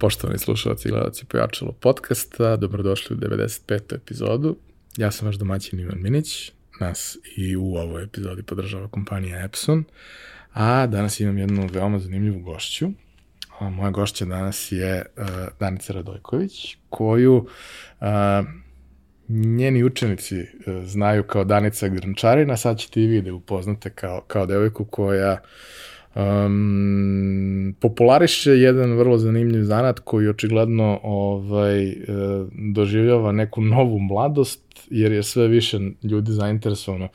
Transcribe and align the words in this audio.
Poštovani 0.00 0.38
slušalci 0.38 0.88
i 0.88 0.90
gledalci 0.90 1.24
Pojačalo 1.24 1.72
podcasta, 1.72 2.56
dobrodošli 2.56 3.16
u 3.16 3.18
95. 3.18 3.94
epizodu. 3.94 4.56
Ja 4.96 5.10
sam 5.10 5.26
vaš 5.26 5.36
domaćin 5.36 5.80
Ivan 5.80 6.02
Minić, 6.02 6.52
nas 6.80 7.18
i 7.36 7.56
u 7.56 7.74
ovoj 7.74 8.02
epizodi 8.02 8.42
podržava 8.42 8.88
kompanija 8.88 9.44
Epson, 9.44 9.84
a 10.52 10.86
danas 10.86 11.20
imam 11.20 11.38
jednu 11.38 11.68
veoma 11.72 11.98
zanimljivu 11.98 12.40
gošću. 12.40 12.88
Moja 13.60 13.90
gošća 13.90 14.24
danas 14.24 14.72
je 14.72 15.04
uh, 15.16 15.24
Danica 15.60 15.92
Radojković, 15.92 16.76
koju 16.90 17.36
uh, 17.36 18.06
njeni 19.28 19.84
učenici 19.84 20.40
uh, 20.40 20.46
znaju 20.84 21.22
kao 21.22 21.44
Danica 21.44 21.88
Grnčarina, 21.88 22.56
sad 22.56 22.78
ćete 22.78 23.02
i 23.02 23.06
vi 23.06 23.22
da 23.22 23.34
upoznate 23.34 23.90
kao, 23.90 24.20
kao 24.20 24.46
devojku 24.46 24.84
koja 24.84 25.32
uh, 25.32 25.38
um, 26.14 27.74
populariše 27.80 28.50
jedan 28.50 28.92
vrlo 28.92 29.18
zanimljiv 29.18 29.62
zanat 29.62 29.98
koji 29.98 30.28
očigledno 30.28 31.00
ovaj, 31.02 31.88
e, 31.88 31.94
doživljava 32.74 33.32
neku 33.32 33.60
novu 33.60 33.98
mladost, 33.98 34.60
jer 34.90 35.12
je 35.12 35.22
sve 35.22 35.48
više 35.48 35.80
ljudi 36.02 36.32
zainteresovano, 36.32 37.08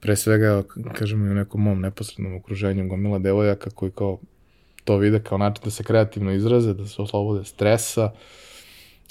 pre 0.00 0.16
svega, 0.16 0.62
kažemo 0.92 1.26
i 1.26 1.30
u 1.30 1.34
nekom 1.34 1.62
mom 1.62 1.80
neposrednom 1.80 2.36
okruženju, 2.36 2.88
gomila 2.88 3.18
devojaka 3.18 3.70
koji 3.70 3.90
kao 3.90 4.18
to 4.84 4.96
vide 4.96 5.20
kao 5.20 5.38
način 5.38 5.64
da 5.64 5.70
se 5.70 5.84
kreativno 5.84 6.32
izraze, 6.32 6.74
da 6.74 6.86
se 6.86 7.02
oslobode 7.02 7.44
stresa, 7.44 8.04
uh, 8.04 8.45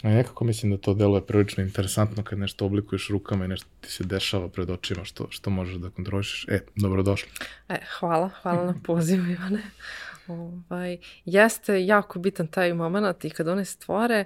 A 0.03 0.09
nekako 0.09 0.43
mislim 0.43 0.71
da 0.71 0.77
to 0.77 0.93
deluje 0.93 1.25
prilično 1.25 1.63
interesantno 1.63 2.23
kad 2.23 2.39
nešto 2.39 2.65
oblikuješ 2.65 3.09
rukama 3.09 3.45
i 3.45 3.47
nešto 3.47 3.67
ti 3.81 3.91
se 3.91 4.03
dešava 4.03 4.49
pred 4.49 4.69
očima 4.69 5.05
što, 5.05 5.27
što 5.29 5.49
možeš 5.49 5.75
da 5.75 5.89
kontrolišeš. 5.89 6.45
E, 6.49 6.59
dobrodošli. 6.75 7.29
E, 7.69 7.77
hvala, 7.99 8.29
hvala 8.41 8.65
na 8.65 8.75
pozivu, 8.83 9.25
Ivane. 9.31 9.61
Ovaj, 10.27 10.97
jeste 11.25 11.85
jako 11.85 12.19
bitan 12.19 12.47
taj 12.47 12.73
moment 12.73 13.25
i 13.25 13.29
kad 13.29 13.47
one 13.47 13.65
stvore 13.65 14.25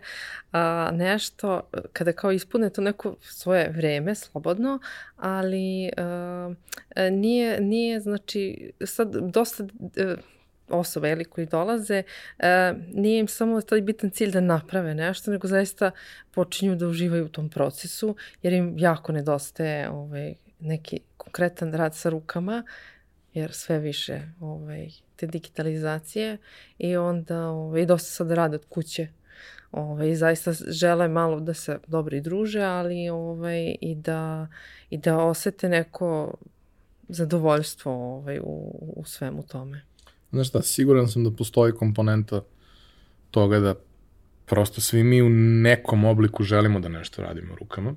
a, 0.51 0.89
nešto, 0.93 1.61
kada 1.93 2.11
kao 2.11 2.31
ispune 2.31 2.69
to 2.69 2.81
neko 2.81 3.15
svoje 3.21 3.69
vreme, 3.69 4.15
slobodno, 4.15 4.79
ali 5.17 5.89
a, 5.97 6.53
nije, 7.11 7.61
nije, 7.61 7.99
znači, 7.99 8.71
sad 8.85 9.15
dosta 9.15 9.63
a, 9.97 10.15
osoba 10.69 11.07
ili 11.07 11.25
koji 11.25 11.47
dolaze, 11.47 12.03
e, 12.39 12.73
nije 12.93 13.19
im 13.19 13.27
samo 13.27 13.61
taj 13.61 13.81
bitan 13.81 14.09
cilj 14.09 14.31
da 14.31 14.41
naprave 14.41 14.95
nešto, 14.95 15.31
nego 15.31 15.47
zaista 15.47 15.91
počinju 16.31 16.75
da 16.75 16.87
uživaju 16.87 17.25
u 17.25 17.29
tom 17.29 17.49
procesu, 17.49 18.15
jer 18.43 18.53
im 18.53 18.75
jako 18.77 19.11
nedostaje 19.11 19.89
ovaj, 19.89 20.33
neki 20.59 20.99
konkretan 21.17 21.73
rad 21.73 21.95
sa 21.95 22.09
rukama, 22.09 22.63
jer 23.33 23.51
sve 23.53 23.79
više 23.79 24.21
ovaj, 24.39 24.89
te 25.15 25.27
digitalizacije 25.27 26.37
i 26.77 26.97
onda 26.97 27.47
ovaj, 27.47 27.85
dosta 27.85 28.09
sad 28.09 28.31
rade 28.31 28.55
od 28.55 28.65
kuće. 28.69 29.07
Ovaj, 29.71 30.15
zaista 30.15 30.51
žele 30.67 31.07
malo 31.07 31.39
da 31.39 31.53
se 31.53 31.79
dobro 31.87 32.17
i 32.17 32.21
druže, 32.21 32.61
ali 32.61 33.09
ovaj, 33.09 33.75
i, 33.81 33.95
da, 33.95 34.47
i 34.89 34.97
da 34.97 35.17
osete 35.17 35.69
neko 35.69 36.33
zadovoljstvo 37.07 37.91
ovaj, 37.91 38.39
u, 38.39 38.93
u 38.95 39.03
svemu 39.05 39.43
tome. 39.43 39.88
Znaš 40.31 40.47
šta, 40.47 40.61
siguran 40.61 41.07
sam 41.07 41.23
da 41.23 41.31
postoji 41.31 41.73
komponenta 41.73 42.41
toga 43.31 43.59
da 43.59 43.75
prosto 44.45 44.81
svi 44.81 45.03
mi 45.03 45.21
u 45.21 45.29
nekom 45.29 46.05
obliku 46.05 46.43
želimo 46.43 46.79
da 46.79 46.89
nešto 46.89 47.21
radimo 47.21 47.55
rukama. 47.55 47.95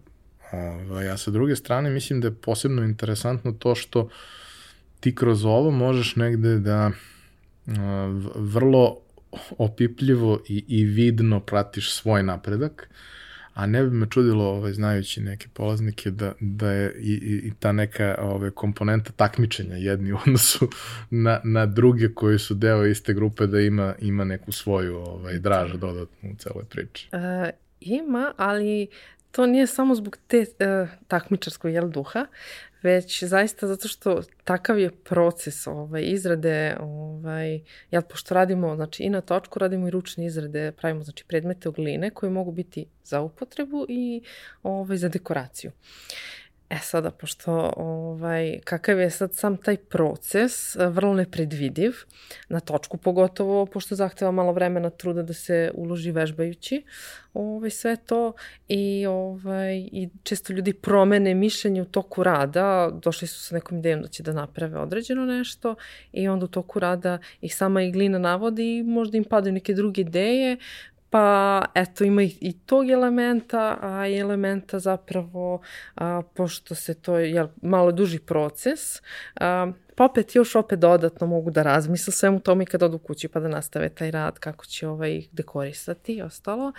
Ovaj, 0.53 1.11
a 1.11 1.17
sa 1.17 1.31
druge 1.31 1.57
strane 1.57 1.91
mislim 1.91 2.21
da 2.21 2.29
je 2.29 2.35
posebno 2.35 2.83
interesantno 2.83 3.53
to 3.53 3.75
što 3.75 4.09
ti 5.01 5.15
kroz 5.15 5.45
ovo 5.45 5.71
možeš 5.71 6.17
negde 6.17 6.59
da 6.59 6.91
vrlo 8.35 8.99
opipljivo 9.59 10.41
i, 10.49 10.65
i 10.69 10.85
vidno 10.85 11.41
pratiš 11.41 11.95
svoj 11.95 12.23
napredak, 12.23 12.91
a 13.55 13.67
ne 13.67 13.83
bi 13.83 13.91
me 13.91 14.07
čudilo, 14.11 14.45
ovaj, 14.45 14.73
znajući 14.73 15.21
neke 15.21 15.49
polaznike, 15.53 16.11
da, 16.11 16.33
da 16.41 16.71
je 16.71 16.95
i, 16.99 17.13
i 17.45 17.53
ta 17.59 17.73
neka 17.73 18.17
ovaj, 18.21 18.51
komponenta 18.51 19.13
takmičenja 19.13 19.77
jedni 19.77 20.13
u 20.13 20.19
odnosu 20.27 20.69
na, 21.11 21.41
na 21.45 21.67
druge 21.67 22.15
koji 22.15 22.39
su 22.39 22.55
deo 22.55 22.87
iste 22.87 23.15
grupe, 23.15 23.47
da 23.47 23.61
ima, 23.61 23.95
ima 23.99 24.25
neku 24.25 24.53
svoju 24.53 24.97
ovaj, 24.97 25.39
draž 25.39 25.73
dodatnu 25.73 26.31
u 26.31 26.37
celoj 26.39 26.65
priči. 26.65 27.09
Uh, 27.13 27.49
ima, 27.81 28.33
ali 28.37 28.87
to 29.31 29.47
nije 29.47 29.67
samo 29.67 29.95
zbog 29.95 30.17
te 30.27 30.39
uh, 30.39 30.89
takmičarskog 31.09 31.71
jel, 31.71 31.89
duha, 31.89 32.27
već 32.83 33.25
zaista 33.25 33.67
zato 33.67 33.89
što 33.89 34.23
takav 34.45 34.79
je 34.79 34.91
proces 34.91 35.67
ovaj, 35.67 36.03
izrade, 36.07 36.77
ovaj, 36.81 37.61
jel, 37.91 38.03
pošto 38.03 38.35
radimo 38.35 38.77
znači, 38.77 39.03
i 39.03 39.11
na 39.11 39.21
točku, 39.21 39.59
radimo 39.59 39.89
i 39.89 39.91
ručne 39.91 40.27
izrade, 40.27 40.73
pravimo 40.73 41.05
znači, 41.05 41.25
predmete 41.25 41.69
od 41.69 41.75
gline 41.75 42.11
koje 42.11 42.31
mogu 42.31 42.53
biti 42.53 42.87
za 43.05 43.21
upotrebu 43.21 43.87
i 43.89 44.23
ovaj, 44.63 44.97
za 44.97 45.09
dekoraciju. 45.09 45.71
E 46.73 46.79
sada, 46.83 47.11
pošto 47.11 47.73
ovaj, 47.77 48.61
kakav 48.65 49.01
je 49.01 49.11
sad 49.11 49.35
sam 49.35 49.57
taj 49.57 49.77
proces, 49.77 50.77
e, 50.77 50.87
vrlo 50.87 51.15
nepredvidiv, 51.15 51.93
na 52.49 52.61
točku 52.61 52.97
pogotovo, 52.97 53.67
pošto 53.67 53.95
zahteva 53.95 54.31
malo 54.31 54.53
vremena 54.53 54.91
truda 54.91 55.23
da 55.23 55.33
se 55.33 55.71
uloži 55.75 56.11
vežbajući, 56.11 56.83
ovaj, 57.35 57.71
sve 57.71 57.97
to 57.97 58.33
i, 58.69 59.07
ovaj, 59.07 59.77
i 59.77 60.09
često 60.23 60.53
ljudi 60.53 60.73
promene 60.73 61.35
mišljenje 61.35 61.83
u 61.83 61.85
toku 61.85 62.23
rada, 62.23 62.91
došli 63.03 63.29
su 63.29 63.41
sa 63.41 63.55
nekom 63.55 63.79
idejom 63.79 64.03
da 64.03 64.09
će 64.09 64.23
da 64.23 64.33
naprave 64.33 64.79
određeno 64.79 65.27
nešto 65.27 65.75
i 66.13 66.29
onda 66.29 66.45
u 66.45 66.49
toku 66.49 66.79
rada 66.79 67.19
ih 67.41 67.57
sama 67.57 67.83
iglina 67.83 68.19
navodi 68.19 68.79
i 68.79 68.83
možda 68.83 69.17
im 69.17 69.25
padaju 69.25 69.53
neke 69.53 69.75
druge 69.75 70.01
ideje, 70.01 70.57
Pa 71.13 71.65
eto 71.75 72.05
ima 72.05 72.23
i, 72.23 72.37
i 72.41 72.53
tog 72.53 72.91
elementa, 72.91 73.79
a 73.81 74.09
i 74.09 74.19
elementa 74.19 74.79
zapravo, 74.79 75.61
a, 75.95 76.23
pošto 76.35 76.75
se 76.75 76.95
to 76.95 77.19
je 77.19 77.49
malo 77.63 77.93
duži 77.93 78.19
proces, 78.19 79.03
a, 79.35 79.73
pa 79.97 80.05
opet 80.05 80.35
još 80.35 80.55
opet 80.55 80.79
dodatno 80.79 81.27
mogu 81.27 81.51
da 81.51 81.63
razmisle 81.63 82.13
svemu 82.13 82.41
tome 82.41 82.63
i 82.63 82.67
kad 82.67 82.83
odu 82.83 82.99
kući 82.99 83.29
pa 83.29 83.41
da 83.41 83.49
nastave 83.49 83.89
taj 83.89 84.11
rad 84.11 84.39
kako 84.39 84.67
će 84.67 84.89
ovaj 84.89 85.23
dekorisati 85.33 86.15
i 86.15 86.23
ostalo. 86.23 86.73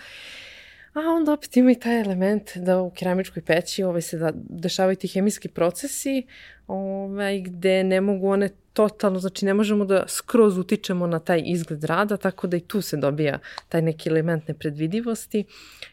A 0.94 1.00
onda 1.00 1.34
opet 1.34 1.58
ima 1.58 1.72
i 1.72 1.80
taj 1.80 2.02
element 2.02 2.58
da 2.58 2.81
u 2.81 2.92
keramičkoj 2.92 3.44
peći 3.44 3.84
ovaj, 3.84 4.02
se 4.02 4.18
da, 4.18 4.31
dešavaju 4.36 4.96
ti 4.96 5.08
hemijski 5.08 5.48
procesi 5.48 6.26
ovaj, 6.68 7.42
gde 7.42 7.84
ne 7.84 8.02
mogu 8.02 8.30
one 8.30 8.50
totalno, 8.74 9.20
znači 9.20 9.46
ne 9.46 9.54
možemo 9.54 9.86
da 9.86 10.06
skroz 10.08 10.58
utičemo 10.58 11.08
na 11.08 11.20
taj 11.20 11.42
izgled 11.46 11.84
rada, 11.84 12.18
tako 12.18 12.48
da 12.48 12.58
i 12.58 12.59
tu 12.59 12.81
se 12.81 12.98
dobija 12.98 13.40
taj 13.70 13.81
neki 13.81 14.09
element 14.09 14.48
nepredvidivosti 14.48 15.44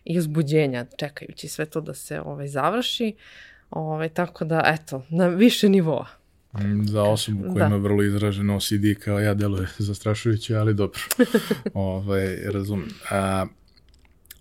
i 0.05 0.19
uzbuđenja 0.19 0.87
čekajući 0.97 1.49
sve 1.49 1.67
to 1.67 1.81
da 1.81 1.95
se 1.95 2.21
ovaj, 2.21 2.49
završi. 2.49 3.15
Ovaj, 3.71 4.09
tako 4.09 4.45
da, 4.45 4.63
eto, 4.67 5.05
na 5.09 5.29
više 5.29 5.69
nivoa. 5.69 6.07
Mm, 6.59 6.85
za 6.87 7.03
osobu 7.03 7.43
koja 7.43 7.59
da. 7.59 7.67
ima 7.67 7.77
vrlo 7.77 8.03
izražen 8.03 8.51
OCD 8.51 8.85
kao 9.05 9.21
ja 9.21 9.35
deluje 9.35 9.69
zastrašujuće, 9.79 10.57
ali 10.57 10.75
dobro. 10.75 11.01
ovaj, 11.75 12.37
razumem. 12.37 12.89
A, 13.11 13.47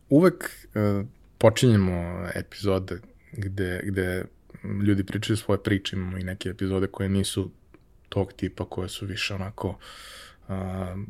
uvek 0.09 0.52
a, 0.75 0.80
e, 0.80 1.03
počinjemo 1.38 2.28
epizode 2.36 3.00
gde, 3.31 3.81
gde 3.84 4.25
ljudi 4.88 5.03
pričaju 5.03 5.38
svoje 5.38 5.64
priče, 5.64 5.96
imamo 5.96 6.18
i 6.18 6.24
neke 6.24 6.50
epizode 6.50 6.88
koje 6.88 7.09
nisu 7.09 7.52
tog 8.09 8.34
tipa 8.34 8.66
koje 8.66 8.90
su 8.90 9.06
više 9.06 9.34
onako 9.34 9.78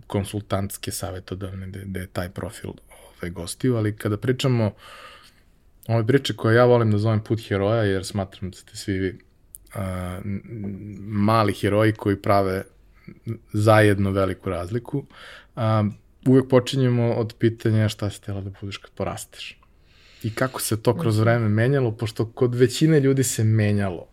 konsultantske, 0.08 0.92
savetodavne, 0.92 1.68
gde, 1.68 1.84
gde 1.86 2.00
je 2.00 2.08
taj 2.08 2.30
profil 2.30 2.70
ovaj, 2.70 3.30
gostiju, 3.30 3.76
ali 3.76 3.96
kada 3.96 4.18
pričamo 4.18 4.72
ove 5.88 6.08
priče 6.08 6.36
koje 6.36 6.56
ja 6.56 6.66
volim 6.66 6.92
da 6.92 6.98
zovem 6.98 7.24
put 7.24 7.48
heroja, 7.48 7.84
jer 7.84 8.06
smatram 8.06 8.52
da 8.52 8.58
ste 8.58 8.76
svi 8.76 9.00
vi 9.00 9.20
mali 11.00 11.54
heroji 11.54 11.94
koji 11.94 12.22
prave 12.22 12.64
zajedno 13.54 14.12
veliku 14.12 14.50
razliku, 14.50 15.06
uh, 15.56 15.64
uvek 16.28 16.50
počinjemo 16.50 17.14
od 17.14 17.36
pitanja 17.40 17.90
šta 17.90 18.10
si 18.10 18.22
tela 18.22 18.42
da 18.42 18.50
budeš 18.62 18.78
kad 18.78 18.92
porasteš. 18.92 19.60
I 20.24 20.36
kako 20.36 20.62
se 20.62 20.84
to 20.84 20.98
kroz 20.98 21.20
vreme 21.20 21.50
menjalo, 21.50 21.92
pošto 21.92 22.32
kod 22.32 22.56
većine 22.56 23.00
ljudi 23.00 23.24
se 23.24 23.44
menjalo. 23.44 24.08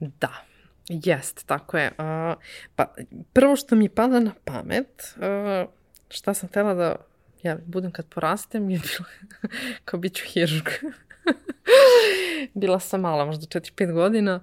Da, 0.00 0.46
Jest, 0.88 1.46
tako 1.46 1.78
je. 1.78 1.88
Uh, 1.88 2.42
pa, 2.76 2.94
prvo 3.32 3.56
što 3.56 3.76
mi 3.76 3.88
pada 3.88 4.20
na 4.20 4.32
pamet, 4.44 5.14
uh, 5.16 5.70
šta 6.08 6.34
sam 6.34 6.48
htela 6.48 6.74
da 6.74 6.96
ja 7.42 7.58
budem 7.66 7.90
kad 7.90 8.06
porastem, 8.06 8.70
je 8.70 8.78
bilo 8.78 9.08
kao 9.84 10.00
bit 10.00 10.14
ću 10.14 10.24
hirurg. 10.26 10.68
Bila 12.54 12.80
sam 12.80 13.00
mala, 13.00 13.24
možda 13.24 13.60
4-5 13.60 13.92
godina, 13.92 14.40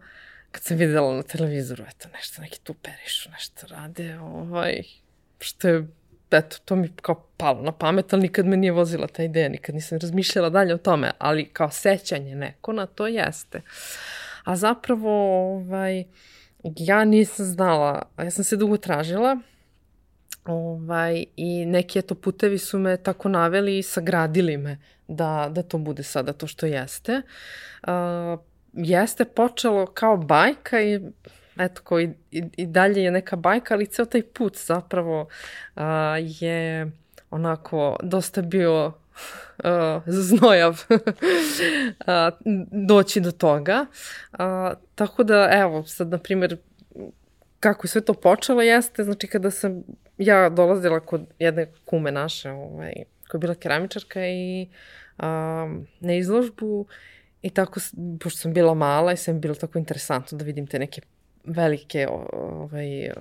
kad 0.51 0.63
sam 0.63 0.77
videla 0.77 1.15
na 1.15 1.23
televizoru, 1.23 1.83
eto, 1.87 2.09
nešto, 2.13 2.41
neki 2.41 2.59
tu 2.59 2.73
perišu, 2.73 3.29
nešto 3.29 3.67
rade, 3.67 4.19
ovaj, 4.19 4.81
što 5.39 5.67
je, 5.67 5.87
eto, 6.37 6.57
to 6.65 6.75
mi 6.75 6.89
kao 7.01 7.27
palo 7.37 7.61
na 7.61 7.71
pamet, 7.71 8.13
ali 8.13 8.21
nikad 8.21 8.45
me 8.45 8.57
nije 8.57 8.71
vozila 8.71 9.07
ta 9.07 9.23
ideja, 9.23 9.49
nikad 9.49 9.75
nisam 9.75 9.97
razmišljala 10.01 10.49
dalje 10.49 10.73
o 10.73 10.77
tome, 10.77 11.11
ali 11.17 11.45
kao 11.45 11.71
sećanje 11.71 12.35
neko 12.35 12.73
na 12.73 12.85
to 12.85 13.07
jeste. 13.07 13.61
A 14.43 14.55
zapravo, 14.55 15.09
ovaj, 15.55 16.03
ja 16.63 17.05
nisam 17.05 17.45
znala, 17.45 18.01
ja 18.17 18.31
sam 18.31 18.43
se 18.43 18.57
dugo 18.57 18.77
tražila 18.77 19.37
Ovaj, 20.45 21.25
I 21.35 21.65
neki 21.65 21.99
eto 21.99 22.15
putevi 22.15 22.57
su 22.57 22.79
me 22.79 22.97
tako 22.97 23.29
naveli 23.29 23.77
i 23.77 23.83
sagradili 23.83 24.57
me 24.57 24.77
da, 25.07 25.47
da 25.51 25.63
to 25.63 25.77
bude 25.77 26.03
sada 26.03 26.33
to 26.33 26.47
što 26.47 26.65
jeste. 26.65 27.21
Uh, 27.83 28.39
jeste 28.73 29.25
počelo 29.25 29.85
kao 29.85 30.17
bajka 30.17 30.81
i 30.81 31.01
eto 31.57 31.81
ko 31.83 31.99
i, 31.99 32.09
i, 32.31 32.43
i 32.57 32.65
dalje 32.65 33.03
je 33.03 33.11
neka 33.11 33.35
bajka, 33.35 33.73
ali 33.73 33.85
ceo 33.85 34.05
taj 34.05 34.21
put 34.21 34.57
zapravo 34.57 35.27
uh, 35.75 35.83
je 36.19 36.91
onako 37.29 37.97
dosta 38.03 38.41
bio 38.41 38.87
uh, 38.87 40.03
znojav 40.07 40.71
uh, 40.89 40.97
doći 42.87 43.21
do 43.21 43.31
toga. 43.31 43.85
Uh, 44.31 44.39
tako 44.95 45.23
da, 45.23 45.49
evo, 45.51 45.83
sad, 45.83 46.09
na 46.09 46.17
primjer, 46.17 46.57
kako 47.59 47.85
je 47.85 47.89
sve 47.89 48.01
to 48.01 48.13
počelo 48.13 48.61
jeste, 48.61 49.03
znači 49.03 49.27
kada 49.27 49.51
sam 49.51 49.83
ja 50.17 50.49
dolazila 50.49 50.99
kod 50.99 51.21
jedne 51.39 51.71
kume 51.85 52.11
naše, 52.11 52.51
ovaj, 52.51 52.93
koja 53.27 53.37
je 53.37 53.39
bila 53.39 53.55
keramičarka 53.55 54.27
i 54.27 54.67
um, 55.17 55.87
na 55.99 56.13
izložbu 56.13 56.85
i 57.41 57.49
tako, 57.49 57.79
pošto 58.19 58.39
sam 58.39 58.53
bila 58.53 58.73
mala 58.73 59.13
i 59.13 59.17
sam 59.17 59.41
bilo 59.41 59.55
tako 59.55 59.79
interesantno 59.79 60.37
da 60.37 60.45
vidim 60.45 60.67
te 60.67 60.79
neke 60.79 61.01
velike 61.43 62.07
ovaj, 62.33 63.11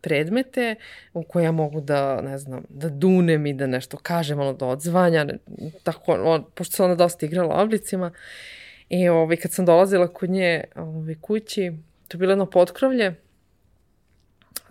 predmete 0.00 0.74
u 1.12 1.22
koje 1.22 1.44
ja 1.44 1.52
mogu 1.52 1.80
da, 1.80 2.20
ne 2.20 2.38
znam, 2.38 2.64
da 2.68 2.88
dunem 2.88 3.46
i 3.46 3.52
da 3.52 3.66
nešto 3.66 3.96
kažem, 3.96 4.40
ono, 4.40 4.52
da 4.52 4.66
odzvanja, 4.66 5.26
tako, 5.82 6.12
on, 6.12 6.44
pošto 6.54 6.76
se 6.76 6.82
ona 6.82 6.94
dosta 6.94 7.26
igrala 7.26 7.62
oblicima. 7.62 8.12
I 8.88 9.08
ovaj, 9.08 9.36
kad 9.36 9.52
sam 9.52 9.64
dolazila 9.64 10.08
kod 10.08 10.30
nje 10.30 10.64
ovaj, 10.74 11.14
kući, 11.20 11.72
to 12.08 12.16
je 12.16 12.18
bilo 12.18 12.32
jedno 12.32 12.46
potkrovlje, 12.46 13.14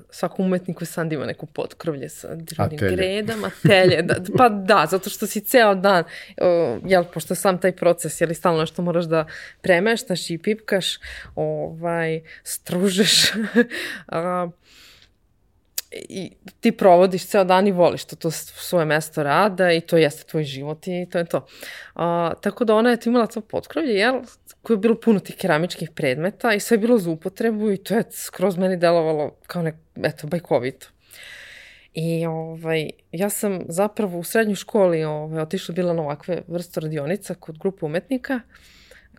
svakom 0.10 0.46
umetniku 0.46 0.86
sad 0.86 1.14
ima 1.14 1.26
neku 1.26 1.46
potkrovlje 1.46 2.10
sa 2.10 2.36
drugim 2.36 2.78
gredama, 2.78 3.52
telje, 3.62 4.02
da, 4.02 4.16
pa 4.38 4.50
da, 4.50 4.86
zato 4.92 5.10
što 5.10 5.28
si 5.28 5.42
ceo 5.42 5.76
dan, 5.76 6.04
uh, 6.04 6.82
jel, 6.86 7.04
pošto 7.14 7.36
sam 7.36 7.62
taj 7.62 7.72
proces, 7.72 8.22
jel, 8.22 8.34
stalno 8.34 8.60
nešto 8.60 8.82
moraš 8.82 9.06
da 9.06 9.26
premeštaš 9.62 10.30
i 10.30 10.38
pipkaš, 10.38 11.00
ovaj, 11.36 12.22
stružeš, 12.44 13.32
uh, 13.36 14.52
i 15.92 16.32
ti 16.60 16.72
provodiš 16.72 17.28
ceo 17.28 17.44
dan 17.44 17.68
i 17.68 17.72
voliš 17.72 18.06
to, 18.06 18.16
to 18.16 18.32
svoje 18.32 18.86
mesto 18.86 19.24
rada 19.24 19.72
i 19.72 19.82
to 19.82 19.98
jeste 19.98 20.24
tvoj 20.24 20.44
život 20.44 20.88
i 20.88 21.08
to 21.12 21.18
je 21.18 21.26
to. 21.26 21.46
A, 21.96 22.34
tako 22.42 22.66
da 22.66 22.76
ona 22.76 22.90
je 22.90 23.00
to 23.00 23.10
imala 23.10 23.28
to 23.28 23.42
potkrovlje, 23.42 23.94
jel, 23.94 24.22
koje 24.62 24.76
je 24.76 24.80
bilo 24.80 25.00
puno 25.00 25.20
tih 25.20 25.36
keramičkih 25.36 25.90
predmeta 25.96 26.54
i 26.54 26.60
sve 26.60 26.76
je 26.76 26.80
bilo 26.80 26.98
za 26.98 27.10
upotrebu 27.10 27.72
i 27.72 27.78
to 27.78 27.96
je 27.96 28.04
skroz 28.12 28.58
meni 28.58 28.78
delovalo 28.78 29.36
kao 29.48 29.62
nek, 29.62 29.76
eto, 30.04 30.28
bajkovito. 30.28 30.88
I 31.94 32.26
ovaj, 32.26 32.90
ja 33.12 33.30
sam 33.30 33.62
zapravo 33.70 34.20
u 34.20 34.24
srednjoj 34.24 34.56
školi 34.56 35.04
ovaj, 35.04 35.42
otišla 35.42 35.76
bila 35.76 35.94
na 35.94 36.02
ovakve 36.02 36.42
vrste 36.48 36.80
radionica 36.80 37.34
kod 37.34 37.58
grupe 37.58 37.86
umetnika 37.86 38.40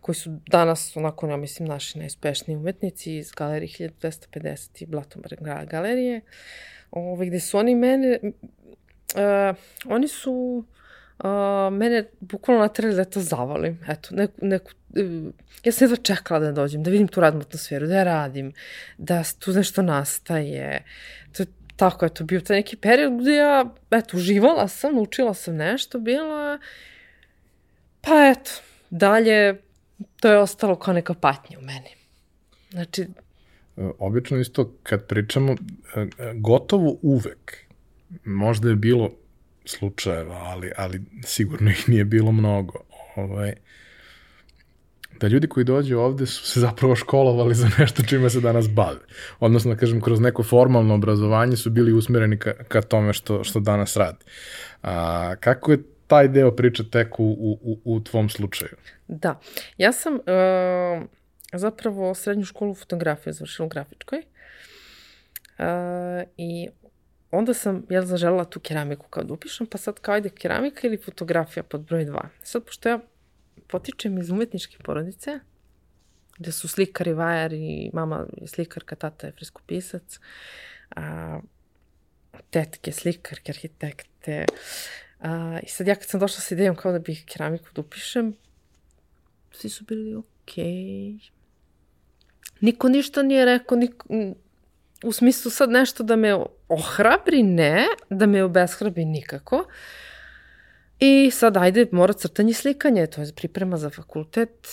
koji 0.00 0.16
su 0.16 0.38
danas 0.46 0.96
onako, 0.96 1.28
ja 1.28 1.36
mislim, 1.36 1.68
naši 1.68 1.98
najuspešniji 1.98 2.56
umetnici 2.56 3.16
iz 3.16 3.30
galerije 3.30 3.90
1250 4.00 4.82
i 4.82 4.86
Blatomar 4.86 5.30
galerije, 5.66 6.20
ovaj, 6.90 7.26
gde 7.26 7.40
su 7.40 7.58
oni 7.58 7.74
mene, 7.74 8.18
uh, 8.22 9.56
oni 9.86 10.08
su 10.08 10.64
uh, 11.18 11.72
mene 11.72 12.04
bukvalno 12.20 12.62
natrali 12.62 12.94
da 12.94 13.04
to 13.04 13.20
zavalim. 13.20 13.80
Eto, 13.88 14.14
neku, 14.14 14.32
neku, 14.42 14.70
uh, 14.90 15.32
ja 15.64 15.72
sam 15.72 15.84
jedva 15.84 15.96
čekala 15.96 16.40
da 16.40 16.52
dođem, 16.52 16.82
da 16.82 16.90
vidim 16.90 17.08
tu 17.08 17.20
radnu 17.20 17.40
atmosferu, 17.40 17.86
da 17.86 17.94
ja 17.94 18.04
radim, 18.04 18.52
da 18.98 19.22
tu 19.38 19.52
nešto 19.52 19.82
nastaje. 19.82 20.84
To 21.32 21.42
je 21.42 21.46
tako, 21.76 22.06
eto, 22.06 22.24
bio 22.24 22.40
taj 22.40 22.56
neki 22.56 22.76
period 22.76 23.20
gde 23.20 23.34
ja, 23.34 23.64
eto, 23.90 24.16
uživala 24.16 24.68
sam, 24.68 24.98
učila 24.98 25.34
sam 25.34 25.56
nešto, 25.56 25.98
bila, 25.98 26.58
pa 28.00 28.34
eto, 28.36 28.50
dalje, 28.90 29.54
to 30.20 30.28
je 30.28 30.38
ostalo 30.38 30.76
kao 30.76 30.94
neka 30.94 31.14
patnja 31.14 31.58
u 31.58 31.62
meni. 31.62 31.90
Znači... 32.70 33.02
E, 33.76 33.90
obično 33.98 34.38
isto 34.38 34.72
kad 34.82 35.06
pričamo, 35.06 35.52
e, 35.52 35.56
gotovo 36.34 36.96
uvek, 37.02 37.56
možda 38.24 38.68
je 38.68 38.76
bilo 38.76 39.10
slučajeva, 39.64 40.34
ali, 40.36 40.72
ali 40.76 41.02
sigurno 41.24 41.70
ih 41.70 41.88
nije 41.88 42.04
bilo 42.04 42.32
mnogo. 42.32 42.78
Ovaj, 43.16 43.54
da 45.20 45.28
ljudi 45.28 45.46
koji 45.46 45.64
dođu 45.64 45.98
ovde 45.98 46.26
su 46.26 46.46
se 46.46 46.60
zapravo 46.60 46.96
školovali 46.96 47.54
za 47.54 47.70
nešto 47.78 48.02
čime 48.02 48.30
se 48.30 48.40
danas 48.40 48.70
bave. 48.70 49.00
Odnosno, 49.40 49.74
da 49.74 49.80
kažem, 49.80 50.00
kroz 50.00 50.20
neko 50.20 50.42
formalno 50.42 50.94
obrazovanje 50.94 51.56
su 51.56 51.70
bili 51.70 51.92
usmereni 51.92 52.38
ka, 52.38 52.52
ka 52.52 52.82
tome 52.82 53.12
što, 53.12 53.44
što 53.44 53.60
danas 53.60 53.96
radi. 53.96 54.24
A, 54.82 55.34
kako 55.40 55.72
je 55.72 55.78
taj 56.08 56.28
deo 56.28 56.50
priče 56.56 56.90
tek 56.90 57.20
u, 57.20 57.24
u, 57.62 57.80
u 57.84 58.00
tvom 58.00 58.28
slučaju? 58.28 58.76
Da. 59.08 59.40
Ja 59.76 59.92
sam 59.92 60.14
uh, 60.14 61.02
zapravo 61.52 62.14
srednju 62.14 62.44
školu 62.44 62.74
fotografije 62.74 63.32
završila 63.32 63.66
u 63.66 63.68
grafičkoj. 63.68 64.22
Uh, 65.58 65.64
I 66.36 66.68
onda 67.30 67.54
sam, 67.54 67.86
jel, 67.90 68.04
zaželela 68.04 68.44
tu 68.44 68.60
keramiku 68.60 69.08
kao 69.08 69.24
da 69.24 69.34
upišem, 69.34 69.66
pa 69.66 69.78
sad 69.78 70.00
kao 70.00 70.16
ide 70.16 70.28
keramika 70.28 70.86
ili 70.86 70.96
fotografija 70.96 71.62
pod 71.62 71.80
broj 71.80 72.06
2. 72.06 72.20
Sad, 72.42 72.64
pošto 72.64 72.88
ja 72.88 72.98
potičem 73.66 74.18
iz 74.18 74.30
umetničke 74.30 74.78
porodice, 74.84 75.40
gde 76.38 76.52
su 76.52 76.68
slikari, 76.68 77.12
vajari, 77.12 77.90
mama 77.92 78.26
je 78.40 78.46
slikarka, 78.46 78.96
tata 78.96 79.26
je 79.26 79.32
freskopisac, 79.32 80.20
a, 80.96 81.40
tetke, 82.50 82.92
slikarke, 82.92 83.52
arhitekte. 83.52 84.44
A, 85.20 85.58
I 85.62 85.68
sad 85.68 85.86
ja 85.86 85.94
kad 85.94 86.04
sam 86.04 86.20
došla 86.20 86.40
sa 86.40 86.54
idejom 86.54 86.76
kao 86.76 86.92
da 86.92 86.98
bih 86.98 87.24
keramiku 87.26 87.68
da 87.74 87.80
upišem, 87.80 88.34
svi 89.52 89.68
su 89.68 89.84
bili 89.84 90.14
okej. 90.14 90.64
Okay. 90.64 91.30
Niko 92.60 92.88
ništa 92.88 93.22
nije 93.22 93.44
rekao, 93.44 93.78
niko, 93.78 94.08
u 95.04 95.12
smislu 95.12 95.50
sad 95.50 95.70
nešto 95.70 96.02
da 96.02 96.16
me 96.16 96.44
ohrabri, 96.68 97.42
ne, 97.42 97.86
da 98.10 98.26
me 98.26 98.42
obeshrabri 98.42 99.04
nikako. 99.04 99.64
I 101.00 101.30
sad, 101.30 101.56
ajde, 101.56 101.86
mora 101.92 102.12
crtanje 102.12 102.50
i 102.50 102.54
slikanje, 102.54 103.06
to 103.06 103.20
je 103.20 103.32
priprema 103.32 103.76
za 103.76 103.90
fakultet. 103.90 104.68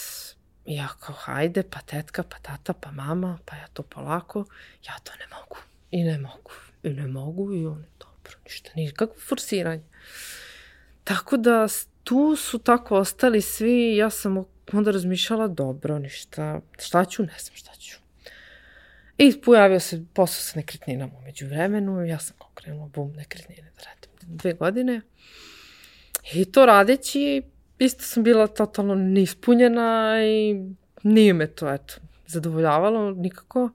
I 0.66 0.76
ja 0.76 0.88
kao, 1.00 1.16
hajde, 1.16 1.64
pa 1.64 1.80
tetka, 1.80 2.24
pa 2.24 2.38
tata, 2.42 2.74
pa 2.74 2.92
mama, 2.92 3.38
pa 3.46 3.56
ja 3.56 3.68
to 3.74 3.84
polako. 3.84 4.46
Ja 4.88 4.94
to 5.04 5.12
ne 5.20 5.26
mogu. 5.38 5.58
I 5.92 6.04
ne 6.04 6.18
mogu. 6.18 6.52
I 6.84 6.90
ne 6.90 7.08
mogu 7.08 7.54
i 7.54 7.66
on, 7.66 7.86
dobro, 8.26 8.38
ništa, 8.46 8.70
nikakvo 8.76 9.16
forsiranje. 9.20 9.84
Tako 11.04 11.38
da, 11.38 11.68
tu 12.04 12.36
su 12.36 12.60
tako 12.60 12.96
ostali 12.98 13.42
svi, 13.42 13.96
ja 13.96 14.10
sam 14.10 14.46
onda 14.74 14.92
razmišljala, 14.92 15.48
dobro, 15.48 16.00
ništa, 16.00 16.62
šta 16.80 17.06
ću, 17.06 17.24
ne 17.24 17.38
znam 17.40 17.56
šta 17.56 17.74
ću. 17.76 18.00
I 19.18 19.42
pojavio 19.42 19.80
se 19.80 20.04
posao 20.14 20.42
sa 20.42 20.60
nekretninama 20.60 21.14
umeđu 21.18 21.46
vremenu, 21.46 22.06
ja 22.06 22.20
sam 22.20 22.38
kao 22.38 22.50
krenula, 22.54 22.88
bum, 22.88 23.14
nekretnine 23.14 23.72
da 23.78 23.84
radim 23.84 24.38
dve 24.38 24.54
godine. 24.54 25.02
I 26.34 26.46
to 26.46 26.66
radeći, 26.66 27.44
isto 27.80 28.04
sam 28.04 28.24
bila 28.24 28.48
totalno 28.48 28.96
neispunjena 28.96 30.18
i 30.26 30.56
nije 31.04 31.34
me 31.34 31.48
to, 31.48 31.74
eto, 31.74 31.94
zadovoljavalo 32.28 33.12
nikako. 33.12 33.70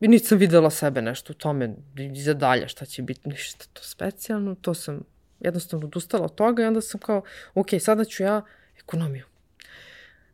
Niti 0.00 0.26
sam 0.26 0.38
videla 0.38 0.70
sebe 0.70 1.02
nešto 1.02 1.32
u 1.32 1.36
tome 1.36 1.74
i 1.96 2.22
za 2.22 2.34
dalje 2.34 2.68
šta 2.68 2.84
će 2.84 3.02
biti, 3.02 3.28
ništa 3.28 3.64
to 3.72 3.82
specijalno. 3.82 4.54
To 4.54 4.74
sam 4.74 5.00
jednostavno 5.40 5.86
odustala 5.86 6.24
od 6.24 6.34
toga 6.34 6.62
i 6.62 6.66
onda 6.66 6.80
sam 6.80 7.00
kao, 7.00 7.22
ok, 7.54 7.66
sada 7.80 8.04
ću 8.04 8.22
ja 8.22 8.42
ekonomiju. 8.78 9.24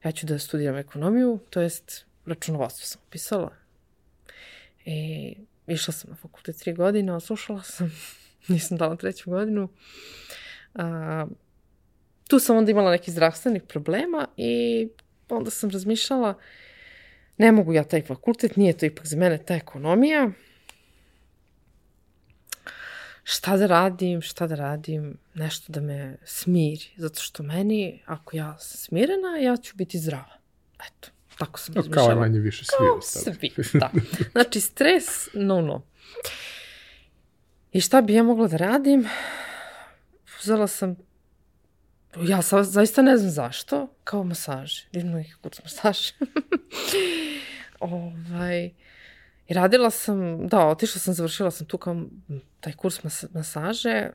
Ja 0.04 0.12
ću 0.12 0.26
da 0.26 0.38
studiram 0.38 0.76
ekonomiju, 0.76 1.38
to 1.50 1.60
jest 1.60 2.06
računovodstvo 2.26 2.86
sam 2.86 3.00
pisala. 3.10 3.52
I 4.84 5.34
išla 5.66 5.92
sam 5.92 6.10
na 6.10 6.16
fakultet 6.16 6.56
tri 6.56 6.72
godine, 6.72 7.12
oslušala 7.12 7.62
sam, 7.62 7.92
nisam 8.48 8.78
dala 8.78 8.96
treću 8.96 9.30
godinu. 9.30 9.68
A, 10.74 11.26
tu 12.28 12.38
sam 12.38 12.56
onda 12.56 12.70
imala 12.70 12.90
nekih 12.90 13.14
zdravstvenih 13.14 13.62
problema 13.62 14.28
i 14.36 14.88
onda 15.28 15.50
sam 15.50 15.70
razmišljala, 15.70 16.34
ne 17.38 17.52
mogu 17.52 17.72
ja 17.72 17.84
taj 17.84 18.02
fakultet, 18.02 18.56
nije 18.56 18.72
to 18.78 18.86
ipak 18.86 19.06
za 19.06 19.16
mene 19.16 19.38
ta 19.38 19.54
ekonomija. 19.54 20.30
Šta 23.24 23.56
da 23.56 23.66
radim, 23.66 24.22
šta 24.22 24.46
da 24.46 24.54
radim, 24.54 25.18
nešto 25.34 25.72
da 25.72 25.80
me 25.80 26.16
smiri, 26.24 26.84
zato 26.96 27.20
što 27.20 27.42
meni, 27.42 28.02
ako 28.06 28.36
ja 28.36 28.58
sam 28.58 28.78
smirena, 28.78 29.36
ja 29.42 29.56
ću 29.56 29.76
biti 29.76 29.98
zdrava. 29.98 30.38
Eto, 30.86 31.08
tako 31.38 31.60
sam 31.60 31.74
razmišljala. 31.74 32.08
Kao 32.08 32.20
manje 32.20 32.38
više 32.38 32.64
svi. 32.64 32.76
Kao 32.78 33.02
svi, 33.02 33.52
da. 33.80 33.90
Znači, 34.32 34.60
stres, 34.60 35.28
no, 35.34 35.60
no. 35.60 35.82
I 37.72 37.80
šta 37.80 38.02
bi 38.02 38.14
ja 38.14 38.22
mogla 38.22 38.48
da 38.48 38.56
radim? 38.56 39.08
Uzela 40.40 40.66
sam 40.66 40.96
Ja 42.22 42.42
sa, 42.42 42.62
zaista 42.62 43.02
ne 43.02 43.16
znam 43.16 43.30
zašto, 43.30 43.88
kao 44.04 44.24
masaže. 44.24 44.86
Idem 44.92 45.10
na 45.10 45.24
kurs 45.42 45.62
masaže. 45.62 46.12
ovaj, 47.80 48.70
I 49.48 49.54
radila 49.54 49.90
sam, 49.90 50.48
da, 50.48 50.66
otišla 50.66 51.00
sam, 51.00 51.14
završila 51.14 51.50
sam 51.50 51.66
tu 51.66 51.78
kao 51.78 52.02
taj 52.60 52.72
kurs 52.72 53.02
mas 53.04 53.24
masaže, 53.34 54.10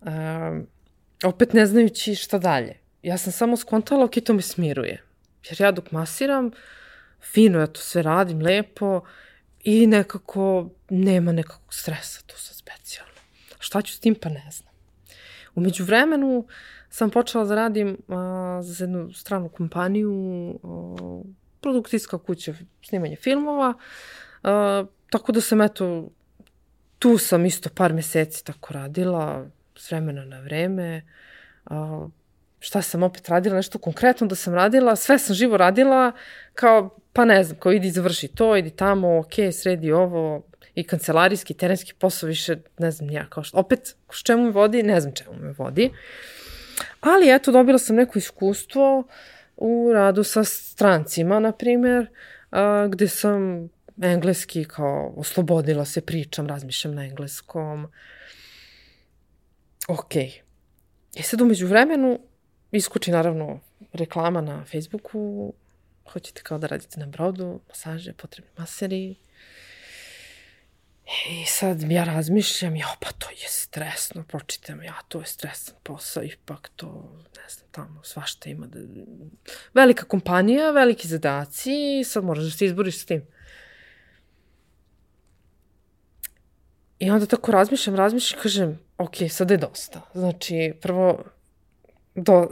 um, 0.00 0.66
opet 1.24 1.52
ne 1.52 1.66
znajući 1.66 2.14
šta 2.14 2.38
dalje. 2.38 2.78
Ja 3.02 3.18
sam 3.18 3.32
samo 3.32 3.56
skontala, 3.56 4.04
ok, 4.04 4.14
to 4.24 4.34
me 4.34 4.42
smiruje. 4.42 5.02
Jer 5.50 5.60
ja 5.60 5.72
dok 5.72 5.90
masiram, 5.90 6.50
fino 7.32 7.58
ja 7.60 7.66
to 7.66 7.80
sve 7.80 8.02
radim, 8.02 8.40
lepo 8.40 9.00
i 9.64 9.86
nekako 9.86 10.70
nema 10.88 11.32
nekakvog 11.32 11.74
stresa 11.74 12.22
tu 12.26 12.38
sad 12.38 12.56
specijalno. 12.56 13.14
Šta 13.58 13.82
ću 13.82 13.94
s 13.94 14.00
tim 14.00 14.14
pa 14.14 14.28
ne 14.28 14.48
znam. 14.50 14.72
Umeđu 15.54 15.84
vremenu 15.84 16.46
sam 16.90 17.10
počela 17.10 17.44
da 17.44 17.54
radim 17.54 17.96
a, 18.08 18.60
za 18.62 18.84
jednu 18.84 19.12
stranu 19.12 19.48
kompaniju, 19.48 20.14
a, 20.62 21.22
produkcijska 21.60 22.18
kuća, 22.18 22.54
snimanje 22.82 23.16
filmova, 23.16 23.74
a, 24.42 24.84
tako 25.10 25.32
da 25.32 25.40
sam 25.40 25.60
eto, 25.60 26.08
tu 26.98 27.18
sam 27.18 27.46
isto 27.46 27.70
par 27.74 27.92
meseci 27.92 28.44
tako 28.44 28.74
radila, 28.74 29.46
s 29.76 29.90
vremena 29.90 30.24
na 30.24 30.40
vreme, 30.40 31.02
a, 31.66 32.08
šta 32.60 32.82
sam 32.82 33.02
opet 33.02 33.28
radila, 33.28 33.56
nešto 33.56 33.78
konkretno 33.78 34.26
da 34.26 34.34
sam 34.34 34.54
radila, 34.54 34.96
sve 34.96 35.18
sam 35.18 35.34
živo 35.34 35.56
radila, 35.56 36.12
kao, 36.54 36.98
pa 37.12 37.24
ne 37.24 37.44
znam, 37.44 37.58
kao 37.58 37.72
idi 37.72 37.90
završi 37.90 38.28
to, 38.28 38.56
idi 38.56 38.70
tamo, 38.70 39.18
ok, 39.18 39.32
sredi 39.52 39.92
ovo, 39.92 40.42
i 40.74 40.82
kancelarijski, 40.82 41.54
terenski 41.54 41.94
posao 41.98 42.26
više, 42.26 42.56
ne 42.78 42.90
znam 42.90 43.10
ja, 43.10 43.26
kao 43.28 43.42
što, 43.42 43.58
opet, 43.58 43.96
s 44.12 44.22
čemu 44.22 44.44
me 44.44 44.50
vodi, 44.50 44.82
ne 44.82 45.00
znam 45.00 45.14
čemu 45.14 45.32
me 45.40 45.52
vodi. 45.52 45.90
Ali 47.00 47.30
eto, 47.30 47.52
dobila 47.52 47.78
sam 47.78 47.96
neko 47.96 48.18
iskustvo 48.18 49.04
u 49.56 49.90
radu 49.92 50.24
sa 50.24 50.44
strancima, 50.44 51.40
na 51.40 51.52
primjer, 51.52 52.06
a, 52.50 52.86
gde 52.86 53.08
sam 53.08 53.68
engleski 54.02 54.64
kao 54.64 55.12
oslobodila 55.16 55.84
se, 55.84 56.00
pričam, 56.00 56.46
razmišljam 56.46 56.94
na 56.94 57.04
engleskom. 57.04 57.86
Ok. 59.88 60.16
I 61.14 61.22
sad 61.22 61.40
umeđu 61.40 61.66
vremenu 61.66 62.18
iskuči 62.72 63.10
naravno 63.10 63.60
reklama 63.92 64.40
na 64.40 64.64
Facebooku, 64.64 65.52
hoćete 66.12 66.42
kao 66.42 66.58
da 66.58 66.66
radite 66.66 67.00
na 67.00 67.06
brodu, 67.06 67.60
masaže, 67.68 68.12
potrebni 68.12 68.50
maseri. 68.58 69.16
I 71.30 71.46
sad 71.46 71.82
ja 71.90 72.04
razmišljam, 72.04 72.76
ja 72.76 72.88
pa 73.00 73.12
to 73.12 73.30
je 73.30 73.48
stresno, 73.48 74.24
pročitam, 74.28 74.82
ja 74.82 74.94
to 75.08 75.20
je 75.20 75.26
stresan 75.26 75.74
posao, 75.82 76.22
ipak 76.22 76.70
to, 76.76 76.86
ne 77.36 77.48
znam, 77.48 77.66
tamo 77.70 78.04
svašta 78.04 78.50
ima. 78.50 78.66
Da... 78.66 78.78
Velika 79.74 80.04
kompanija, 80.04 80.70
veliki 80.70 81.08
zadaci, 81.08 82.04
sad 82.04 82.24
moraš 82.24 82.44
da 82.44 82.50
se 82.50 82.64
izboriš 82.64 82.98
s 82.98 83.04
tim. 83.04 83.26
I 86.98 87.10
onda 87.10 87.26
tako 87.26 87.52
razmišljam, 87.52 87.96
razmišljam, 87.96 88.42
kažem, 88.42 88.78
ok, 88.98 89.14
sad 89.30 89.50
je 89.50 89.56
dosta. 89.56 90.00
Znači, 90.14 90.74
prvo, 90.80 91.24
do, 92.22 92.48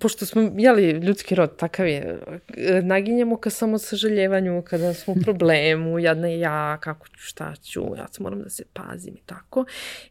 pošto 0.00 0.26
smo, 0.26 0.50
jeli, 0.58 0.90
ljudski 0.90 1.34
rod 1.34 1.56
takav 1.56 1.86
je, 1.86 2.18
naginjemo 2.82 3.36
ka 3.36 3.50
samo 3.50 3.78
sažaljevanju, 3.78 4.62
kada 4.62 4.94
smo 4.94 5.14
u 5.14 5.22
problemu, 5.24 5.98
jadna 5.98 6.28
ja, 6.28 6.78
kako 6.80 7.08
ću, 7.08 7.18
šta 7.18 7.54
ću, 7.56 7.82
ja 7.98 8.08
se 8.12 8.22
moram 8.22 8.42
da 8.42 8.50
se 8.50 8.64
pazim 8.72 9.14
i 9.16 9.22
tako. 9.26 9.64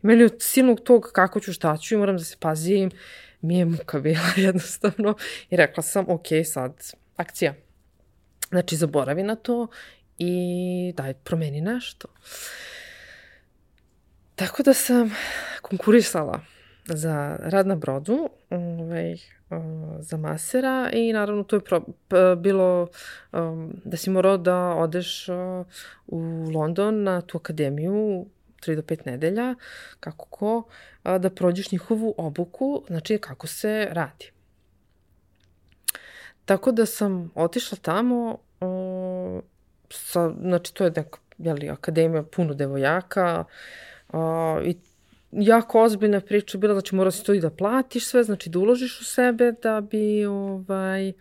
I 0.04 0.08
meni 0.08 0.24
od 0.24 0.36
silnog 0.40 0.80
tog 0.80 1.10
kako 1.14 1.40
ću, 1.40 1.54
šta 1.54 1.78
ću 1.78 1.96
i 1.96 1.98
moram 1.98 2.18
da 2.18 2.24
se 2.24 2.36
pazim, 2.40 2.92
mi 3.42 3.58
je 3.58 3.66
muka 3.66 4.00
bila 4.00 4.32
jednostavno 4.48 5.16
i 5.50 5.56
rekla 5.56 5.84
sam, 5.84 6.06
ok, 6.08 6.28
sad, 6.46 6.92
akcija. 7.16 7.54
Znači, 8.50 8.76
zaboravi 8.76 9.24
na 9.24 9.36
to 9.36 9.68
i 10.18 10.94
daj, 10.98 11.14
promeni 11.14 11.62
nešto. 11.62 12.08
Tako 14.36 14.64
da 14.64 14.74
sam 14.74 15.16
konkurisala 15.62 16.42
za 16.94 17.38
rad 17.40 17.68
na 17.68 17.76
brodu 17.76 18.30
ovaj, 18.50 19.18
za 20.00 20.18
masera 20.18 20.90
i 20.94 21.14
naravno 21.14 21.44
to 21.44 21.56
je 21.56 21.60
pro, 21.60 21.82
bilo 22.38 22.88
um, 23.32 23.74
da 23.86 23.98
si 23.98 24.10
morao 24.10 24.38
da 24.38 24.58
odeš 24.58 25.30
uh, 25.30 25.66
u 26.08 26.20
London 26.54 27.04
na 27.04 27.22
tu 27.22 27.38
akademiju 27.38 28.26
3 28.62 28.76
do 28.76 28.82
5 28.82 29.06
nedelja, 29.06 29.56
kako 30.00 30.26
ko, 30.26 30.64
da 31.04 31.30
prođeš 31.30 31.72
njihovu 31.72 32.16
obuku, 32.18 32.84
znači 32.88 33.18
kako 33.18 33.48
se 33.48 33.88
radi. 33.92 34.32
Tako 36.46 36.72
da 36.72 36.86
sam 36.86 37.32
otišla 37.36 37.78
tamo, 37.82 38.38
sa, 39.90 40.34
znači 40.42 40.74
to 40.74 40.84
je 40.84 40.92
neka 40.96 41.20
jeli, 41.38 41.70
akademija 41.70 42.24
puno 42.24 42.54
devojaka 42.54 43.46
uh, 44.14 44.20
i 44.64 44.78
jako 45.32 45.82
ozbiljna 45.82 46.20
priča 46.22 46.58
bila, 46.58 46.74
znači 46.74 46.96
mora 46.96 47.12
si 47.12 47.26
to 47.26 47.34
i 47.34 47.40
da 47.40 47.50
platiš 47.50 48.06
sve, 48.06 48.24
znači 48.24 48.50
da 48.50 48.60
uložiš 48.60 49.02
u 49.02 49.04
sebe 49.04 49.54
da 49.64 49.82
bi 49.82 50.26
ovaj, 50.26 51.14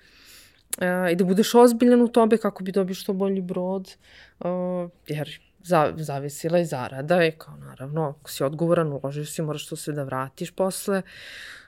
a, 0.78 1.10
i 1.10 1.16
da 1.16 1.24
budeš 1.24 1.54
ozbiljan 1.54 2.02
u 2.02 2.08
tobe 2.08 2.36
kako 2.36 2.64
bi 2.64 2.72
dobio 2.72 2.94
što 2.94 3.12
bolji 3.12 3.40
brod, 3.40 3.96
a, 4.40 4.88
jer 5.08 5.40
za, 5.62 5.92
zavisila 5.96 6.58
i 6.58 6.64
zarada 6.64 7.24
i 7.24 7.32
kao 7.32 7.56
naravno, 7.56 8.08
ako 8.08 8.30
si 8.30 8.44
odgovoran, 8.44 8.92
uložiš 8.92 9.34
si, 9.34 9.42
moraš 9.42 9.68
to 9.68 9.76
sve 9.76 9.94
da 9.94 10.02
vratiš 10.02 10.50
posle 10.50 11.02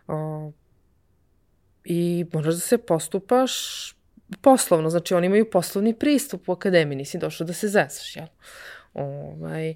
a, 0.08 0.50
i 1.84 2.26
moraš 2.32 2.54
da 2.54 2.60
se 2.60 2.78
postupaš 2.78 3.52
poslovno, 4.40 4.90
znači 4.90 5.14
oni 5.14 5.26
imaju 5.26 5.50
poslovni 5.50 5.98
pristup 5.98 6.48
u 6.48 6.52
akademiji, 6.52 6.96
nisi 6.96 7.18
došao 7.18 7.46
da 7.46 7.52
se 7.52 7.68
zesaš, 7.68 8.16
jel? 8.16 8.26
Ovaj, 8.94 9.74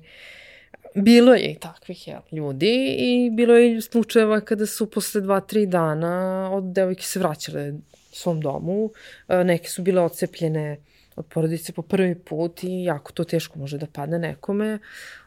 Bilo 0.97 1.35
je 1.35 1.53
i 1.53 1.59
takvih 1.59 2.09
jel, 2.09 2.21
ljudi 2.33 2.97
i 2.99 3.31
bilo 3.31 3.55
je 3.55 3.81
slučajeva 3.81 4.41
kada 4.41 4.67
su 4.67 4.91
posle 4.91 5.21
dva, 5.21 5.41
tri 5.41 5.67
dana 5.67 6.51
od 6.53 6.65
devojke 6.65 7.03
se 7.03 7.19
vraćale 7.19 7.73
svom 8.13 8.41
domu. 8.41 8.91
E, 9.29 9.45
neke 9.45 9.69
su 9.69 9.83
bile 9.83 10.03
ocepljene 10.03 10.79
od 11.17 11.27
porodice 11.27 11.73
po 11.73 11.83
prvi 11.83 12.15
put 12.15 12.65
i 12.65 12.85
jako 12.85 13.13
to 13.13 13.25
teško 13.25 13.59
može 13.59 13.79
da 13.79 13.87
padne 13.87 14.19
nekome. 14.19 14.79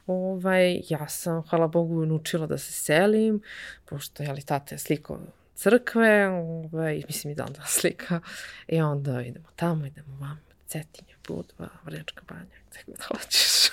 Ovaj, 0.07 0.81
ja 0.89 1.07
sam, 1.09 1.41
hvala 1.41 1.67
Bogu, 1.67 2.05
naučila 2.05 2.47
da 2.47 2.57
se 2.57 2.71
selim, 2.71 3.41
pošto, 3.85 4.23
jeli, 4.23 4.41
tata 4.41 4.75
je 4.75 4.79
sliko 4.79 5.19
crkve, 5.55 6.27
ovaj, 6.27 7.03
mislim 7.07 7.31
i 7.31 7.35
dan 7.35 7.53
da 7.53 7.65
slika. 7.65 8.19
I 8.67 8.81
onda 8.81 9.21
idemo 9.21 9.47
tamo, 9.55 9.85
idemo 9.85 10.17
vam, 10.19 10.39
Cetinje, 10.69 11.15
Budva, 11.27 11.69
Vrnjačka 11.83 12.21
banja, 12.29 12.57
gde 12.69 12.79
god 12.87 13.01
hoćeš, 13.07 13.69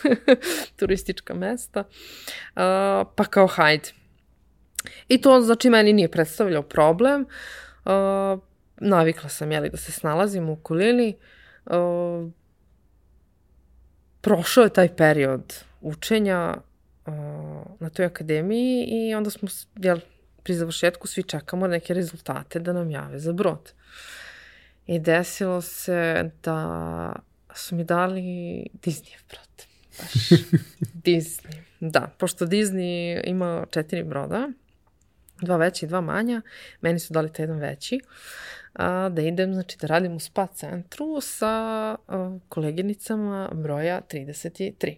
turistička 0.77 1.35
mesta, 1.35 1.81
uh, 1.81 3.09
pa 3.17 3.25
kao 3.31 3.47
hajde. 3.47 3.89
I 5.09 5.21
to, 5.21 5.41
znači, 5.41 5.71
meni 5.71 5.93
nije 5.93 6.11
predstavljao 6.11 6.63
problem. 6.63 7.27
Uh, 7.85 8.41
navikla 8.77 9.29
sam, 9.29 9.53
jeli, 9.53 9.71
da 9.71 9.77
se 9.77 9.93
snalazim 9.93 10.49
u 10.49 10.53
okolini. 10.53 11.17
Uh, 11.67 12.31
prošao 14.21 14.65
je 14.65 14.73
taj 14.73 14.97
period 14.97 15.55
učenja 15.81 16.57
uh, 17.07 17.15
na 17.81 17.91
toj 17.91 18.07
akademiji 18.07 18.85
i 18.85 19.15
onda 19.15 19.31
smo, 19.31 19.49
jel, 19.77 19.99
pri 20.43 20.55
završetku 20.55 21.07
svi 21.07 21.23
čekamo 21.23 21.67
neke 21.67 21.95
rezultate 21.95 22.59
da 22.59 22.73
nam 22.73 22.91
jave 22.91 23.19
za 23.19 23.33
brod. 23.33 23.73
I 24.87 24.99
desilo 24.99 25.61
se 25.61 26.31
da 26.43 27.13
su 27.55 27.77
mi 27.77 27.85
dali 27.85 28.23
Disney 28.83 29.17
brod. 29.29 29.67
Baš 29.99 30.29
Disney. 31.05 31.67
Da, 31.81 32.11
pošto 32.19 32.47
Disney 32.47 33.21
ima 33.25 33.67
četiri 33.71 34.03
broda, 34.03 34.49
dva 35.41 35.57
veći 35.57 35.85
i 35.85 35.89
dva 35.89 36.01
manja, 36.01 36.43
meni 36.81 36.99
su 37.01 37.13
dali 37.13 37.33
taj 37.33 37.43
jedan 37.43 37.59
veći, 37.59 38.01
a, 38.73 39.09
da 39.09 39.23
idem, 39.23 39.55
znači 39.55 39.79
da 39.79 39.87
radim 39.87 40.17
u 40.17 40.21
spa 40.21 40.47
centru 40.47 41.21
sa 41.21 41.49
a, 42.09 42.39
koleginicama 42.49 43.51
broja 43.53 44.01
33. 44.13 44.97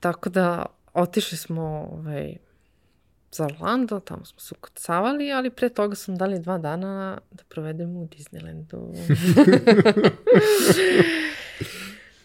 Tako 0.00 0.30
da 0.30 0.66
otišli 0.94 1.38
smo 1.38 1.88
ovaj, 1.92 2.36
za 3.34 3.44
Orlando, 3.44 4.00
tamo 4.00 4.24
smo 4.24 4.40
se 4.40 4.54
ukucavali, 4.58 5.32
ali 5.32 5.50
pre 5.50 5.68
toga 5.68 5.94
sam 5.94 6.16
dali 6.16 6.38
dva 6.38 6.58
dana 6.58 7.18
da 7.30 7.44
provedem 7.48 7.96
u 7.96 8.08
Disneylandu. 8.08 8.94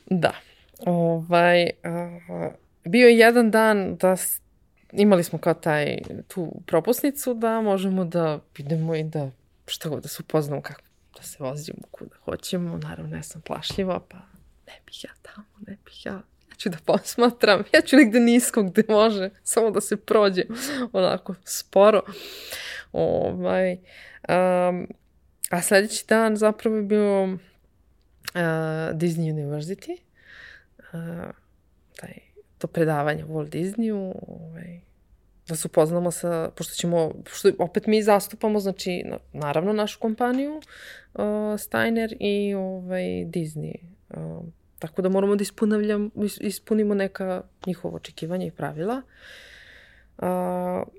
da. 0.24 0.34
Ovaj, 0.80 1.64
uh, 1.64 2.54
bio 2.86 3.08
je 3.08 3.18
jedan 3.18 3.52
dan 3.52 3.96
da 3.96 4.16
imali 4.92 5.24
smo 5.24 5.40
kao 5.40 5.54
taj, 5.54 5.98
tu 6.28 6.52
propusnicu 6.66 7.34
da 7.34 7.62
možemo 7.62 8.06
da 8.06 8.40
idemo 8.58 8.96
i 8.96 9.04
da 9.04 9.32
šta 9.68 9.90
god 9.90 10.04
da 10.04 10.08
se 10.08 10.24
upoznamo 10.24 10.62
kako 10.62 10.82
da 11.18 11.24
se 11.24 11.38
vozimo 11.40 11.80
kuda 11.92 12.16
hoćemo. 12.26 12.78
Naravno, 12.78 13.16
ja 13.16 13.24
sam 13.24 13.42
plašljiva, 13.42 14.00
pa 14.10 14.18
ne 14.68 14.74
bih 14.86 15.04
ja 15.04 15.12
tamo, 15.22 15.48
ne 15.68 15.78
bih 15.86 16.06
ja 16.06 16.22
ću 16.60 16.70
da 16.70 16.78
posmatram, 16.86 17.64
ja 17.74 17.82
ću 17.82 17.96
negde 17.96 18.20
nisko 18.20 18.64
gde 18.64 18.84
može, 18.90 19.30
samo 19.44 19.72
da 19.72 19.82
se 19.82 19.98
prođe 19.98 20.44
onako 20.94 21.36
sporo. 21.44 22.02
Ovaj, 22.92 23.72
um, 23.74 24.88
a 25.50 25.62
sledeći 25.62 26.06
dan 26.08 26.36
zapravo 26.36 26.76
je 26.76 26.82
bio 26.82 27.38
Disney 28.94 29.34
University, 29.34 29.98
uh, 30.94 31.32
taj, 31.96 32.14
to 32.58 32.68
predavanje 32.68 33.24
Walt 33.24 33.50
Disneyu, 33.50 34.14
ovaj, 34.28 34.80
da 35.48 35.56
se 35.56 35.68
upoznamo 35.68 36.12
sa, 36.12 36.52
pošto 36.56 36.74
ćemo, 36.74 37.14
pošto 37.24 37.52
opet 37.60 37.88
mi 37.88 38.04
zastupamo, 38.04 38.60
znači, 38.60 39.04
naravno 39.34 39.74
našu 39.74 40.00
kompaniju, 40.00 40.62
uh, 41.14 41.60
Steiner 41.60 42.16
i 42.20 42.54
ovaj, 42.54 43.04
Disney. 43.06 43.76
Uh, 44.10 44.46
tako 44.80 45.02
da 45.02 45.10
moramo 45.10 45.36
da 45.36 45.44
ispunimo 46.40 46.94
neka 46.94 47.42
njihova 47.66 47.96
očekivanja 47.96 48.46
i 48.46 48.52
pravila. 48.52 49.02
Uh, 50.18 50.26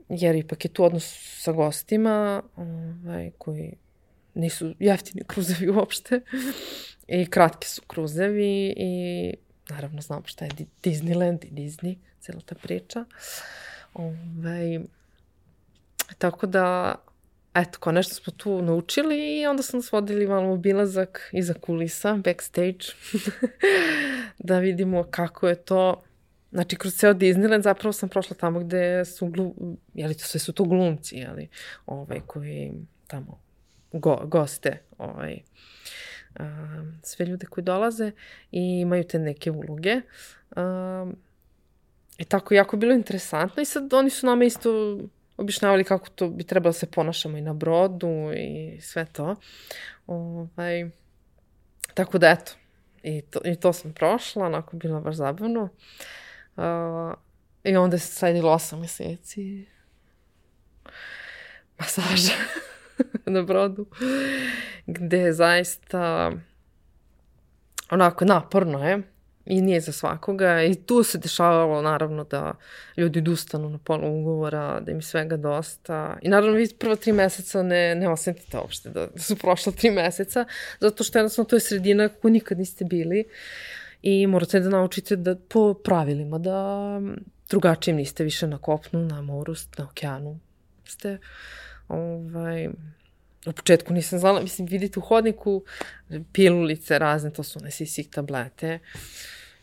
jer 0.09 0.37
ipak 0.37 0.65
je 0.65 0.73
tu 0.73 0.85
odnos 0.85 1.05
sa 1.43 1.53
gostima 1.53 2.43
ovaj, 2.57 3.31
koji 3.39 3.73
nisu 4.35 4.75
jeftini 4.79 5.23
kruzevi 5.27 5.71
uopšte 5.77 6.21
i 7.09 7.27
kratki 7.27 7.69
su 7.69 7.83
kruzevi 7.87 8.75
i 8.77 9.35
naravno 9.69 10.01
znamo 10.01 10.23
šta 10.27 10.45
je 10.45 10.51
Disneyland 10.83 11.45
i 11.45 11.51
Disney, 11.51 11.97
cela 12.21 12.41
ta 12.41 12.55
priča. 12.55 13.05
Ovaj, 13.95 14.81
tako 16.19 16.47
da, 16.47 16.95
eto, 17.55 17.79
ko 17.79 17.93
nešto 17.93 18.15
smo 18.15 18.33
tu 18.33 18.63
naučili 18.63 19.41
i 19.41 19.47
onda 19.47 19.63
smo 19.63 19.77
nas 19.77 19.93
vodili 19.93 20.27
malo 20.27 20.53
obilazak 20.53 21.31
iza 21.33 21.55
kulisa, 21.55 22.15
backstage, 22.15 22.85
da 24.39 24.59
vidimo 24.59 25.05
kako 25.11 25.49
je 25.49 25.55
to 25.55 26.03
Znači, 26.53 26.77
kroz 26.77 26.95
ceo 26.95 27.15
Disneyland 27.15 27.63
zapravo 27.63 27.93
sam 27.93 28.09
prošla 28.09 28.37
tamo 28.37 28.61
gde 28.61 29.05
su, 29.05 29.27
glu, 29.27 29.55
jeli 29.95 30.15
to 30.15 30.25
sve 30.25 30.41
su 30.41 30.53
to 30.53 30.65
glumci, 30.65 31.17
jeli, 31.17 31.49
ovaj, 31.87 32.21
koji 32.27 32.73
tamo 33.07 33.41
go, 33.93 34.21
goste, 34.25 34.83
ovaj, 34.99 35.39
a, 36.35 36.45
sve 37.03 37.27
ljude 37.27 37.47
koji 37.47 37.65
dolaze 37.65 38.13
i 38.53 38.81
imaju 38.81 39.05
te 39.05 39.19
neke 39.19 39.51
uloge. 39.51 40.01
A, 40.57 41.07
I 42.19 42.25
tako, 42.25 42.55
jako 42.55 42.77
bilo 42.77 42.95
interesantno 42.95 43.63
i 43.63 43.67
sad 43.67 43.93
oni 43.93 44.11
su 44.11 44.27
nama 44.27 44.45
isto 44.45 44.99
objašnjavali 45.41 45.85
kako 45.85 46.09
to 46.09 46.29
bi 46.29 46.45
trebalo 46.45 46.69
da 46.69 46.79
se 46.79 46.91
ponašamo 46.91 47.39
i 47.39 47.41
na 47.41 47.55
brodu 47.55 48.33
i 48.37 48.81
sve 48.81 49.05
to. 49.05 49.37
Ovaj, 50.07 50.91
tako 51.95 52.19
da, 52.19 52.31
eto, 52.31 52.53
i 53.03 53.23
to, 53.23 53.41
i 53.45 53.57
to 53.57 53.73
sam 53.73 53.93
prošla, 53.93 54.47
onako 54.47 54.77
bilo 54.77 55.01
baš 55.01 55.15
zabavno. 55.15 55.69
Uh, 56.57 57.15
I 57.65 57.77
onda 57.77 57.99
se 57.99 58.13
sledilo 58.13 58.53
osam 58.53 58.81
meseci 58.81 59.67
masaža 61.79 62.33
na 63.27 63.43
brodu, 63.43 63.87
gde 64.87 65.19
je 65.19 65.33
zaista 65.33 66.33
onako 67.91 68.25
naporno 68.25 68.89
je 68.89 69.03
i 69.51 69.61
nije 69.61 69.81
za 69.81 69.93
svakoga. 69.93 70.63
I 70.63 70.75
tu 70.75 71.03
se 71.03 71.19
dešavalo 71.19 71.83
naravno 71.83 72.25
da 72.25 72.53
ljudi 72.97 73.19
odustanu 73.19 73.71
na 73.71 73.79
pola 73.79 74.09
ugovora, 74.09 74.81
da 74.81 74.93
im 74.93 75.03
svega 75.03 75.37
dosta. 75.37 76.19
I 76.23 76.29
naravno 76.29 76.57
vi 76.57 76.69
prvo 76.79 76.97
tri 76.97 77.13
meseca 77.13 77.63
ne, 77.63 77.95
ne 77.95 78.09
osetite 78.09 78.59
uopšte 78.59 78.91
da, 78.91 79.07
da 79.07 79.23
su 79.23 79.37
prošla 79.37 79.73
tri 79.73 79.91
meseca 79.91 80.45
zato 80.81 81.05
što 81.05 81.19
jednostavno 81.19 81.49
to 81.49 81.57
je 81.57 81.61
sredina 81.61 82.09
kako 82.09 82.29
nikad 82.29 82.59
niste 82.59 82.85
bili 82.85 83.25
i 84.03 84.27
morate 84.27 84.61
da 84.61 84.69
naučite 84.69 85.17
da 85.17 85.37
po 85.37 85.75
pravilima 85.75 86.39
da 86.39 87.01
drugačijim 87.49 87.97
niste 87.97 88.25
više 88.25 88.47
na 88.47 88.59
kopnu, 88.59 89.05
na 89.05 89.23
moru, 89.23 89.55
na 89.79 89.85
okeanu 89.85 90.39
ste. 90.85 91.19
Ovaj, 91.89 92.69
U 93.47 93.53
početku 93.53 93.95
nisam 93.95 94.19
znala, 94.19 94.41
mislim, 94.41 94.69
vidite 94.69 94.99
u 94.99 95.03
hodniku 95.03 95.65
pilulice 96.33 96.99
razne, 96.99 97.31
to 97.31 97.43
su 97.43 97.59
one 97.59 97.71
sisik 97.71 98.11
tablete. 98.15 98.79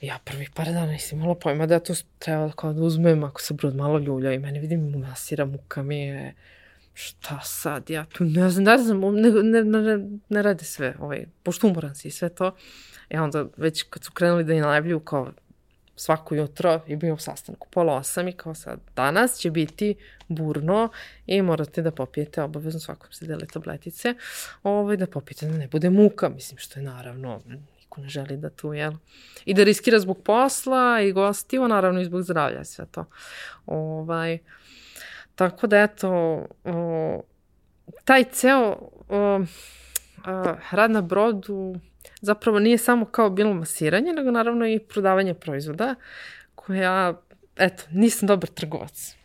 Ja 0.01 0.20
prvih 0.25 0.50
par 0.56 0.66
dana 0.66 0.86
nisam 0.86 1.20
imala 1.20 1.36
pojma 1.36 1.66
da 1.66 1.80
to 1.80 1.94
treba 2.20 2.51
kao 2.51 2.74
da 2.74 2.82
uzmem 2.82 3.24
ako 3.24 3.42
se 3.42 3.53
brod 3.53 3.75
malo 3.75 4.00
ljulja 4.00 4.33
i 4.33 4.40
mene 4.40 4.60
vidim 4.60 4.92
mu 4.92 5.00
masira, 5.00 5.46
muka 5.46 5.83
mi 5.83 6.00
je 6.00 6.33
šta 6.94 7.40
sad, 7.44 7.90
ja 7.90 8.05
tu 8.05 8.24
ne 8.24 8.50
znam, 8.50 8.64
ne 8.66 8.77
znam, 8.77 9.00
ne, 9.16 9.31
ne, 9.64 9.64
ne, 9.64 10.20
ne 10.29 10.42
rade 10.42 10.66
sve, 10.66 10.96
ovaj, 11.00 11.25
pošto 11.44 11.68
umoran 11.68 11.96
si 11.96 12.07
i 12.07 12.12
sve 12.12 12.29
to. 12.29 12.55
E 13.10 13.20
onda 13.20 13.46
već 13.57 13.83
kad 13.83 14.03
su 14.03 14.12
krenuli 14.12 14.44
da 14.44 14.53
i 14.53 14.62
najavljuju 14.62 15.00
kao 15.00 15.31
svako 15.96 16.36
jutro 16.36 16.81
i 16.88 16.96
bio 16.96 17.14
u 17.14 17.18
sastanku 17.18 17.68
pola 17.72 17.96
osam 17.96 18.27
i 18.27 18.33
kao 18.33 18.55
sad 18.55 18.79
danas 18.96 19.38
će 19.38 19.51
biti 19.51 19.96
burno 20.27 20.90
i 21.25 21.42
morate 21.42 21.81
da 21.81 21.92
popijete 21.92 22.44
obavezno 22.44 22.79
svakom 22.79 23.12
se 23.12 23.25
dele 23.25 23.48
tabletice 23.53 24.16
ovaj, 24.64 24.98
da 24.98 25.07
popijete 25.07 25.46
da 25.46 25.57
ne 25.57 25.68
bude 25.68 25.90
muka, 25.90 26.29
mislim 26.29 26.57
što 26.57 26.79
je 26.79 26.83
naravno 26.83 27.42
niko 27.88 28.02
ne 28.02 28.10
želi 28.10 28.38
da 28.38 28.50
tu, 28.50 28.74
jel? 28.74 28.94
I 29.46 29.54
da 29.54 29.64
riskira 29.64 30.00
zbog 30.00 30.24
posla 30.24 31.02
i 31.02 31.12
gostiva, 31.12 31.68
naravno 31.68 32.02
i 32.02 32.06
zbog 32.06 32.22
zdravlja 32.22 32.64
sve 32.64 32.86
to. 32.92 33.06
Ovaj, 33.66 34.40
tako 35.36 35.68
da 35.68 35.82
eto, 35.82 36.10
o, 36.64 37.22
taj 38.06 38.24
ceo 38.24 38.90
o, 39.10 39.42
a, 40.26 40.56
rad 40.72 40.92
na 40.92 41.02
brodu 41.02 41.76
zapravo 42.22 42.60
nije 42.60 42.78
samo 42.78 43.06
kao 43.06 43.30
bilo 43.30 43.54
masiranje, 43.54 44.14
nego 44.14 44.32
naravno 44.32 44.68
i 44.68 44.80
prodavanje 44.80 45.34
proizvoda, 45.34 45.96
koja, 46.56 47.22
eto, 47.56 47.84
nisam 47.92 48.28
dobar 48.28 48.50
trgovac. 48.50 49.16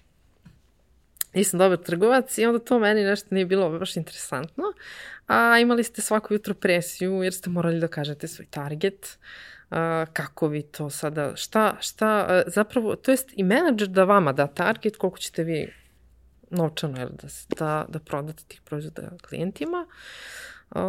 Nisam 1.34 1.58
dobar 1.58 1.78
trgovac 1.78 2.38
i 2.38 2.46
onda 2.46 2.58
to 2.58 2.78
meni 2.78 3.04
nešto 3.04 3.28
nije 3.30 3.46
bilo 3.46 3.78
baš 3.78 3.96
interesantno, 3.96 4.64
a 5.32 5.58
imali 5.58 5.84
ste 5.84 6.02
svako 6.02 6.34
jutro 6.34 6.54
presiju 6.54 7.22
jer 7.22 7.34
ste 7.34 7.50
morali 7.50 7.80
da 7.80 7.88
kažete 7.88 8.28
svoj 8.28 8.46
target, 8.46 9.18
a, 9.70 10.06
kako 10.12 10.48
vi 10.48 10.62
to 10.62 10.90
sada, 10.90 11.36
šta, 11.36 11.76
šta, 11.80 12.42
zapravo, 12.46 12.96
to 12.96 13.10
jest 13.10 13.30
i 13.36 13.42
menadžer 13.42 13.88
da 13.88 14.04
vama 14.04 14.32
da 14.32 14.46
target, 14.46 14.96
koliko 14.96 15.18
ćete 15.18 15.44
vi 15.44 15.72
novčano 16.50 16.98
jel, 16.98 17.08
da, 17.08 17.28
da, 17.58 17.84
da 17.88 17.98
prodate 17.98 18.42
tih 18.48 18.60
proizvoda 18.60 19.10
klijentima. 19.28 19.86
Uh, 20.70 20.80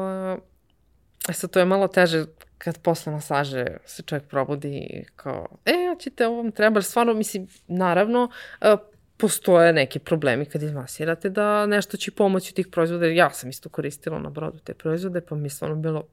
E 1.30 1.34
sad, 1.34 1.50
to 1.50 1.60
je 1.60 1.66
malo 1.66 1.88
teže 1.88 2.26
kad 2.58 2.80
posle 2.82 3.14
masaže 3.14 3.66
se 3.86 4.04
čovjek 4.04 4.28
probudi 4.28 5.06
kao, 5.16 5.48
e, 5.66 5.96
ćete 6.00 6.28
ovom 6.28 6.52
treba, 6.52 6.82
stvarno, 6.82 7.14
mislim, 7.14 7.48
naravno, 7.68 8.30
e, 8.62 8.76
postoje 9.24 9.74
neki 9.74 10.00
problemi 10.00 10.46
kad 10.46 10.64
izmasirate 10.64 11.30
da 11.30 11.66
nešto 11.66 11.98
će 11.98 12.12
pomoći 12.12 12.54
tih 12.54 12.68
proizvoda, 12.68 13.06
ja 13.06 13.30
sam 13.30 13.50
isto 13.50 13.70
koristila 13.70 14.20
na 14.20 14.30
brodu 14.30 14.60
te 14.60 14.74
proizvode, 14.74 15.22
pa 15.22 15.36
mi 15.36 15.50
stvarno 15.50 15.76
bilo 15.76 16.04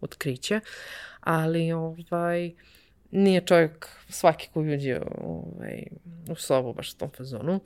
otkriće, 0.00 0.60
ali 1.20 1.72
ovaj, 1.72 2.52
nije 3.10 3.40
čovjek 3.40 3.88
svaki 4.08 4.48
koji 4.52 4.74
uđe 4.74 5.00
ovaj, 5.20 5.82
u 6.30 6.34
sobu 6.34 6.72
baš 6.72 6.92
u 6.92 6.96
tom 6.96 7.10
fazonu. 7.16 7.60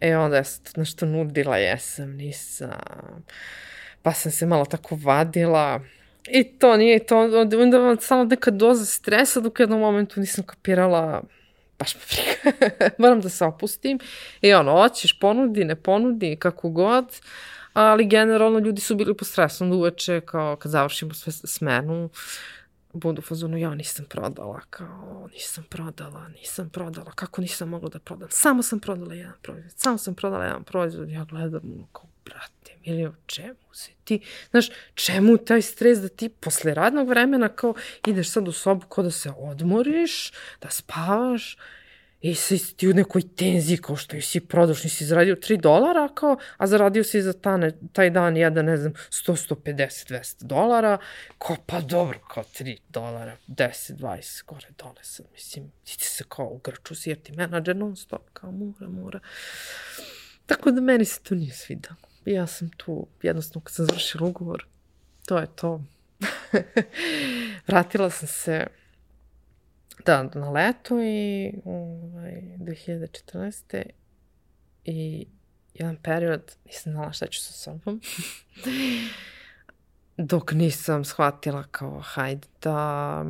E 0.00 0.16
onda 0.16 0.36
ja 0.36 0.44
sam 0.44 0.62
nešto 0.76 1.06
nudila, 1.06 1.56
jesam, 1.56 2.10
nisam 2.10 2.70
pa 4.02 4.12
sam 4.12 4.32
se 4.32 4.46
malo 4.46 4.64
tako 4.64 4.98
vadila. 5.02 5.80
I 6.30 6.44
to 6.44 6.76
nije 6.76 7.06
to, 7.06 7.18
onda 7.62 7.78
vam 7.78 7.96
samo 8.00 8.24
neka 8.24 8.50
doza 8.50 8.84
stresa 8.84 9.40
dok 9.40 9.58
u 9.58 9.62
jednom 9.62 9.80
momentu 9.80 10.20
nisam 10.20 10.44
kapirala 10.44 11.22
baš 11.80 11.94
me 11.94 12.00
briga. 12.10 12.90
Moram 13.02 13.20
da 13.20 13.28
se 13.28 13.44
opustim. 13.44 13.98
I 14.40 14.52
ono, 14.52 14.72
hoćeš, 14.72 15.18
ponudi, 15.18 15.64
ne 15.64 15.76
ponudi, 15.76 16.36
kako 16.36 16.68
god. 16.68 17.20
Ali 17.72 18.06
generalno 18.06 18.58
ljudi 18.58 18.80
su 18.80 18.94
bili 18.94 19.16
po 19.16 19.24
stresu 19.24 19.64
onda 19.64 19.76
uveče, 19.76 20.20
kao 20.20 20.56
kad 20.56 20.72
završimo 20.72 21.14
sve 21.14 21.32
smenu, 21.32 22.10
budu 22.92 23.22
fazonu, 23.22 23.56
ja 23.56 23.74
nisam 23.74 24.04
prodala, 24.08 24.60
kao, 24.70 25.28
nisam 25.32 25.64
prodala, 25.68 26.28
nisam 26.28 26.70
prodala, 26.70 27.10
kako 27.14 27.40
nisam 27.40 27.68
mogla 27.68 27.88
da 27.88 27.98
prodam, 27.98 28.28
samo 28.30 28.62
sam 28.62 28.80
prodala 28.80 29.14
jedan 29.14 29.34
proizvod, 29.42 29.72
samo 29.76 29.98
sam 29.98 30.14
prodala 30.14 30.44
jedan 30.44 30.64
proizvod, 30.64 31.10
ja 31.10 31.24
gledam, 31.24 31.62
kao, 31.92 32.04
brate, 32.30 32.72
ili 32.82 33.06
o 33.06 33.14
čemu 33.26 33.56
se 33.72 33.90
ti, 34.04 34.20
znaš, 34.50 34.70
čemu 34.94 35.36
taj 35.36 35.62
stres 35.62 35.98
da 35.98 36.08
ti 36.08 36.28
posle 36.28 36.74
radnog 36.74 37.08
vremena 37.08 37.48
kao 37.48 37.74
ideš 38.06 38.30
sad 38.30 38.48
u 38.48 38.52
sobu 38.52 38.86
kao 38.86 39.04
da 39.04 39.10
se 39.10 39.32
odmoriš, 39.36 40.32
da 40.60 40.70
spavaš, 40.70 41.56
i 42.20 42.34
si 42.34 42.76
ti 42.76 42.88
u 42.88 42.94
nekoj 42.94 43.22
tenziji 43.36 43.78
kao 43.78 43.96
što 43.96 44.20
si 44.20 44.40
prodaš, 44.40 44.84
nisi 44.84 45.04
zaradio 45.04 45.36
3 45.36 45.60
dolara, 45.60 46.08
kao, 46.14 46.36
a 46.56 46.66
zaradio 46.66 47.04
si 47.04 47.22
za 47.22 47.32
tane, 47.32 47.72
taj 47.92 48.10
dan 48.10 48.36
jedan, 48.36 48.64
ne 48.64 48.76
znam, 48.76 48.92
100, 48.92 49.54
150, 49.54 50.12
200 50.12 50.44
dolara, 50.44 50.98
kao 51.38 51.56
pa 51.66 51.80
dobro, 51.80 52.18
kao 52.34 52.44
3 52.44 52.78
dolara, 52.88 53.36
10, 53.48 53.96
20, 53.96 54.44
gore 54.46 54.66
dole 54.78 55.02
sad, 55.02 55.26
mislim, 55.32 55.72
ti 55.84 55.98
ti 55.98 56.04
se 56.04 56.24
kao 56.28 56.46
u 56.46 56.58
grču 56.58 56.94
si, 56.94 57.10
jer 57.10 57.18
ti 57.18 57.32
menadžer 57.32 57.76
non 57.76 57.96
stop, 57.96 58.22
kao 58.32 58.50
mora, 58.50 58.88
mora. 58.88 59.20
Tako 60.46 60.70
da 60.70 60.80
meni 60.80 61.04
se 61.04 61.20
to 61.20 61.34
nije 61.34 61.52
svidalo 61.52 62.09
ja 62.24 62.46
sam 62.46 62.70
tu, 62.76 63.06
jednostavno 63.22 63.64
kad 63.64 63.74
sam 63.74 63.86
završila 63.86 64.26
ugovor, 64.28 64.66
to 65.26 65.38
je 65.38 65.46
to. 65.56 65.84
Vratila 67.68 68.10
sam 68.10 68.28
se 68.28 68.66
da, 70.06 70.22
na 70.34 70.50
leto 70.50 71.02
i 71.02 71.52
ovaj, 71.64 72.42
2014. 72.58 73.82
I 74.84 75.26
jedan 75.74 75.96
period 75.96 76.56
nisam 76.64 76.92
znala 76.92 77.12
šta 77.12 77.26
ću 77.26 77.40
sa 77.40 77.52
sobom. 77.52 78.00
dok 80.16 80.52
nisam 80.52 81.04
shvatila 81.04 81.64
kao 81.70 82.00
hajde 82.04 82.48
da 82.62 83.24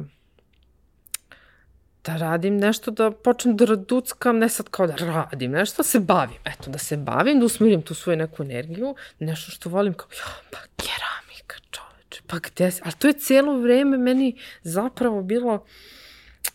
da 2.05 2.17
radim 2.17 2.57
nešto, 2.57 2.91
da 2.91 3.11
počnem 3.11 3.57
da 3.57 3.65
raduckam, 3.65 4.39
ne 4.39 4.49
sad 4.49 4.69
kao 4.69 4.87
da 4.87 4.95
radim 4.95 5.51
nešto, 5.51 5.83
da 5.83 5.89
se 5.89 6.01
bavim, 6.01 6.39
eto, 6.45 6.71
da 6.71 6.79
se 6.79 6.97
bavim, 6.97 7.41
da 7.41 7.47
usmirim 7.47 7.83
tu 7.83 7.95
svoju 7.95 8.17
neku 8.17 8.43
energiju, 8.43 8.95
nešto 9.19 9.51
što 9.51 9.71
volim 9.71 9.95
kao, 9.95 10.09
ja, 10.19 10.33
pa 10.51 10.59
keramika 10.77 11.57
čoveče, 11.71 12.23
pa 12.27 12.39
gde 12.39 12.71
se, 12.71 12.83
ali 12.85 12.95
to 12.99 13.07
je 13.07 13.13
cijelo 13.13 13.59
vreme 13.59 13.99
meni 13.99 14.37
zapravo 14.63 15.23
bilo, 15.23 15.65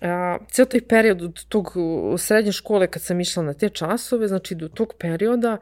a, 0.02 0.38
cijel 0.52 0.68
taj 0.68 0.82
period 0.82 1.22
od 1.22 1.46
tog 1.46 1.74
srednje 2.18 2.52
škole 2.52 2.88
kad 2.88 3.02
sam 3.02 3.20
išla 3.22 3.44
na 3.44 3.54
te 3.54 3.70
časove, 3.70 4.28
znači 4.28 4.56
do 4.56 4.68
tog 4.68 4.94
perioda, 5.00 5.58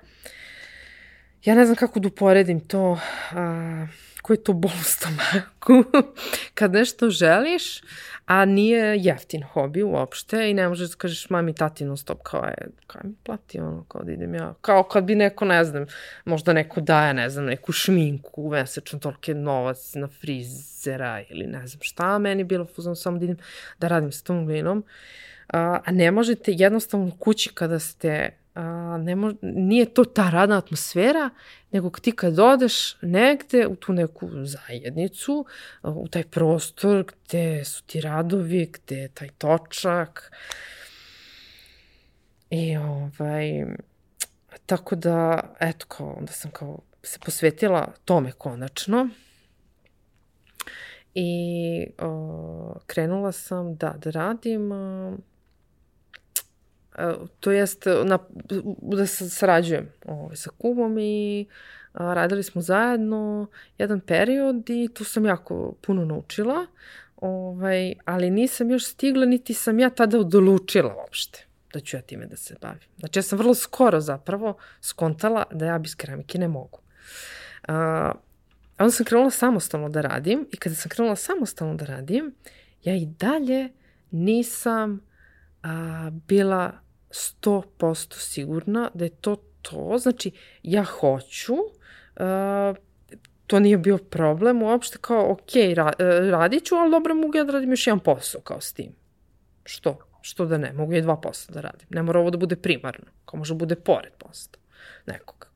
ja 1.46 1.56
ne 1.56 1.66
znam 1.66 1.76
kako 1.76 2.00
da 2.00 2.08
uporedim 2.08 2.60
to, 2.60 3.00
a, 3.32 3.88
koji 4.22 4.38
je 4.38 4.44
to 4.44 4.54
bol 4.54 4.72
u 4.82 4.84
stomaku, 4.84 5.84
kad 6.58 6.74
nešto 6.74 7.10
želiš, 7.10 7.82
a 8.26 8.46
nije 8.46 8.98
jeftin 9.00 9.44
hobi 9.44 9.84
uopšte 9.84 10.50
i 10.50 10.54
ne 10.54 10.68
možeš 10.68 10.90
da 10.90 10.96
kažeš 10.96 11.30
mami, 11.30 11.56
tati 11.56 11.86
non 11.86 11.98
stop, 11.98 12.24
kao 12.24 12.44
je, 12.46 12.68
kao 12.88 13.02
mi 13.04 13.16
plati 13.24 13.60
ono, 13.60 13.84
kao 13.84 14.04
da 14.04 14.12
idem 14.12 14.36
ja, 14.36 14.54
kao 14.62 14.84
kad 14.84 15.04
bi 15.04 15.16
neko, 15.16 15.46
ne 15.46 15.64
znam, 15.64 15.86
možda 16.26 16.54
neko 16.54 16.82
daje, 16.82 17.14
ne 17.14 17.30
znam, 17.30 17.46
neku 17.46 17.72
šminku, 17.72 18.50
mesečno 18.50 19.00
tolike 19.00 19.34
novac 19.34 19.94
na 19.96 20.08
frizera 20.08 21.22
ili 21.30 21.48
ne 21.48 21.68
znam 21.68 21.82
šta, 21.82 22.18
meni 22.18 22.44
bilo 22.44 22.66
fuzon 22.66 22.96
samo 22.96 23.18
da 23.18 23.26
idem 23.26 23.38
da 23.80 23.88
radim 23.88 24.12
sa 24.12 24.24
tom 24.24 24.46
glinom, 24.46 24.84
a, 25.48 25.80
a 25.86 25.92
ne 25.92 26.12
možete 26.12 26.52
jednostavno 26.52 27.12
kući 27.20 27.50
kada 27.54 27.80
ste 27.80 28.43
a, 28.56 28.98
ne 28.98 29.16
mož, 29.16 29.34
nije 29.42 29.94
to 29.94 30.04
ta 30.04 30.30
radna 30.30 30.58
atmosfera, 30.58 31.30
nego 31.72 31.90
ti 31.90 32.12
kad 32.12 32.40
odeš 32.40 32.96
negde 33.02 33.68
u 33.68 33.76
tu 33.76 33.94
neku 33.94 34.30
zajednicu, 34.46 35.46
u 35.84 36.08
taj 36.08 36.24
prostor 36.24 37.06
gde 37.06 37.66
su 37.66 37.84
ti 37.84 38.02
radovi, 38.02 38.72
gde 38.74 38.96
je 38.96 39.08
taj 39.08 39.30
točak. 39.38 40.32
I 42.50 42.78
ovaj, 42.78 43.66
tako 44.66 44.96
da, 44.96 45.42
eto, 45.60 45.86
kao, 45.88 46.16
onda 46.20 46.32
sam 46.32 46.52
kao 46.52 46.80
se 47.04 47.20
posvetila 47.20 47.94
tome 48.06 48.32
konačno. 48.32 49.10
I 51.14 51.88
o, 52.00 52.80
krenula 52.86 53.32
sam 53.32 53.76
da, 53.76 53.96
da 53.98 54.10
radim 54.10 54.72
o, 54.72 55.18
to 57.40 57.52
jest 57.52 57.86
na, 58.06 58.20
da 58.82 59.06
se 59.06 59.30
sarađujem 59.30 59.90
ovaj, 60.06 60.36
sa 60.36 60.50
kumom 60.58 60.98
i 61.00 61.46
a, 61.94 62.14
radili 62.14 62.44
smo 62.44 62.62
zajedno 62.62 63.48
jedan 63.78 64.00
period 64.00 64.70
i 64.70 64.90
tu 64.94 65.04
sam 65.04 65.26
jako 65.26 65.74
puno 65.82 66.06
naučila, 66.06 66.66
ovaj, 67.16 67.94
ali 68.06 68.30
nisam 68.30 68.72
još 68.72 68.86
stigla, 68.86 69.26
niti 69.26 69.54
sam 69.54 69.80
ja 69.80 69.90
tada 69.90 70.20
odlučila 70.20 70.96
uopšte 70.96 71.46
da 71.74 71.80
ću 71.80 71.98
ja 71.98 72.02
time 72.02 72.26
da 72.26 72.36
se 72.36 72.56
bavim. 72.62 72.90
Znači 73.00 73.20
ja 73.20 73.24
sam 73.24 73.38
vrlo 73.38 73.54
skoro 73.54 74.02
zapravo 74.02 74.58
skontala 74.82 75.44
da 75.52 75.66
ja 75.66 75.80
bez 75.80 75.96
keramike 75.96 76.38
ne 76.38 76.48
mogu. 76.48 76.80
A, 77.68 78.12
onda 78.80 78.92
sam 78.92 79.06
krenula 79.06 79.32
samostalno 79.32 79.90
da 79.90 80.02
radim 80.02 80.48
i 80.52 80.58
kada 80.58 80.76
sam 80.76 80.90
krenula 80.90 81.16
samostalno 81.16 81.76
da 81.76 81.86
radim, 81.86 82.36
ja 82.84 82.96
i 82.96 83.06
dalje 83.06 83.70
nisam 84.12 85.13
a, 85.64 86.10
bila 86.28 86.72
100% 87.10 88.16
sigurna 88.20 88.92
da 88.94 89.04
je 89.04 89.10
to 89.10 89.36
to. 89.62 89.98
Znači, 89.98 90.32
ja 90.64 90.84
hoću, 90.84 91.54
uh, 91.54 92.78
to 93.48 93.60
nije 93.60 93.78
bio 93.78 93.98
problem 93.98 94.64
uopšte, 94.64 94.98
kao, 95.02 95.32
ok, 95.32 95.52
ra, 95.76 95.86
uh, 95.86 96.30
radit 96.30 96.64
ću, 96.64 96.76
ali 96.76 96.92
dobro 96.92 97.16
mogu 97.16 97.38
ja 97.38 97.44
da 97.44 97.52
radim 97.52 97.70
još 97.72 97.88
jedan 97.88 98.00
posao 98.00 98.42
kao 98.42 98.62
s 98.62 98.74
tim. 98.74 98.96
Što? 99.64 99.98
Što 100.22 100.46
da 100.46 100.58
ne? 100.58 100.74
Mogu 100.74 100.94
i 100.94 101.02
dva 101.02 101.18
posla 101.18 101.54
da 101.54 101.62
radim. 101.62 101.88
Ne 101.90 102.04
mora 102.04 102.20
ovo 102.20 102.30
da 102.30 102.38
bude 102.38 102.56
primarno, 102.56 103.06
kao 103.26 103.38
može 103.38 103.54
da 103.54 103.58
bude 103.58 103.76
pored 103.76 104.14
posla 104.18 104.60
nekoga 105.06 105.48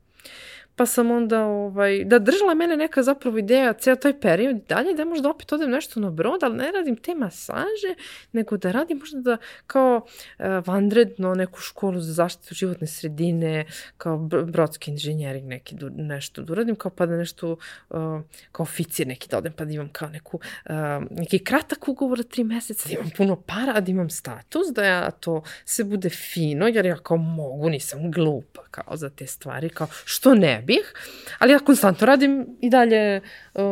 pa 0.78 0.86
sam 0.86 1.10
onda, 1.10 1.44
ovaj, 1.44 2.04
da 2.04 2.18
držala 2.18 2.54
mene 2.54 2.76
neka 2.76 3.02
zapravo 3.02 3.38
ideja, 3.38 3.72
ceo 3.72 3.96
taj 3.96 4.20
period 4.20 4.56
dalje, 4.68 4.94
da 4.94 5.04
možda 5.04 5.30
opet 5.30 5.52
odem 5.52 5.70
nešto 5.70 6.00
na 6.00 6.10
brod, 6.10 6.42
ali 6.42 6.56
ne 6.56 6.70
radim 6.72 6.96
te 6.96 7.14
masaže, 7.14 7.94
nego 8.32 8.56
da 8.56 8.70
radim 8.72 8.98
možda 8.98 9.20
da 9.20 9.36
kao 9.66 9.96
uh, 10.06 10.44
vanredno 10.66 11.34
neku 11.34 11.60
školu 11.60 12.00
za 12.00 12.12
zaštitu 12.12 12.54
životne 12.54 12.86
sredine, 12.86 13.66
kao 13.96 14.18
brodski 14.46 14.90
inženjering 14.90 15.46
neki, 15.46 15.74
du, 15.74 15.90
nešto 15.96 16.42
da 16.42 16.52
uradim, 16.52 16.76
kao 16.76 16.90
pa 16.90 17.06
da 17.06 17.16
nešto, 17.16 17.52
uh, 17.52 18.20
kao 18.52 18.62
oficir 18.62 19.06
neki 19.06 19.28
da 19.28 19.38
odem, 19.38 19.52
pa 19.52 19.64
da 19.64 19.72
imam 19.72 19.88
kao 19.92 20.08
neku, 20.08 20.36
uh, 20.36 20.72
neki 21.10 21.38
kratak 21.38 21.88
ugovor 21.88 22.22
tri 22.22 22.44
meseca, 22.44 22.88
da 22.88 22.94
imam 22.94 23.10
puno 23.16 23.36
para, 23.36 23.80
da 23.80 23.90
imam 23.90 24.10
status, 24.10 24.68
da 24.74 24.84
ja 24.84 25.10
to 25.10 25.42
se 25.64 25.84
bude 25.84 26.10
fino, 26.10 26.68
jer 26.68 26.86
ja 26.86 26.96
kao 26.96 27.16
mogu, 27.16 27.68
nisam 27.68 28.12
glupa 28.12 28.62
kao 28.70 28.96
za 28.96 29.10
te 29.10 29.26
stvari, 29.26 29.68
kao 29.68 29.86
što 30.04 30.34
ne 30.34 30.62
bih, 30.68 30.92
ali 31.38 31.52
ja 31.52 31.58
konstantno 31.58 32.06
radim 32.06 32.46
i 32.60 32.70
dalje 32.70 33.20
uh, 33.54 33.62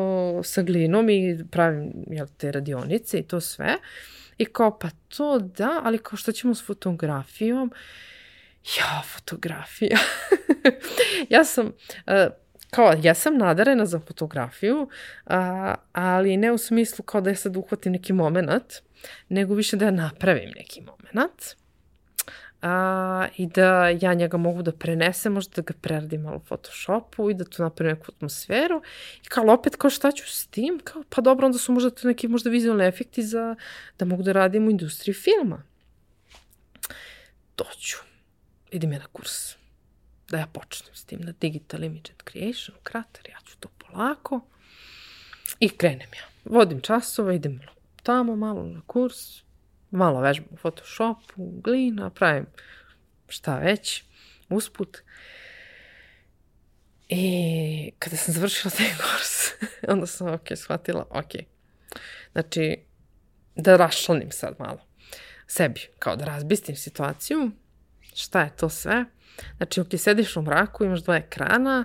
sa 0.45 0.63
glinom 0.63 1.11
i 1.11 1.39
pravim 1.51 1.93
jel, 2.11 2.27
te 2.37 2.53
radionice 2.53 3.19
i 3.19 3.23
to 3.23 3.41
sve. 3.41 3.77
I 4.39 4.45
kao, 4.45 4.79
pa 4.79 4.89
to 5.09 5.39
da, 5.39 5.81
ali 5.85 5.99
kao 5.99 6.17
što 6.17 6.33
ćemo 6.33 6.55
s 6.55 6.67
fotografijom? 6.67 7.73
Ja, 8.79 9.03
fotografija. 9.15 9.99
ja 11.35 11.45
sam... 11.45 11.67
Uh, 11.67 12.33
kao, 12.71 12.95
ja 13.03 13.15
sam 13.15 13.39
nadarena 13.39 13.87
za 13.87 14.01
fotografiju, 14.01 14.89
a, 15.27 15.75
ali 15.93 16.37
ne 16.37 16.53
u 16.53 16.59
smislu 16.59 17.05
kao 17.05 17.21
da 17.21 17.31
ja 17.31 17.37
sad 17.37 17.57
uhvatim 17.57 17.93
neki 17.93 18.13
moment, 18.13 18.75
nego 19.29 19.55
više 19.55 19.77
da 19.77 19.85
ja 19.85 19.91
napravim 19.91 20.51
neki 20.57 20.81
moment 20.81 21.43
a, 22.67 23.29
i 23.37 23.47
da 23.47 23.89
ja 23.89 24.15
njega 24.15 24.37
mogu 24.37 24.63
da 24.63 24.73
prenesem, 24.73 25.33
možda 25.33 25.53
da 25.57 25.63
ga 25.63 25.75
preradim 25.81 26.23
malo 26.23 26.37
u 26.37 26.41
Photoshopu 26.41 27.31
i 27.31 27.35
da 27.35 27.45
tu 27.45 27.63
napravim 27.63 27.97
neku 27.97 28.13
atmosferu. 28.17 28.83
I 29.25 29.29
kao 29.29 29.45
opet, 29.53 29.77
kao 29.77 29.91
šta 29.91 30.13
ću 30.13 30.27
s 30.27 30.47
tim? 30.47 30.81
Kao, 30.85 31.03
pa 31.09 31.21
dobro, 31.21 31.47
onda 31.47 31.59
su 31.59 31.73
možda 31.73 31.91
tu 31.91 32.09
neki 32.09 32.29
možda 32.29 32.51
vizualni 32.51 32.85
efekti 32.85 33.23
za 33.23 33.55
da 33.99 34.05
mogu 34.05 34.23
da 34.23 34.33
radim 34.33 34.67
u 34.67 34.71
industriji 34.71 35.15
filma. 35.15 35.63
Doću. 37.57 37.97
Idem 38.71 38.93
ja 38.93 38.99
na 38.99 39.07
kurs. 39.07 39.57
Da 40.29 40.39
ja 40.39 40.47
počnem 40.47 40.95
s 40.95 41.05
tim 41.05 41.21
na 41.21 41.33
Digital 41.41 41.85
Image 41.85 42.11
and 42.11 42.31
Creation, 42.31 42.77
krater, 42.83 43.29
ja 43.31 43.39
ću 43.45 43.57
to 43.61 43.69
polako. 43.79 44.41
I 45.61 45.69
krenem 45.69 46.09
ja. 46.17 46.27
Vodim 46.45 46.81
časove, 46.81 47.37
idem 47.37 47.61
tamo 48.03 48.37
malo 48.37 48.67
na 48.67 48.81
kurs, 48.87 49.46
malo 49.97 50.21
vežbam 50.21 50.49
u 50.51 50.57
Photoshopu, 50.57 51.61
glina, 51.65 52.11
pravim 52.11 52.47
šta 53.29 53.59
već, 53.59 54.05
usput. 54.49 54.99
I 57.09 57.93
kada 57.99 58.17
sam 58.17 58.35
završila 58.35 58.71
taj 58.71 58.87
kurs, 59.03 59.67
onda 59.89 60.07
sam, 60.07 60.35
ok, 60.35 60.47
shvatila, 60.57 61.07
ok. 61.11 61.33
Znači, 62.33 62.77
da 63.55 63.77
raščlanim 63.77 64.31
sad 64.31 64.55
malo 64.59 64.81
sebi, 65.47 65.81
kao 65.99 66.17
da 66.17 66.25
razbistim 66.25 66.77
situaciju, 66.77 67.51
šta 68.15 68.43
je 68.43 68.57
to 68.57 68.69
sve. 68.69 69.05
Znači, 69.57 69.81
ok, 69.81 69.89
sediš 69.99 70.37
u 70.37 70.43
mraku, 70.43 70.85
imaš 70.85 71.03
dva 71.03 71.17
ekrana, 71.17 71.85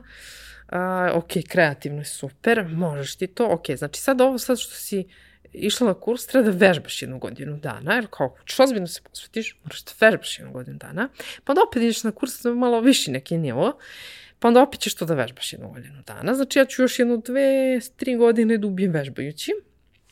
uh, 0.71 0.78
ok, 1.13 1.32
kreativno 1.47 2.02
je 2.02 2.06
super, 2.06 2.67
možeš 2.67 3.15
ti 3.15 3.28
to, 3.28 3.47
ok, 3.52 3.65
znači 3.76 4.02
sad 4.02 4.21
ovo 4.21 4.38
sad 4.38 4.60
što 4.60 4.76
si 4.76 5.08
išla 5.54 5.88
na 5.88 5.94
kurs, 5.94 6.28
treba 6.28 6.52
da 6.52 6.68
vežbaš 6.68 7.02
jednu 7.02 7.20
godinu 7.20 7.58
dana, 7.58 7.94
jer 7.94 8.08
kao 8.10 8.36
ćeš 8.46 8.60
ozbiljno 8.60 8.88
se 8.88 9.02
posvetiš, 9.10 9.56
moraš 9.64 9.84
da 9.84 9.92
vežbaš 10.00 10.40
jednu 10.40 10.54
godinu 10.54 10.78
dana, 10.78 11.10
pa 11.44 11.52
onda 11.52 11.62
opet 11.68 11.84
ideš 11.84 12.04
na 12.04 12.12
kurs 12.12 12.44
na 12.44 12.54
malo 12.54 12.82
viši 12.82 13.12
neki 13.12 13.38
nivo, 13.38 13.78
pa 14.40 14.48
onda 14.48 14.62
opet 14.62 14.80
ćeš 14.80 14.96
to 14.96 15.06
da 15.06 15.14
vežbaš 15.14 15.54
jednu 15.54 15.70
godinu 15.70 16.04
dana. 16.08 16.34
Znači 16.34 16.60
ja 16.60 16.66
ću 16.66 16.82
još 16.82 17.00
jednu, 17.00 17.18
dve, 17.18 17.80
tri 17.96 18.16
godine 18.16 18.58
da 18.58 18.68
ubijem 18.68 18.92
vežbajući, 18.92 19.52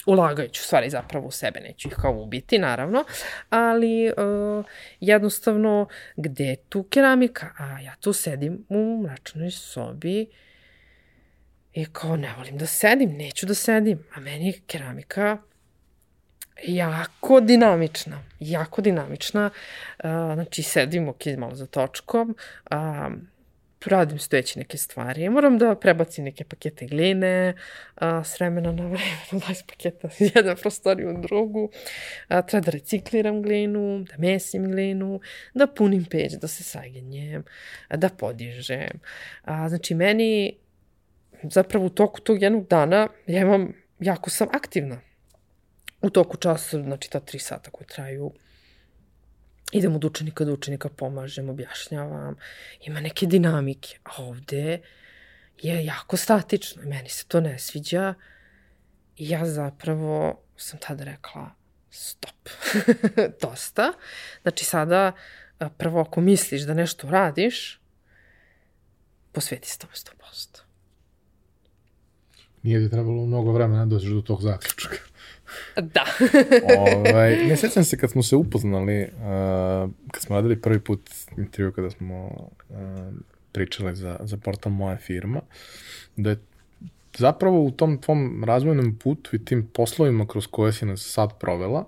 ulagajući 0.06 0.60
u 0.62 0.64
stvari 0.64 0.90
zapravo 0.90 1.28
u 1.28 1.32
sebe, 1.32 1.60
neću 1.60 1.88
ih 1.88 1.94
kao 2.02 2.22
ubiti, 2.22 2.58
naravno, 2.58 3.04
ali 3.50 4.08
uh, 4.08 4.66
jednostavno, 5.00 5.88
gde 6.16 6.44
je 6.44 6.56
tu 6.56 6.84
keramika? 6.84 7.50
A 7.58 7.80
ja 7.80 7.96
tu 8.00 8.14
sedim 8.14 8.66
u 8.70 9.02
mračnoj 9.04 9.52
sobi, 9.52 10.26
I 11.74 11.86
kao, 11.86 12.18
ne 12.18 12.34
volim 12.38 12.58
da 12.58 12.66
sedim, 12.66 13.12
neću 13.12 13.46
da 13.46 13.54
sedim. 13.54 14.04
A 14.16 14.20
meni 14.20 14.48
je 14.48 14.60
keramika 14.68 15.38
jako 16.68 17.40
dinamična. 17.40 18.24
Jako 18.40 18.82
dinamična. 18.82 19.50
Znači, 20.34 20.64
sedim, 20.64 21.10
ok, 21.10 21.26
malo 21.38 21.56
za 21.56 21.66
točkom. 21.66 22.36
Uh, 22.72 22.78
radim 23.86 24.20
stojeći 24.20 24.60
neke 24.60 24.78
stvari. 24.78 25.30
Moram 25.30 25.58
da 25.58 25.76
prebacim 25.76 26.24
neke 26.24 26.44
pakete 26.44 26.86
gline 26.86 27.54
a, 27.96 28.24
s 28.24 28.40
vremena 28.40 28.72
na 28.72 28.84
vreme, 28.84 29.20
20 29.32 29.66
paketa 29.66 30.08
iz 30.20 30.32
jedne 30.36 30.56
prostorije 30.56 31.10
u 31.10 31.22
drugu. 31.22 31.70
A, 32.28 32.42
treba 32.42 32.66
da 32.66 32.72
recikliram 32.72 33.42
glinu, 33.42 34.06
da 34.10 34.14
mesim 34.18 34.72
glinu, 34.72 35.20
da 35.54 35.68
punim 35.68 36.06
peć, 36.06 36.34
da 36.34 36.48
se 36.48 36.64
sagenjem, 36.64 37.44
da 37.90 38.10
podižem. 38.10 39.00
A, 39.44 39.70
znači, 39.70 39.96
meni 39.96 40.58
zapravo 41.44 41.86
u 41.86 41.90
toku 41.90 42.22
tog 42.22 42.42
jednog 42.42 42.68
dana 42.68 43.08
ja 43.28 43.42
imam, 43.42 43.74
jako 44.00 44.30
sam 44.30 44.48
aktivna. 44.54 45.02
U 46.02 46.10
toku 46.10 46.38
časa, 46.38 46.82
znači 46.84 47.10
ta 47.10 47.20
tri 47.20 47.40
sata 47.40 47.72
koje 47.72 47.88
traju, 47.88 48.34
idem 49.72 49.96
od 49.96 50.04
učenika 50.04 50.46
do 50.46 50.54
učenika, 50.54 50.90
pomažem, 50.90 51.50
objašnjavam, 51.50 52.36
ima 52.82 53.02
neke 53.02 53.26
dinamike. 53.26 53.98
A 54.04 54.24
ovde 54.24 54.82
je 55.62 55.86
jako 55.86 56.18
statično 56.18 56.84
meni 56.86 57.10
se 57.10 57.26
to 57.28 57.42
ne 57.42 57.60
sviđa. 57.60 58.14
I 59.18 59.30
ja 59.30 59.46
zapravo 59.46 60.42
sam 60.58 60.80
tada 60.80 61.04
rekla, 61.04 61.52
stop, 61.90 62.50
dosta. 63.42 63.94
Znači 64.42 64.66
sada, 64.66 65.12
prvo 65.78 66.02
ako 66.02 66.22
misliš 66.22 66.62
da 66.62 66.74
nešto 66.74 67.10
radiš, 67.10 67.82
posveti 69.32 69.70
se 69.70 69.80
tome 69.80 69.94
100%. 69.94 70.69
Nije 72.64 72.84
ti 72.84 72.92
trebalo 72.92 73.26
mnogo 73.26 73.52
vremena 73.52 73.86
da 73.86 73.90
dođeš 73.90 74.12
do 74.12 74.22
tog 74.22 74.42
zaključka. 74.42 74.98
Da. 75.82 76.06
ovaj, 76.80 77.36
ne 77.36 77.58
sjećam 77.58 77.84
se 77.84 77.98
kad 77.98 78.12
smo 78.12 78.24
se 78.24 78.36
upoznali, 78.36 79.04
uh, 79.04 79.92
kad 80.12 80.24
smo 80.24 80.36
radili 80.36 80.62
prvi 80.62 80.80
put 80.80 81.10
intervju 81.38 81.72
kada 81.72 81.90
smo 81.90 82.26
uh, 82.26 82.78
pričali 83.52 83.96
za, 83.96 84.18
za 84.24 84.38
portal 84.38 84.72
Moja 84.72 84.98
firma, 84.98 85.42
da 86.16 86.30
je 86.30 86.38
zapravo 87.18 87.64
u 87.64 87.72
tom 87.72 87.98
tvom 87.98 88.44
razvojnom 88.44 88.96
putu 88.96 89.36
i 89.36 89.46
tim 89.46 89.70
poslovima 89.74 90.28
kroz 90.28 90.48
koje 90.48 90.74
si 90.74 90.86
nas 90.86 91.02
sad 91.02 91.40
provela, 91.40 91.86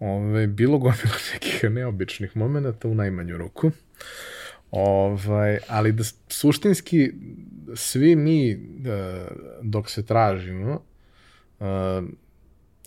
ovaj, 0.00 0.46
bilo 0.46 0.78
gomila 0.78 1.16
nekih 1.32 1.64
neobičnih 1.70 2.36
momenta 2.36 2.88
u 2.88 2.94
najmanju 2.94 3.38
ruku. 3.38 3.70
Ovaj, 4.70 5.58
ali 5.68 5.92
da 5.92 6.04
suštinski 6.28 7.12
svi 7.74 8.16
mi 8.16 8.54
da, 8.56 9.28
dok 9.62 9.90
se 9.90 10.06
tražimo, 10.06 10.82
uh, 11.60 11.66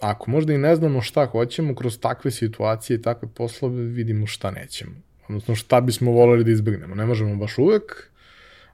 ako 0.01 0.31
možda 0.31 0.53
i 0.53 0.57
ne 0.57 0.75
znamo 0.75 1.01
šta 1.01 1.25
hoćemo, 1.25 1.75
kroz 1.75 1.99
takve 1.99 2.31
situacije 2.31 2.97
i 2.97 3.01
takve 3.01 3.29
poslove 3.35 3.83
vidimo 3.83 4.27
šta 4.27 4.51
nećemo. 4.51 4.91
Odnosno 5.29 5.55
šta 5.55 5.81
bismo 5.81 6.11
voleli 6.11 6.43
da 6.43 6.51
izbegnemo. 6.51 6.95
Ne 6.95 7.05
možemo 7.05 7.35
baš 7.35 7.57
uvek, 7.57 8.11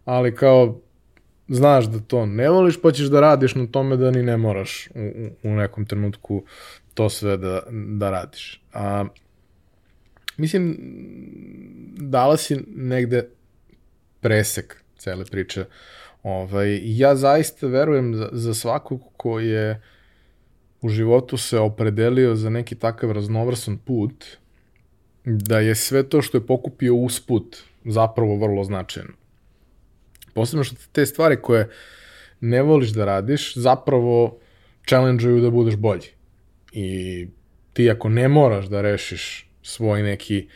ali 0.05 0.35
kao 0.35 0.79
znaš 1.47 1.85
da 1.85 1.99
to 1.99 2.25
ne 2.25 2.49
voliš, 2.49 2.81
pa 2.81 2.91
ćeš 2.91 3.05
da 3.05 3.19
radiš 3.19 3.55
na 3.55 3.67
tome 3.67 3.97
da 3.97 4.11
ni 4.11 4.23
ne 4.23 4.37
moraš 4.37 4.89
u, 4.95 5.29
u 5.43 5.55
nekom 5.55 5.85
trenutku 5.85 6.43
to 6.93 7.09
sve 7.09 7.37
da, 7.37 7.61
da 7.71 8.09
radiš. 8.09 8.61
A, 8.73 9.05
mislim, 10.37 10.77
dala 11.97 12.37
si 12.37 12.57
negde 12.75 13.29
presek 14.21 14.82
cele 15.03 15.25
priče. 15.25 15.65
Ovaj, 16.23 16.79
ja 16.83 17.15
zaista 17.15 17.67
verujem 17.67 18.15
za, 18.15 18.29
za 18.31 18.53
svakog 18.53 19.01
ko 19.17 19.39
je 19.39 19.81
u 20.81 20.89
životu 20.89 21.37
se 21.37 21.59
opredelio 21.59 22.35
za 22.35 22.49
neki 22.49 22.75
takav 22.75 23.11
raznovrsan 23.11 23.77
put, 23.77 24.25
da 25.25 25.59
je 25.59 25.75
sve 25.75 26.03
to 26.09 26.21
što 26.21 26.37
je 26.37 26.47
pokupio 26.47 26.95
usput 26.95 27.57
zapravo 27.85 28.35
vrlo 28.35 28.63
značajno. 28.63 29.13
Posebno 30.33 30.63
što 30.63 30.75
te 30.91 31.05
stvari 31.05 31.37
koje 31.41 31.69
ne 32.39 32.61
voliš 32.61 32.89
da 32.89 33.05
radiš, 33.05 33.53
zapravo 33.55 34.39
challenge-uju 34.87 35.41
da 35.41 35.49
budeš 35.49 35.75
bolji. 35.75 36.11
I 36.71 37.27
ti 37.73 37.91
ako 37.91 38.09
ne 38.09 38.27
moraš 38.27 38.65
da 38.65 38.81
rešiš 38.81 39.49
svoj 39.61 40.03
neki 40.03 40.47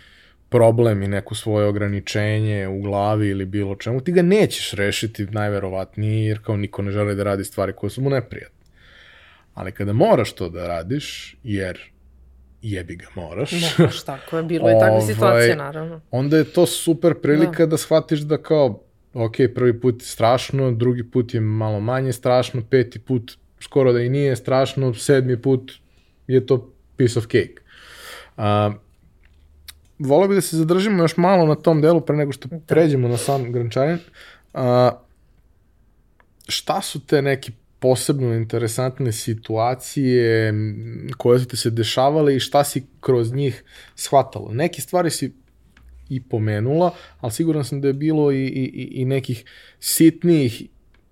problem 0.50 1.04
i 1.04 1.08
neko 1.08 1.36
svoje 1.36 1.68
ograničenje 1.68 2.68
u 2.68 2.82
glavi 2.82 3.28
ili 3.28 3.46
bilo 3.46 3.76
čemu, 3.76 4.02
ti 4.02 4.12
ga 4.12 4.22
nećeš 4.22 4.72
rešiti 4.72 5.26
najverovatnije, 5.26 6.28
jer 6.28 6.44
kao 6.44 6.58
niko 6.58 6.82
ne 6.82 6.92
želi 6.92 7.16
da 7.16 7.24
radi 7.24 7.44
stvari 7.44 7.74
koje 7.74 7.90
su 7.90 8.02
mu 8.02 8.10
neprijatne. 8.10 8.58
Ali 9.54 9.72
kada 9.72 9.94
moraš 9.94 10.34
to 10.34 10.50
da 10.50 10.68
radiš, 10.68 11.36
jer 11.44 11.80
jebi 12.62 12.96
ga 12.96 13.06
moraš. 13.16 13.52
Moraš, 13.78 14.04
tako 14.04 14.38
je, 14.38 14.44
bilo 14.54 14.70
je 14.70 14.80
takve 14.80 14.92
ovaj, 14.92 15.14
situacije, 15.14 15.56
naravno. 15.56 16.02
Onda 16.12 16.38
je 16.38 16.44
to 16.44 16.66
super 16.66 17.14
prilika 17.22 17.66
da. 17.66 17.70
da 17.70 17.78
shvatiš 17.78 18.20
da 18.20 18.38
kao, 18.38 18.84
ok, 19.14 19.36
prvi 19.56 19.82
put 19.82 20.02
je 20.02 20.06
strašno, 20.06 20.72
drugi 20.72 21.12
put 21.12 21.34
je 21.34 21.40
malo 21.40 21.80
manje 21.80 22.14
strašno, 22.14 22.62
peti 22.70 23.00
put 23.00 23.38
skoro 23.60 23.94
da 23.94 24.02
i 24.02 24.10
nije 24.10 24.36
strašno, 24.36 24.94
sedmi 24.94 25.42
put 25.42 25.72
je 26.28 26.46
to 26.46 26.74
piece 26.98 27.20
of 27.20 27.26
cake. 27.26 27.56
Uh, 28.38 28.44
volao 30.00 30.28
bih 30.28 30.36
da 30.36 30.42
se 30.42 30.58
zadržimo 30.58 31.04
još 31.04 31.18
malo 31.18 31.46
na 31.46 31.56
tom 31.56 31.82
delu 31.82 32.02
pre 32.02 32.16
nego 32.16 32.32
što 32.32 32.48
da. 32.48 32.60
pređemo 32.60 33.08
na 33.08 33.18
sam 33.18 33.52
grančarin. 33.52 34.00
Uh, 34.54 34.62
šta 36.48 36.82
su 36.82 37.06
te 37.06 37.22
neki 37.22 37.52
posebno 37.80 38.34
interesantne 38.34 39.12
situacije 39.12 40.54
koje 41.18 41.40
su 41.40 41.48
te 41.48 41.58
se 41.58 41.70
dešavale 41.70 42.36
i 42.36 42.40
šta 42.40 42.64
si 42.64 42.86
kroz 43.00 43.34
njih 43.34 43.64
shvatala. 43.96 44.54
Neke 44.54 44.82
stvari 44.82 45.10
si 45.10 45.34
i 46.10 46.24
pomenula, 46.24 46.92
ali 47.20 47.32
siguran 47.32 47.66
sam 47.66 47.82
da 47.82 47.88
je 47.88 47.94
bilo 47.94 48.32
i, 48.32 48.46
i, 48.46 48.90
i 48.92 49.06
nekih 49.06 49.46
sitnijih 49.80 50.64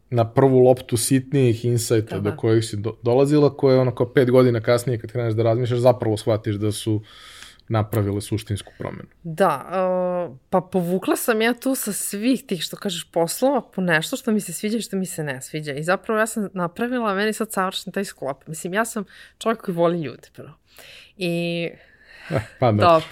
na 0.09 0.31
prvu 0.31 0.59
loptu 0.59 0.97
sitnijih 0.97 1.65
insajta 1.65 2.19
da. 2.19 2.29
do 2.31 2.37
kojih 2.37 2.65
si 2.65 2.77
do, 2.77 2.93
dolazila, 3.01 3.57
koje 3.57 3.79
ono 3.79 3.95
kao 3.95 4.13
pet 4.13 4.31
godina 4.31 4.61
kasnije 4.61 4.99
kad 4.99 5.11
kreneš 5.11 5.33
da 5.33 5.43
razmišljaš 5.43 5.79
zapravo 5.79 6.17
shvatiš 6.17 6.55
da 6.55 6.71
su 6.71 7.01
napravile 7.67 8.21
suštinsku 8.21 8.71
promenu. 8.78 9.10
Da, 9.23 9.65
uh, 10.30 10.38
pa 10.49 10.62
povukla 10.62 11.15
sam 11.15 11.41
ja 11.41 11.54
tu 11.54 11.75
sa 11.75 11.93
svih 11.93 12.43
tih, 12.43 12.62
što 12.62 12.78
kažeš, 12.78 13.12
poslova 13.12 13.62
po 13.62 13.82
nešto 13.82 14.17
što 14.17 14.32
mi 14.32 14.39
se 14.39 14.54
sviđa 14.54 14.78
i 14.78 14.82
što 14.82 14.97
mi 14.97 15.06
se 15.06 15.23
ne 15.23 15.41
sviđa. 15.41 15.73
I 15.73 15.84
zapravo 15.84 16.19
ja 16.19 16.28
sam 16.28 16.49
napravila 16.54 17.13
meni 17.13 17.34
sad 17.34 17.51
savršen 17.51 17.93
taj 17.93 18.06
sklop. 18.06 18.47
Mislim, 18.47 18.73
ja 18.73 18.86
sam 18.86 19.06
čovjek 19.38 19.62
koji 19.62 19.75
voli 19.75 20.01
ljude, 20.01 20.28
prvo. 20.34 20.51
I... 21.17 21.69
Eh, 22.30 22.41
pa 22.60 22.71
da. 22.71 22.84
Dobro. 22.86 23.08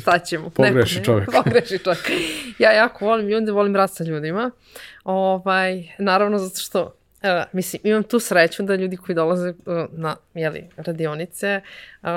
Šta 0.00 0.18
ćemo? 0.18 0.50
Pogreši 0.56 0.94
Neko, 0.94 1.04
čovjek. 1.04 1.30
Pogreši 1.44 1.78
čovjek. 1.78 2.10
Ja 2.58 2.72
jako 2.72 3.04
volim 3.04 3.28
ljude, 3.28 3.52
volim 3.52 3.76
rad 3.76 3.94
sa 3.94 4.04
ljudima. 4.04 4.50
Ovaj, 5.04 5.88
naravno 5.98 6.38
zato 6.38 6.60
što 6.60 6.94
Uh, 7.24 7.30
mislim, 7.52 7.82
imam 7.84 8.02
tu 8.02 8.20
sreću 8.20 8.62
da 8.62 8.74
ljudi 8.74 8.96
koji 8.96 9.16
dolaze 9.16 9.48
uh, 9.48 9.84
na 9.92 10.16
jeli, 10.34 10.68
radionice 10.76 11.60
uh, 12.02 12.08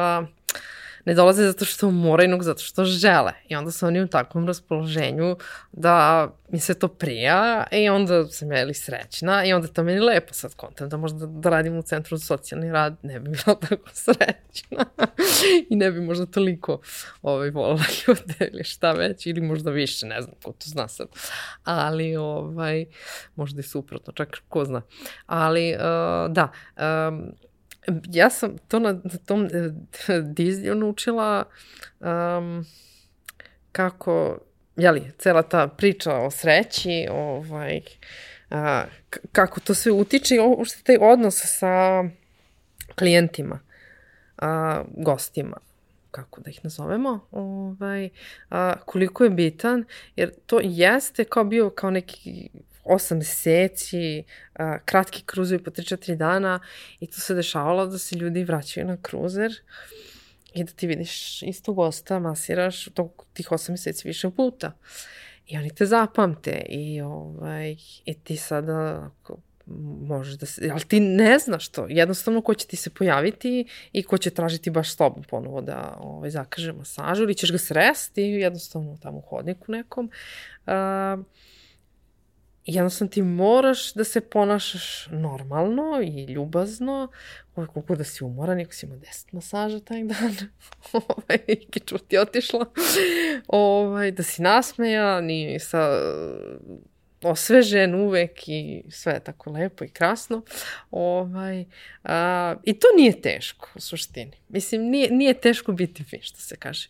ne 1.07 1.13
dolaze 1.13 1.43
zato 1.43 1.65
što 1.65 1.91
moraju, 1.91 2.29
nego 2.29 2.43
zato 2.43 2.63
što 2.63 2.85
žele. 2.85 3.31
I 3.49 3.55
onda 3.55 3.71
su 3.71 3.87
oni 3.87 4.01
u 4.01 4.07
takvom 4.07 4.47
raspoloženju 4.47 5.35
da 5.71 6.27
mi 6.49 6.59
se 6.59 6.73
to 6.73 6.87
prija 6.87 7.63
i 7.71 7.89
onda 7.89 8.27
sam 8.27 8.51
ja 8.51 8.61
ili 8.61 8.73
srećna 8.73 9.45
i 9.45 9.53
onda 9.53 9.67
to 9.67 9.83
meni 9.83 9.99
lepo 9.99 10.33
sad 10.33 10.55
kontam 10.55 10.89
da 10.89 10.97
možda 10.97 11.25
da 11.25 11.49
radim 11.49 11.77
u 11.77 11.81
centru 11.81 12.17
za 12.17 12.25
socijalni 12.25 12.71
rad 12.71 12.95
ne 13.01 13.19
bi 13.19 13.29
bila 13.29 13.59
tako 13.69 13.89
srećna 13.93 14.85
i 15.69 15.75
ne 15.75 15.91
bi 15.91 16.01
možda 16.01 16.25
toliko 16.25 16.79
ovaj, 17.21 17.49
volila 17.49 17.85
ljude 18.07 18.51
ili 18.51 18.63
šta 18.63 18.91
već 18.91 19.25
ili 19.25 19.41
možda 19.41 19.71
više, 19.71 20.05
ne 20.05 20.21
znam 20.21 20.35
ko 20.43 20.51
to 20.51 20.65
zna 20.65 20.87
sad. 20.87 21.07
Ali 21.63 22.15
ovaj, 22.15 22.85
možda 23.35 23.59
i 23.59 23.63
suprotno, 23.63 24.13
čak 24.13 24.37
ko 24.47 24.65
zna. 24.65 24.81
Ali 25.25 25.73
uh, 25.73 26.33
da, 26.33 26.51
um, 27.07 27.31
ja 28.09 28.29
sam 28.29 28.57
to 28.67 28.79
na, 28.79 28.91
na 28.93 29.17
tom 29.25 29.43
uh, 29.43 29.49
Disneyu 30.23 30.75
naučila 30.75 31.43
um, 31.99 32.65
kako, 33.71 34.39
jeli, 34.75 35.11
cela 35.17 35.41
ta 35.43 35.67
priča 35.67 36.15
o 36.15 36.31
sreći, 36.31 37.07
ovaj, 37.11 37.81
a, 38.49 38.85
kako 39.31 39.59
to 39.59 39.73
sve 39.73 39.91
utiče 39.91 40.35
i 40.35 40.39
uopšte 40.39 40.83
taj 40.83 40.97
odnos 41.01 41.41
sa 41.43 42.03
klijentima, 42.95 43.59
a, 44.37 44.83
gostima 44.97 45.57
kako 46.11 46.41
da 46.41 46.49
ih 46.49 46.59
nazovemo, 46.63 47.27
ovaj, 47.31 48.09
a, 48.49 48.73
koliko 48.85 49.23
je 49.23 49.29
bitan, 49.29 49.85
jer 50.15 50.31
to 50.45 50.59
jeste 50.63 51.23
kao 51.23 51.43
bio 51.43 51.69
kao 51.69 51.91
neki 51.91 52.49
8 52.89 53.15
meseci, 53.15 54.23
a, 54.53 54.79
kratki 54.85 55.23
kruzovi 55.25 55.63
po 55.63 55.71
3-4 55.71 56.15
dana 56.15 56.59
i 56.99 57.07
to 57.07 57.19
se 57.19 57.35
dešavalo 57.35 57.85
da 57.85 57.97
se 57.97 58.15
ljudi 58.15 58.43
vraćaju 58.43 58.87
na 58.87 58.97
kruzer 59.01 59.51
i 60.53 60.63
da 60.63 60.71
ti 60.71 60.87
vidiš 60.87 61.43
isto 61.43 61.73
gosta, 61.73 62.19
masiraš 62.19 62.85
tog, 62.85 63.25
tih 63.33 63.47
8 63.51 63.71
meseci 63.71 64.07
više 64.07 64.29
puta. 64.29 64.71
I 65.47 65.57
oni 65.57 65.75
te 65.75 65.85
zapamte 65.85 66.65
i, 66.69 67.01
ovaj, 67.01 67.75
i 68.05 68.13
ti 68.13 68.37
sada 68.37 69.09
možeš 70.01 70.33
da 70.33 70.45
se, 70.45 70.69
ali 70.71 70.81
ti 70.81 70.99
ne 70.99 71.39
znaš 71.39 71.67
to, 71.67 71.85
jednostavno 71.89 72.41
ko 72.41 72.53
će 72.53 72.67
ti 72.67 72.75
se 72.75 72.89
pojaviti 72.89 73.65
i 73.93 74.03
ko 74.03 74.17
će 74.17 74.29
tražiti 74.29 74.69
baš 74.69 74.93
s 74.93 74.95
tobom 74.95 75.23
ponovo 75.23 75.61
da 75.61 75.97
ovaj, 75.99 76.29
zakaže 76.29 76.73
masažu 76.73 77.23
ili 77.23 77.35
ćeš 77.35 77.51
ga 77.51 77.57
sresti 77.57 78.21
jednostavno 78.21 78.97
tamo 79.01 79.17
u 79.17 79.21
hodniku 79.21 79.71
nekom. 79.71 80.11
Uh, 80.65 81.25
jednostavno 82.67 83.09
ti 83.09 83.21
moraš 83.21 83.93
da 83.93 84.03
se 84.03 84.21
ponašaš 84.21 85.07
normalno 85.11 86.01
i 86.03 86.23
ljubazno, 86.23 87.11
ovaj, 87.55 87.67
koliko 87.67 87.95
da 87.95 88.03
si 88.03 88.23
umoran, 88.23 88.61
ako 88.61 88.73
si 88.73 88.85
imao 88.85 88.97
10 88.97 89.25
masaža 89.31 89.79
taj 89.79 90.03
dan, 90.03 90.35
ovaj, 90.93 91.37
kiču 91.69 91.97
ti 91.97 92.17
otišla, 92.17 92.65
ovaj, 93.47 94.11
da 94.11 94.23
si 94.23 94.41
nasmeja, 94.41 95.21
ni 95.21 95.59
sa 95.59 95.89
osvežen 97.23 97.95
uvek 97.95 98.47
i 98.47 98.83
sve 98.89 99.13
je 99.13 99.19
tako 99.19 99.51
lepo 99.51 99.85
i 99.85 99.89
krasno. 99.89 100.41
Ovaj, 100.91 101.65
a, 102.03 102.55
I 102.63 102.73
to 102.73 102.87
nije 102.97 103.21
teško 103.21 103.69
u 103.75 103.79
suštini. 103.79 104.37
Mislim, 104.49 104.81
nije, 104.81 105.11
nije 105.11 105.33
teško 105.33 105.71
biti 105.71 106.03
fin, 106.03 106.19
što 106.21 106.39
se 106.39 106.55
kaže. 106.55 106.89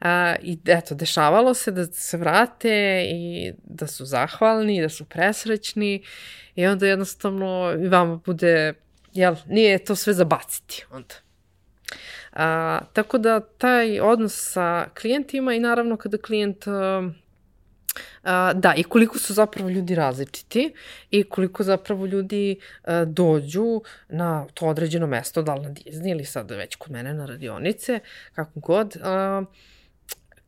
A, 0.00 0.34
I 0.42 0.58
eto, 0.66 0.94
dešavalo 0.94 1.54
se 1.54 1.70
da 1.70 1.86
se 1.86 2.16
vrate 2.16 3.04
i 3.08 3.52
da 3.64 3.86
su 3.86 4.04
zahvalni, 4.04 4.82
da 4.82 4.88
su 4.88 5.04
presrećni 5.04 6.02
i 6.54 6.66
onda 6.66 6.86
jednostavno 6.86 7.74
vama 7.90 8.20
bude, 8.26 8.74
jel, 9.12 9.36
nije 9.46 9.78
to 9.78 9.96
sve 9.96 10.12
zabaciti 10.12 10.84
onda. 10.90 11.14
A, 12.32 12.80
tako 12.92 13.18
da 13.18 13.40
taj 13.40 14.00
odnos 14.00 14.52
sa 14.52 14.86
klijentima 15.00 15.54
i 15.54 15.60
naravno 15.60 15.96
kada 15.96 16.18
klijent 16.18 16.66
a, 16.66 17.10
da, 18.54 18.74
i 18.76 18.82
koliko 18.82 19.18
su 19.18 19.34
zapravo 19.34 19.68
ljudi 19.68 19.94
različiti 19.94 20.74
i 21.10 21.22
koliko 21.24 21.62
zapravo 21.62 22.06
ljudi 22.06 22.60
a, 22.84 23.04
dođu 23.04 23.80
na 24.08 24.46
to 24.54 24.66
određeno 24.66 25.06
mesto, 25.06 25.42
da 25.42 25.54
li 25.54 25.62
na 25.62 25.70
Disney 25.70 26.10
ili 26.10 26.24
sad 26.24 26.50
već 26.50 26.76
kod 26.76 26.92
mene 26.92 27.14
na 27.14 27.26
radionice, 27.26 28.00
kako 28.34 28.60
god, 28.60 28.96
a, 29.02 29.44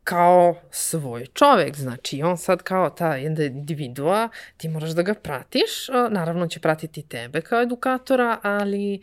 kao 0.05 0.55
svoj 0.71 1.27
čovek, 1.27 1.77
znači 1.77 2.23
on 2.23 2.39
sad 2.39 2.63
kao 2.63 2.91
ta 2.91 3.17
individua, 3.17 4.29
ti 4.57 4.69
moraš 4.69 4.91
da 4.91 5.03
ga 5.03 5.15
pratiš, 5.15 5.89
naravno 6.11 6.47
će 6.47 6.61
pratiti 6.61 7.03
tebe 7.03 7.41
kao 7.41 7.63
edukatora, 7.63 8.39
ali 8.43 9.01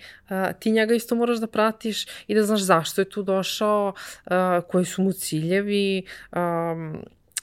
ti 0.59 0.71
njega 0.71 0.93
isto 0.93 1.15
moraš 1.15 1.37
da 1.37 1.47
pratiš 1.47 2.05
i 2.27 2.35
da 2.35 2.43
znaš 2.43 2.61
zašto 2.61 3.01
je 3.01 3.09
tu 3.09 3.23
došao, 3.23 3.93
koji 4.67 4.85
su 4.85 5.01
mu 5.01 5.11
ciljevi, 5.11 6.05
a, 6.31 6.75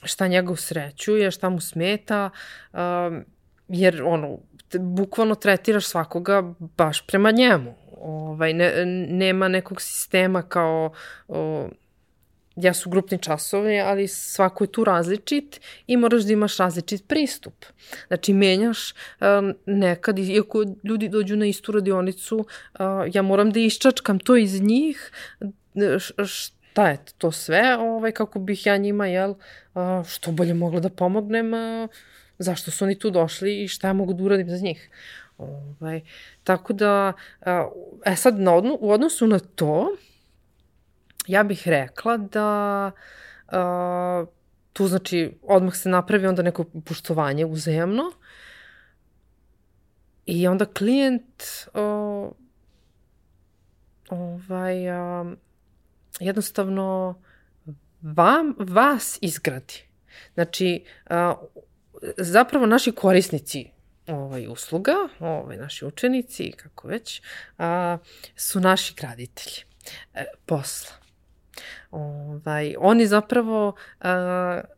šta 0.03 0.27
njega 0.27 0.51
usrećuje, 0.51 1.31
šta 1.31 1.49
mu 1.49 1.59
smeta, 1.59 2.29
a, 2.73 3.21
jer 3.67 4.03
ono, 4.03 4.37
bukvalno 4.79 5.35
tretiraš 5.35 5.85
svakoga 5.85 6.53
baš 6.59 7.07
prema 7.07 7.31
njemu. 7.31 7.75
Ovaj, 8.01 8.53
ne, 8.53 8.85
nema 9.09 9.47
nekog 9.47 9.81
sistema 9.81 10.41
kao 10.41 10.93
o, 11.27 11.69
jesu 12.55 12.89
grupni 12.89 13.17
časovi, 13.17 13.79
ali 13.79 14.07
svako 14.07 14.63
je 14.63 14.71
tu 14.71 14.83
različit 14.83 15.61
i 15.87 15.97
moraš 15.97 16.23
da 16.23 16.33
imaš 16.33 16.57
različit 16.57 17.07
pristup. 17.07 17.65
Znači, 18.07 18.33
menjaš 18.33 18.93
um, 18.93 19.53
nekad, 19.65 20.19
iako 20.19 20.65
ljudi 20.83 21.09
dođu 21.09 21.35
na 21.35 21.45
istu 21.45 21.71
radionicu, 21.71 22.37
uh, 22.37 22.45
ja 23.13 23.21
moram 23.21 23.51
da 23.51 23.59
iščačkam 23.59 24.19
to 24.19 24.35
iz 24.35 24.61
njih, 24.61 25.11
šta 26.25 26.60
je 26.75 26.97
to 27.17 27.31
sve, 27.31 27.77
ovaj, 27.79 28.11
kako 28.11 28.39
bih 28.39 28.65
ja 28.65 28.77
njima, 28.77 29.07
jel, 29.07 29.35
što 30.07 30.31
bolje 30.31 30.53
mogla 30.53 30.79
da 30.79 30.89
pomognem, 30.89 31.51
zašto 32.39 32.71
su 32.71 32.85
oni 32.85 32.99
tu 32.99 33.09
došli 33.09 33.63
i 33.63 33.67
šta 33.67 33.87
ja 33.87 33.93
mogu 33.93 34.13
da 34.13 34.23
uradim 34.23 34.49
za 34.49 34.57
njih. 34.57 34.89
Ovaj, 35.37 36.01
tako 36.43 36.73
da, 36.73 37.13
e 38.05 38.15
sad, 38.15 38.39
na 38.39 38.55
odno, 38.55 38.77
u 38.79 38.91
odnosu 38.91 39.27
na 39.27 39.39
to, 39.39 39.97
ja 41.27 41.43
bih 41.43 41.67
rekla 41.67 42.17
da 42.17 42.91
uh, 43.47 44.27
tu 44.73 44.87
znači 44.87 45.37
odmah 45.41 45.75
se 45.75 45.89
napravi 45.89 46.27
onda 46.27 46.41
neko 46.41 46.63
poštovanje 46.85 47.45
uzajamno 47.45 48.03
i 50.25 50.47
onda 50.47 50.65
klijent 50.65 51.43
uh, 51.73 52.31
ovaj, 54.09 54.89
uh, 55.21 55.27
jednostavno 56.21 57.15
vam, 58.01 58.55
vas 58.59 59.17
izgradi. 59.21 59.73
Znači, 60.33 60.83
uh, 61.09 61.15
zapravo 62.17 62.65
naši 62.65 62.91
korisnici 62.91 63.69
ovaj, 64.07 64.47
usluga, 64.47 64.93
ovaj, 65.19 65.57
naši 65.57 65.85
učenici, 65.85 66.51
kako 66.51 66.87
već, 66.87 67.21
uh, 67.57 67.65
su 68.35 68.59
naši 68.59 68.93
graditelji 68.93 69.55
e, 70.13 70.25
posla. 70.45 71.00
Ovaj, 71.91 72.75
oni 72.79 73.07
zapravo 73.07 73.67
uh, 73.67 74.05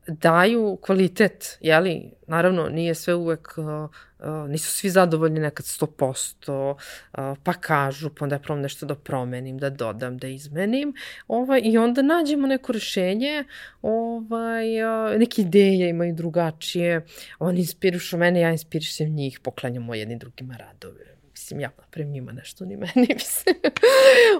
daju 0.07 0.77
kvalitet, 0.81 1.57
jeli? 1.61 2.11
Naravno, 2.27 2.69
nije 2.69 2.95
sve 2.95 3.15
uvek, 3.15 3.53
uh, 3.57 3.65
uh, 3.65 4.49
nisu 4.49 4.71
svi 4.71 4.89
zadovoljni 4.89 5.39
nekad 5.39 5.65
100%, 5.65 6.71
uh, 6.71 7.37
pa 7.43 7.53
kažu, 7.53 8.09
pa 8.09 8.25
onda 8.25 8.35
ja 8.35 8.39
probam 8.39 8.61
nešto 8.61 8.85
da 8.85 8.95
promenim, 8.95 9.57
da 9.57 9.69
dodam, 9.69 10.17
da 10.17 10.27
izmenim, 10.27 10.93
ovaj, 11.27 11.61
i 11.63 11.77
onda 11.77 12.01
nađemo 12.01 12.47
neko 12.47 12.71
rešenje, 12.71 13.43
ovaj, 13.81 14.83
uh, 14.83 15.19
neke 15.19 15.41
ideje 15.41 15.89
imaju 15.89 16.13
drugačije, 16.13 17.05
oni 17.39 17.59
inspirišu 17.59 18.17
mene, 18.17 18.41
ja 18.41 18.51
inspirišem 18.51 19.09
njih, 19.09 19.39
poklanjamo 19.39 19.95
jedni 19.95 20.17
drugima 20.17 20.57
radove 20.57 21.13
mislim, 21.43 21.59
ja 21.59 21.69
napravim 21.77 22.11
njima 22.11 22.31
nešto, 22.31 22.65
ni 22.65 22.77
meni, 22.77 23.07
mislim. 23.13 23.55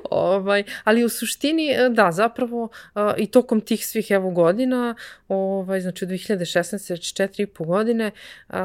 ovaj, 0.10 0.64
ali 0.84 1.04
u 1.04 1.10
suštini, 1.10 1.70
e, 1.70 1.90
da, 1.90 2.12
zapravo 2.12 2.64
uh, 2.64 3.02
i 3.18 3.28
tokom 3.28 3.62
tih 3.62 3.88
svih 3.88 4.12
evo 4.12 4.32
godina, 4.32 4.96
ovaj, 5.28 5.82
znači 5.82 6.06
od 6.06 6.12
2016. 6.12 6.92
već 6.92 7.14
četiri 7.14 7.44
i 7.44 7.48
po 7.48 7.64
godine, 7.64 8.12
uh, 8.50 8.56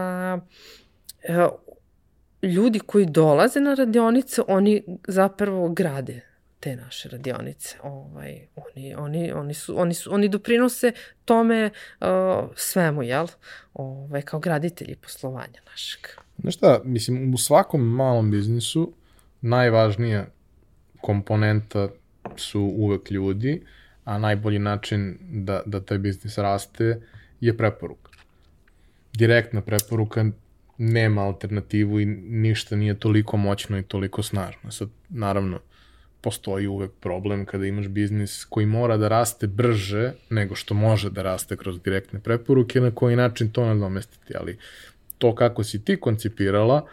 uh, 1.29 1.51
ljudi 2.43 2.79
koji 2.79 3.07
dolaze 3.07 3.61
na 3.61 3.75
radionice, 3.75 4.43
oni 4.49 4.83
zapravo 5.09 5.69
grade 5.69 6.21
te 6.61 6.77
naše 6.77 7.09
radionice. 7.09 7.77
Ovaj, 7.83 8.47
oni, 8.57 8.95
oni, 8.95 9.33
oni, 9.33 9.55
su, 9.55 9.81
oni, 9.81 9.95
su, 9.95 10.15
oni 10.15 10.29
doprinose 10.29 10.93
tome 11.25 11.71
uh, 12.01 12.09
svemu, 12.57 13.03
jel? 13.03 13.27
Ovaj, 13.75 14.23
kao 14.23 14.41
graditelji 14.41 14.97
poslovanja 14.97 15.61
našeg. 15.71 16.28
Znaš 16.39 16.55
šta, 16.55 16.81
mislim, 16.85 17.35
u 17.35 17.39
svakom 17.39 17.81
malom 17.81 18.31
biznisu 18.31 18.93
najvažnija 19.41 20.27
komponenta 21.01 21.89
su 22.37 22.61
uvek 22.61 23.11
ljudi, 23.11 23.63
a 24.05 24.19
najbolji 24.19 24.59
način 24.59 25.19
da, 25.21 25.63
da 25.67 25.81
taj 25.81 25.99
biznis 25.99 26.39
raste 26.39 27.01
je 27.41 27.57
preporuka. 27.57 28.13
Direktna 29.13 29.61
preporuka 29.61 30.25
nema 30.79 31.23
alternativu 31.23 32.01
i 32.01 32.07
ništa 32.07 32.77
nije 32.77 33.01
toliko 33.01 33.37
moćno 33.37 33.79
i 33.79 33.83
toliko 33.83 34.23
snažno. 34.23 34.71
Sad, 34.71 34.89
naravno, 35.09 35.61
postoji 36.21 36.67
uvek 36.67 36.91
problem 37.01 37.45
kada 37.47 37.67
imaš 37.67 37.89
biznis 37.89 38.45
koji 38.45 38.67
mora 38.67 38.97
da 38.97 39.09
raste 39.09 39.47
brže 39.47 40.13
nego 40.31 40.55
što 40.55 40.75
može 40.75 41.11
da 41.11 41.23
raste 41.23 41.57
kroz 41.57 41.81
direktne 41.81 42.21
preporuke, 42.21 42.81
na 42.81 42.91
koji 42.91 43.17
način 43.17 43.51
to 43.51 43.67
nadomestiti, 43.67 44.35
ali 44.41 44.59
to 45.19 45.35
kako 45.35 45.65
si 45.65 45.85
ti 45.85 45.97
koncipirala, 45.97 46.87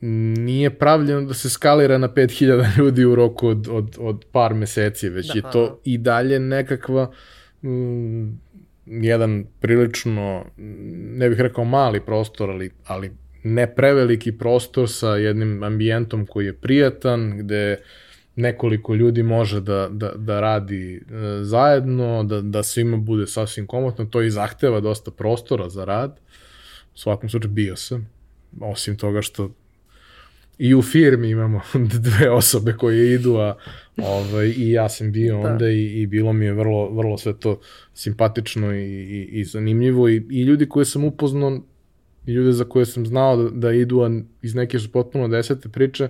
nije 0.00 0.70
pravljeno 0.70 1.22
da 1.22 1.34
se 1.34 1.50
skalira 1.50 1.98
na 1.98 2.08
5000 2.08 2.78
ljudi 2.78 3.04
u 3.04 3.14
roku 3.14 3.48
od, 3.48 3.68
od, 3.70 3.96
od 4.00 4.24
par 4.32 4.54
meseci, 4.54 5.08
već 5.08 5.26
da, 5.26 5.32
je 5.34 5.42
to 5.52 5.80
i 5.84 5.98
dalje 5.98 6.38
nekakva 6.40 7.10
mm, 7.62 8.28
jedan 8.86 9.44
prilično, 9.60 10.44
ne 11.16 11.28
bih 11.28 11.40
rekao 11.40 11.64
mali 11.64 12.00
prostor, 12.00 12.50
ali, 12.50 12.70
ali 12.86 13.10
ne 13.44 13.74
preveliki 13.74 14.32
prostor 14.38 14.90
sa 14.90 15.16
jednim 15.16 15.62
ambijentom 15.62 16.26
koji 16.26 16.46
je 16.46 16.52
prijatan, 16.52 17.38
gde 17.38 17.76
nekoliko 18.36 18.94
ljudi 18.94 19.22
može 19.22 19.60
da, 19.60 19.88
da, 19.90 20.12
da 20.16 20.40
radi 20.40 20.96
e, 20.96 21.00
zajedno, 21.42 22.24
da, 22.24 22.40
da 22.40 22.62
svima 22.62 22.96
bude 22.96 23.26
sasvim 23.26 23.66
komotno, 23.66 24.04
to 24.04 24.22
i 24.22 24.30
zahteva 24.30 24.80
dosta 24.80 25.10
prostora 25.10 25.68
za 25.68 25.84
rad. 25.84 26.20
U 26.98 27.00
svakom 27.00 27.28
slučaju 27.28 27.52
bio 27.52 27.76
sam, 27.76 28.08
osim 28.60 28.96
toga 28.96 29.22
što 29.22 29.50
i 30.58 30.74
u 30.74 30.82
firmi 30.82 31.30
imamo 31.30 31.60
dve 32.04 32.30
osobe 32.30 32.72
koje 32.72 33.14
idu, 33.14 33.36
a 33.36 33.56
ovaj, 33.96 34.46
i 34.56 34.70
ja 34.72 34.88
sam 34.88 35.12
bio 35.12 35.42
da. 35.42 35.48
onda 35.48 35.68
i, 35.68 36.02
i 36.02 36.06
bilo 36.06 36.32
mi 36.32 36.44
je 36.44 36.52
vrlo, 36.52 36.90
vrlo 36.90 37.18
sve 37.18 37.36
to 37.40 37.60
simpatično 37.94 38.74
i, 38.74 38.84
i, 38.84 39.28
i 39.32 39.44
zanimljivo 39.44 40.08
i, 40.08 40.26
i 40.30 40.42
ljudi 40.42 40.68
koje 40.68 40.84
sam 40.84 41.04
upoznao 41.04 41.60
i 42.26 42.32
ljude 42.32 42.52
za 42.52 42.64
koje 42.64 42.86
sam 42.86 43.06
znao 43.06 43.36
da, 43.36 43.50
da 43.50 43.72
idu, 43.72 44.00
a 44.00 44.20
iz 44.42 44.54
neke 44.54 44.78
su 44.78 44.92
potpuno 44.92 45.28
desete 45.28 45.68
priče, 45.68 46.08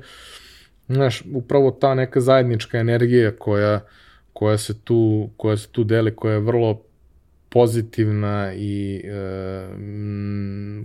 znaš, 0.89 1.23
upravo 1.33 1.71
ta 1.71 1.95
neka 1.95 2.21
zajednička 2.21 2.79
energija 2.79 3.37
koja, 3.39 3.81
koja, 4.33 4.59
se 4.59 4.75
tu, 4.85 5.31
koja 5.37 5.57
se 5.57 5.69
tu 5.69 5.85
deli, 5.85 6.17
koja 6.17 6.33
je 6.33 6.41
vrlo 6.41 6.83
pozitivna 7.49 8.53
i 8.55 9.03
e, 9.05 9.77
mm, 9.77 10.85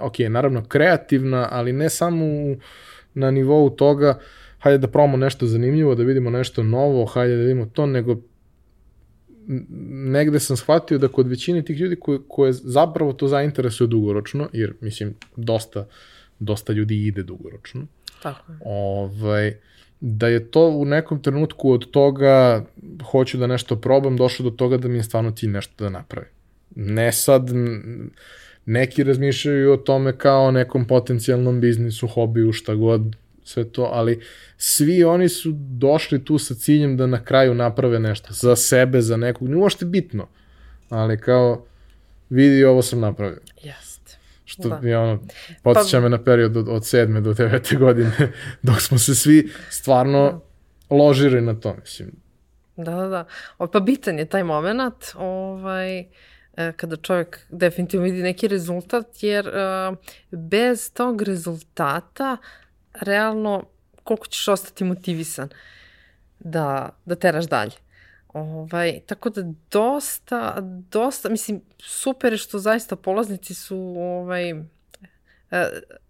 ok, 0.00 0.18
naravno 0.18 0.64
kreativna, 0.64 1.48
ali 1.50 1.72
ne 1.72 1.90
samo 1.90 2.24
u, 2.26 2.56
na 3.14 3.30
nivou 3.30 3.70
toga 3.70 4.18
hajde 4.58 4.78
da 4.78 4.88
promo 4.88 5.16
nešto 5.16 5.46
zanimljivo, 5.46 5.94
da 5.94 6.02
vidimo 6.02 6.30
nešto 6.30 6.62
novo, 6.62 7.04
hajde 7.04 7.36
da 7.36 7.42
vidimo 7.42 7.66
to, 7.66 7.86
nego 7.86 8.16
negde 9.90 10.40
sam 10.40 10.56
shvatio 10.56 10.98
da 10.98 11.08
kod 11.08 11.28
većine 11.28 11.62
tih 11.62 11.80
ljudi 11.80 11.96
koje, 11.96 12.18
koje 12.28 12.52
zapravo 12.52 13.12
to 13.12 13.28
zainteresuje 13.28 13.88
dugoročno, 13.88 14.48
jer 14.52 14.74
mislim 14.80 15.14
dosta, 15.36 15.86
dosta 16.38 16.72
ljudi 16.72 17.06
ide 17.06 17.22
dugoročno, 17.22 17.86
Tako 18.22 18.52
je. 18.52 18.58
Ovaj, 18.64 19.56
da 20.00 20.28
je 20.28 20.50
to 20.50 20.68
u 20.68 20.84
nekom 20.84 21.22
trenutku 21.22 21.72
od 21.72 21.90
toga 21.90 22.64
hoću 23.10 23.38
da 23.38 23.46
nešto 23.46 23.76
probam, 23.76 24.16
došlo 24.16 24.50
do 24.50 24.56
toga 24.56 24.76
da 24.76 24.88
mi 24.88 24.96
je 24.96 25.02
stvarno 25.02 25.30
ti 25.30 25.46
nešto 25.46 25.84
da 25.84 25.90
napravi. 25.90 26.26
Ne 26.74 27.12
sad, 27.12 27.50
neki 28.66 29.04
razmišljaju 29.04 29.72
o 29.72 29.76
tome 29.76 30.18
kao 30.18 30.44
o 30.44 30.50
nekom 30.50 30.86
potencijalnom 30.86 31.60
biznisu, 31.60 32.06
hobiju, 32.06 32.52
šta 32.52 32.74
god, 32.74 33.16
sve 33.44 33.64
to, 33.64 33.90
ali 33.92 34.20
svi 34.56 35.04
oni 35.04 35.28
su 35.28 35.52
došli 35.54 36.24
tu 36.24 36.38
sa 36.38 36.54
ciljem 36.54 36.96
da 36.96 37.06
na 37.06 37.24
kraju 37.24 37.54
naprave 37.54 38.00
nešto 38.00 38.32
za 38.32 38.56
sebe, 38.56 39.00
za 39.00 39.16
nekog, 39.16 39.48
nije 39.48 39.56
uopšte 39.56 39.84
bitno, 39.84 40.28
ali 40.88 41.18
kao 41.18 41.66
vidi 42.30 42.64
ovo 42.64 42.82
sam 42.82 43.00
napravio. 43.00 43.40
Jeste. 43.62 43.87
Što 44.48 44.68
da. 44.68 44.88
je 44.88 44.98
ono, 44.98 45.20
podsjeća 45.62 45.96
pa... 45.96 46.00
me 46.00 46.08
na 46.08 46.24
period 46.24 46.56
od, 46.56 46.68
od 46.68 46.86
sedme 46.86 47.20
do 47.20 47.34
devete 47.34 47.76
godine, 47.84 48.32
dok 48.62 48.80
smo 48.80 48.98
se 48.98 49.14
svi 49.14 49.52
stvarno 49.70 50.42
da. 50.88 50.96
ložili 50.96 51.40
na 51.40 51.60
to, 51.60 51.76
mislim. 51.80 52.12
Da, 52.76 52.94
da, 52.94 53.08
da. 53.08 53.24
O, 53.58 53.66
pa 53.66 53.80
bitan 53.80 54.18
je 54.18 54.24
taj 54.24 54.44
moment, 54.44 55.04
ovaj, 55.14 55.98
e, 55.98 56.06
kada 56.76 56.96
čovjek 56.96 57.40
definitivno 57.48 58.04
vidi 58.04 58.22
neki 58.22 58.48
rezultat, 58.48 59.06
jer 59.20 59.48
uh, 59.48 59.96
bez 60.30 60.92
tog 60.92 61.22
rezultata 61.22 62.36
realno 63.00 63.64
koliko 64.04 64.26
ćeš 64.26 64.48
ostati 64.48 64.84
motivisan 64.84 65.48
da, 66.38 66.88
da 67.04 67.14
teraš 67.14 67.44
dalje. 67.44 67.72
Ovaj, 68.32 69.00
tako 69.06 69.30
da 69.30 69.42
dosta, 69.70 70.56
dosta, 70.90 71.28
mislim, 71.28 71.60
super 71.78 72.32
je 72.32 72.38
što 72.38 72.58
zaista 72.58 72.96
polaznici 72.96 73.54
su 73.54 73.78
ovaj, 73.98 74.50
e, 74.50 74.60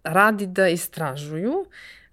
radi 0.03 0.47
da 0.47 0.67
istražuju 0.67 1.53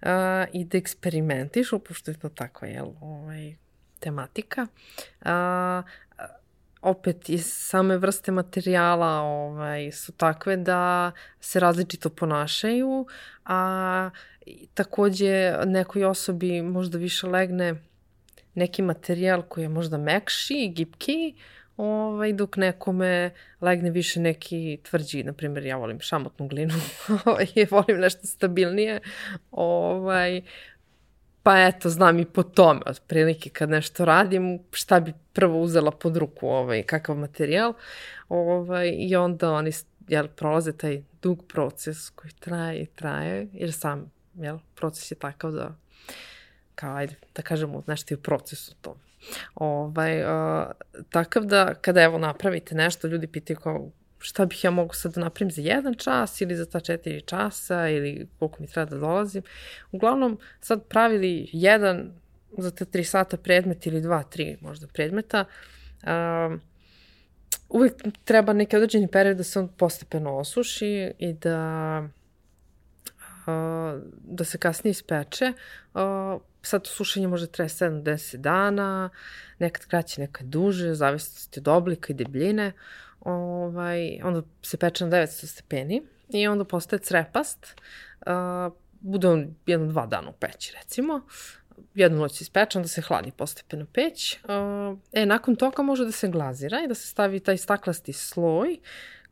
uh, 0.01 0.07
i 0.53 0.65
da 0.65 0.77
eksperimentišu, 0.77 1.79
pošto 1.79 2.11
je 2.11 2.19
to 2.19 2.29
tako, 2.29 2.65
jel, 2.65 2.87
ovaj, 3.01 3.55
tematika. 3.99 4.67
A, 5.21 5.81
opet 6.81 7.29
i 7.29 7.37
same 7.37 7.97
vrste 7.97 8.31
materijala 8.31 9.21
ovaj, 9.21 9.91
su 9.91 10.11
takve 10.11 10.57
da 10.57 11.11
se 11.39 11.59
različito 11.59 12.09
ponašaju, 12.09 13.05
a 13.45 14.09
takođe 14.73 15.55
nekoj 15.65 16.05
osobi 16.05 16.61
možda 16.61 16.97
više 16.97 17.27
legne 17.27 17.75
neki 18.57 18.81
materijal 18.81 19.41
koji 19.41 19.63
je 19.63 19.69
možda 19.69 19.97
mekši 19.97 20.53
i 20.53 20.69
gipki, 20.69 21.35
ovaj, 21.77 22.33
dok 22.33 22.57
nekome 22.57 23.31
legne 23.61 23.89
više 23.89 24.19
neki 24.19 24.79
tvrđi, 24.83 25.23
na 25.23 25.33
primjer 25.33 25.65
ja 25.65 25.77
volim 25.77 25.99
šamotnu 25.99 26.47
glinu, 26.47 26.73
ovaj, 27.25 27.47
volim 27.71 27.99
nešto 27.99 28.27
stabilnije, 28.27 28.99
ovaj, 29.51 30.41
pa 31.43 31.59
eto, 31.59 31.89
znam 31.89 32.19
i 32.19 32.25
po 32.25 32.43
tome, 32.43 32.81
otprilike 32.85 33.49
kad 33.49 33.69
nešto 33.69 34.05
radim, 34.05 34.59
šta 34.71 34.99
bi 34.99 35.13
prvo 35.33 35.61
uzela 35.61 35.91
pod 35.91 36.17
ruku, 36.17 36.47
ovaj, 36.47 36.83
kakav 36.83 37.15
materijal, 37.15 37.73
ovaj, 38.29 38.93
i 38.97 39.15
onda 39.15 39.51
oni 39.51 39.71
jel, 40.07 40.27
prolaze 40.27 40.77
taj 40.77 41.01
dug 41.21 41.45
proces 41.47 42.09
koji 42.09 42.31
traje 42.39 42.81
i 42.81 42.85
traje, 42.85 43.47
jer 43.53 43.73
sam 43.73 44.11
jel, 44.35 44.57
proces 44.75 45.11
je 45.11 45.15
takav 45.15 45.51
da 45.51 45.75
kao, 46.77 46.95
ajde, 46.95 47.15
da 47.35 47.41
kažemo, 47.41 47.83
nešto 47.87 48.13
je 48.13 48.17
u 48.17 48.21
procesu 48.21 48.75
to. 48.81 48.97
Ovaj, 49.55 50.21
uh, 50.21 50.67
takav 51.09 51.45
da, 51.45 51.73
kada 51.73 52.01
evo 52.01 52.17
napravite 52.17 52.75
nešto, 52.75 53.07
ljudi 53.07 53.27
pitaju 53.27 53.57
kao, 53.57 53.89
šta 54.19 54.45
bih 54.45 54.63
ja 54.63 54.71
mogu 54.71 54.93
sad 54.93 55.13
da 55.13 55.21
napravim 55.21 55.51
za 55.51 55.61
jedan 55.61 55.93
čas 55.93 56.41
ili 56.41 56.55
za 56.55 56.65
ta 56.65 56.79
četiri 56.79 57.21
časa 57.21 57.89
ili 57.89 58.27
koliko 58.39 58.57
mi 58.59 58.67
treba 58.67 58.89
da 58.89 58.97
dolazim. 58.97 59.43
Uglavnom, 59.91 60.39
sad 60.61 60.83
pravili 60.83 61.49
jedan 61.53 62.11
za 62.57 62.71
te 62.71 62.85
tri 62.85 63.03
sata 63.03 63.37
predmet 63.37 63.85
ili 63.87 64.01
dva, 64.01 64.23
tri 64.23 64.57
možda 64.61 64.87
predmeta, 64.87 65.45
um, 66.03 66.61
uvek 67.69 67.93
treba 68.23 68.53
neki 68.53 68.75
određeni 68.75 69.07
period 69.07 69.37
da 69.37 69.43
se 69.43 69.59
on 69.59 69.67
postepeno 69.67 70.37
osuši 70.37 71.13
i 71.19 71.33
da 71.33 71.99
uh, 73.47 74.01
da 74.23 74.43
se 74.43 74.57
kasnije 74.57 74.91
ispeče. 74.91 75.53
Uh, 75.93 76.41
sad 76.67 76.87
sušenje 76.87 77.27
može 77.27 77.47
traje 77.47 77.69
7-10 77.69 78.37
dana, 78.37 79.09
nekad 79.59 79.85
kraće, 79.85 80.21
nekad 80.21 80.47
duže, 80.47 80.93
zavisnosti 80.93 81.59
od 81.59 81.67
oblika 81.67 82.13
i 82.13 82.15
debljine. 82.15 82.71
Ovaj, 83.19 84.21
onda 84.23 84.41
se 84.61 84.77
peče 84.77 85.05
na 85.05 85.17
900 85.17 85.45
stepeni 85.45 86.03
i 86.29 86.47
onda 86.47 86.63
postaje 86.65 86.99
crepast. 86.99 87.75
Uh, 88.25 88.73
bude 88.99 89.27
on 89.27 89.55
jedno 89.65 89.87
dva 89.87 90.05
dana 90.05 90.29
u 90.29 90.33
peći, 90.33 90.73
recimo. 90.81 91.21
Jednu 91.95 92.17
noć 92.17 92.37
se 92.37 92.41
ispeče, 92.41 92.77
onda 92.77 92.87
se 92.87 93.01
hladi 93.01 93.31
postepeno 93.31 93.85
peć. 93.93 94.39
Uh, 94.43 94.99
e, 95.13 95.25
nakon 95.25 95.55
toga 95.55 95.83
može 95.83 96.05
da 96.05 96.11
se 96.11 96.27
glazira 96.27 96.83
i 96.83 96.87
da 96.87 96.93
se 96.93 97.07
stavi 97.07 97.39
taj 97.39 97.57
staklasti 97.57 98.13
sloj 98.13 98.77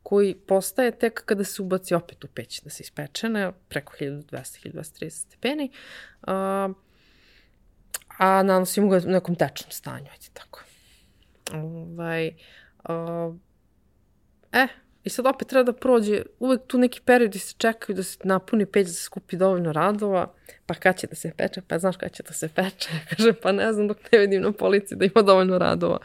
koji 0.02 0.34
postaje 0.34 0.90
tek 0.90 1.22
kada 1.24 1.44
se 1.44 1.62
ubaci 1.62 1.94
opet 1.94 2.24
u 2.24 2.28
peć 2.28 2.60
da 2.60 2.70
se 2.70 2.82
ispeče 2.82 3.28
na 3.28 3.52
preko 3.52 3.92
1200-1230 4.00 5.10
stepeni. 5.10 5.70
Uh, 6.22 6.76
a 8.16 8.42
nanosimo 8.42 8.88
ga 8.88 8.96
u 8.96 9.10
nekom 9.10 9.34
tečnom 9.34 9.70
stanju, 9.70 10.06
ajde 10.12 10.26
tako. 10.32 10.62
Ovaj, 11.52 12.34
uh, 12.88 13.36
E, 14.52 14.66
i 15.04 15.10
sad 15.10 15.26
opet 15.26 15.48
treba 15.48 15.62
da 15.62 15.72
prođe 15.72 16.22
uvek 16.38 16.60
tu 16.66 16.78
neki 16.78 17.00
periodi 17.04 17.38
se 17.38 17.54
čekaju 17.58 17.96
da 17.96 18.02
se 18.02 18.18
napuni 18.24 18.66
peć, 18.66 18.86
da 18.86 18.92
se 18.92 19.02
skupi 19.02 19.36
dovoljno 19.36 19.72
radova, 19.72 20.34
pa 20.66 20.74
kad 20.74 20.98
će 20.98 21.06
da 21.06 21.14
se 21.14 21.32
peče, 21.36 21.60
pa 21.68 21.78
znaš 21.78 21.96
kad 21.96 22.12
će 22.12 22.22
da 22.22 22.32
se 22.32 22.48
peče, 22.48 22.88
kaže 23.10 23.32
pa 23.32 23.52
ne 23.52 23.72
znam 23.72 23.88
dok 23.88 24.12
ne 24.12 24.18
vidim 24.18 24.42
na 24.42 24.52
polici 24.52 24.96
da 24.96 25.04
ima 25.04 25.22
dovoljno 25.22 25.58
radova. 25.58 25.98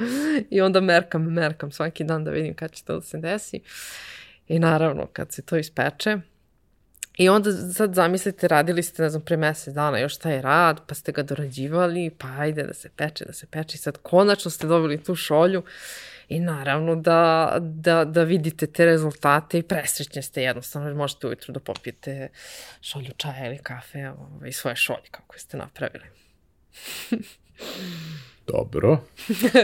I 0.50 0.62
onda 0.62 0.82
merkam, 0.82 1.24
merkam 1.24 1.72
svaki 1.72 2.04
dan 2.04 2.24
da 2.24 2.32
vidim 2.32 2.54
kad 2.54 2.72
će 2.72 2.84
to 2.84 2.96
da 2.96 3.02
se 3.02 3.18
desi. 3.18 3.60
I 4.48 4.60
naravno 4.60 5.08
kad 5.14 5.32
se 5.32 5.42
to 5.42 5.58
ispeče, 5.58 6.18
I 7.18 7.30
onda 7.30 7.52
sad 7.74 7.94
zamislite, 7.94 8.48
radili 8.48 8.84
ste, 8.84 9.04
ne 9.04 9.10
znam, 9.10 9.22
pre 9.22 9.38
mesec 9.38 9.74
dana 9.74 10.00
još 10.00 10.18
taj 10.18 10.42
rad, 10.42 10.82
pa 10.88 10.96
ste 10.96 11.12
ga 11.12 11.24
dorađivali, 11.24 12.12
pa 12.18 12.28
ajde 12.38 12.64
da 12.64 12.74
se 12.74 12.90
peče, 12.96 13.26
da 13.26 13.34
se 13.34 13.48
peče 13.48 13.76
i 13.76 13.78
sad 13.78 13.98
konačno 13.98 14.52
ste 14.52 14.68
dobili 14.68 15.04
tu 15.04 15.16
šolju 15.16 15.64
i 16.30 16.40
naravno 16.40 16.96
da, 16.96 17.58
da, 17.60 18.06
da 18.06 18.24
vidite 18.24 18.68
te 18.68 18.86
rezultate 18.86 19.60
i 19.60 19.64
presrećni 19.64 20.22
ste 20.22 20.44
jednostavno, 20.44 20.88
jer 20.88 20.96
možete 20.96 21.28
ujutru 21.28 21.54
da 21.54 21.60
popijete 21.60 22.30
šolju 22.82 23.12
čaja 23.18 23.46
ili 23.48 23.58
kafe 23.58 24.10
ovaj, 24.10 24.50
i 24.50 24.54
svoje 24.54 24.76
šolje 24.76 25.08
kako 25.12 25.40
ste 25.40 25.58
napravili. 25.58 26.06
Dobro. 28.48 29.00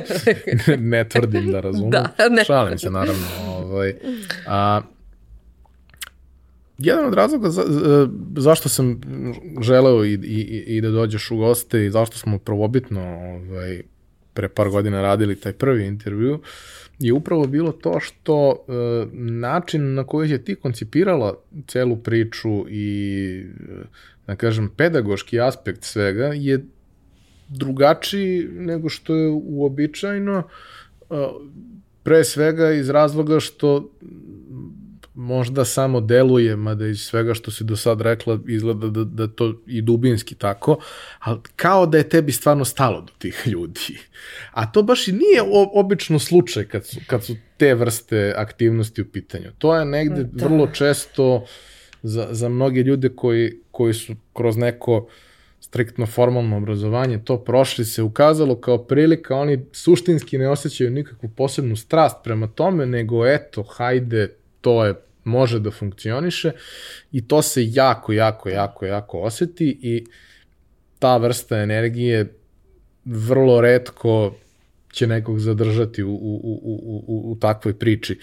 ne 0.78 1.10
tvrdim 1.10 1.52
da 1.52 1.60
razumem. 1.60 1.92
Da, 2.18 2.30
ne 2.30 2.44
Šalim 2.44 2.80
se, 2.80 2.90
naravno. 2.90 3.28
Ovaj, 3.48 3.96
a, 4.48 4.82
jedan 6.78 7.06
od 7.06 7.14
razloga 7.14 7.50
za, 7.50 7.64
za, 7.68 8.10
zašto 8.38 8.70
sam 8.70 9.02
želeo 9.62 10.06
i, 10.06 10.14
i, 10.14 10.64
i 10.68 10.82
da 10.82 10.90
dođeš 10.90 11.32
u 11.32 11.38
goste 11.38 11.86
i 11.86 11.92
zašto 11.92 12.18
smo 12.18 12.38
prvobitno 12.40 13.02
ovaj, 13.02 13.82
pre 14.34 14.50
par 14.50 14.70
godina 14.70 15.02
radili 15.02 15.36
taj 15.36 15.54
prvi 15.54 15.86
intervju, 15.86 16.40
je 17.00 17.14
upravo 17.14 17.48
bilo 17.48 17.72
to 17.72 18.00
što 18.00 18.52
e, 18.52 18.72
način 19.20 19.94
na 19.94 20.04
koji 20.04 20.30
je 20.30 20.44
ti 20.44 20.56
koncipirala 20.56 21.36
celu 21.68 21.98
priču 21.98 22.70
i, 22.70 23.44
da 24.28 24.36
kažem, 24.36 24.70
pedagoški 24.78 25.40
aspekt 25.40 25.84
svega 25.84 26.26
je 26.26 26.66
drugačiji 27.48 28.48
nego 28.52 28.90
što 28.90 29.16
je 29.16 29.30
uobičajno, 29.30 30.44
e, 31.10 31.16
pre 32.04 32.24
svega 32.24 32.72
iz 32.72 32.90
razloga 32.90 33.40
što 33.40 33.90
možda 35.18 35.66
samo 35.66 36.02
deluje, 36.02 36.56
mada 36.56 36.88
iz 36.88 37.02
svega 37.02 37.34
što 37.34 37.52
si 37.52 37.64
do 37.64 37.76
sad 37.76 38.02
rekla 38.02 38.40
izgleda 38.48 38.88
da, 38.88 39.04
da 39.04 39.28
to 39.28 39.62
i 39.68 39.82
dubinski 39.82 40.36
tako, 40.36 40.78
ali 41.20 41.40
kao 41.56 41.86
da 41.86 41.98
je 41.98 42.10
tebi 42.10 42.32
stvarno 42.32 42.66
stalo 42.66 43.02
do 43.02 43.14
tih 43.18 43.44
ljudi. 43.46 44.00
A 44.52 44.72
to 44.72 44.84
baš 44.84 45.08
i 45.08 45.12
nije 45.12 45.42
obično 45.74 46.20
slučaj 46.20 46.66
kad 46.66 46.86
su, 46.86 47.00
kad 47.08 47.24
su 47.24 47.36
te 47.58 47.76
vrste 47.76 48.34
aktivnosti 48.38 49.02
u 49.02 49.06
pitanju. 49.12 49.52
To 49.58 49.76
je 49.76 49.86
negde 49.86 50.24
da. 50.24 50.46
vrlo 50.46 50.68
često 50.68 51.46
za, 52.04 52.28
za 52.32 52.50
mnoge 52.50 52.84
ljude 52.84 53.10
koji, 53.10 53.60
koji 53.72 53.94
su 53.94 54.16
kroz 54.34 54.58
neko 54.58 55.08
striktno 55.60 56.06
formalno 56.06 56.58
obrazovanje 56.58 57.20
to 57.26 57.44
prošli 57.44 57.86
se 57.86 58.04
ukazalo 58.04 58.56
kao 58.56 58.78
prilika, 58.84 59.36
oni 59.36 59.66
suštinski 59.72 60.38
ne 60.38 60.50
osjećaju 60.50 60.92
nikakvu 60.92 61.30
posebnu 61.30 61.76
strast 61.76 62.18
prema 62.24 62.48
tome, 62.48 62.86
nego 62.86 63.28
eto, 63.28 63.64
hajde, 63.64 64.36
to 64.62 64.86
je 64.86 65.07
može 65.28 65.60
da 65.60 65.72
funkcioniše 65.72 66.52
i 67.12 67.28
to 67.28 67.42
se 67.42 67.66
jako, 67.66 68.14
jako, 68.14 68.50
jako, 68.50 68.86
jako 68.86 69.20
oseti 69.20 69.80
i 69.82 70.06
ta 71.00 71.18
vrsta 71.18 71.58
energije 71.58 72.34
vrlo 73.06 73.62
redko 73.62 74.36
će 74.92 75.08
nekog 75.08 75.40
zadržati 75.40 76.04
u, 76.04 76.12
u, 76.12 76.40
u, 76.44 77.04
u, 77.08 77.32
u 77.32 77.36
takvoj 77.40 77.80
priči. 77.80 78.20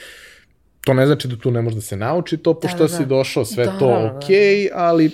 To 0.81 0.95
ne 0.95 1.07
znači 1.07 1.29
da 1.29 1.37
tu 1.37 1.51
ne 1.51 1.63
može 1.63 1.77
da 1.77 1.83
se 1.83 1.97
nauči 1.97 2.37
to, 2.37 2.61
pošto 2.61 2.79
da, 2.79 2.85
da. 2.85 2.89
si 2.89 3.07
došao, 3.07 3.45
sve 3.45 3.65
da, 3.65 3.79
to 3.79 3.87
da, 3.87 4.17
ok, 4.17 4.29
da. 4.29 4.75
ali 4.75 5.11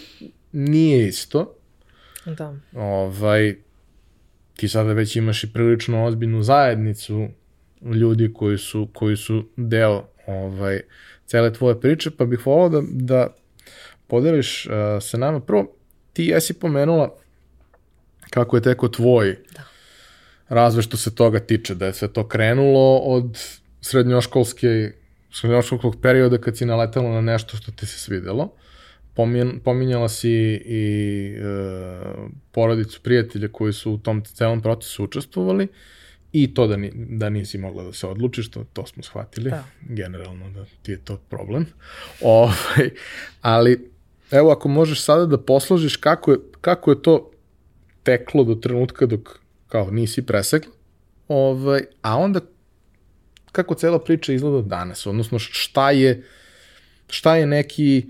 nije 0.53 1.09
isto. 1.09 1.55
Da. 2.27 2.55
Ovaj, 2.75 3.57
ti 4.57 4.69
sada 4.69 4.93
već 4.93 5.17
imaš 5.17 5.45
i 5.45 5.53
prilično 5.53 6.05
ozbiljnu 6.05 6.43
zajednicu 6.43 7.29
ljudi 7.83 8.33
koji 8.33 8.59
su, 8.59 8.89
koji 8.93 9.17
su 9.17 9.49
deo 9.57 10.05
ovaj, 10.27 10.81
cele 11.31 11.53
tvoje 11.53 11.81
priče, 11.81 12.11
pa 12.11 12.25
bih 12.25 12.47
volao 12.47 12.69
da, 12.69 12.81
da 12.91 13.29
podeliš 14.07 14.67
uh, 14.67 14.73
sa 15.01 15.19
nama. 15.19 15.41
Prvo, 15.41 15.77
ti 16.13 16.25
jesi 16.25 16.55
pomenula 16.55 17.15
kako 18.31 18.57
je 18.57 18.63
teko 18.63 18.89
tvoj 18.89 19.37
da. 19.55 19.63
razvoj 20.49 20.83
što 20.83 20.97
se 20.97 21.15
toga 21.15 21.41
tiče, 21.41 21.75
da 21.75 21.87
je 21.87 21.93
sve 21.93 22.13
to 22.13 22.29
krenulo 22.29 22.99
od 22.99 23.39
srednjoškolske 23.81 24.93
srednjoškolskog 25.33 25.97
perioda 26.03 26.39
kad 26.39 26.57
si 26.57 26.67
naletala 26.67 27.11
na 27.11 27.21
nešto 27.21 27.57
što 27.57 27.73
ti 27.73 27.87
se 27.87 27.99
svidelo. 27.99 28.53
Pomin, 29.15 29.61
pominjala 29.65 30.09
si 30.09 30.31
i 30.67 30.85
e, 31.37 31.43
porodicu 32.53 33.01
prijatelja 33.03 33.49
koji 33.53 33.73
su 33.73 33.93
u 33.93 33.99
tom 33.99 34.25
celom 34.25 34.63
procesu 34.63 35.05
učestvovali 35.05 35.69
i 36.33 36.55
to 36.55 36.67
da, 36.67 36.77
ni, 36.77 36.93
da 36.95 37.31
nisi 37.31 37.59
mogla 37.59 37.85
da 37.85 37.93
se 37.93 38.07
odlučiš, 38.07 38.51
to, 38.51 38.65
to 38.73 38.87
smo 38.87 39.03
shvatili, 39.03 39.51
da. 39.51 39.65
generalno 39.81 40.51
da 40.51 40.65
ti 40.83 40.93
je 40.93 40.99
to 41.05 41.17
problem. 41.17 41.67
Ovaj, 42.21 42.91
ali 43.41 43.91
evo 44.31 44.51
ako 44.51 44.69
možeš 44.69 45.03
sada 45.03 45.27
da 45.27 45.39
posložiš 45.39 45.97
kako 45.97 46.33
je, 46.33 46.39
kako 46.61 46.91
je 46.91 47.03
to 47.03 47.31
teklo 48.03 48.45
do 48.45 48.55
trenutka 48.55 49.07
dok 49.07 49.39
kao 49.69 49.91
nisi 49.91 50.23
presekla, 50.23 50.73
ovaj, 51.29 51.81
a 52.03 52.17
onda 52.17 52.41
kako 53.53 53.75
cela 53.75 53.99
priča 53.99 54.33
izgleda 54.33 54.63
danas, 54.63 55.07
odnosno 55.07 55.39
šta 55.39 55.91
je, 55.91 56.23
šta 57.09 57.37
je 57.37 57.47
neki 57.47 58.07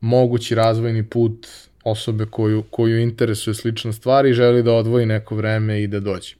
mogući 0.00 0.54
razvojni 0.54 1.08
put 1.08 1.46
osobe 1.84 2.26
koju, 2.30 2.62
koju 2.70 2.98
interesuje 2.98 3.54
slična 3.54 3.92
stvar 3.92 4.26
i 4.26 4.32
želi 4.32 4.62
da 4.62 4.72
odvoji 4.72 5.06
neko 5.06 5.36
vreme 5.36 5.82
i 5.82 5.86
da 5.86 6.00
dođe. 6.00 6.34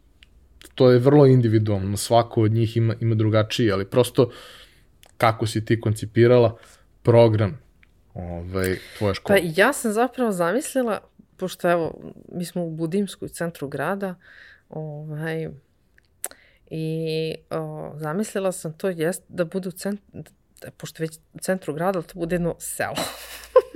To 0.77 0.91
je 0.91 0.99
vrlo 0.99 1.27
individualno, 1.27 1.97
svako 1.97 2.43
od 2.43 2.53
njih 2.53 2.77
ima, 2.77 2.95
ima 3.01 3.15
drugačiji, 3.15 3.73
ali 3.73 3.85
prosto 3.85 4.31
kako 5.17 5.47
si 5.47 5.65
ti 5.65 5.81
koncipirala 5.81 6.57
program 7.03 7.59
ovaj, 8.15 8.79
tvoje 8.99 9.15
škole? 9.15 9.39
Pa 9.39 9.47
ja 9.57 9.73
sam 9.73 9.93
zapravo 9.93 10.33
zamislila, 10.33 11.01
pošto 11.37 11.71
evo, 11.71 12.13
mi 12.33 12.45
smo 12.45 12.65
u 12.65 12.71
Budimskoj 12.71 13.29
centru 13.29 13.69
grada, 13.69 14.15
ovaj, 14.69 15.49
I 16.71 17.35
o, 17.51 17.93
zamislila 17.97 18.53
sam 18.53 18.73
to 18.73 18.89
jest 18.89 19.23
da 19.29 19.45
bude 19.45 19.69
u 19.69 19.73
centru, 19.73 20.05
da, 20.61 20.71
pošto 20.71 21.03
već 21.03 21.19
u 21.33 21.39
centru 21.39 21.75
grada, 21.75 22.03
to 22.03 22.19
bude 22.19 22.35
jedno 22.35 22.55
selo. 22.59 22.97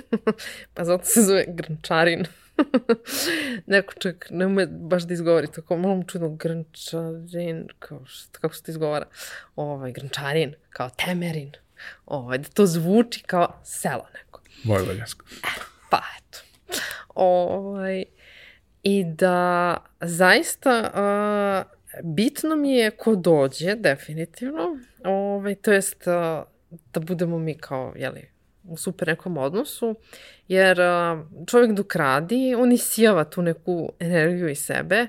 pa 0.75 0.85
zato 0.85 1.05
se 1.05 1.23
zove 1.23 1.45
Grnčarin. 1.49 2.25
Neko 3.67 3.95
čak 3.95 4.27
ne 4.31 4.47
ume 4.47 4.67
baš 4.67 5.03
da 5.03 5.15
izgovori 5.15 5.47
tako 5.47 5.77
malo 5.77 6.03
čudno 6.07 6.29
Grnčarin, 6.29 7.69
kao 7.79 8.07
što, 8.07 8.41
kako 8.41 8.55
se 8.55 8.63
to 8.63 8.71
izgovara? 8.71 9.07
Ovaj, 9.57 9.93
Grnčarin, 9.93 10.55
kao 10.71 10.91
Temerin. 10.91 11.53
Ovaj, 12.07 12.39
da 12.39 12.49
to 12.49 12.67
zvuči 12.67 13.23
kao 13.23 13.61
selo 13.65 14.07
neko. 14.15 14.41
Vojvodinsko. 14.65 15.27
E, 15.43 15.61
pa 15.91 16.03
eto. 16.19 16.39
Ovaj, 17.15 18.05
I 18.83 19.05
da 19.05 19.77
zaista 20.01 20.91
uh, 20.95 21.81
bitno 22.05 22.57
mi 22.57 22.73
je 22.73 22.91
ko 22.91 23.15
dođe, 23.15 23.75
definitivno, 23.75 24.79
ovaj, 25.05 25.55
to 25.55 25.73
jest 25.73 26.05
da 26.93 27.01
budemo 27.01 27.39
mi 27.39 27.55
kao, 27.55 27.95
jeli, 27.97 28.29
u 28.65 28.77
super 28.77 29.09
nekom 29.09 29.37
odnosu, 29.37 29.97
jer 30.49 30.79
čovjek 31.47 31.73
dok 31.73 31.97
radi, 31.97 32.55
on 32.59 32.73
isijava 32.73 33.25
tu 33.25 33.43
neku 33.43 33.93
energiju 33.99 34.49
iz 34.49 34.59
sebe 34.59 35.07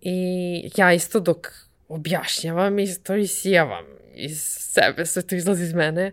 i 0.00 0.70
ja 0.76 0.92
isto 0.92 1.20
dok 1.20 1.46
objašnjavam, 1.88 2.78
isto 2.78 3.14
isijavam 3.14 3.84
iz 4.14 4.42
sebe, 4.42 5.06
sve 5.06 5.22
to 5.22 5.34
izlazi 5.34 5.62
iz 5.62 5.74
mene 5.74 6.12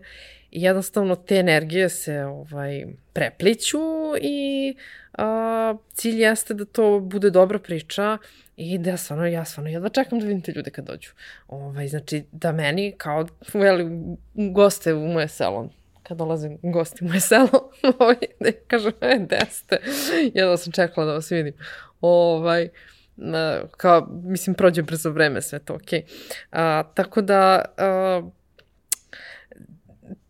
i 0.50 0.62
jednostavno 0.62 1.16
te 1.16 1.36
energije 1.36 1.88
se 1.88 2.24
ovaj, 2.24 2.86
prepliću 3.12 3.80
i 4.20 4.74
a, 5.12 5.74
cilj 5.92 6.22
jeste 6.22 6.54
da 6.54 6.64
to 6.64 7.00
bude 7.00 7.30
dobra 7.30 7.58
priča 7.58 8.18
i 8.56 8.78
da 8.78 8.96
stvarno, 8.96 9.26
ja 9.26 9.44
stvarno 9.44 9.70
jedva 9.70 9.88
čekam 9.88 10.18
da 10.18 10.26
vidim 10.26 10.42
te 10.42 10.52
ljude 10.52 10.70
kad 10.70 10.84
dođu. 10.84 11.10
Ovaj, 11.48 11.88
znači, 11.88 12.24
da 12.32 12.52
meni 12.52 12.94
kao, 12.98 13.26
veli, 13.54 14.16
goste 14.34 14.94
u 14.94 15.08
moje 15.08 15.28
selo, 15.28 15.70
kad 16.08 16.18
dolazim 16.18 16.58
gosti 16.62 17.04
u 17.04 17.08
moje 17.08 17.20
selo, 17.20 17.70
ovaj, 17.98 18.16
da 18.40 18.52
kažem, 18.66 18.92
e, 19.00 19.18
gde 19.20 19.38
ste? 19.50 19.78
Jedva 20.34 20.56
sam 20.56 20.72
čekala 20.72 21.06
da 21.06 21.12
vas 21.12 21.30
vidim. 21.30 21.54
Ovaj, 22.00 22.68
kao, 23.76 24.08
mislim, 24.10 24.54
prođe 24.54 24.82
brzo 24.82 25.10
vreme, 25.10 25.42
sve 25.42 25.58
to 25.58 25.74
okej. 25.74 26.02
Okay. 26.52 26.84
tako 26.94 27.20
da, 27.20 27.64
a, 27.76 28.22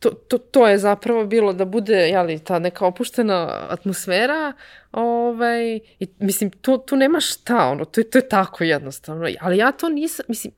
to, 0.06 0.38
to, 0.38 0.38
to 0.38 0.68
je 0.68 0.78
zapravo 0.78 1.26
bilo 1.26 1.52
da 1.52 1.64
bude, 1.64 1.94
jeli, 1.94 2.38
ta 2.38 2.58
neka 2.58 2.86
opuštena 2.86 3.66
atmosfera, 3.68 4.52
ovaj, 4.92 5.76
i, 5.76 6.08
mislim, 6.18 6.50
tu, 6.50 6.78
tu 6.78 6.96
nema 6.96 7.20
šta, 7.20 7.68
ono, 7.68 7.84
to, 7.84 8.02
to 8.02 8.18
je 8.18 8.28
tako 8.28 8.64
jednostavno, 8.64 9.28
ali 9.40 9.58
ja 9.58 9.72
to 9.72 9.88
nisam, 9.88 10.24
mislim, 10.28 10.52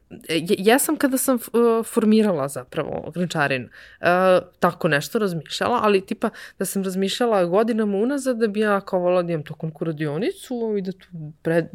ja 0.59 0.79
sam 0.79 0.97
kada 0.97 1.19
sam 1.19 1.37
uh, 1.37 1.87
formirala 1.87 2.49
zapravo 2.49 3.11
Grančarin, 3.15 3.65
uh, 3.65 4.07
tako 4.59 4.89
nešto 4.89 5.19
razmišljala, 5.19 5.81
ali 5.83 6.07
tipa 6.07 6.31
da 6.59 6.65
sam 6.65 6.85
razmišljala 6.85 7.45
godinama 7.45 7.99
unazad 7.99 8.39
da 8.39 8.47
bi 8.47 8.61
ja 8.61 8.81
kao 8.81 9.01
volila 9.01 9.23
da 9.23 9.33
imam 9.33 9.45
tokom 9.45 9.71
kuradionicu 9.71 10.75
i 10.79 10.83
da 10.83 10.93
tu 10.93 11.07
pred, 11.43 11.67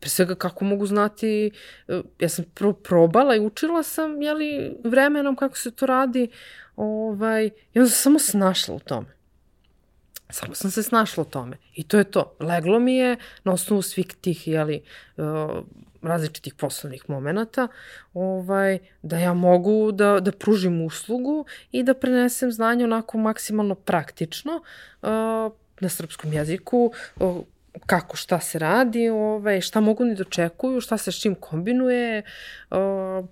pre 0.00 0.08
svega 0.08 0.34
kako 0.34 0.64
mogu 0.64 0.86
znati, 0.86 1.50
uh, 1.88 2.00
ja 2.20 2.28
sam 2.28 2.44
pro, 2.54 2.72
probala 2.72 3.36
i 3.36 3.40
učila 3.40 3.82
sam, 3.82 4.22
jeli, 4.22 4.76
vremenom 4.84 5.36
kako 5.36 5.58
se 5.58 5.70
to 5.70 5.86
radi, 5.86 6.28
Ovaj, 6.76 7.46
I 7.46 7.78
onda 7.78 7.90
sam 7.90 8.02
samo 8.02 8.18
snašla 8.18 8.74
u 8.74 8.78
tome. 8.78 9.16
Samo 10.30 10.54
sam 10.54 10.70
se 10.70 10.82
snašla 10.82 11.22
u 11.22 11.24
tome. 11.24 11.56
I 11.74 11.84
to 11.84 11.98
je 11.98 12.04
to. 12.04 12.36
Leglo 12.40 12.78
mi 12.78 12.96
je 12.96 13.16
na 13.44 13.52
osnovu 13.52 13.82
svih 13.82 14.06
tih, 14.20 14.48
jeli, 14.48 14.82
različitih 16.02 16.54
poslovnih 16.54 17.10
momenta, 17.10 17.68
ovaj, 18.14 18.78
da 19.02 19.18
ja 19.18 19.34
mogu 19.34 19.92
da, 19.92 20.20
da 20.20 20.32
pružim 20.32 20.80
uslugu 20.82 21.44
i 21.72 21.82
da 21.82 21.94
prenesem 21.94 22.52
znanje 22.52 22.84
onako 22.84 23.18
maksimalno 23.18 23.74
praktično 23.74 24.62
na 25.80 25.88
srpskom 25.88 26.32
jeziku, 26.32 26.92
kako 27.86 28.16
šta 28.16 28.40
se 28.40 28.58
radi, 28.58 29.08
ovaj, 29.08 29.60
šta 29.60 29.80
mogu 29.80 30.04
ni 30.04 30.14
dočekuju, 30.14 30.80
šta 30.80 30.98
se 30.98 31.12
s 31.12 31.20
čim 31.20 31.34
kombinuje, 31.34 32.22
uh, 32.70 33.26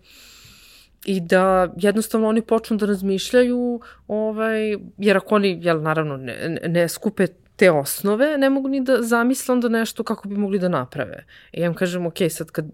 i 1.04 1.20
da 1.20 1.72
jednostavno 1.76 2.28
oni 2.28 2.42
počnu 2.42 2.76
da 2.76 2.86
razmišljaju, 2.86 3.80
ovaj, 4.08 4.76
jer 4.98 5.16
ako 5.16 5.34
oni, 5.34 5.58
jel, 5.62 5.82
naravno, 5.82 6.16
ne, 6.16 6.58
ne 6.66 6.88
skupe 6.88 7.26
te 7.56 7.70
osnove, 7.70 8.38
ne 8.38 8.50
mogu 8.50 8.68
ni 8.68 8.80
da 8.80 9.02
zamisle 9.02 9.52
onda 9.52 9.68
nešto 9.68 10.04
kako 10.04 10.28
bi 10.28 10.36
mogli 10.36 10.58
da 10.58 10.68
naprave. 10.68 11.24
I 11.52 11.60
ja 11.60 11.66
im 11.66 11.74
kažem, 11.74 12.06
ok, 12.06 12.16
sad 12.30 12.50
kad, 12.50 12.66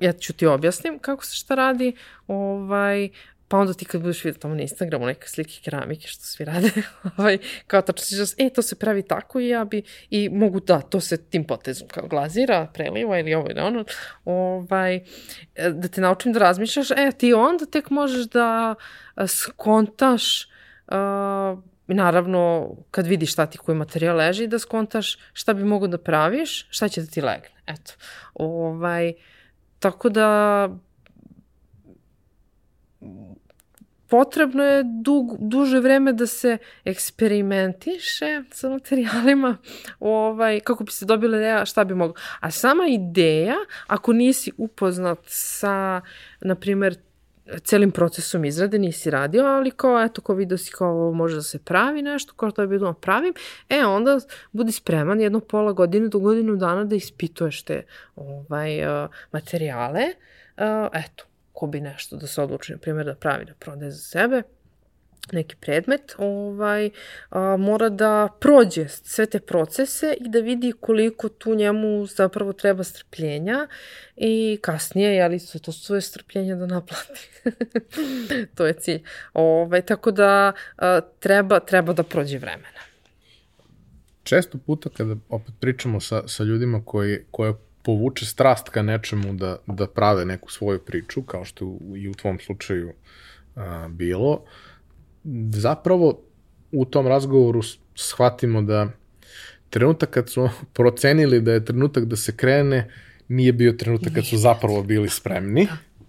ja 0.00 0.12
ću 0.12 0.32
ti 0.32 0.46
objasnim 0.46 0.98
kako 0.98 1.24
se 1.24 1.36
šta 1.36 1.54
radi, 1.54 1.96
ovaj, 2.26 3.08
Pa 3.48 3.58
onda 3.58 3.74
ti 3.74 3.84
kad 3.84 4.00
budeš 4.00 4.24
vidio 4.24 4.38
tamo 4.38 4.54
na 4.54 4.62
Instagramu 4.62 5.06
neke 5.06 5.28
slike 5.28 5.60
keramike 5.64 6.08
što 6.08 6.24
svi 6.24 6.44
rade, 6.44 6.70
ovaj, 7.16 7.38
kao 7.66 7.82
tačno 7.82 8.26
ćeš, 8.26 8.34
e, 8.38 8.50
to 8.50 8.62
se 8.62 8.74
pravi 8.74 9.02
tako 9.02 9.40
i 9.40 9.48
ja 9.48 9.64
bi, 9.64 9.82
i 10.10 10.28
mogu 10.28 10.60
da, 10.60 10.80
to 10.80 11.00
se 11.00 11.16
tim 11.16 11.44
potezom 11.44 11.88
kao 11.88 12.08
glazira, 12.08 12.66
preliva 12.74 13.18
ili 13.18 13.34
ovo 13.34 13.50
ili 13.50 13.60
ono, 13.60 13.84
ovaj, 14.24 15.00
da 15.72 15.88
te 15.88 16.00
naučim 16.00 16.32
da 16.32 16.38
razmišljaš, 16.38 16.90
e, 16.90 17.12
ti 17.18 17.32
onda 17.32 17.66
tek 17.66 17.90
možeš 17.90 18.24
da 18.26 18.74
skontaš, 19.26 20.48
uh, 20.86 21.58
naravno, 21.86 22.70
kad 22.90 23.06
vidiš 23.06 23.32
šta 23.32 23.46
ti 23.46 23.58
koji 23.58 23.78
materijal 23.78 24.16
leži, 24.16 24.46
da 24.46 24.58
skontaš 24.58 25.18
šta 25.32 25.54
bi 25.54 25.64
mogo 25.64 25.86
da 25.86 25.98
praviš, 25.98 26.66
šta 26.70 26.88
će 26.88 27.00
da 27.00 27.06
ti 27.06 27.20
legne, 27.20 27.62
eto. 27.66 27.92
Ovaj, 28.34 29.12
tako 29.78 30.08
da, 30.08 30.68
potrebno 34.08 34.64
je 34.64 34.82
dug, 35.02 35.36
duže 35.38 35.80
vreme 35.80 36.12
da 36.12 36.26
se 36.26 36.58
eksperimentiše 36.84 38.42
sa 38.50 38.68
materijalima 38.68 39.56
ovaj, 40.00 40.60
kako 40.60 40.84
bi 40.84 40.90
se 40.90 41.04
dobila 41.04 41.36
ideja 41.36 41.64
šta 41.64 41.84
bi 41.84 41.94
moglo. 41.94 42.14
A 42.40 42.50
sama 42.50 42.86
ideja, 42.88 43.56
ako 43.86 44.12
nisi 44.12 44.52
upoznat 44.56 45.18
sa, 45.26 46.00
na 46.40 46.54
primer, 46.54 46.96
celim 47.64 47.90
procesom 47.90 48.44
izrade 48.44 48.78
nisi 48.78 49.10
radio, 49.10 49.44
ali 49.44 49.70
kao, 49.70 50.02
eto, 50.02 50.20
kao 50.22 50.36
vidio 50.36 50.58
si 50.58 50.72
kao 50.72 50.90
ovo 50.90 51.12
može 51.12 51.36
da 51.36 51.42
se 51.42 51.58
pravi 51.58 52.02
nešto, 52.02 52.34
kao 52.34 52.50
to 52.50 52.62
je 52.62 52.68
bilo 52.68 52.92
pravim, 52.92 53.34
e, 53.68 53.84
onda 53.84 54.18
budi 54.52 54.72
spreman 54.72 55.20
jedno 55.20 55.40
pola 55.40 55.72
godine 55.72 56.08
do 56.08 56.18
godinu 56.18 56.56
dana 56.56 56.84
da 56.84 56.96
ispituješ 56.96 57.62
te 57.62 57.82
ovaj, 58.16 59.04
uh, 59.04 59.10
materijale, 59.32 60.02
uh, 60.56 60.88
eto, 60.92 61.24
ko 61.56 61.66
bi 61.66 61.80
nešto 61.80 62.16
da 62.16 62.26
se 62.26 62.42
odluči, 62.42 62.72
na 62.72 62.78
primjer, 62.78 63.06
da 63.06 63.14
pravi, 63.14 63.44
da 63.44 63.54
prodaje 63.54 63.90
za 63.90 64.02
sebe, 64.02 64.42
neki 65.32 65.56
predmet, 65.60 66.14
ovaj, 66.18 66.90
a, 67.30 67.56
mora 67.56 67.88
da 67.88 68.28
prođe 68.40 68.88
sve 68.88 69.26
te 69.26 69.40
procese 69.40 70.14
i 70.20 70.28
da 70.28 70.38
vidi 70.38 70.72
koliko 70.80 71.28
tu 71.28 71.54
njemu 71.54 72.06
zapravo 72.06 72.52
treba 72.52 72.84
strpljenja 72.84 73.66
i 74.16 74.58
kasnije, 74.62 75.14
jeli, 75.16 75.38
sve 75.38 75.60
to 75.60 75.72
svoje 75.72 76.00
strpljenje 76.00 76.54
da 76.54 76.66
naplati. 76.66 77.28
to 78.56 78.66
je 78.66 78.72
cilj. 78.72 79.02
Ovaj, 79.34 79.82
tako 79.82 80.10
da 80.10 80.52
a, 80.76 81.00
treba, 81.00 81.60
treba 81.60 81.92
da 81.92 82.02
prođe 82.02 82.38
vremena. 82.38 82.84
Često 84.22 84.58
puta 84.58 84.90
kada 84.96 85.16
opet 85.28 85.54
pričamo 85.60 86.00
sa, 86.00 86.28
sa 86.28 86.44
ljudima 86.44 86.82
koji, 86.84 87.24
koje 87.30 87.54
povuče 87.86 88.26
strast 88.26 88.68
ka 88.68 88.82
nečemu 88.82 89.32
da, 89.32 89.56
da 89.66 89.86
prave 89.86 90.24
neku 90.24 90.50
svoju 90.50 90.78
priču, 90.78 91.22
kao 91.22 91.44
što 91.44 91.78
i 91.96 92.08
u 92.08 92.14
tvom 92.14 92.38
slučaju 92.38 92.92
a, 93.56 93.88
bilo, 93.88 94.42
zapravo 95.50 96.20
u 96.72 96.84
tom 96.84 97.06
razgovoru 97.06 97.60
shvatimo 97.94 98.62
da 98.62 98.88
trenutak 99.70 100.10
kad 100.10 100.30
su 100.30 100.48
procenili 100.78 101.40
da 101.40 101.52
je 101.52 101.64
trenutak 101.64 102.04
da 102.04 102.16
se 102.16 102.36
krene, 102.36 102.90
nije 103.28 103.52
bio 103.52 103.72
trenutak 103.72 104.14
kad 104.14 104.26
su 104.26 104.36
zapravo 104.36 104.82
bili 104.82 105.08
spremni, 105.08 105.68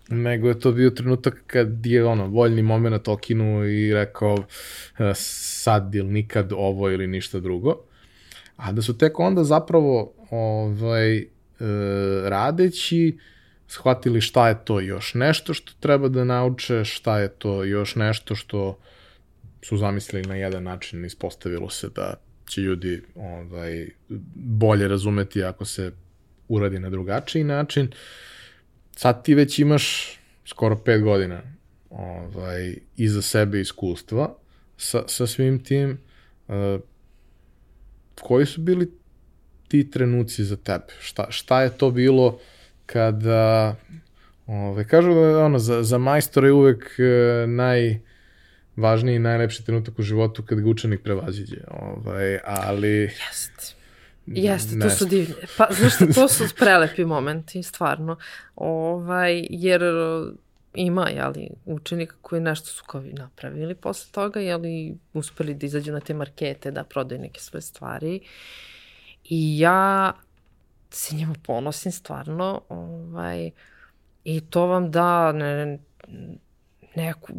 nego 0.10 0.48
je 0.48 0.60
to 0.60 0.72
bio 0.72 0.90
trenutak 0.90 1.44
kad 1.48 1.86
je 1.86 2.06
ono, 2.06 2.28
voljni 2.28 2.62
moment 2.62 3.08
okinuo 3.08 3.66
i 3.66 3.94
rekao 3.94 4.38
e, 4.38 5.12
sad 5.16 5.96
ili 5.96 6.12
nikad 6.12 6.54
ovo 6.54 6.92
ili 6.92 7.08
ništa 7.08 7.40
drugo. 7.40 7.78
A 8.56 8.72
da 8.72 8.82
su 8.82 8.98
tek 8.98 9.20
onda 9.20 9.44
zapravo 9.44 10.14
ovaj, 10.32 11.37
e, 11.60 12.30
radeći 12.30 13.18
shvatili 13.68 14.22
šta 14.22 14.48
je 14.48 14.66
to 14.66 14.80
još 14.80 15.14
nešto 15.14 15.54
što 15.54 15.74
treba 15.80 16.08
da 16.08 16.24
nauče, 16.24 16.86
šta 16.86 17.20
je 17.20 17.30
to 17.30 17.64
još 17.64 17.96
nešto 17.96 18.36
što 18.36 18.80
su 19.64 19.78
zamislili 19.78 20.28
na 20.28 20.36
jedan 20.36 20.64
način, 20.64 21.06
ispostavilo 21.06 21.70
se 21.70 21.90
da 21.96 22.14
će 22.48 22.62
ljudi 22.62 23.04
ovaj, 23.16 23.90
bolje 24.36 24.88
razumeti 24.88 25.44
ako 25.44 25.66
se 25.66 25.92
uradi 26.48 26.80
na 26.80 26.90
drugačiji 26.90 27.44
način. 27.44 27.92
Sad 28.96 29.24
ti 29.24 29.36
već 29.36 29.60
imaš 29.60 30.18
skoro 30.46 30.76
pet 30.76 31.02
godina 31.04 31.42
ovaj, 31.90 32.76
iza 32.98 33.22
sebe 33.22 33.62
iskustva 33.62 34.36
sa, 34.78 35.04
sa 35.08 35.28
svim 35.28 35.64
tim. 35.64 35.98
Uh, 36.48 36.56
koji 38.22 38.46
su 38.46 38.62
bili 38.62 38.92
ti 39.68 39.92
trenuci 39.92 40.44
za 40.44 40.56
tebe? 40.56 40.94
Šta, 41.00 41.28
šta 41.30 41.62
je 41.62 41.70
to 41.70 41.92
bilo 41.92 42.40
kada... 42.86 43.76
Ovaj, 44.48 44.84
kažu 44.84 45.14
da 45.14 45.46
ono, 45.46 45.60
za, 45.60 45.84
za 45.84 45.98
majstora 45.98 46.48
je 46.48 46.54
uvek 46.54 46.84
uh, 46.84 47.50
naj 47.50 48.00
važniji 48.76 49.16
i 49.16 49.20
najlepši 49.20 49.66
trenutak 49.66 50.00
u 50.00 50.02
životu 50.02 50.44
kad 50.44 50.60
ga 50.60 50.70
učenik 50.70 51.04
prevaziđe. 51.04 51.58
Ovaj, 51.68 52.40
ali... 52.46 52.88
Jeste. 52.88 53.78
Jeste, 54.28 54.80
to 54.80 54.90
su 54.90 55.06
divne. 55.06 55.36
Pa, 55.58 55.68
znaš 55.72 55.96
što, 55.96 56.06
to 56.14 56.28
su 56.28 56.44
prelepi 56.60 57.06
momenti, 57.06 57.64
stvarno. 57.64 58.18
Ovaj, 58.56 59.48
jer 59.50 59.82
ima, 60.74 61.10
jeli, 61.10 61.50
učenika 61.66 62.16
koji 62.22 62.42
nešto 62.42 62.68
su 62.68 62.84
kao 62.88 63.02
napravili 63.02 63.76
posle 63.76 64.12
toga, 64.12 64.40
jeli, 64.40 64.96
uspeli 65.14 65.54
da 65.54 65.66
izađu 65.66 65.92
na 65.92 66.00
te 66.00 66.14
markete, 66.14 66.72
da 66.72 66.84
prodaju 66.84 67.22
neke 67.22 67.40
svoje 67.40 67.62
stvari. 67.62 68.20
I 69.30 69.60
ja 69.60 70.14
se 70.90 71.16
njima 71.16 71.34
ponosim 71.44 71.92
stvarno, 71.92 72.62
ovaj, 72.70 73.52
i 74.24 74.42
to 74.42 74.66
vam 74.66 74.92
da, 74.92 75.32
ne, 75.32 75.80
neku 76.96 77.34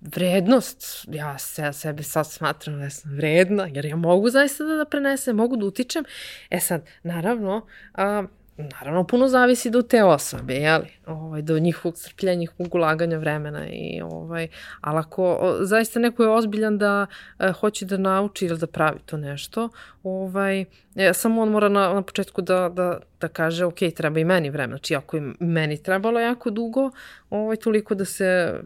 vrednost, 0.00 1.08
ja 1.12 1.38
se, 1.38 1.72
sebe 1.72 2.02
sad 2.02 2.30
smatram 2.30 2.80
da 2.80 2.90
sam 2.90 3.16
vredna, 3.16 3.68
jer 3.74 3.84
ja 3.84 3.96
mogu 3.96 4.30
zaista 4.30 4.64
da, 4.64 4.76
da 4.76 4.84
prenesem, 4.84 5.36
mogu 5.36 5.56
da 5.56 5.66
utičem. 5.66 6.04
E 6.50 6.60
sad, 6.60 6.86
naravno, 7.02 7.66
a, 7.94 8.24
naravno 8.56 9.04
puno 9.04 9.28
zavisi 9.28 9.70
do 9.70 9.82
te 9.82 10.04
osobe, 10.04 10.54
jeli? 10.54 10.88
Ovaj, 11.06 11.42
do 11.42 11.58
njihovog 11.58 11.98
strpljenja, 11.98 12.38
njihovog 12.38 12.74
ulaganja 12.74 13.18
vremena 13.18 13.66
i 13.68 14.00
ovaj, 14.04 14.48
ali 14.80 14.98
ako 14.98 15.24
o, 15.24 15.64
zaista 15.64 16.00
neko 16.00 16.22
je 16.22 16.28
ozbiljan 16.28 16.78
da 16.78 17.06
e, 17.38 17.52
hoće 17.52 17.86
da 17.86 17.96
nauči 17.96 18.46
ili 18.46 18.58
da 18.58 18.66
pravi 18.66 18.98
to 19.06 19.16
nešto, 19.16 19.68
ovaj, 20.02 20.64
e, 20.96 21.12
samo 21.12 21.42
on 21.42 21.48
mora 21.48 21.68
na, 21.68 21.94
na 21.94 22.02
početku 22.02 22.42
da, 22.42 22.68
da, 22.68 22.98
da 23.20 23.28
kaže 23.28 23.64
ok, 23.64 23.78
treba 23.96 24.20
i 24.20 24.24
meni 24.24 24.50
vremena, 24.50 24.76
znači 24.76 24.94
ako 24.94 25.16
je 25.16 25.32
meni 25.40 25.82
trebalo 25.82 26.20
jako 26.20 26.50
dugo, 26.50 26.90
ovaj, 27.30 27.56
toliko 27.56 27.94
da 27.94 28.04
se 28.04 28.60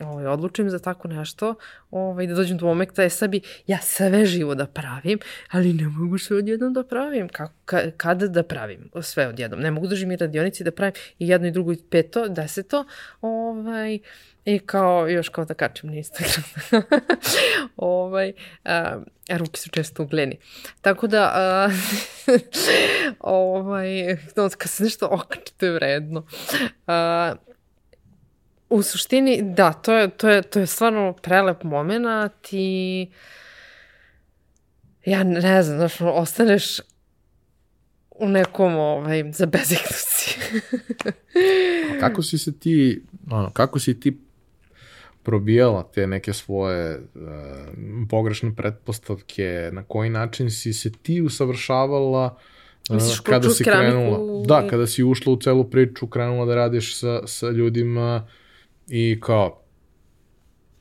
ovaj, 0.00 0.26
odlučim 0.26 0.70
za 0.70 0.78
tako 0.78 1.08
nešto, 1.08 1.54
ovaj, 1.90 2.26
da 2.26 2.34
dođem 2.34 2.58
do 2.58 2.66
momenta, 2.66 3.02
je 3.02 3.10
sad 3.10 3.30
bi 3.30 3.40
ja 3.66 3.78
sve 3.78 4.26
živo 4.26 4.54
da 4.54 4.66
pravim, 4.66 5.18
ali 5.50 5.72
ne 5.72 5.88
mogu 5.88 6.18
sve 6.18 6.36
odjednom 6.36 6.72
da 6.72 6.82
pravim. 6.84 7.28
Kako, 7.28 7.52
ka, 7.64 7.90
kada 7.96 8.28
da 8.28 8.42
pravim 8.42 8.90
sve 9.02 9.28
odjednom? 9.28 9.60
Ne 9.60 9.70
mogu 9.70 9.86
da 9.86 9.96
živim 9.96 10.12
i 10.12 10.16
radionici 10.16 10.64
da 10.64 10.70
pravim 10.70 10.94
i 11.18 11.28
jedno 11.28 11.48
i 11.48 11.50
drugo 11.50 11.72
i 11.72 11.78
peto, 11.90 12.28
deseto, 12.28 12.84
ovaj, 13.20 13.98
I 14.48 14.58
kao, 14.58 15.08
još 15.08 15.28
kao 15.28 15.44
da 15.44 15.54
kačem 15.54 15.90
na 15.90 15.96
Instagram. 15.96 16.44
ovaj, 17.76 18.32
a, 18.64 19.00
a 19.28 19.36
ruke 19.36 19.60
su 19.60 19.70
često 19.70 20.02
ugleni. 20.02 20.38
Tako 20.80 21.06
da, 21.06 21.32
a, 21.34 21.68
ovaj, 23.20 24.16
kad 24.58 24.70
se 24.70 24.84
nešto 24.84 25.08
okače, 25.10 25.52
to 25.56 25.66
je 25.66 25.72
vredno. 25.72 26.26
A, 26.86 27.34
U 28.70 28.82
suštini, 28.82 29.40
da, 29.42 29.72
to 29.72 29.94
je, 29.94 30.08
to 30.08 30.28
je, 30.28 30.42
to 30.42 30.60
je 30.60 30.66
stvarno 30.66 31.12
prelep 31.22 31.62
moment 31.62 32.48
i 32.52 33.08
ja 35.04 35.22
ne 35.22 35.62
znam, 35.62 35.78
znaš, 35.78 36.00
ostaneš 36.00 36.80
u 38.10 38.28
nekom 38.28 38.76
ovaj, 38.76 39.32
za 39.32 39.46
bezignuci. 39.46 40.38
kako 42.00 42.22
si 42.22 42.38
se 42.38 42.58
ti, 42.58 43.02
ono, 43.30 43.50
kako 43.50 43.78
si 43.78 44.00
ti 44.00 44.18
probijala 45.22 45.90
te 45.94 46.06
neke 46.06 46.32
svoje 46.32 46.96
uh, 46.98 47.02
pogrešne 48.10 48.54
pretpostavke, 48.56 49.70
na 49.72 49.82
koji 49.82 50.10
način 50.10 50.50
si 50.50 50.72
se 50.72 50.92
ti 50.92 51.22
usavršavala 51.22 52.24
uh, 52.26 52.42
Misliš, 52.90 53.20
kada 53.20 53.50
si 53.50 53.64
krenula, 53.64 54.44
da, 54.46 54.66
kada 54.68 54.86
si 54.86 55.04
ušla 55.04 55.32
u 55.32 55.36
celu 55.36 55.64
priču, 55.70 56.06
krenula 56.06 56.46
da 56.46 56.54
radiš 56.54 56.96
sa, 56.96 57.20
sa 57.26 57.50
ljudima 57.50 58.26
I 58.88 59.20
kao, 59.20 59.62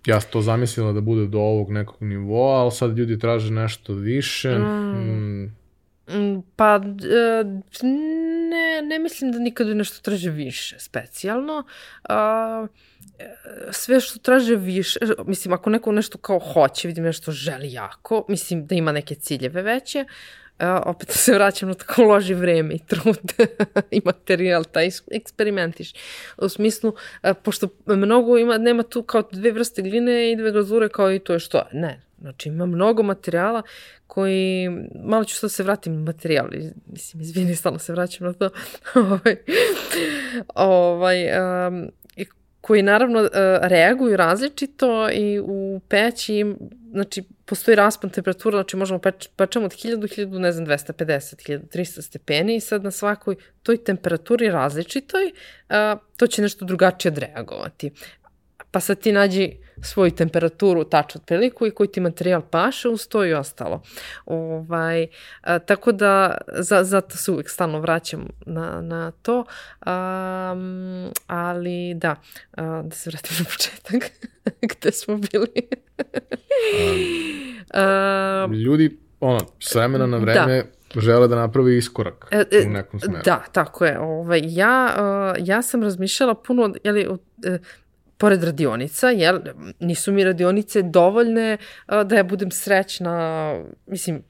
ja 0.06 0.22
sam 0.22 0.32
to 0.32 0.42
zamislila 0.42 0.92
da 0.92 1.02
bude 1.02 1.28
do 1.28 1.40
ovog 1.40 1.72
nekog 1.72 2.02
nivoa, 2.02 2.62
ali 2.62 2.72
sad 2.72 2.98
ljudi 2.98 3.20
traže 3.20 3.52
nešto 3.52 3.94
više. 3.94 4.60
Mm. 4.60 5.54
Mm. 6.10 6.44
Pa, 6.56 6.76
e, 6.76 7.44
ne, 8.50 8.82
ne 8.82 9.00
mislim 9.00 9.32
da 9.32 9.40
nikad 9.40 9.68
nešto 9.68 10.02
traže 10.02 10.30
više, 10.30 10.76
specijalno. 10.80 11.64
A, 12.10 12.68
sve 13.72 14.00
što 14.00 14.20
traže 14.20 14.56
više, 14.56 15.00
mislim, 15.26 15.54
ako 15.54 15.70
neko 15.70 15.92
nešto 15.92 16.18
kao 16.18 16.40
hoće, 16.40 16.88
vidim 16.88 17.04
nešto 17.04 17.32
želi 17.32 17.72
jako, 17.72 18.26
mislim 18.30 18.66
da 18.66 18.76
ima 18.76 18.92
neke 18.92 19.16
ciljeve 19.16 19.62
veće, 19.62 20.06
Uh, 20.06 20.12
opet 20.86 21.12
se 21.12 21.34
vraćam 21.34 21.70
na 21.70 21.76
tako 21.76 22.04
loži 22.04 22.34
vreme 22.34 22.76
i 22.76 22.80
trud 22.80 23.34
i 23.92 24.02
materijal, 24.06 24.64
taj 24.64 24.90
eksperimentiš. 25.12 25.94
U 26.38 26.50
smislu, 26.50 26.90
uh, 27.24 27.30
pošto 27.44 27.68
mnogo 27.86 28.38
ima, 28.38 28.58
nema 28.58 28.84
tu 28.84 29.04
kao 29.04 29.24
dve 29.32 29.52
vrste 29.52 29.82
gline 29.82 30.32
i 30.32 30.36
dve 30.36 30.52
glazure 30.52 30.90
kao 30.90 31.14
i 31.14 31.20
to 31.20 31.34
je 31.34 31.40
što. 31.40 31.64
Ne, 31.72 32.02
znači 32.22 32.50
ima 32.50 32.66
mnogo 32.66 33.04
materijala 33.04 33.62
koji, 34.08 34.70
malo 35.04 35.24
ću 35.24 35.36
sad 35.36 35.52
se 35.52 35.64
vratim 35.64 35.94
na 35.94 36.00
materijal, 36.00 36.48
mislim, 36.86 37.22
izvini, 37.22 37.56
stalno 37.56 37.80
se 37.80 37.94
vraćam 37.94 38.28
na 38.28 38.34
to, 38.34 38.50
ovaj, 38.96 39.36
ovaj, 40.56 41.28
um, 41.68 41.90
koji 42.68 42.82
naravno 42.84 43.22
uh, 43.22 43.30
reaguju 43.62 44.18
različito 44.18 45.10
i 45.12 45.40
u 45.40 45.82
peći, 45.88 46.46
znači 46.92 47.24
postoji 47.46 47.76
raspon 47.76 48.10
temperatura, 48.10 48.58
znači 48.58 48.78
možemo 48.78 49.00
peč, 49.00 49.28
pečemo 49.36 49.66
od 49.66 49.72
1000 49.72 49.96
do 49.96 50.08
1000, 50.08 50.40
ne 50.40 50.52
znam, 50.52 50.68
250, 50.68 51.60
1300 51.74 52.02
stepeni 52.02 52.56
i 52.56 52.60
sad 52.60 52.84
na 52.84 52.92
svakoj 52.92 53.36
toj 53.64 53.84
temperaturi 53.84 54.50
različitoj 54.50 55.32
to 56.18 56.28
će 56.28 56.42
nešto 56.42 56.66
drugačije 56.66 57.12
odreagovati. 57.12 57.92
Pa 58.78 58.82
sad 58.82 59.00
ti 59.00 59.12
nađi 59.12 59.58
svoju 59.82 60.12
temperaturu 60.12 60.84
tačno 60.84 61.22
priliku 61.26 61.68
i 61.68 61.72
koji 61.72 61.92
ti 61.92 62.00
materijal 62.00 62.42
paše 62.42 62.90
uz 62.90 63.08
to 63.08 63.26
i 63.26 63.34
ostalo. 63.34 63.82
Ovaj, 64.26 65.08
a, 65.42 65.60
tako 65.60 65.92
da 65.92 66.38
za, 66.54 66.84
zato 66.84 67.18
se 67.18 67.32
uvijek 67.32 67.50
stalno 67.50 67.80
vraćam 67.80 68.28
na, 68.46 68.82
na 68.82 69.12
to. 69.12 69.38
Um, 69.40 71.12
ali 71.28 71.94
da, 71.96 72.16
a, 72.52 72.82
da 72.86 72.96
se 72.96 73.10
vratim 73.10 73.38
na 73.40 73.46
početak 73.46 74.12
gde 74.80 74.92
smo 74.92 75.18
bili. 75.18 75.48
um, 78.46 78.54
ljudi, 78.54 79.00
ono, 79.20 79.40
s 79.60 79.76
vremena 79.76 80.08
na 80.08 80.18
vreme 80.18 80.64
da 80.96 81.02
žele 81.02 81.28
da 81.28 81.36
napravi 81.36 81.78
iskorak 81.78 82.28
e, 82.32 82.44
e, 82.52 82.68
u 82.68 82.70
nekom 82.70 83.00
smeru. 83.00 83.22
Da, 83.26 83.44
tako 83.52 83.86
je. 83.86 84.00
Ovaj, 84.00 84.42
ja, 84.44 84.96
uh, 84.98 85.48
ja 85.48 85.62
sam 85.62 85.84
razmišljala 85.84 86.36
puno, 86.36 86.74
jeli, 86.84 87.08
uh, 87.08 87.18
pored 88.18 88.44
radionica, 88.44 89.10
jel, 89.10 89.40
nisu 89.80 90.12
mi 90.12 90.24
radionice 90.24 90.82
dovoljne 90.82 91.58
da 91.88 92.16
ja 92.16 92.24
budem 92.24 92.52
srećna, 92.52 93.54
mislim, 93.86 94.24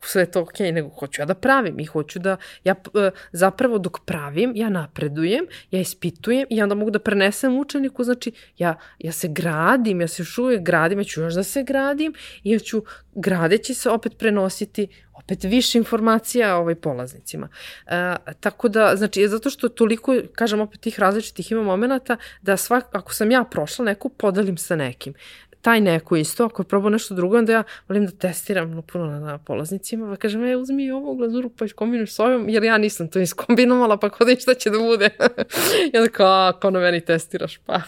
sve 0.00 0.26
to 0.26 0.40
ok, 0.40 0.58
nego 0.58 0.88
hoću 0.88 1.22
ja 1.22 1.26
da 1.26 1.34
pravim 1.34 1.80
i 1.80 1.84
hoću 1.84 2.18
da, 2.18 2.36
ja 2.64 2.74
e, 2.94 3.10
zapravo 3.32 3.78
dok 3.78 3.98
pravim, 4.04 4.52
ja 4.54 4.68
napredujem, 4.68 5.46
ja 5.70 5.80
ispitujem 5.80 6.46
i 6.50 6.62
onda 6.62 6.74
mogu 6.74 6.90
da 6.90 6.98
prenesem 6.98 7.58
učeniku, 7.58 8.04
znači 8.04 8.32
ja, 8.58 8.78
ja 8.98 9.12
se 9.12 9.28
gradim, 9.28 10.00
ja 10.00 10.08
se 10.08 10.22
još 10.22 10.38
uvijek 10.38 10.62
gradim, 10.62 10.98
ja 10.98 11.04
ću 11.04 11.20
još 11.20 11.34
da 11.34 11.42
se 11.42 11.62
gradim 11.62 12.14
i 12.42 12.50
ja 12.50 12.58
ću 12.58 12.82
gradeći 13.14 13.74
se 13.74 13.90
opet 13.90 14.18
prenositi 14.18 14.88
opet 15.12 15.44
više 15.44 15.78
informacija 15.78 16.56
ovaj 16.56 16.74
polaznicima. 16.74 17.48
E, 17.86 18.14
tako 18.40 18.68
da, 18.68 18.96
znači, 18.96 19.28
zato 19.28 19.50
što 19.50 19.68
toliko, 19.68 20.16
kažem 20.34 20.60
opet, 20.60 20.80
tih 20.80 21.00
različitih 21.00 21.52
ima 21.52 21.62
momenta 21.62 22.16
da 22.42 22.56
svak, 22.56 22.84
ako 22.92 23.14
sam 23.14 23.30
ja 23.30 23.44
prošla 23.44 23.84
neku, 23.84 24.08
podelim 24.08 24.56
sa 24.56 24.76
nekim 24.76 25.14
taj 25.62 25.80
neko 25.80 26.16
isto, 26.16 26.44
ako 26.44 26.62
je 26.62 26.66
probao 26.66 26.90
nešto 26.90 27.14
drugo, 27.14 27.38
onda 27.38 27.52
ja 27.52 27.62
volim 27.88 28.06
da 28.06 28.12
testiram 28.12 28.70
no, 28.70 28.82
puno 28.82 29.06
na, 29.06 29.20
na 29.20 29.38
polaznicima, 29.38 30.10
pa 30.10 30.16
kažem, 30.16 30.44
e, 30.44 30.56
uzmi 30.56 30.90
ovu 30.90 31.14
glazuru 31.16 31.50
pa 31.50 31.64
iskombinuješ 31.64 32.12
s 32.12 32.18
ovim, 32.18 32.48
jer 32.48 32.64
ja 32.64 32.78
nisam 32.78 33.08
to 33.08 33.18
iskombinovala, 33.20 33.96
pa 33.96 34.10
kod 34.10 34.40
šta 34.40 34.54
će 34.54 34.70
da 34.70 34.78
bude. 34.78 35.10
I 35.92 35.98
onda 35.98 36.10
kao, 36.10 36.48
ako 36.48 36.70
na 36.70 36.80
meni 36.80 37.00
testiraš, 37.00 37.58
pa 37.58 37.80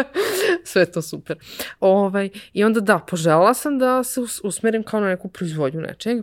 sve 0.64 0.82
je 0.82 0.92
to 0.92 1.02
super. 1.02 1.38
Ovaj, 1.80 2.30
I 2.52 2.64
onda 2.64 2.80
da, 2.80 2.98
poželjala 2.98 3.54
sam 3.54 3.78
da 3.78 4.04
se 4.04 4.20
usmerim 4.42 4.82
kao 4.82 5.00
na 5.00 5.08
neku 5.08 5.28
proizvodnju 5.28 5.80
nečeg, 5.80 6.22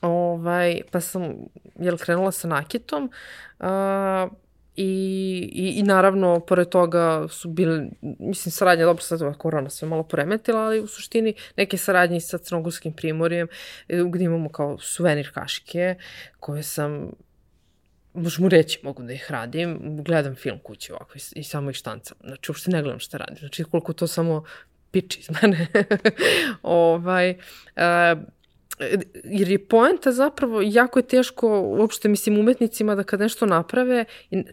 ovaj, 0.00 0.80
pa 0.90 1.00
sam, 1.00 1.34
jel, 1.78 1.98
krenula 1.98 2.32
sa 2.32 2.48
nakitom, 2.48 3.10
uh, 3.58 3.66
I, 4.76 5.50
i, 5.52 5.78
I 5.78 5.82
naravno, 5.82 6.40
pored 6.40 6.68
toga 6.68 7.28
su 7.28 7.48
bile, 7.48 7.86
mislim, 8.02 8.52
saradnja, 8.52 8.84
dobro 8.84 9.02
sad 9.02 9.22
ova 9.22 9.34
korona 9.34 9.70
sve 9.70 9.88
malo 9.88 10.02
poremetila, 10.02 10.60
ali 10.60 10.80
u 10.80 10.86
suštini 10.86 11.34
neke 11.56 11.76
saradnje 11.76 12.20
sa 12.20 12.38
Crnogorskim 12.38 12.92
primorjem, 12.92 13.48
e, 13.88 14.02
gde 14.12 14.24
imamo 14.24 14.48
kao 14.48 14.78
suvenir 14.78 15.32
kašike, 15.32 15.94
koje 16.40 16.62
sam 16.62 17.10
možemo 18.14 18.48
reći, 18.48 18.80
mogu 18.82 19.02
da 19.02 19.12
ih 19.12 19.30
radim, 19.30 19.78
gledam 20.04 20.34
film 20.34 20.58
kući 20.58 20.92
ovako 20.92 21.12
i, 21.14 21.40
i 21.40 21.44
samo 21.44 21.70
ih 21.70 21.76
štancam. 21.76 22.16
Znači, 22.24 22.50
uopšte 22.50 22.70
ne 22.70 22.82
gledam 22.82 23.00
šta 23.00 23.18
radim. 23.18 23.36
Znači, 23.36 23.64
koliko 23.64 23.92
to 23.92 24.06
samo 24.06 24.44
piči 24.90 25.20
iz 25.20 25.30
mene. 25.42 25.66
ovaj, 26.62 27.30
uh, 27.30 28.22
jer 29.24 29.50
je 29.50 29.68
poenta 29.68 30.12
zapravo, 30.12 30.60
jako 30.64 30.98
je 30.98 31.06
teško 31.06 31.60
uopšte, 31.60 32.08
mislim, 32.08 32.38
umetnicima 32.38 32.94
da 32.94 33.02
kad 33.02 33.20
nešto 33.20 33.46
naprave, 33.46 34.04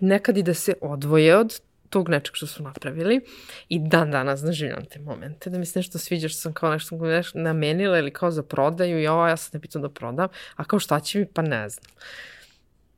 nekad 0.02 0.38
i 0.38 0.44
da 0.44 0.54
se 0.54 0.74
odvoje 0.82 1.38
od 1.38 1.62
tog 1.90 2.10
nečeg 2.10 2.36
što 2.36 2.48
su 2.48 2.64
napravili 2.64 3.22
i 3.70 3.80
dan 3.80 4.12
danas 4.12 4.42
doživljam 4.42 4.86
te 4.86 5.00
momente 5.00 5.50
da 5.50 5.58
mi 5.58 5.66
se 5.66 5.80
nešto 5.80 5.98
sviđa 5.98 6.30
što 6.30 6.40
sam 6.40 6.54
kao 6.54 6.72
nešto, 6.72 7.00
namenila 7.34 8.00
ili 8.00 8.12
kao 8.12 8.32
za 8.32 8.44
prodaju 8.44 9.02
i 9.02 9.08
ovo 9.08 9.28
ja 9.28 9.38
sam 9.38 9.50
ne 9.54 9.62
pitam 9.62 9.82
da 9.82 9.90
prodam, 9.90 10.28
a 10.56 10.64
kao 10.64 10.80
šta 10.80 11.00
će 11.00 11.20
mi 11.20 11.26
pa 11.26 11.42
ne 11.42 11.70
znam. 11.70 11.86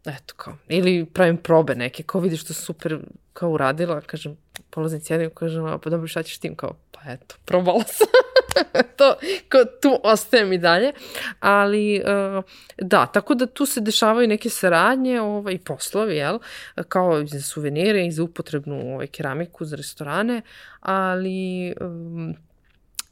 Eto 0.05 0.33
kao, 0.37 0.57
ili 0.67 1.05
pravim 1.05 1.37
probe 1.37 1.75
neke, 1.75 2.03
kao 2.03 2.21
vidiš 2.21 2.41
što 2.41 2.53
super 2.53 2.99
kao 3.33 3.49
uradila, 3.49 4.01
kažem, 4.01 4.37
polaznici 4.69 5.13
jedin, 5.13 5.29
kažem, 5.29 5.79
pa 5.83 5.89
dobro 5.89 6.07
šta 6.07 6.23
ćeš 6.23 6.37
tim, 6.37 6.55
kao, 6.55 6.75
pa 6.91 7.11
eto, 7.11 7.35
probala 7.45 7.83
sam. 7.83 8.07
to, 8.97 9.15
ko, 9.51 9.65
tu 9.81 9.99
ostajem 10.03 10.53
i 10.53 10.57
dalje. 10.57 10.91
Ali, 11.39 12.01
uh, 12.01 12.43
da, 12.77 13.05
tako 13.05 13.35
da 13.35 13.45
tu 13.45 13.65
se 13.65 13.81
dešavaju 13.81 14.27
neke 14.27 14.49
saradnje 14.49 15.21
ovaj, 15.21 15.57
poslovi, 15.57 16.15
jel? 16.15 16.39
Kao 16.87 17.25
za 17.25 17.41
suvenire 17.41 18.05
i 18.05 18.11
za 18.11 18.23
upotrebnu 18.23 18.93
ovaj, 18.93 19.07
keramiku 19.07 19.65
za 19.65 19.75
restorane, 19.75 20.41
ali 20.79 21.73
um, 21.81 22.35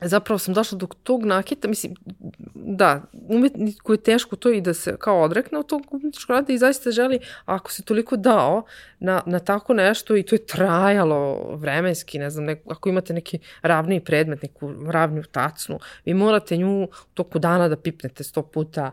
zapravo 0.08 0.39
sam 0.39 0.54
došla 0.54 0.78
do 0.78 0.88
tog 1.04 1.26
nakita, 1.26 1.68
mislim, 1.68 1.95
da, 2.56 3.01
umetniku 3.14 3.93
je 3.93 4.04
teško 4.04 4.36
to 4.36 4.51
i 4.51 4.62
da 4.62 4.74
se 4.74 4.95
kao 4.99 5.22
odrekne 5.22 5.58
od 5.58 5.68
tog 5.68 5.82
umetničkog 5.91 6.36
rada 6.36 6.54
i 6.54 6.58
zaista 6.58 6.91
želi, 6.91 7.20
ako 7.45 7.72
se 7.72 7.84
toliko 7.84 8.18
dao 8.18 8.64
na, 8.99 9.22
na 9.26 9.39
tako 9.39 9.74
nešto 9.74 10.16
i 10.16 10.24
to 10.24 10.36
je 10.36 10.45
trajalo 10.45 11.56
vremenski, 11.56 12.20
ne 12.20 12.30
znam, 12.30 12.45
neko, 12.45 12.72
ako 12.72 12.89
imate 12.89 13.14
neki 13.14 13.39
ravni 13.62 13.99
predmet, 13.99 14.41
neku 14.41 14.74
ravniju 14.88 15.24
tacnu, 15.24 15.80
vi 16.06 16.14
morate 16.14 16.58
nju 16.58 16.88
toku 17.14 17.39
dana 17.39 17.68
da 17.68 17.76
pipnete 17.76 18.24
sto 18.24 18.41
puta 18.41 18.91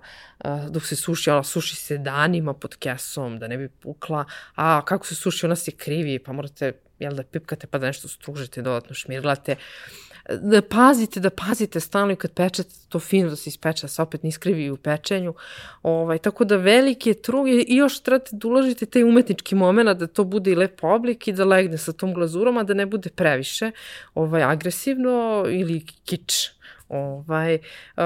dok 0.69 0.87
se 0.87 0.97
suši, 0.97 1.31
ona 1.31 1.43
suši 1.43 1.77
se 1.77 1.99
danima 1.99 2.55
pod 2.55 2.77
kesom 2.77 3.39
da 3.39 3.49
ne 3.49 3.59
bi 3.59 3.69
pukla, 3.69 4.25
a 4.55 4.83
kako 4.85 5.07
se 5.07 5.15
suši 5.15 5.47
ona 5.47 5.57
se 5.57 5.71
krivi, 5.71 6.19
pa 6.19 6.33
morate 6.33 6.73
jel 6.99 7.15
da 7.15 7.23
pipkate 7.23 7.67
pa 7.67 7.79
da 7.79 7.87
nešto 7.87 8.09
stružite, 8.09 8.63
dodatno 8.63 8.95
šmirglate. 8.95 9.53
Uh, 9.53 10.10
da 10.29 10.63
pazite, 10.63 11.21
da 11.21 11.31
pazite 11.31 11.81
stalno 11.81 12.13
i 12.13 12.17
kad 12.17 12.33
pečete 12.33 12.75
to 12.89 12.99
fino 12.99 13.31
da 13.31 13.37
se 13.37 13.51
ispeče, 13.51 13.83
da 13.83 13.89
se 13.89 14.03
opet 14.03 14.23
ne 14.23 14.29
iskrivi 14.29 14.71
u 14.71 14.77
pečenju. 14.77 15.35
Ovaj, 15.83 16.19
tako 16.19 16.45
da 16.45 16.57
veliki 16.57 17.11
je 17.11 17.23
trug 17.23 17.49
i 17.49 17.65
još 17.69 18.01
trebate 18.01 18.31
da 18.33 18.49
uložite 18.49 18.87
taj 18.87 19.05
umetnički 19.05 19.55
moment 19.55 19.99
da 19.99 20.07
to 20.07 20.25
bude 20.25 20.51
i 20.51 20.55
lep 20.55 20.85
oblik 20.85 21.29
i 21.29 21.33
da 21.33 21.45
legne 21.45 21.79
sa 21.79 21.93
tom 21.93 22.15
glazurom, 22.15 22.59
a 22.59 22.63
da 22.63 22.75
ne 22.75 22.87
bude 22.87 23.11
previše 23.11 23.71
ovaj, 24.15 24.43
agresivno 24.43 25.45
ili 25.49 25.87
kič. 26.05 26.51
Ovaj, 26.89 27.55
uh, 27.55 28.03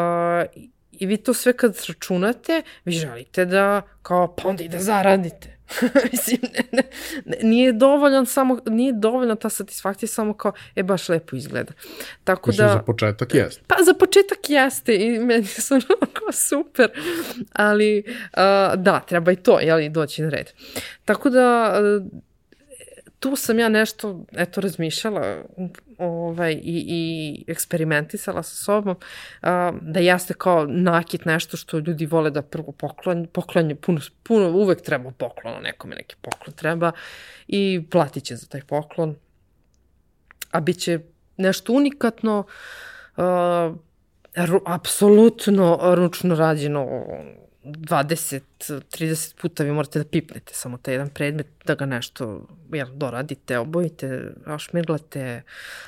I 0.93 1.07
vi 1.07 1.17
to 1.17 1.35
sve 1.35 1.53
kad 1.53 1.77
računate, 1.89 2.63
vi 2.85 2.93
želite 2.93 3.45
da 3.45 3.83
kao 4.03 4.35
pa 4.37 4.49
onda 4.49 4.65
i 4.65 4.69
da 4.69 4.79
zaradite. 4.79 5.54
Mislim, 6.13 6.39
ne, 6.73 6.83
ne, 7.25 7.37
nije 7.43 7.73
dovoljno 7.73 8.25
samo, 8.25 8.61
nije 8.67 8.93
dovoljno 8.93 9.35
ta 9.35 9.49
satisfakcija 9.49 10.09
samo 10.09 10.35
kao, 10.35 10.53
e, 10.77 10.83
baš 10.83 11.09
lepo 11.09 11.37
izgleda. 11.37 11.73
Tako 12.25 12.51
Mislim, 12.51 12.67
da... 12.67 12.73
za 12.73 12.83
početak 12.83 13.35
jeste. 13.35 13.63
Pa, 13.67 13.77
za 13.85 13.95
početak 13.95 14.39
jeste 14.49 14.97
i 14.97 15.19
meni 15.19 15.45
su 15.45 15.75
kao 16.19 16.33
super, 16.33 16.91
ali 17.53 18.05
uh, 18.07 18.83
da, 18.83 19.01
treba 19.09 19.33
i 19.33 19.37
to, 19.37 19.61
jeli, 19.61 19.89
doći 19.89 20.23
na 20.23 20.29
red. 20.29 20.51
Tako 21.05 21.31
da, 21.31 21.79
uh, 21.81 22.07
tu 23.25 23.37
sam 23.37 23.59
ja 23.59 23.69
nešto, 23.69 24.25
eto, 24.33 24.61
razmišljala 24.61 25.45
ovaj, 25.99 26.53
i, 26.53 26.85
i 26.89 27.45
eksperimentisala 27.47 28.43
sa 28.43 28.57
sobom, 28.57 28.97
a, 29.43 29.73
da 29.81 30.01
jeste 30.01 30.35
kao 30.35 30.67
nakit 30.67 31.25
nešto 31.25 31.57
što 31.57 31.79
ljudi 31.79 32.07
vole 32.07 32.31
da 32.31 32.43
prvo 32.43 32.73
poklon, 32.73 33.27
poklonje, 33.33 33.75
puno, 33.75 34.01
puno, 34.23 34.51
uvek 34.51 34.83
treba 34.83 35.11
poklon, 35.11 35.63
nekome 35.63 35.97
neki 35.97 36.17
poklon 36.21 36.57
treba 36.57 36.93
i 37.49 37.83
platit 37.91 38.25
će 38.25 38.37
za 38.37 38.47
taj 38.47 38.61
poklon, 38.61 39.17
a 40.51 40.61
bit 40.61 40.79
će 40.79 41.01
nešto 41.37 41.73
unikatno, 41.73 42.45
a, 43.17 43.75
ru, 44.35 44.61
apsolutno 44.67 45.95
ručno 45.95 46.35
rađeno 46.35 47.07
20-30 47.65 49.41
puta 49.41 49.65
vi 49.65 49.73
morate 49.73 49.99
da 49.99 50.05
pipnete 50.05 50.55
samo 50.55 50.79
taj 50.79 50.95
jedan 50.95 51.09
predmet, 51.09 51.47
da 51.65 51.75
ga 51.75 51.87
nešto 51.87 52.47
jel, 52.73 52.89
doradite, 52.93 53.59
obojite, 53.59 54.33
šmirglate, 54.59 55.43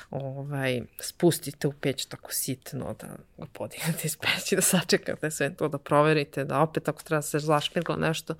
ovaj, 0.09 0.81
spustite 0.99 1.67
u 1.67 1.73
peć 1.73 2.05
tako 2.05 2.31
sitno, 2.31 2.95
da 3.01 3.07
ga 3.37 3.45
podignete 3.53 4.01
iz 4.03 4.17
peći, 4.17 4.55
da 4.55 4.61
sačekate 4.61 5.31
sve 5.31 5.55
to, 5.55 5.67
da 5.67 5.77
proverite, 5.77 6.43
da 6.43 6.59
opet 6.59 6.87
ako 6.87 7.03
treba 7.03 7.17
da 7.17 7.21
se 7.21 7.39
zašmirgla 7.39 7.95
nešto, 7.95 8.35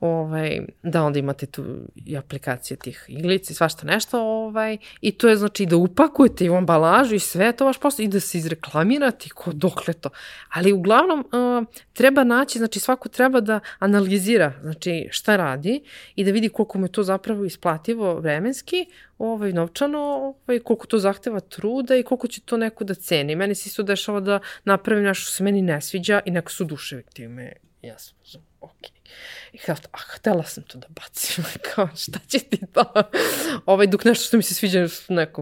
ovaj, 0.00 0.60
da 0.82 1.02
onda 1.04 1.18
imate 1.18 1.46
tu 1.46 1.64
i 1.94 2.16
aplikacije 2.16 2.76
tih 2.76 3.04
iglica 3.08 3.52
i 3.52 3.54
svašta 3.54 3.86
nešto, 3.86 4.22
ovaj, 4.22 4.78
i 5.00 5.12
to 5.12 5.28
je 5.28 5.36
znači 5.36 5.66
da 5.66 5.76
upakujete 5.76 6.44
i 6.44 6.50
u 6.50 6.54
ambalažu 6.54 7.14
i 7.14 7.18
sve 7.18 7.52
to 7.52 7.64
vaš 7.64 7.78
posao 7.78 8.04
i 8.04 8.08
da 8.08 8.20
se 8.20 8.38
izreklamirate 8.38 9.28
ko 9.34 9.52
dokle 9.52 9.94
to. 9.94 10.10
Ali 10.48 10.72
uglavnom 10.72 11.20
uh, 11.20 11.66
treba 11.92 12.24
naći, 12.24 12.58
znači 12.58 12.80
svako 12.80 13.08
treba 13.08 13.40
da 13.40 13.60
analizira 13.78 14.52
znači 14.62 15.08
šta 15.10 15.36
radi 15.36 15.82
i 16.14 16.24
da 16.24 16.30
vidi 16.30 16.48
koliko 16.48 16.78
mu 16.78 16.86
je 16.86 16.92
to 16.92 17.02
zapravo 17.02 17.44
isplativo 17.44 18.14
vremenski, 18.14 18.86
ovaj, 19.18 19.52
novčano, 19.52 19.98
ovaj, 19.98 20.58
koliko 20.58 20.86
to 20.86 20.98
zahteva 20.98 21.40
truda 21.40 21.96
i 21.96 22.02
koliko 22.02 22.28
će 22.28 22.40
to 22.40 22.56
neko 22.56 22.84
da 22.84 22.94
ceni. 22.94 23.36
Meni 23.36 23.54
se 23.54 23.68
isto 23.68 23.82
dešava 23.82 24.20
da 24.20 24.40
napravim 24.64 25.04
nešto 25.04 25.22
što 25.22 25.32
se 25.32 25.44
meni 25.44 25.62
ne 25.62 25.80
sviđa 25.80 26.20
i 26.24 26.30
neko 26.30 26.52
su 26.52 26.64
duševi 26.64 27.02
time. 27.12 27.52
Ja 27.82 27.98
sam, 27.98 28.16
okej. 28.60 28.97
Okay 29.08 29.38
I 29.52 29.58
kao, 29.58 29.76
a 29.92 29.98
htela 29.98 30.42
sam 30.44 30.62
to 30.64 30.78
da 30.78 30.86
bacim, 30.88 31.44
kao 31.74 31.88
šta 31.96 32.18
će 32.28 32.38
ti 32.38 32.60
to? 32.72 32.92
ovaj, 33.66 33.86
dok 33.86 34.04
nešto 34.04 34.24
što 34.24 34.36
mi 34.36 34.42
se 34.42 34.54
sviđa, 34.54 34.86
neko, 35.08 35.40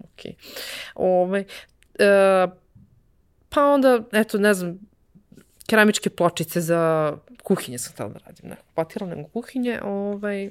ok. 0.00 0.34
Ovaj, 0.94 1.44
e, 1.98 2.46
pa 3.48 3.64
onda, 3.64 4.00
eto, 4.12 4.38
ne 4.38 4.54
znam, 4.54 4.78
keramičke 5.66 6.10
pločice 6.10 6.60
za 6.60 7.12
kuhinje 7.42 7.78
sam 7.78 7.92
htela 7.92 8.08
da 8.08 8.18
radim, 8.26 8.50
neko 8.50 8.62
patila 8.74 9.06
nego 9.06 9.28
kuhinje, 9.28 9.80
ovaj, 9.82 10.50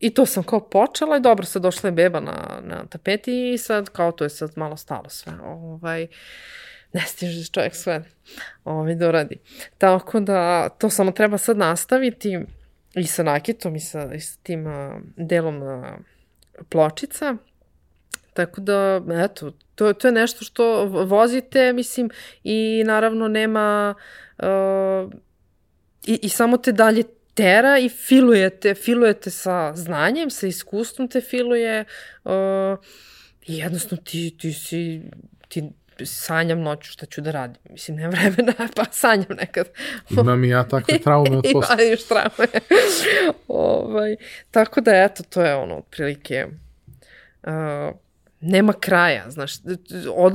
I 0.00 0.10
to 0.14 0.26
sam 0.26 0.42
kao 0.42 0.60
počela 0.60 1.16
i 1.16 1.20
dobro, 1.20 1.46
sad 1.46 1.62
došla 1.62 1.88
je 1.88 1.92
beba 1.92 2.20
na, 2.20 2.60
na 2.62 2.86
tapeti 2.86 3.52
i 3.52 3.58
sad 3.58 3.88
kao 3.90 4.12
to 4.12 4.24
je 4.24 4.30
sad 4.30 4.52
malo 4.56 4.76
stalo 4.76 5.08
sve. 5.08 5.32
Ovaj, 5.42 6.04
uh, 6.04 6.10
ne 6.92 7.00
stiže 7.00 7.50
čovjek 7.52 7.74
sve 7.74 8.04
ovaj, 8.64 8.94
da 8.94 9.08
uradi. 9.08 9.38
Tako 9.78 10.20
da 10.20 10.68
to 10.68 10.90
samo 10.90 11.12
treba 11.12 11.38
sad 11.38 11.56
nastaviti 11.56 12.38
i 12.94 13.06
sa 13.06 13.22
nakitom 13.22 13.76
i 13.76 13.80
sa, 13.80 14.14
i 14.14 14.20
sa 14.20 14.38
tim 14.42 14.66
uh, 14.66 14.94
delom 15.16 15.62
uh, 15.62 15.84
pločica. 16.68 17.36
Tako 18.34 18.60
da, 18.60 19.00
eto, 19.24 19.52
to, 19.74 19.92
to 19.92 20.08
je 20.08 20.12
nešto 20.12 20.44
što 20.44 20.84
vozite, 20.86 21.72
mislim, 21.72 22.10
i 22.44 22.82
naravno 22.86 23.28
nema... 23.28 23.94
Uh, 24.38 25.12
i, 26.06 26.18
I 26.22 26.28
samo 26.28 26.56
te 26.56 26.72
dalje 26.72 27.02
tera 27.34 27.78
i 27.78 27.88
filujete, 27.88 28.74
filujete 28.74 29.30
sa 29.30 29.72
znanjem, 29.76 30.30
sa 30.30 30.46
iskustvom 30.46 31.08
te 31.08 31.20
filuje 31.20 31.84
uh, 32.24 32.32
i 33.46 33.58
jednostavno 33.58 34.02
ti, 34.04 34.36
ti 34.38 34.52
si, 34.52 35.02
ti 35.48 35.70
sanjam 36.06 36.60
noću 36.60 36.92
šta 36.92 37.06
ću 37.06 37.20
da 37.20 37.30
radim. 37.30 37.62
Mislim, 37.70 37.96
nema 37.96 38.10
vremena, 38.10 38.52
pa 38.76 38.84
sanjam 38.92 39.36
nekad. 39.40 39.68
Imam 40.10 40.44
i 40.44 40.48
ja 40.48 40.68
takve 40.68 40.98
traume 41.04 41.36
od 41.36 41.44
posla. 41.52 41.74
Ima 41.74 41.82
još 41.82 42.04
traume. 42.04 42.48
ovaj, 43.48 44.16
tako 44.50 44.80
da, 44.80 45.02
eto, 45.04 45.22
to 45.22 45.42
je 45.42 45.54
ono, 45.54 45.76
otprilike, 45.76 46.46
uh, 47.42 47.52
nema 48.40 48.72
kraja, 48.72 49.30
znaš, 49.30 49.52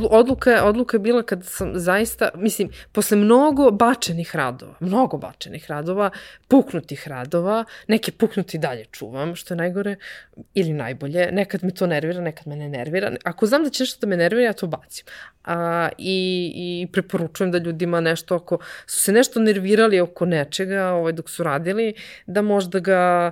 odluka, 0.10 0.64
odluka 0.64 0.98
je 0.98 1.00
bila 1.00 1.24
kad 1.24 1.46
sam 1.46 1.72
zaista, 1.76 2.30
mislim, 2.36 2.70
posle 2.92 3.18
mnogo 3.18 3.72
bačenih 3.72 4.36
radova, 4.36 4.74
mnogo 4.80 5.18
bačenih 5.18 5.70
radova, 5.70 6.10
puknutih 6.48 7.08
radova, 7.08 7.66
neke 7.88 8.12
puknuti 8.12 8.58
dalje 8.58 8.86
čuvam, 8.92 9.36
što 9.36 9.54
je 9.54 9.58
najgore, 9.58 9.96
ili 10.54 10.74
najbolje, 10.74 11.32
nekad 11.32 11.64
me 11.64 11.72
to 11.72 11.88
nervira, 11.88 12.22
nekad 12.22 12.48
me 12.48 12.56
ne 12.56 12.70
nervira, 12.70 13.12
ako 13.24 13.46
znam 13.46 13.64
da 13.64 13.70
će 13.70 13.84
nešto 13.84 14.00
da 14.02 14.10
me 14.10 14.18
nervira, 14.18 14.46
ja 14.46 14.54
to 14.54 14.68
bacim. 14.68 15.06
A, 15.44 15.90
i, 15.98 16.52
I 16.56 16.88
preporučujem 16.92 17.52
da 17.52 17.58
ljudima 17.58 18.02
nešto 18.02 18.36
oko, 18.36 18.58
su 18.86 19.00
se 19.00 19.12
nešto 19.12 19.40
nervirali 19.40 20.00
oko 20.00 20.26
nečega 20.26 20.88
ovaj, 20.88 21.14
dok 21.14 21.30
su 21.30 21.44
radili, 21.44 21.94
da 22.26 22.42
možda 22.42 22.80
ga 22.80 23.32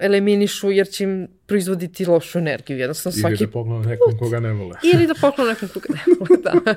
eliminišu 0.00 0.70
jer 0.70 0.88
će 0.88 1.04
im 1.04 1.28
proizvoditi 1.46 2.06
lošu 2.06 2.38
energiju. 2.38 2.78
Jednostavno 2.78 3.14
Ili 3.14 3.20
svaki 3.20 3.46
da 3.46 3.52
poklonu 3.52 3.84
nekom 3.84 4.18
koga 4.18 4.40
ne 4.40 4.52
vole. 4.52 4.76
Ili 4.94 5.06
da 5.06 5.14
poklonu 5.20 5.50
nekom 5.50 5.68
koga 5.68 5.86
ne 5.88 6.14
vole, 6.18 6.42
da. 6.42 6.74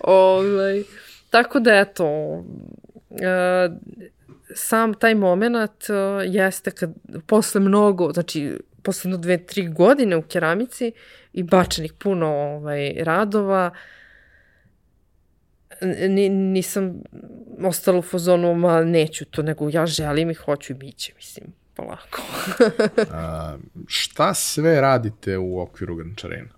ovaj, 0.20 0.82
tako 1.30 1.60
da, 1.60 1.74
eto, 1.74 2.04
uh, 3.10 3.76
sam 4.54 4.94
taj 4.94 5.14
moment 5.14 5.82
uh, 5.88 6.34
jeste 6.34 6.70
kad 6.70 6.94
posle 7.26 7.60
mnogo, 7.60 8.12
znači 8.12 8.58
posle 8.82 9.16
dve, 9.16 9.46
tri 9.46 9.68
godine 9.68 10.16
u 10.16 10.22
keramici 10.22 10.92
i 11.32 11.42
bačenih 11.42 11.92
puno 11.92 12.26
ovaj, 12.26 12.94
radova, 12.98 13.70
N 15.80 16.52
nisam 16.52 17.02
ostala 17.62 17.98
u 17.98 18.02
fazonu, 18.02 18.54
ma 18.54 18.84
neću 18.84 19.24
to, 19.24 19.42
nego 19.42 19.68
ja 19.72 19.86
želim 19.86 20.30
i 20.30 20.34
hoću 20.34 20.72
i 20.72 20.76
biće, 20.76 21.12
mislim 21.16 21.65
polako. 21.76 22.22
A, 23.12 23.56
šta 23.86 24.34
sve 24.34 24.80
radite 24.80 25.38
u 25.38 25.60
okviru 25.60 25.96
Grančarena? 25.96 26.54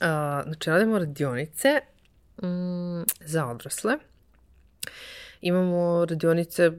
A, 0.00 0.42
znači, 0.44 0.70
radimo 0.70 0.98
radionice 0.98 1.80
mm, 2.42 3.02
za 3.20 3.46
odrasle. 3.46 3.98
Imamo 5.40 6.04
radionice 6.04 6.72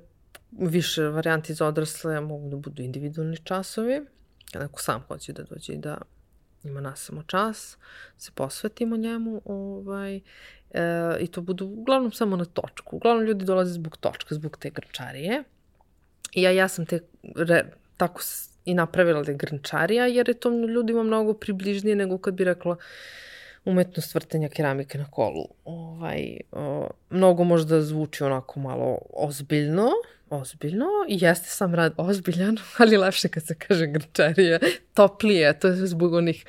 više 0.52 1.04
varijanti 1.04 1.54
za 1.54 1.68
odrasle, 1.68 2.22
mogu 2.22 2.50
da 2.50 2.56
budu 2.56 2.82
individualni 2.84 3.38
časovi, 3.44 4.02
kada 4.52 4.66
neko 4.66 4.82
sam 4.82 5.04
hoće 5.08 5.34
da 5.34 5.44
dođe 5.44 5.74
i 5.74 5.78
da 5.78 5.98
ima 6.64 6.82
nas 6.82 7.00
samo 7.00 7.24
čas, 7.24 7.78
se 8.18 8.32
posvetimo 8.36 8.98
njemu, 8.98 9.42
ovaj, 9.46 10.16
e, 10.16 10.22
i 11.20 11.28
to 11.28 11.42
budu 11.42 11.66
uglavnom 11.66 12.12
samo 12.12 12.36
na 12.36 12.46
točku. 12.46 12.96
Uglavnom 12.96 13.26
ljudi 13.26 13.46
dolaze 13.46 13.74
zbog 13.74 13.98
točka, 13.98 14.36
zbog 14.36 14.58
te 14.58 14.70
grčarije. 14.70 15.44
I 16.32 16.42
ja, 16.42 16.52
ja 16.52 16.68
sam 16.68 16.86
te 16.86 17.00
re, 17.36 17.64
tako 17.98 18.22
i 18.66 18.74
napravila 18.74 19.24
da 19.24 19.32
je 19.32 19.38
grnčarija, 19.38 20.06
jer 20.08 20.30
je 20.30 20.34
to 20.34 20.50
ljudima 20.50 21.04
mnogo 21.04 21.34
približnije 21.34 21.96
nego 21.96 22.18
kad 22.18 22.34
bi 22.34 22.44
rekla 22.44 22.76
umetnost 23.66 24.16
vrtenja 24.16 24.50
keramike 24.50 24.98
na 24.98 25.06
kolu. 25.12 25.48
Ovaj, 25.66 26.38
o, 26.52 26.90
mnogo 27.10 27.44
možda 27.44 27.82
zvuči 27.82 28.24
onako 28.24 28.60
malo 28.60 28.98
ozbiljno, 29.14 29.90
ozbiljno 30.30 30.86
i 31.08 31.18
jeste 31.22 31.50
sam 31.50 31.76
rad 31.76 31.94
ozbiljan, 31.98 32.58
ali 32.80 32.98
lepše 32.98 33.30
kad 33.30 33.46
se 33.46 33.56
kaže 33.56 33.88
grčarija, 33.88 34.60
toplije, 34.94 35.60
to 35.60 35.68
je 35.68 35.88
zbog 35.88 36.14
onih 36.14 36.46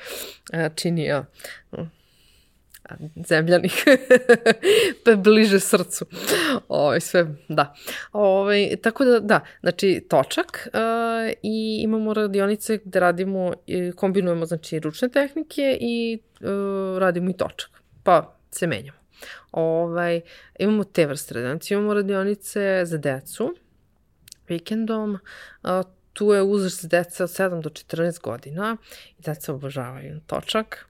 a, 0.53 0.69
činija 0.69 1.25
zemljanih, 3.27 3.83
bliže 5.23 5.59
srcu. 5.59 6.05
Ovaj, 6.67 6.99
sve, 6.99 7.35
da. 7.47 7.75
Ovaj, 8.11 8.75
tako 8.81 9.05
da, 9.05 9.19
da, 9.19 9.39
znači 9.59 10.05
točak 10.09 10.67
uh, 10.73 11.31
i 11.43 11.79
imamo 11.83 12.13
radionice 12.13 12.79
gde 12.85 12.99
radimo, 12.99 13.53
kombinujemo 13.95 14.45
znači 14.45 14.79
ručne 14.79 15.09
tehnike 15.09 15.77
i 15.81 16.19
uh, 16.39 16.97
radimo 16.97 17.29
i 17.29 17.33
točak. 17.33 17.69
Pa 18.03 18.35
se 18.51 18.67
menjamo. 18.67 18.99
Ovaj, 19.51 20.21
imamo 20.59 20.83
te 20.83 21.05
vrste 21.05 21.33
radionice. 21.33 21.73
Imamo 21.73 21.93
radionice 21.93 22.81
za 22.85 22.97
decu 22.97 23.55
vikendom. 24.47 25.19
Uh, 25.63 25.69
tu 26.13 26.33
je 26.33 26.41
uzrast 26.41 26.89
deca 26.89 27.23
od 27.23 27.29
7 27.29 27.61
do 27.61 27.69
14 27.69 28.21
godina 28.21 28.77
i 29.17 29.21
deca 29.21 29.53
obožavaju 29.53 30.19
točak 30.27 30.85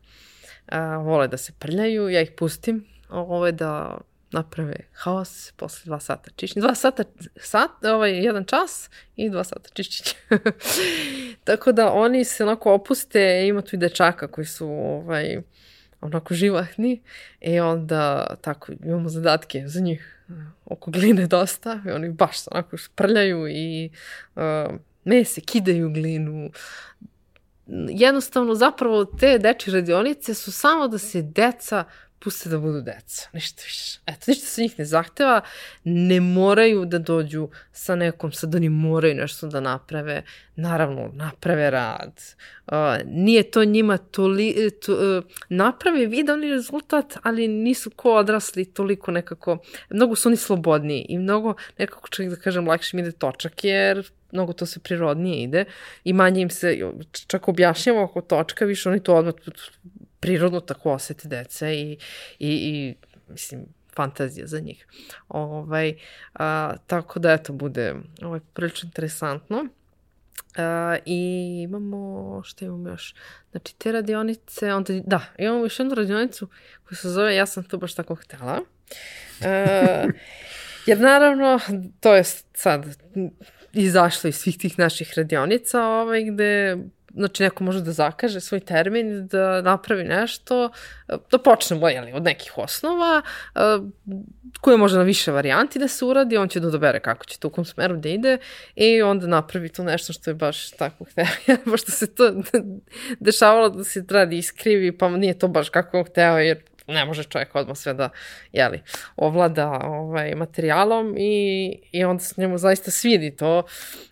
a, 0.72 0.98
vole 0.98 1.28
da 1.28 1.38
se 1.38 1.54
prljaju, 1.60 2.10
ja 2.10 2.22
ih 2.22 2.32
pustim, 2.38 2.86
ove 3.10 3.52
da 3.52 3.98
naprave 4.32 4.76
haos 4.94 5.52
posle 5.52 5.82
dva 5.86 6.00
sata 6.00 6.32
čišćenja. 6.36 6.64
Dva 6.66 6.76
sata, 6.76 7.04
sat, 7.36 7.86
ovaj, 7.86 8.26
jedan 8.26 8.46
čas 8.46 8.90
i 9.16 9.30
dva 9.30 9.44
sata 9.44 9.70
čišćenja. 9.74 10.14
Tako 11.44 11.72
da 11.72 11.92
oni 11.92 12.24
se 12.24 12.44
onako 12.44 12.74
opuste, 12.74 13.46
ima 13.48 13.62
tu 13.62 13.76
i 13.76 13.80
dečaka 13.80 14.28
koji 14.28 14.46
su 14.46 14.68
ovaj, 14.68 15.42
onako 16.02 16.34
živahni 16.34 17.02
i 17.42 17.60
onda 17.60 18.36
tako 18.42 18.72
imamo 18.84 19.10
zadatke 19.10 19.64
za 19.68 19.80
njih 19.80 20.26
oko 20.66 20.92
gline 20.92 21.28
dosta 21.28 21.82
i 21.88 21.92
oni 21.92 22.10
baš 22.10 22.48
onako 22.52 22.78
prljaju 22.96 23.48
i 23.48 23.90
uh, 24.36 24.42
mese, 25.04 25.42
kidaju 25.42 25.90
glinu, 25.90 26.50
jednostavno 27.90 28.56
zapravo 28.56 29.06
te 29.06 29.38
dečje 29.38 29.74
radionice 29.74 30.34
su 30.34 30.52
samo 30.52 30.88
da 30.88 30.98
se 30.98 31.22
deca 31.22 31.84
puste 32.20 32.50
da 32.50 32.58
budu 32.60 32.82
deca, 32.82 33.30
ništa 33.34 33.64
više. 33.66 34.00
Eto, 34.06 34.20
ništa 34.28 34.46
se 34.46 34.62
njih 34.62 34.80
ne 34.80 34.86
zahteva, 34.86 35.42
ne 35.84 36.22
moraju 36.22 36.86
da 36.86 37.00
dođu 37.00 37.50
sa 37.72 37.96
nekom, 37.96 38.32
sad 38.32 38.56
oni 38.56 38.70
moraju 38.70 39.16
nešto 39.16 39.48
da 39.48 39.60
naprave, 39.60 40.24
naravno, 40.56 41.12
naprave 41.14 41.70
rad. 41.70 42.22
Uh, 42.68 42.74
nije 43.06 43.52
to 43.52 43.66
njima 43.66 43.98
toli, 43.98 44.72
to, 44.86 44.94
uh, 44.94 45.24
naprave 45.50 46.06
videoni 46.06 46.50
rezultat, 46.50 47.18
ali 47.24 47.48
nisu 47.48 47.90
ko 47.90 48.16
odrasli 48.16 48.66
toliko 48.66 49.12
nekako, 49.12 49.58
mnogo 49.90 50.16
su 50.16 50.30
oni 50.30 50.38
slobodniji 50.38 51.06
i 51.10 51.18
mnogo 51.18 51.54
nekako 51.78 52.08
čak 52.08 52.28
da 52.28 52.36
kažem 52.36 52.68
lakše 52.68 52.98
mi 52.98 53.02
ide 53.02 53.12
točak, 53.12 53.64
jer 53.64 54.12
mnogo 54.32 54.54
to 54.54 54.66
se 54.66 54.80
prirodnije 54.80 55.44
ide. 55.44 55.66
I 56.04 56.14
manje 56.14 56.42
im 56.42 56.50
se, 56.50 56.78
čak 57.28 57.48
objašnjamo 57.48 58.04
oko 58.04 58.22
točka, 58.22 58.66
više 58.66 58.90
oni 58.90 59.04
to 59.04 59.16
odmah 59.16 59.34
prirodno 60.20 60.60
tako 60.60 60.92
osete 60.92 61.28
deca 61.28 61.72
i, 61.72 61.98
i, 62.40 62.50
i 62.50 62.96
mislim, 63.28 63.66
fantazija 63.96 64.48
za 64.48 64.60
njih. 64.60 64.88
Ovaj, 65.30 65.96
a, 66.34 66.74
tako 66.88 67.20
da, 67.20 67.34
eto, 67.34 67.54
bude 67.54 67.96
ovaj, 68.22 68.40
prilično 68.54 68.88
interesantno. 68.88 69.66
A, 70.58 70.98
I 71.06 71.22
imamo, 71.64 72.42
što 72.44 72.66
imamo 72.66 72.90
još? 72.90 73.16
Znači, 73.52 73.76
te 73.76 73.92
radionice, 73.92 74.74
onda, 74.74 74.94
da, 75.06 75.22
imamo 75.38 75.66
još 75.66 75.80
jednu 75.80 75.96
radionicu 75.96 76.48
koja 76.88 76.98
se 76.98 77.10
zove 77.10 77.36
Ja 77.36 77.46
sam 77.46 77.64
to 77.64 77.78
baš 77.78 77.94
tako 77.94 78.16
htela. 78.16 78.60
A, 79.46 80.06
jer 80.88 81.00
naravno, 81.00 81.60
to 82.00 82.16
je 82.16 82.24
sad 82.54 82.86
izašlo 83.74 84.28
iz 84.28 84.36
svih 84.36 84.58
tih 84.58 84.80
naših 84.80 85.14
radionica, 85.18 85.84
ovaj, 85.84 86.24
gde 86.24 86.78
znači 87.14 87.44
neko 87.44 87.64
može 87.64 87.82
da 87.82 87.92
zakaže 87.92 88.40
svoj 88.40 88.60
termin, 88.60 89.28
da 89.28 89.62
napravi 89.62 90.04
nešto, 90.04 90.70
da 91.32 91.38
počnemo 91.38 91.90
jeli, 91.90 92.14
od 92.14 92.24
nekih 92.24 92.58
osnova, 92.58 93.22
koje 94.62 94.78
može 94.78 94.98
na 94.98 95.04
više 95.04 95.32
varijanti 95.32 95.80
da 95.80 95.88
se 95.88 96.06
uradi, 96.06 96.38
on 96.38 96.48
će 96.48 96.60
da 96.60 96.68
odabere 96.68 97.00
kako 97.00 97.26
će 97.26 97.40
to 97.40 97.48
u 97.48 97.52
kom 97.52 97.66
smeru 97.66 97.98
da 97.98 98.10
ide 98.10 98.38
i 98.76 99.02
onda 99.02 99.28
napravi 99.28 99.70
to 99.70 99.84
nešto 99.84 100.14
što 100.14 100.30
je 100.30 100.34
baš 100.34 100.72
tako 100.72 101.04
hteo. 101.04 101.26
Pošto 101.72 101.92
se 101.92 102.16
to 102.16 102.34
dešavalo 103.20 103.70
da 103.70 103.84
se 103.84 104.06
radi 104.10 104.38
iskrivi, 104.38 104.98
pa 104.98 105.10
nije 105.10 105.40
to 105.40 105.48
baš 105.48 105.70
kako 105.70 105.98
on 105.98 106.06
hteo, 106.06 106.38
jer 106.38 106.58
ne 106.90 107.06
može 107.06 107.24
čovjek 107.24 107.56
odmah 107.56 107.78
sve 107.78 107.94
da, 107.94 108.10
jeli, 108.52 108.82
ovlada 109.16 109.80
ovaj, 109.84 110.36
materijalom 110.36 111.16
i, 111.18 111.76
i 111.92 112.04
onda 112.04 112.24
se 112.24 112.34
njemu 112.38 112.58
zaista 112.58 112.92
svidi 112.92 113.36
to 113.36 113.64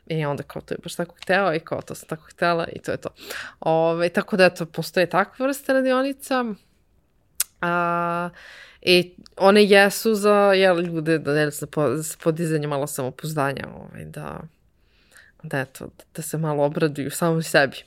i 0.08 0.26
onda 0.26 0.44
kao 0.44 0.62
to 0.62 0.74
je 0.74 0.78
baš 0.84 0.96
tako 0.96 1.16
hteo 1.22 1.54
i 1.54 1.60
kao 1.60 1.82
to 1.82 1.96
sam 1.96 2.08
tako 2.08 2.24
htela 2.24 2.68
i 2.68 2.80
to 2.80 2.92
je 2.92 2.98
to. 2.98 3.10
Ove, 3.60 3.94
ovaj, 3.94 4.10
tako 4.10 4.38
da 4.38 4.46
eto, 4.46 4.66
postoje 4.66 5.10
takve 5.10 5.46
vrste 5.46 5.74
radionica. 5.74 6.46
A, 7.62 8.30
I 8.82 9.16
one 9.38 9.64
jesu 9.64 10.16
za 10.16 10.54
jel, 10.54 10.80
ljude 10.80 11.18
da, 11.20 11.34
ne, 11.34 11.52
za, 11.52 11.68
za 11.96 12.16
podizanje 12.24 12.68
malo 12.68 12.88
samopouzdanja, 12.88 13.68
ovaj, 13.76 14.06
da, 14.06 14.40
da 15.44 15.60
eto, 15.60 15.90
da 16.16 16.22
se 16.22 16.38
malo 16.38 16.64
obraduju 16.64 17.12
samom 17.12 17.44
sebi. 17.44 17.78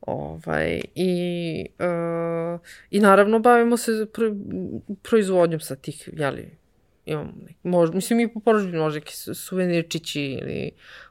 Ovaj, 0.00 0.80
i, 0.94 1.66
uh, 1.78 2.60
I 2.90 3.00
naravno 3.00 3.38
bavimo 3.38 3.76
se 3.76 4.06
pro, 4.12 4.34
proizvodnjom 5.02 5.60
sa 5.60 5.76
tih, 5.76 6.08
jeli, 6.12 6.56
imam, 7.04 7.32
možda, 7.62 7.94
mislim 7.94 8.20
i 8.20 8.32
po 8.32 8.40
porođenju 8.40 8.78
može 8.78 8.98
neki 8.98 9.14
suvenirčići 9.34 10.22
ili 10.22 10.70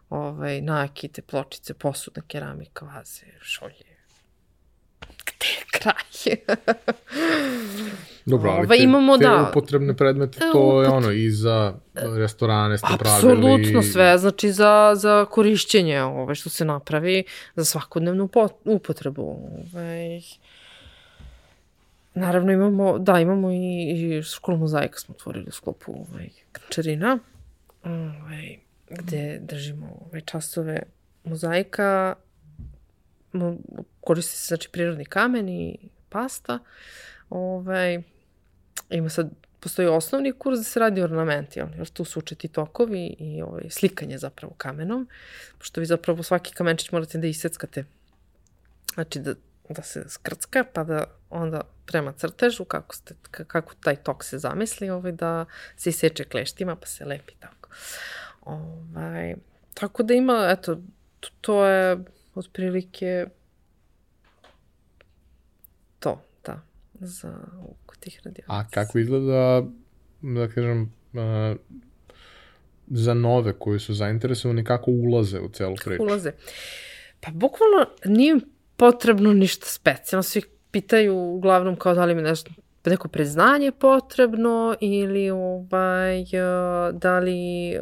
ovaj, 0.10 0.62
nakite, 0.62 1.22
pločice, 1.22 1.74
posudna 1.74 2.24
keramika, 2.28 2.86
vaze, 2.86 3.26
šolje. 3.42 3.98
Gde 5.00 5.48
je 5.48 5.64
kraj? 5.72 5.96
Dobro, 8.26 8.52
ali 8.52 8.66
ovaj, 8.66 8.78
te, 8.78 8.84
imamo, 8.84 9.18
te 9.18 9.24
da, 9.24 9.48
upotrebne 9.50 9.96
predmete, 9.98 10.40
to 10.52 10.84
je 10.84 10.90
ono 10.90 11.12
i 11.12 11.30
za 11.32 11.74
restorane 11.94 12.78
ste 12.78 12.88
pravili. 13.00 13.32
Apsolutno 13.32 13.82
sve, 13.82 14.18
znači 14.18 14.52
za, 14.52 14.94
za 14.96 15.26
korišćenje 15.26 16.02
ove, 16.02 16.36
što 16.36 16.50
se 16.50 16.66
napravi 16.66 17.24
za 17.56 17.66
svakodnevnu 17.66 18.30
upotrebu. 18.66 19.22
Ovaj. 19.22 20.22
Naravno 22.14 22.52
imamo, 22.52 23.00
da, 23.00 23.20
imamo 23.20 23.52
i, 23.52 23.92
i 23.92 24.24
školu 24.24 24.58
mozaika 24.58 25.00
smo 25.00 25.16
otvorili 25.16 25.46
u 25.48 25.52
sklopu 25.52 25.92
ovaj, 25.92 26.30
Krančarina, 26.52 27.20
ovaj, 27.84 28.58
gde 28.90 29.40
držimo 29.42 30.00
ovaj, 30.08 30.22
časove 30.22 30.84
mozaika, 31.24 32.16
koristi 34.02 34.38
se 34.38 34.48
znači 34.48 34.70
prirodni 34.72 35.06
kamen 35.06 35.50
i 35.50 35.78
pasta. 36.10 36.60
Ovaj, 37.32 38.02
ima 38.90 39.10
sad, 39.10 39.30
postoji 39.60 39.88
osnovni 39.88 40.34
kurs 40.34 40.58
da 40.58 40.64
se 40.64 40.80
radi 40.80 41.02
ornamenti, 41.02 41.60
jer 41.60 41.90
tu 41.90 42.04
su 42.06 42.20
učeti 42.20 42.48
tokovi 42.48 43.16
i 43.20 43.42
ovaj, 43.42 43.64
slikanje 43.70 44.18
zapravo 44.18 44.54
kamenom, 44.58 45.08
pošto 45.58 45.80
vi 45.80 45.86
zapravo 45.86 46.24
svaki 46.24 46.54
kamenčić 46.54 46.92
morate 46.92 47.18
da 47.18 47.28
iseckate, 47.28 47.86
znači 48.94 49.20
da, 49.20 49.34
da 49.70 49.84
se 49.84 50.10
skrcka, 50.10 50.64
pa 50.74 50.84
da 50.84 51.04
onda 51.30 51.62
prema 51.86 52.12
crtežu, 52.14 52.66
kako, 52.66 52.96
ste, 52.96 53.16
kako 53.32 53.74
taj 53.76 53.96
tok 53.96 54.24
se 54.24 54.38
zamisli, 54.40 54.90
ovaj, 54.90 55.12
da 55.12 55.46
se 55.78 55.90
iseče 55.90 56.24
kleštima, 56.24 56.76
pa 56.76 56.86
se 56.86 57.06
lepi 57.06 57.34
tako. 57.40 57.70
Ovaj, 58.42 59.36
tako 59.74 60.04
da 60.04 60.14
ima, 60.14 60.48
eto, 60.50 60.76
to, 61.20 61.30
to 61.42 61.66
je 61.66 61.98
otprilike 62.36 63.28
to, 66.00 66.24
da, 66.46 66.62
za 67.02 67.34
oko 67.64 67.96
tih 68.00 68.22
radijacija. 68.24 68.56
A 68.56 68.68
kako 68.70 69.00
izgleda, 69.00 69.64
da 70.22 70.48
kažem, 70.48 70.94
uh, 71.14 71.58
za 72.88 73.14
nove 73.14 73.54
koji 73.60 73.80
su 73.80 73.94
zainteresovani, 73.94 74.64
kako 74.64 74.92
ulaze 74.92 75.40
u 75.40 75.50
celu 75.50 75.76
priču? 75.86 76.04
Ulaze. 76.04 76.32
Pa 77.20 77.32
bukvalno 77.32 77.86
nije 78.06 78.40
potrebno 78.76 79.34
ništa 79.34 79.66
specijalno. 79.66 80.24
Svi 80.24 80.42
pitaju 80.72 81.16
uglavnom 81.18 81.76
kao 81.76 81.94
da 81.94 82.06
li 82.06 82.16
mi 82.16 82.22
nešto 82.22 82.52
neko 82.86 83.08
priznanje 83.08 83.72
potrebno 83.72 84.76
ili 84.80 85.30
ovaj, 85.30 86.26
da 86.94 87.20
li 87.20 87.74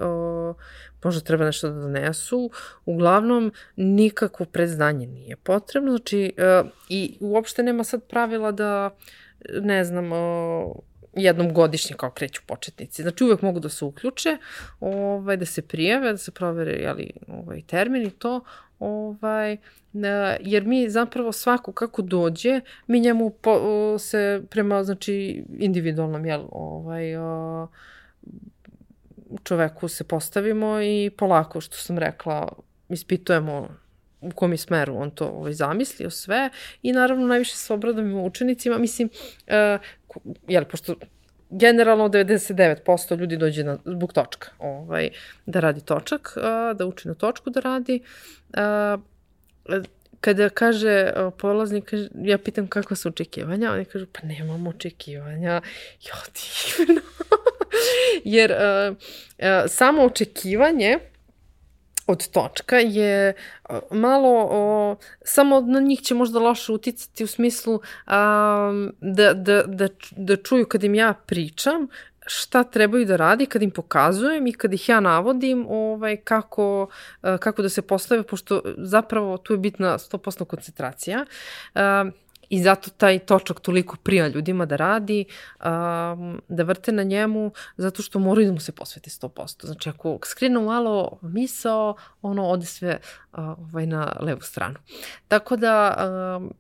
možda 1.04 1.22
treba 1.22 1.46
nešto 1.46 1.70
da 1.70 1.82
donesu. 1.82 2.52
Uglavnom, 2.86 3.52
nikakvo 3.76 4.46
predznanje 4.46 5.08
nije 5.08 5.36
potrebno. 5.36 5.92
Znači, 5.92 6.34
uh, 6.38 6.70
i 6.90 7.18
uopšte 7.20 7.64
nema 7.64 7.84
sad 7.84 8.04
pravila 8.04 8.52
da, 8.52 8.90
ne 9.62 9.84
znam, 9.84 10.12
uh, 10.12 10.76
jednom 11.14 11.54
godišnje 11.54 11.96
kao 11.98 12.12
kreću 12.12 12.42
početnici. 12.46 13.02
Znači 13.02 13.24
uvek 13.24 13.42
mogu 13.42 13.60
da 13.60 13.70
se 13.70 13.86
uključe, 13.86 14.38
ovaj, 14.80 15.38
da 15.38 15.46
se 15.46 15.62
prijave, 15.62 16.12
da 16.12 16.18
se 16.18 16.32
provere 16.32 16.72
jeli, 16.72 17.12
ovaj, 17.28 17.62
termin 17.68 18.04
i 18.04 18.12
to, 18.12 18.42
ovaj, 18.80 19.58
jer 20.40 20.66
mi 20.66 20.90
zapravo 20.90 21.32
svako 21.32 21.72
kako 21.72 22.02
dođe, 22.02 22.62
mi 22.88 23.00
njemu 23.00 23.30
po, 23.30 23.60
se 24.00 24.42
prema 24.50 24.84
znači 24.84 25.44
individualnom 25.60 26.26
jel, 26.26 26.46
ovaj, 26.52 27.16
čoveku 29.44 29.88
se 29.88 30.04
postavimo 30.04 30.82
i 30.82 31.12
polako, 31.18 31.62
što 31.62 31.78
sam 31.78 31.98
rekla, 31.98 32.48
ispitujemo 32.90 33.68
u 34.22 34.32
kom 34.32 34.52
je 34.52 34.58
smeru 34.58 34.98
on 34.98 35.12
to 35.12 35.28
ovaj, 35.28 35.54
zamislio 35.54 36.10
sve 36.10 36.50
i 36.84 36.92
naravno 36.92 37.28
najviše 37.28 37.56
se 37.56 37.74
obradujemo 37.74 38.24
učenicima. 38.24 38.78
Mislim, 38.78 39.10
uh, 39.48 39.82
jel, 40.48 40.66
pošto 40.66 40.96
generalno 41.50 42.10
99% 42.10 43.18
ljudi 43.20 43.38
dođe 43.38 43.64
na, 43.64 43.78
zbog 43.86 44.14
točka, 44.14 44.48
ovaj, 44.60 45.10
da 45.46 45.60
radi 45.60 45.82
točak, 45.82 46.34
uh, 46.38 46.78
da 46.78 46.86
uči 46.86 47.08
na 47.08 47.14
točku 47.14 47.50
da 47.50 47.60
radi. 47.60 48.02
Uh, 48.50 49.02
kada 50.22 50.50
kaže 50.50 51.12
polaznik, 51.38 51.90
kaže, 51.90 52.10
ja 52.24 52.38
pitam 52.38 52.68
kakva 52.68 52.96
su 52.96 53.10
očekivanja, 53.10 53.72
oni 53.72 53.86
kažu 53.86 54.06
pa 54.12 54.28
nemam 54.28 54.68
očekivanja, 54.68 55.62
jo 56.02 56.16
divno. 56.38 57.02
Jer 58.24 58.52
uh, 58.52 58.96
uh, 58.98 59.46
samo 59.68 60.04
očekivanje 60.04 61.00
od 62.08 62.28
točka 62.28 62.78
je 62.78 63.34
malo, 63.92 64.48
o, 64.52 64.96
samo 65.22 65.62
na 65.62 65.80
njih 65.80 66.02
će 66.02 66.16
možda 66.16 66.40
loše 66.40 66.72
uticati 66.72 67.24
u 67.24 67.28
smislu 67.28 67.80
a, 68.06 68.72
da, 69.02 69.34
da, 69.34 69.64
da, 69.64 69.88
da 70.12 70.36
čuju 70.36 70.66
kad 70.66 70.84
im 70.84 70.96
ja 70.96 71.14
pričam 71.14 71.88
šta 72.26 72.64
trebaju 72.64 73.06
da 73.06 73.16
radi 73.16 73.46
kad 73.46 73.62
im 73.62 73.72
pokazujem 73.72 74.48
i 74.48 74.54
kad 74.54 74.74
ih 74.74 74.90
ja 74.90 75.00
navodim 75.00 75.66
ovaj, 75.70 76.18
kako, 76.18 76.88
kako 77.40 77.62
da 77.62 77.70
se 77.70 77.82
postave, 77.82 78.24
pošto 78.24 78.62
zapravo 78.78 79.38
tu 79.38 79.54
je 79.54 79.58
bitna 79.58 79.98
100% 79.98 80.46
koncentracija. 80.46 81.26
I 82.50 82.64
zato 82.64 82.90
taj 82.90 83.20
točak 83.20 83.60
toliko 83.60 83.98
prija 84.04 84.28
ljudima 84.28 84.66
da 84.66 84.76
radi, 84.76 85.26
um, 85.60 86.42
da 86.48 86.64
vrte 86.64 86.92
na 86.92 87.04
njemu, 87.04 87.52
zato 87.78 88.02
što 88.02 88.20
moraju 88.20 88.48
da 88.48 88.54
mu 88.54 88.60
se 88.60 88.72
posvete 88.72 89.10
100%. 89.10 89.66
Znači, 89.66 89.90
ako 89.90 90.20
skrinu 90.24 90.62
malo 90.62 91.20
misao, 91.22 91.96
ono 92.22 92.48
ode 92.48 92.66
sve 92.66 93.00
uh, 93.34 93.40
ovaj, 93.40 93.86
na 93.86 94.18
levu 94.20 94.42
stranu. 94.42 94.76
Tako 95.28 95.56
da, 95.56 95.96
um, 96.38 96.54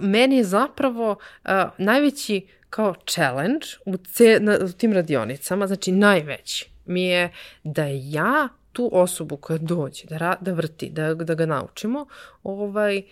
meni 0.00 0.36
je 0.36 0.44
zapravo 0.44 1.10
uh, 1.10 1.50
najveći 1.78 2.46
kao 2.70 2.94
challenge 3.06 3.66
u, 3.86 3.96
ce, 3.96 4.38
na, 4.40 4.58
u 4.64 4.72
tim 4.72 4.92
radionicama, 4.92 5.66
znači 5.66 5.92
najveći, 5.92 6.70
mi 6.86 7.02
je 7.02 7.32
da 7.64 7.84
ja 7.86 8.48
tu 8.72 8.90
osobu 8.92 9.36
koja 9.36 9.58
dođe 9.58 10.06
da, 10.06 10.18
ra, 10.18 10.36
da 10.40 10.52
vrti, 10.52 10.90
da, 10.90 11.14
da 11.14 11.34
ga 11.34 11.46
naučimo, 11.46 12.06
ovaj, 12.42 12.98
uh, 12.98 13.04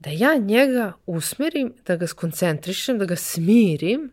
da 0.00 0.10
ja 0.10 0.36
njega 0.36 0.92
usmerim, 1.06 1.74
da 1.86 1.96
ga 1.96 2.06
skoncentrišem, 2.06 2.98
da 2.98 3.04
ga 3.04 3.16
smirim, 3.16 4.10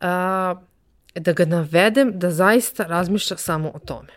a, 0.00 0.54
da 1.14 1.32
ga 1.32 1.44
navedem 1.44 2.18
da 2.18 2.30
zaista 2.30 2.84
razmišlja 2.84 3.36
samo 3.36 3.70
o 3.74 3.78
tome. 3.78 4.12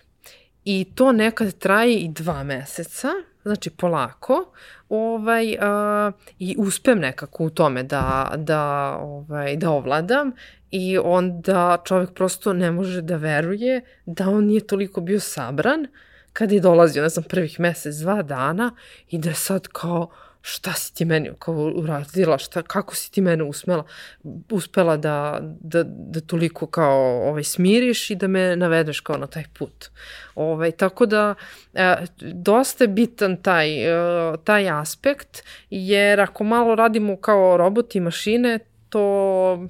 I 0.66 0.86
to 0.96 1.12
nekad 1.12 1.54
traje 1.54 1.96
i 1.96 2.10
dva 2.10 2.44
meseca, 2.44 3.08
znači 3.44 3.70
polako, 3.70 4.52
ovaj, 4.90 5.58
a, 5.62 6.12
i 6.40 6.56
uspem 6.58 7.00
nekako 7.00 7.44
u 7.44 7.50
tome 7.50 7.84
da, 7.84 8.34
da, 8.38 8.96
ovaj, 9.02 9.56
da 9.56 9.70
ovladam 9.70 10.32
i 10.72 10.98
onda 10.98 11.78
čovek 11.86 12.14
prosto 12.14 12.54
ne 12.54 12.72
može 12.72 13.02
da 13.02 13.18
veruje 13.18 13.82
da 14.06 14.30
on 14.30 14.46
nije 14.46 14.68
toliko 14.68 15.02
bio 15.02 15.20
sabran 15.20 15.88
kada 16.34 16.54
je 16.56 16.62
dolazio, 16.62 17.04
ne 17.04 17.10
znam, 17.10 17.24
prvih 17.24 17.60
mesec, 17.60 17.96
dva 17.96 18.22
dana 18.22 18.76
i 19.10 19.18
da 19.18 19.30
je 19.30 19.36
sad 19.36 19.68
kao, 19.68 20.10
šta 20.50 20.74
si 20.74 20.94
ti 20.94 21.06
meni 21.06 21.30
kao 21.40 21.56
uradila, 21.76 22.38
šta, 22.38 22.62
kako 22.62 22.96
si 22.96 23.12
ti 23.12 23.22
mene 23.22 23.44
usmela, 23.44 23.84
uspela 24.52 24.98
da, 24.98 25.40
da, 25.42 25.84
da 25.84 26.22
toliko 26.22 26.68
kao 26.68 27.28
ovaj, 27.30 27.44
smiriš 27.44 28.10
i 28.10 28.16
da 28.16 28.28
me 28.28 28.56
navedeš 28.56 29.00
kao 29.00 29.18
na 29.18 29.28
taj 29.28 29.44
put. 29.60 29.90
Ovaj, 30.36 30.72
tako 30.72 31.06
da 31.06 31.36
e, 31.74 31.96
dosta 32.20 32.84
je 32.84 32.88
bitan 32.88 33.38
taj, 33.38 33.70
e, 33.84 34.38
taj 34.44 34.70
aspekt, 34.70 35.44
jer 35.70 36.22
ako 36.22 36.44
malo 36.44 36.76
radimo 36.76 37.18
kao 37.18 37.58
roboti 37.58 37.98
i 37.98 38.02
mašine, 38.02 38.60
to 38.90 39.68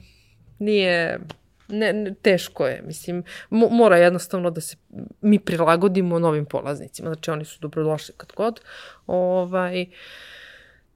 nije 0.60 1.20
ne, 1.68 1.94
ne, 1.94 2.14
teško 2.22 2.68
je, 2.68 2.82
mislim, 2.86 3.24
mo, 3.50 3.70
mora 3.70 3.98
jednostavno 3.98 4.50
da 4.50 4.62
se 4.62 4.76
mi 5.22 5.40
prilagodimo 5.40 6.20
novim 6.20 6.46
polaznicima, 6.46 7.14
znači 7.14 7.32
oni 7.32 7.46
su 7.46 7.60
dobrodošli 7.62 8.14
kad 8.18 8.34
god, 8.36 8.60
ovaj, 9.08 9.82
uh, 9.82 9.88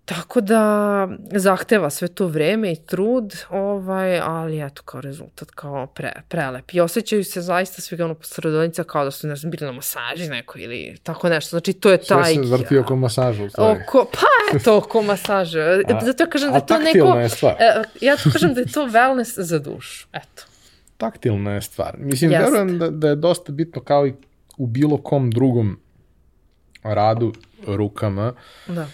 Tako 0.06 0.42
da 0.42 1.08
zahteva 1.32 1.90
sve 1.90 2.08
to 2.08 2.28
vreme 2.28 2.72
i 2.72 2.76
trud, 2.76 3.36
ovaj, 3.50 4.20
ali 4.20 4.66
eto 4.66 4.82
kao 4.84 5.02
rezultat 5.02 5.52
kao 5.52 5.88
pre, 5.88 6.12
prelep. 6.28 6.74
I 6.74 6.82
osjećaju 6.82 7.24
se 7.24 7.42
zaista 7.42 7.82
svi 7.82 8.02
ono 8.02 8.16
posredonica 8.16 8.84
kao 8.84 9.04
da 9.04 9.12
su 9.12 9.28
ne 9.28 9.36
znam, 9.36 9.52
bili 9.52 9.66
na 9.66 9.72
masaži 9.72 10.30
neko 10.30 10.60
ili 10.60 10.98
tako 11.04 11.30
nešto. 11.30 11.50
Znači 11.50 11.74
to 11.74 11.92
je 11.92 11.98
taj... 11.98 12.34
Sve 12.34 12.44
se 12.44 12.50
vrti 12.50 12.78
oko 12.78 12.96
masaža. 12.96 13.44
Oko, 13.58 14.08
pa 14.12 14.58
eto 14.58 14.78
oko 14.78 15.02
masaža. 15.02 15.60
A, 15.94 16.06
Zato 16.06 16.24
ja 16.24 16.30
kažem 16.30 16.52
da 16.52 16.58
je 16.58 16.66
to 16.66 16.78
neko... 16.80 17.20
je 17.20 17.30
stvar. 17.30 17.56
E, 17.60 17.84
ja 18.02 18.18
to 18.18 18.30
kažem 18.32 18.54
da 18.54 18.60
je 18.60 18.72
to 18.72 18.88
wellness 18.88 19.42
za 19.42 19.60
dušu. 19.60 20.08
Eto. 20.14 20.44
Taktilna 20.98 21.52
je 21.52 21.62
stvar. 21.62 21.96
Mislim, 21.98 22.32
Jest. 22.32 22.44
verujem 22.44 22.80
da, 22.80 22.90
da 22.90 23.08
je 23.08 23.16
dosta 23.16 23.52
bitno 23.52 23.82
kao 23.82 24.08
i 24.08 24.14
u 24.58 24.68
bilo 24.68 24.98
kom 24.98 25.32
drugom 25.32 25.80
radu 26.84 27.34
rukama, 27.68 28.34
da. 28.68 28.88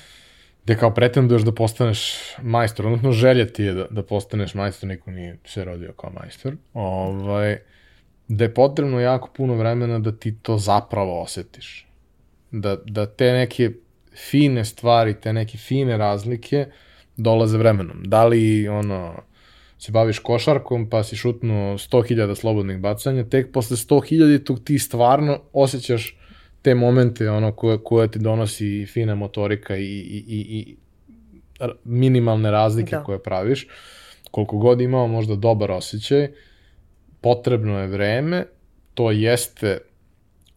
Gde 0.69 0.77
kao 0.77 0.93
pretenduješ 0.93 1.41
da 1.41 1.51
postaneš 1.51 2.13
majstor, 2.41 2.85
odnosno 2.85 3.11
želja 3.11 3.45
ti 3.45 3.63
je 3.63 3.73
da, 3.73 3.85
da 3.89 4.03
postaneš 4.03 4.53
majstor, 4.53 4.89
niko 4.89 5.11
nije 5.11 5.37
se 5.45 5.63
rodio 5.63 5.93
kao 5.93 6.11
majstor, 6.21 6.55
ovaj, 6.73 7.57
da 8.27 8.43
je 8.43 8.53
potrebno 8.53 8.99
jako 8.99 9.29
puno 9.37 9.55
vremena 9.55 9.99
da 9.99 10.11
ti 10.11 10.35
to 10.41 10.57
zapravo 10.57 11.21
osetiš. 11.21 11.87
Da, 12.51 12.77
da 12.85 13.05
te 13.05 13.31
neke 13.33 13.71
fine 14.29 14.65
stvari, 14.65 15.13
te 15.21 15.33
neke 15.33 15.57
fine 15.57 15.97
razlike 15.97 16.65
dolaze 17.17 17.57
vremenom. 17.57 18.03
Da 18.03 18.25
li 18.25 18.67
ono, 18.67 19.15
se 19.77 19.91
baviš 19.91 20.19
košarkom 20.19 20.89
pa 20.89 21.03
si 21.03 21.15
šutnuo 21.15 21.77
100.000 21.77 22.35
slobodnih 22.35 22.77
bacanja, 22.77 23.23
tek 23.29 23.51
posle 23.51 23.77
100.000 23.77 24.43
tog 24.43 24.63
ti 24.63 24.79
stvarno 24.79 25.39
osjećaš 25.53 26.18
te 26.61 26.75
momente 26.75 27.29
ono 27.29 27.51
koje, 27.51 27.77
koje 27.83 28.11
ti 28.11 28.19
donosi 28.19 28.85
fina 28.85 29.15
motorika 29.15 29.77
i, 29.77 29.83
i, 29.83 30.23
i, 30.27 30.45
i 30.57 30.75
minimalne 31.83 32.51
razlike 32.51 32.95
da. 32.95 33.03
koje 33.03 33.23
praviš. 33.23 33.67
Koliko 34.31 34.57
god 34.57 34.81
imao 34.81 35.07
možda 35.07 35.35
dobar 35.35 35.71
osjećaj, 35.71 36.31
potrebno 37.21 37.79
je 37.79 37.87
vreme, 37.87 38.45
to 38.93 39.11
jeste 39.11 39.77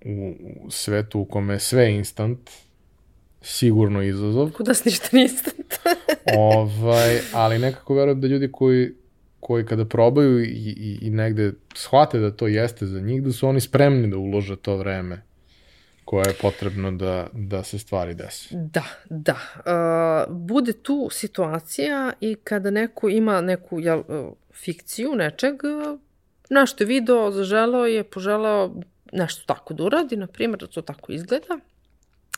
u, 0.05 0.35
u 0.65 0.71
svetu 0.71 1.21
u 1.21 1.25
kome 1.25 1.55
je 1.55 1.61
sve 1.61 1.95
instant, 1.95 2.51
sigurno 3.43 4.03
izazov. 4.03 4.51
Kuda 4.53 4.75
si 4.75 4.89
ništa 4.89 5.09
nije 5.13 5.23
instant. 5.23 5.75
ovaj, 6.39 7.19
ali 7.33 7.59
nekako 7.59 7.95
verujem 7.95 8.21
da 8.21 8.27
ljudi 8.27 8.53
koji 8.53 8.93
koji 9.41 9.67
kada 9.67 9.85
probaju 9.85 10.45
i, 10.45 10.49
i, 10.77 10.99
i 11.03 11.11
negde 11.11 11.53
shvate 11.75 12.19
da 12.19 12.31
to 12.31 12.47
jeste 12.47 12.87
za 12.87 13.01
njih, 13.01 13.23
da 13.23 13.33
su 13.33 13.49
oni 13.49 13.61
spremni 13.61 14.11
da 14.11 14.17
ulože 14.17 14.57
to 14.57 14.77
vreme 14.77 15.23
koje 16.05 16.29
je 16.29 16.35
potrebno 16.41 16.93
da, 16.93 17.27
da 17.33 17.63
se 17.65 17.79
stvari 17.79 18.15
desi. 18.15 18.49
Da, 18.53 18.85
da. 19.11 19.37
Uh, 19.57 20.37
bude 20.37 20.73
tu 20.73 21.09
situacija 21.11 22.13
i 22.21 22.35
kada 22.35 22.71
neko 22.71 23.09
ima 23.09 23.41
neku 23.41 23.81
jel, 23.81 23.99
uh, 23.99 24.33
fikciju 24.55 25.15
nečeg, 25.15 25.55
uh, 25.55 25.99
nešto 26.51 26.85
je 26.85 26.89
video, 26.89 27.31
zaželao 27.31 27.87
je, 27.87 28.05
poželao 28.05 28.75
nešto 29.13 29.45
tako 29.47 29.75
da 29.75 29.85
uradi, 29.85 30.17
na 30.17 30.27
primjer, 30.27 30.61
da 30.61 30.67
to 30.67 30.83
tako 30.83 31.13
izgleda. 31.13 31.59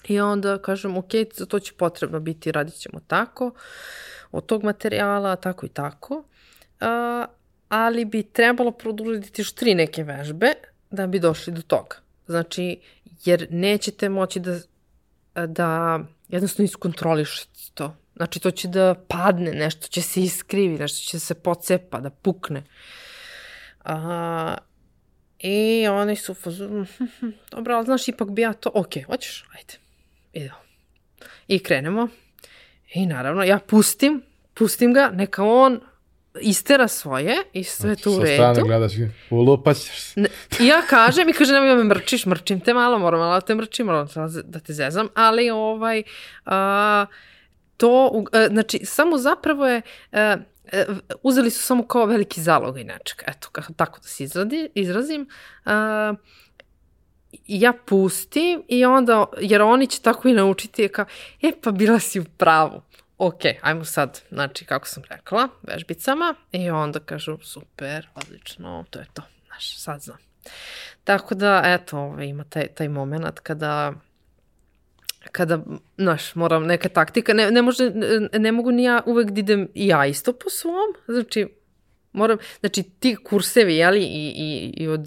I 0.08 0.20
onda 0.20 0.58
kažem, 0.58 0.96
ok, 0.96 1.10
za 1.34 1.46
to 1.46 1.60
će 1.60 1.72
potrebno 1.72 2.20
biti, 2.20 2.52
radit 2.52 2.74
ćemo 2.74 3.00
tako, 3.06 3.50
od 4.32 4.46
tog 4.46 4.64
materijala, 4.64 5.36
tako 5.36 5.66
i 5.66 5.68
tako 5.68 6.24
uh, 6.80 7.26
ali 7.68 8.04
bi 8.04 8.22
trebalo 8.22 8.70
produžiti 8.70 9.42
još 9.42 9.52
tri 9.52 9.74
neke 9.74 10.04
vežbe 10.04 10.52
da 10.90 11.06
bi 11.06 11.18
došli 11.18 11.52
do 11.52 11.62
toga. 11.62 11.96
Znači, 12.27 12.81
jer 13.25 13.47
nećete 13.51 14.09
moći 14.09 14.41
da, 14.41 14.59
da 15.47 16.01
jednostavno 16.29 16.64
iskontrolišete 16.64 17.61
to. 17.75 17.97
Znači, 18.16 18.41
to 18.41 18.51
će 18.51 18.68
da 18.68 18.95
padne, 19.09 19.53
nešto 19.53 19.89
će 19.89 20.03
se 20.03 20.22
iskrivi, 20.22 20.79
nešto 20.79 21.11
će 21.11 21.18
se 21.18 21.35
pocepa, 21.35 22.01
da 22.01 22.11
pukne. 22.11 22.62
A, 23.85 24.57
I 25.39 25.87
oni 25.89 26.16
su 26.16 26.35
fazu, 26.35 26.85
dobro, 27.51 27.75
ali 27.75 27.85
znaš, 27.85 28.09
ipak 28.09 28.31
bi 28.31 28.43
ja 28.43 28.53
to, 28.53 28.70
ok, 28.75 28.93
hoćeš, 29.07 29.45
ajde, 29.55 29.75
idemo. 30.33 30.59
I 31.49 31.59
krenemo. 31.59 32.09
I 32.95 33.07
naravno, 33.07 33.43
ja 33.43 33.59
pustim, 33.59 34.22
pustim 34.55 34.93
ga, 34.93 35.11
neka 35.12 35.45
on 35.45 35.81
istera 36.41 36.89
svoje 36.89 37.37
i 37.53 37.64
sve 37.64 37.89
znači, 37.89 38.03
to 38.03 38.11
u 38.11 38.18
redu. 38.18 38.26
Sa 38.26 38.35
strane 38.35 38.62
gledaš, 38.62 38.93
ulupaćeš 39.30 40.01
se. 40.01 40.28
ja 40.61 40.82
kažem 40.82 41.28
i 41.28 41.32
kaže, 41.32 41.53
nemoj 41.53 41.68
da 41.68 41.74
me 41.74 41.85
mrčiš, 41.85 42.26
mrčim 42.26 42.61
te 42.61 42.74
malo, 42.74 42.99
moram 42.99 43.20
malo 43.20 43.35
da 43.35 43.41
te 43.41 43.55
mrčim, 43.55 43.87
moram 43.87 44.09
da 44.45 44.61
te 44.61 44.72
zezam, 44.72 45.09
ali 45.14 45.51
ovaj, 45.51 46.03
a, 46.45 47.07
to, 47.76 48.24
a, 48.32 48.47
znači, 48.47 48.80
samo 48.85 49.18
zapravo 49.18 49.66
je, 49.66 49.82
a, 50.12 50.37
uzeli 51.22 51.51
su 51.51 51.62
samo 51.62 51.87
kao 51.87 52.07
veliki 52.07 52.41
zalog 52.41 52.78
i 52.78 52.85
nečega, 52.85 53.24
eto, 53.26 53.49
tako 53.76 54.01
da 54.01 54.09
se 54.09 54.24
izradi, 54.24 54.68
izrazim, 54.74 55.28
a, 55.64 56.14
ja 57.47 57.72
pustim 57.87 58.62
i 58.68 58.85
onda, 58.85 59.24
jer 59.41 59.62
oni 59.62 59.87
će 59.87 60.01
tako 60.01 60.28
i 60.28 60.32
naučiti, 60.32 60.89
kao, 60.89 61.05
e 61.43 61.53
pa 61.62 61.70
bila 61.70 61.99
si 61.99 62.20
u 62.20 62.24
pravu 62.24 62.82
ok, 63.18 63.40
ajmo 63.62 63.84
sad, 63.84 64.20
znači, 64.30 64.64
kako 64.64 64.88
sam 64.88 65.02
rekla, 65.10 65.48
vežbicama 65.62 66.34
i 66.52 66.70
onda 66.70 67.00
kažu, 67.00 67.38
super, 67.42 68.08
odlično, 68.14 68.84
to 68.90 68.98
je 68.98 69.06
to, 69.14 69.22
znaš, 69.46 69.78
sad 69.78 70.00
znam. 70.00 70.18
Tako 71.04 71.34
da, 71.34 71.62
eto, 71.64 71.98
ovaj, 71.98 72.26
ima 72.26 72.44
taj, 72.44 72.66
taj 72.66 72.88
moment 72.88 73.40
kada 73.40 73.92
kada, 75.32 75.58
znaš, 75.98 76.34
moram 76.34 76.66
neka 76.66 76.88
taktika, 76.88 77.32
ne, 77.32 77.50
ne, 77.50 77.62
može, 77.62 77.90
ne, 77.90 78.38
ne 78.38 78.52
mogu 78.52 78.70
ni 78.70 78.84
ja 78.84 79.02
uvek 79.06 79.30
da 79.30 79.40
idem 79.40 79.68
i 79.74 79.86
ja 79.86 80.06
isto 80.06 80.32
po 80.32 80.50
svom, 80.50 80.94
znači, 81.08 81.48
moram, 82.12 82.38
znači 82.60 82.82
ti 82.82 83.16
kursevi, 83.24 83.76
jeli, 83.76 84.02
i, 84.02 84.32
i, 84.36 84.74
i 84.76 84.88
od 84.88 85.06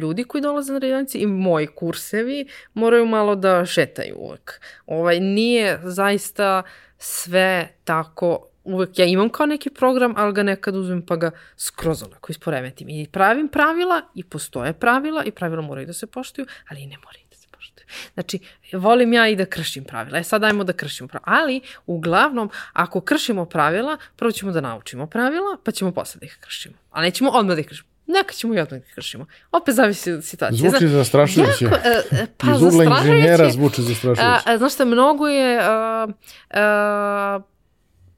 ljudi 0.00 0.24
koji 0.24 0.42
dolaze 0.42 0.72
na 0.72 0.78
radionici 0.78 1.18
i 1.18 1.26
moji 1.26 1.66
kursevi 1.66 2.46
moraju 2.74 3.06
malo 3.06 3.34
da 3.34 3.66
šetaju 3.66 4.16
uvek. 4.18 4.60
Ovaj, 4.86 5.20
nije 5.20 5.80
zaista 5.82 6.62
sve 7.02 7.68
tako 7.84 8.46
uvek 8.64 8.98
ja 8.98 9.04
imam 9.04 9.28
kao 9.28 9.46
neki 9.46 9.70
program, 9.70 10.14
ali 10.16 10.32
ga 10.32 10.42
nekad 10.42 10.76
uzmem 10.76 11.06
pa 11.06 11.16
ga 11.16 11.30
skroz 11.56 12.02
onako 12.02 12.32
isporemetim. 12.32 12.88
I 12.88 13.08
pravim 13.12 13.48
pravila 13.48 14.02
i 14.14 14.24
postoje 14.24 14.72
pravila 14.72 15.24
i 15.24 15.30
pravila 15.30 15.62
moraju 15.62 15.86
da 15.86 15.92
se 15.92 16.06
poštuju, 16.06 16.46
ali 16.68 16.82
i 16.82 16.86
ne 16.86 16.96
moraju 17.04 17.24
da 17.30 17.36
se 17.36 17.48
poštuju. 17.50 17.86
Znači, 18.14 18.38
volim 18.72 19.12
ja 19.12 19.28
i 19.28 19.36
da 19.36 19.46
kršim 19.46 19.84
pravila. 19.84 20.18
E 20.18 20.24
sad 20.24 20.40
dajmo 20.40 20.64
da 20.64 20.72
kršimo 20.72 21.08
pravila. 21.08 21.38
Ali, 21.42 21.60
uglavnom, 21.86 22.50
ako 22.72 23.00
kršimo 23.00 23.44
pravila, 23.44 23.96
prvo 24.16 24.32
ćemo 24.32 24.52
da 24.52 24.60
naučimo 24.60 25.06
pravila, 25.06 25.56
pa 25.64 25.70
ćemo 25.72 25.92
posle 25.92 26.18
da 26.18 26.26
ih 26.26 26.38
kršimo. 26.40 26.74
A 26.90 27.02
nećemo 27.02 27.30
odmah 27.30 27.56
da 27.56 27.60
ih 27.60 27.68
kršimo. 27.68 27.91
Neka 28.06 28.32
ćemo 28.32 28.54
i 28.54 28.60
odmah 28.60 28.80
da 28.80 28.86
kršimo. 28.94 29.26
Opet 29.52 29.74
zavisi 29.74 30.12
od 30.12 30.24
situacije. 30.24 30.70
Zvuči 30.70 30.88
zastrašujuće. 30.88 31.64
Jako, 31.64 31.76
uh, 31.76 32.18
pa 32.36 32.46
Iz 32.52 32.62
ugla 32.62 32.84
inženjera 32.84 33.50
zvuči 33.50 33.82
zastrašujuće. 33.82 34.50
Uh, 34.52 34.58
znaš 34.58 34.74
šta, 34.74 34.84
mnogo 34.84 35.28
je 35.28 35.58
uh, 35.58 36.10
uh, 36.10 37.42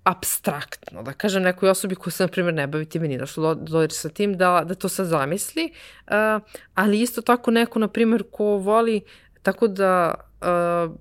abstraktno, 0.05 1.03
da 1.03 1.13
kažem 1.13 1.43
nekoj 1.43 1.71
osobi 1.71 1.95
koja 1.95 2.13
se, 2.13 2.23
na 2.23 2.29
primjer, 2.29 2.55
ne 2.55 2.67
bavi 2.67 2.85
time, 2.85 3.09
nije 3.09 3.19
došlo 3.19 3.55
do, 3.55 3.61
dodir 3.65 3.93
sa 3.93 4.09
tim, 4.09 4.37
da, 4.37 4.65
da 4.67 4.75
to 4.75 4.89
sad 4.89 5.07
zamisli, 5.07 5.73
uh, 6.07 6.43
ali 6.75 7.01
isto 7.01 7.23
tako 7.23 7.51
neko, 7.51 7.79
na 7.79 7.89
primjer, 7.89 8.25
ko 8.31 8.45
voli 8.45 9.01
tako 9.43 9.69
da, 9.69 10.15
uh, 10.41 10.95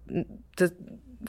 da 0.57 0.69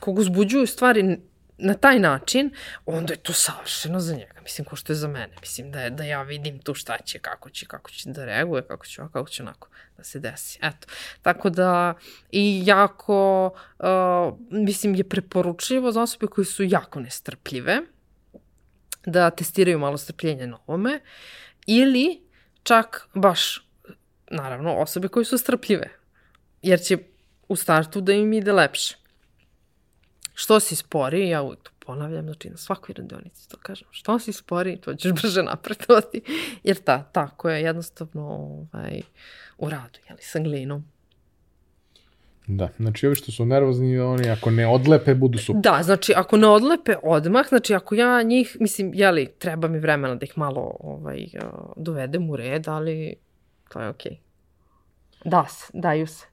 kog 0.00 0.18
uzbuđuju 0.18 0.66
stvari 0.66 1.18
na 1.58 1.74
taj 1.74 1.98
način, 1.98 2.50
onda 2.86 3.12
je 3.12 3.16
to 3.16 3.32
savršeno 3.32 4.00
za 4.00 4.14
njega. 4.14 4.40
Mislim, 4.42 4.64
ko 4.64 4.76
što 4.76 4.92
je 4.92 4.96
za 4.96 5.08
mene. 5.08 5.34
Mislim, 5.40 5.70
da, 5.72 5.80
je, 5.80 5.90
da 5.90 6.04
ja 6.04 6.22
vidim 6.22 6.58
tu 6.58 6.74
šta 6.74 6.98
će, 7.04 7.18
kako 7.18 7.50
će, 7.50 7.66
kako 7.66 7.90
će 7.90 8.10
da 8.10 8.24
reaguje, 8.24 8.62
kako 8.62 8.86
će, 8.86 9.02
kako 9.12 9.28
će 9.28 9.42
onako 9.42 9.68
da 9.96 10.04
se 10.04 10.20
desi. 10.20 10.58
Eto. 10.62 10.86
Tako 11.22 11.50
da, 11.50 11.94
i 12.30 12.62
jako, 12.64 13.50
uh, 13.78 14.38
mislim, 14.50 14.94
je 14.94 15.08
preporučljivo 15.08 15.92
za 15.92 16.02
osobe 16.02 16.26
koji 16.26 16.44
su 16.44 16.62
jako 16.62 17.00
nestrpljive, 17.00 17.80
da 19.06 19.30
testiraju 19.30 19.78
malo 19.78 19.98
strpljenja 19.98 20.46
na 20.46 20.58
ovome, 20.66 21.00
ili 21.66 22.22
čak 22.62 23.08
baš, 23.14 23.68
naravno, 24.30 24.76
osobe 24.76 25.08
koji 25.08 25.24
su 25.24 25.38
strpljive, 25.38 25.90
jer 26.62 26.80
će 26.80 26.98
u 27.48 27.56
startu 27.56 28.00
da 28.00 28.12
im 28.12 28.32
ide 28.32 28.52
lepše. 28.52 29.03
Što 30.34 30.60
si 30.60 30.76
spori, 30.76 31.28
ja 31.28 31.42
uvijek 31.42 31.62
to 31.62 31.70
ponavljam, 31.78 32.24
znači 32.24 32.50
na 32.50 32.56
svakoj 32.56 32.94
radionici 32.98 33.48
to 33.48 33.56
kažem, 33.56 33.88
što 33.90 34.18
si 34.18 34.32
spori, 34.32 34.76
to 34.76 34.94
ćeš 34.94 35.12
brže 35.12 35.42
napredovati, 35.42 36.22
jer 36.64 36.76
ta, 36.76 37.02
tako 37.02 37.50
je 37.50 37.62
jednostavno 37.62 38.22
ovaj, 38.22 39.00
u 39.58 39.70
radu, 39.70 39.98
jeli, 40.08 40.22
sa 40.22 40.38
glinom. 40.38 40.84
Da, 42.46 42.68
znači 42.76 43.06
ovi 43.06 43.16
što 43.16 43.32
su 43.32 43.46
nervozni, 43.46 43.98
oni 43.98 44.30
ako 44.30 44.50
ne 44.50 44.66
odlepe, 44.66 45.14
budu 45.14 45.38
super. 45.38 45.62
Da, 45.62 45.82
znači 45.82 46.12
ako 46.16 46.36
ne 46.36 46.46
odlepe 46.46 46.94
odmah, 47.02 47.48
znači 47.48 47.74
ako 47.74 47.94
ja 47.94 48.22
njih, 48.22 48.56
mislim, 48.60 48.90
jeli, 48.94 49.32
treba 49.38 49.68
mi 49.68 49.78
vremena 49.78 50.14
da 50.14 50.24
ih 50.24 50.38
malo 50.38 50.76
ovaj, 50.80 51.26
dovedem 51.76 52.30
u 52.30 52.36
red, 52.36 52.68
ali 52.68 53.14
to 53.68 53.80
je 53.80 53.88
okej. 53.88 54.12
Okay. 54.12 55.30
Da 55.30 55.46
se, 55.48 55.70
daju 55.74 56.06
se. 56.06 56.26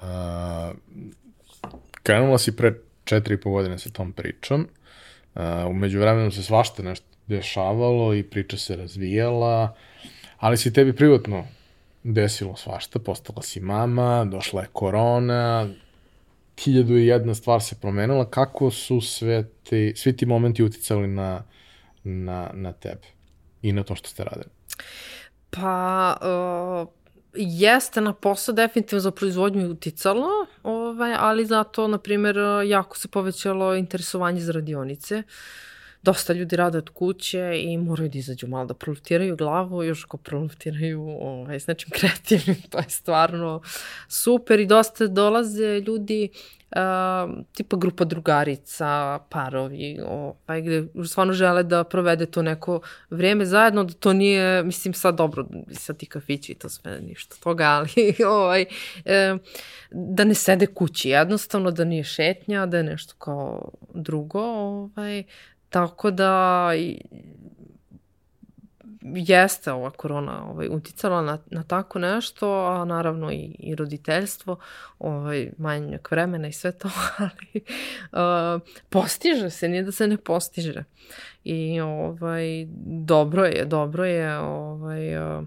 A, 0.00 0.72
krenula 2.02 2.38
si 2.38 2.56
pre 2.56 2.74
četiri 3.10 3.34
i 3.34 3.40
po 3.40 3.50
godine 3.50 3.78
sa 3.78 3.90
tom 3.90 4.12
pričom. 4.12 4.68
Uh, 5.34 5.42
umeđu 5.68 6.00
vremenu 6.00 6.30
se 6.30 6.42
svašta 6.42 6.82
nešto 6.82 7.06
dešavalo 7.26 8.14
i 8.14 8.22
priča 8.22 8.56
se 8.56 8.76
razvijala, 8.76 9.74
ali 10.38 10.56
si 10.56 10.72
tebi 10.72 10.92
privatno 10.96 11.44
desilo 12.02 12.56
svašta, 12.56 12.98
postala 12.98 13.42
si 13.42 13.60
mama, 13.60 14.24
došla 14.24 14.62
je 14.62 14.68
korona, 14.72 15.68
hiljadu 16.58 16.96
i 16.96 17.06
jedna 17.06 17.34
stvar 17.34 17.62
se 17.62 17.76
promenila, 17.80 18.30
kako 18.30 18.70
su 18.70 19.00
sve 19.00 19.48
ti, 19.62 19.92
svi 19.96 20.16
ti 20.16 20.26
momenti 20.26 20.62
uticali 20.62 21.08
na, 21.08 21.42
na, 22.04 22.50
na 22.54 22.72
tebe 22.72 23.06
i 23.62 23.72
na 23.72 23.82
to 23.82 23.94
što 23.94 24.08
ste 24.08 24.24
radili? 24.24 24.50
Pa, 25.50 26.16
uh, 26.20 26.99
jeste 27.34 28.00
na 28.00 28.12
posao 28.12 28.54
definitivno 28.54 29.00
za 29.00 29.10
proizvodnju 29.10 29.70
uticalo, 29.70 30.28
ovaj, 30.62 31.14
ali 31.18 31.46
zato, 31.46 31.88
na 31.88 31.98
primjer, 31.98 32.36
jako 32.66 32.98
se 32.98 33.08
povećalo 33.08 33.74
interesovanje 33.74 34.40
za 34.40 34.52
radionice. 34.52 35.22
Dosta 36.02 36.32
ljudi 36.32 36.56
rade 36.56 36.78
od 36.78 36.90
kuće 36.90 37.52
i 37.64 37.78
moraju 37.78 38.08
da 38.08 38.18
izađu 38.18 38.46
malo 38.46 38.66
da 38.66 38.74
prolutiraju 38.74 39.36
glavu, 39.36 39.82
još 39.82 40.04
ako 40.04 40.16
prolutiraju 40.16 41.02
ovaj, 41.02 41.60
s 41.60 41.66
nečim 41.66 41.90
kreativnim, 41.90 42.62
to 42.70 42.78
je 42.78 42.88
stvarno 42.88 43.62
super 44.08 44.60
i 44.60 44.66
dosta 44.66 45.06
dolaze 45.06 45.80
ljudi 45.80 46.28
tipa 47.52 47.76
grupa 47.76 48.04
drugarica, 48.04 49.18
parovi, 49.28 49.98
ovaj, 50.06 50.62
gde 50.62 50.86
stvarno 51.06 51.32
žele 51.32 51.62
da 51.62 51.84
provede 51.84 52.26
to 52.26 52.42
neko 52.42 52.80
vreme 53.10 53.46
zajedno, 53.46 53.84
da 53.84 53.92
to 53.92 54.12
nije, 54.12 54.62
mislim, 54.62 54.94
sad 54.94 55.16
dobro, 55.16 55.46
sad 55.72 55.96
ti 55.96 56.06
kafići 56.06 56.52
i 56.52 56.54
to 56.54 56.68
sve, 56.68 57.00
ništa 57.00 57.36
toga, 57.42 57.64
ali 57.64 58.14
ovaj, 58.26 58.64
e, 59.04 59.36
da 59.90 60.24
ne 60.24 60.34
sede 60.34 60.66
kući, 60.66 61.08
jednostavno 61.08 61.70
da 61.70 61.84
nije 61.84 62.04
šetnja, 62.04 62.66
da 62.66 62.76
je 62.76 62.82
nešto 62.82 63.14
kao 63.18 63.70
drugo, 63.94 64.40
ovaj, 64.40 65.22
tako 65.68 66.10
da 66.10 66.70
jeste 69.02 69.72
ova 69.72 69.90
korona 69.90 70.50
ovaj, 70.50 70.68
uticala 70.70 71.22
na, 71.22 71.38
na 71.50 71.62
tako 71.62 71.98
nešto, 71.98 72.66
a 72.66 72.84
naravno 72.84 73.32
i, 73.32 73.56
i 73.58 73.74
roditeljstvo, 73.74 74.58
ovaj, 74.98 75.50
manjak 75.58 76.10
vremena 76.10 76.48
i 76.48 76.52
sve 76.52 76.72
to, 76.72 76.90
ali 77.18 77.62
uh, 78.12 78.62
postiže 78.88 79.50
se, 79.50 79.68
nije 79.68 79.82
da 79.82 79.92
se 79.92 80.06
ne 80.06 80.16
postiže. 80.16 80.84
I 81.44 81.80
ovaj, 81.80 82.66
dobro 82.86 83.44
je, 83.44 83.64
dobro 83.64 84.04
je, 84.04 84.38
ovaj, 84.38 85.38
uh, 85.38 85.44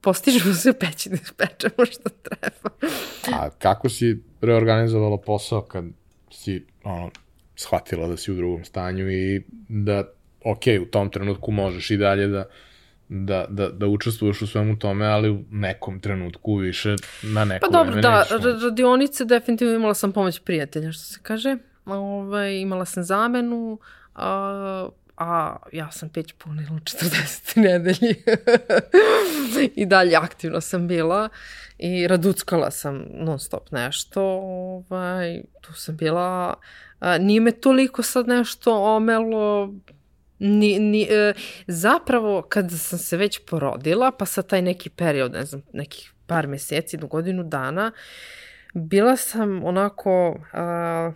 postižemo 0.00 0.54
se 0.54 0.72
peći 0.72 1.08
da 1.08 1.16
pečemo 1.38 1.86
što 1.86 2.10
treba. 2.22 2.76
a 3.32 3.50
kako 3.50 3.88
si 3.88 4.22
reorganizovala 4.40 5.18
posao 5.18 5.62
kad 5.62 5.84
si 6.30 6.66
ono, 6.84 7.10
shvatila 7.56 8.08
da 8.08 8.16
si 8.16 8.32
u 8.32 8.34
drugom 8.34 8.64
stanju 8.64 9.10
i 9.10 9.42
da 9.68 10.04
ok, 10.44 10.62
u 10.82 10.84
tom 10.90 11.10
trenutku 11.10 11.50
možeš 11.50 11.90
i 11.90 11.96
dalje 11.96 12.26
da, 12.26 12.44
da, 13.08 13.46
da, 13.48 13.68
da 13.68 13.86
učestvuješ 13.86 14.42
u 14.42 14.46
svemu 14.46 14.78
tome, 14.78 15.06
ali 15.06 15.30
u 15.30 15.44
nekom 15.50 16.00
trenutku 16.00 16.56
više 16.56 16.96
na 17.22 17.44
nekom 17.44 17.70
Pa 17.70 17.78
dobro, 17.78 18.00
da, 18.00 18.26
radionice 18.62 19.24
definitivno 19.24 19.74
imala 19.74 19.94
sam 19.94 20.12
pomoć 20.12 20.38
prijatelja, 20.38 20.92
što 20.92 21.02
se 21.02 21.20
kaže. 21.22 21.56
Ovaj, 21.84 22.56
imala 22.56 22.84
sam 22.84 23.02
zamenu, 23.02 23.78
a, 24.14 24.88
a 25.16 25.56
ja 25.72 25.90
sam 25.90 26.08
peć 26.08 26.32
punila 26.32 26.70
u 26.72 26.78
40. 26.90 27.60
nedelji. 27.60 28.14
I 29.74 29.86
dalje 29.86 30.16
aktivno 30.16 30.60
sam 30.60 30.88
bila 30.88 31.28
i 31.78 32.08
raduckala 32.08 32.70
sam 32.70 33.04
non 33.12 33.38
stop 33.38 33.70
nešto. 33.70 34.22
Ovaj, 34.22 35.42
tu 35.60 35.72
sam 35.72 35.96
bila, 35.96 36.54
a, 37.00 37.18
nije 37.18 37.40
me 37.40 37.50
toliko 37.50 38.02
sad 38.02 38.28
nešto 38.28 38.82
omelo, 38.96 39.74
Ni, 40.38 40.78
ni, 40.78 41.02
e, 41.10 41.34
zapravo, 41.66 42.42
kada 42.42 42.76
sam 42.76 42.98
se 42.98 43.16
već 43.16 43.40
porodila, 43.46 44.10
pa 44.10 44.26
sa 44.26 44.42
taj 44.42 44.62
neki 44.62 44.90
period, 44.90 45.32
ne 45.32 45.44
znam, 45.44 45.62
nekih 45.72 46.12
par 46.26 46.46
meseci 46.46 46.96
do 46.96 47.06
godinu 47.06 47.44
dana, 47.44 47.92
bila 48.74 49.16
sam 49.16 49.64
onako, 49.64 50.40
a, 50.52 51.12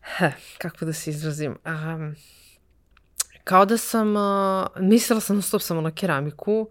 he, 0.00 0.32
kako 0.58 0.84
da 0.84 0.92
se 0.92 1.10
izrazim, 1.10 1.58
a, 1.64 2.10
kao 3.44 3.64
da 3.64 3.76
sam, 3.76 4.16
a, 4.16 4.66
mislila 4.76 5.20
sam, 5.20 5.42
stop 5.42 5.62
sam 5.62 5.82
na 5.82 5.90
keramiku, 5.90 6.70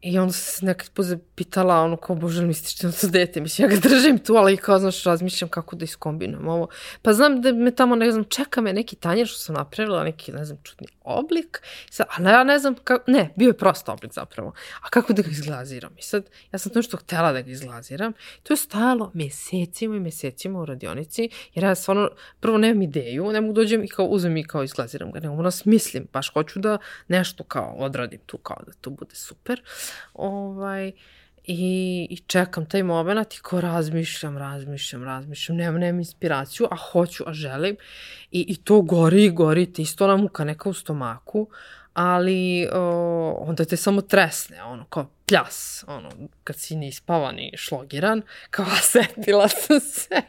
I 0.00 0.18
onda 0.18 0.32
sam 0.32 0.58
se 0.58 0.66
nekad 0.66 0.90
put 0.90 1.04
zapitala, 1.06 1.82
ono, 1.82 1.96
kao, 1.96 2.16
bože, 2.16 2.40
li 2.40 2.46
misliš 2.46 2.78
da 2.78 2.92
to 2.92 3.08
dete? 3.08 3.40
Mislim, 3.40 3.70
ja 3.70 3.76
ga 3.76 3.88
držim 3.88 4.18
tu, 4.18 4.34
ali 4.34 4.56
kao, 4.56 4.78
znaš, 4.78 5.04
razmišljam 5.04 5.48
kako 5.48 5.76
da 5.76 5.84
iskombinujem 5.84 6.48
ovo. 6.48 6.68
Pa 7.02 7.12
znam 7.12 7.40
da 7.42 7.52
me 7.52 7.74
tamo, 7.74 7.96
ne 7.96 8.10
znam, 8.12 8.24
čeka 8.24 8.60
me 8.60 8.72
neki 8.72 8.96
tanjer 8.96 9.26
što 9.26 9.38
sam 9.38 9.54
napravila, 9.54 10.04
neki, 10.04 10.32
ne 10.32 10.44
znam, 10.44 10.58
čudni 10.62 10.86
oblik. 11.04 11.62
Sad, 11.90 12.06
ali 12.16 12.28
ja 12.28 12.44
ne 12.44 12.58
znam, 12.58 12.74
kako, 12.84 13.10
ne, 13.10 13.32
bio 13.36 13.46
je 13.46 13.58
prost 13.58 13.88
oblik 13.88 14.12
zapravo. 14.12 14.52
A 14.80 14.88
kako 14.88 15.12
da 15.12 15.22
ga 15.22 15.30
izglaziram? 15.30 15.98
I 15.98 16.02
sad, 16.02 16.24
ja 16.52 16.58
sam 16.58 16.72
to 16.72 16.78
nešto 16.78 16.96
htela 16.96 17.32
da 17.32 17.40
ga 17.40 17.50
izglaziram. 17.50 18.12
To 18.42 18.52
je 18.52 18.56
stajalo 18.56 19.10
mesecima 19.14 19.96
i 19.96 20.00
mesecima 20.00 20.60
u 20.60 20.64
radionici, 20.64 21.28
jer 21.54 21.64
ja 21.64 21.74
stvarno, 21.74 22.10
prvo 22.40 22.58
nemam 22.58 22.82
ideju, 22.82 23.32
ne 23.32 23.40
mogu 23.40 23.52
da 23.52 23.60
dođem 23.60 23.84
i 23.84 23.88
kao 23.88 24.06
uzem 24.06 24.36
i 24.36 24.44
kao 24.44 24.64
izglaziram 24.64 25.12
ga, 25.12 25.20
nego 25.20 25.34
ono 25.34 25.50
smislim, 25.50 26.08
baš 26.12 26.32
hoću 26.32 26.58
da 26.58 26.78
nešto 27.08 27.44
kao 27.44 27.74
odradim 27.78 28.20
tu, 28.26 28.38
kao 28.38 28.62
da 28.66 28.72
to 28.80 28.90
bude 28.90 29.14
super. 29.14 29.62
Ovaj, 30.14 30.92
i, 31.46 32.06
i 32.10 32.16
čekam 32.16 32.66
taj 32.66 32.82
moment 32.82 33.34
i 33.34 33.40
ko 33.40 33.60
razmišljam, 33.60 34.38
razmišljam, 34.38 35.04
razmišljam, 35.04 35.58
nemam, 35.58 35.80
nemam 35.80 35.98
inspiraciju, 35.98 36.66
a 36.70 36.76
hoću, 36.76 37.24
a 37.26 37.32
želim. 37.32 37.76
I, 38.30 38.44
i 38.48 38.56
to 38.56 38.80
gori 38.82 39.24
i 39.24 39.30
gori, 39.30 39.72
te 39.72 39.82
isto 39.82 40.04
ona 40.04 40.16
muka 40.16 40.44
neka 40.44 40.68
u 40.68 40.72
stomaku, 40.72 41.48
ali 41.96 42.68
o, 42.72 43.44
onda 43.46 43.64
te 43.64 43.76
samo 43.76 44.00
tresne, 44.00 44.62
ono, 44.62 44.84
kao 44.84 45.10
pljas, 45.26 45.84
ono, 45.88 46.10
kad 46.44 46.56
si 46.56 46.76
nispavan 46.76 47.38
i 47.38 47.52
šlogiran, 47.56 48.22
kao 48.50 48.66
setila 48.92 49.48
sam 49.48 49.80
se. 49.80 50.22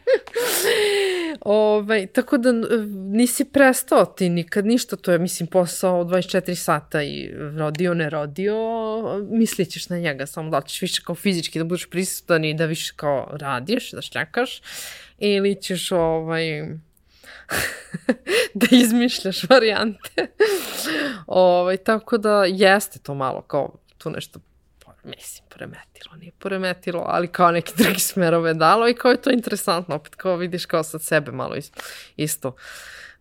ovaj, 1.41 2.07
tako 2.07 2.37
da 2.37 2.51
nisi 3.11 3.45
prestao 3.45 4.05
ti 4.05 4.29
nikad 4.29 4.65
ništa, 4.65 4.95
to 4.95 5.11
je, 5.11 5.19
mislim, 5.19 5.47
posao 5.47 6.03
24 6.03 6.55
sata 6.55 7.03
i 7.03 7.31
rodio, 7.57 7.93
ne 7.93 8.09
rodio, 8.09 8.55
mislićeš 9.29 9.89
na 9.89 9.97
njega, 9.97 10.25
samo 10.25 10.49
da 10.49 10.61
ćeš 10.61 10.81
više 10.81 11.01
kao 11.05 11.15
fizički 11.15 11.59
da 11.59 11.65
budeš 11.65 11.89
prisutan 11.89 12.45
i 12.45 12.53
da 12.53 12.65
više 12.65 12.93
kao 12.95 13.29
radiš, 13.31 13.91
da 13.91 14.01
šljakaš, 14.01 14.61
ili 15.17 15.61
ćeš, 15.61 15.91
ovaj, 15.91 16.77
da 18.53 18.67
izmišljaš 18.71 19.49
varijante. 19.49 20.27
ovaj, 21.27 21.77
tako 21.77 22.17
da 22.17 22.45
jeste 22.45 22.99
to 22.99 23.13
malo 23.13 23.41
kao 23.41 23.75
tu 23.97 24.09
nešto 24.09 24.39
mislim, 25.03 25.45
poremetilo, 25.49 26.15
nije 26.15 26.31
poremetilo, 26.39 27.03
ali 27.07 27.27
kao 27.27 27.51
neki 27.51 27.73
drugi 27.77 27.99
smerove 27.99 28.53
dalo 28.53 28.87
i 28.87 28.93
kao 28.93 29.11
je 29.11 29.21
to 29.21 29.31
interesantno, 29.31 29.95
opet 29.95 30.15
kao 30.15 30.35
vidiš 30.35 30.65
kao 30.65 30.83
sad 30.83 31.01
sebe 31.01 31.31
malo 31.31 31.55
isto, 32.17 32.55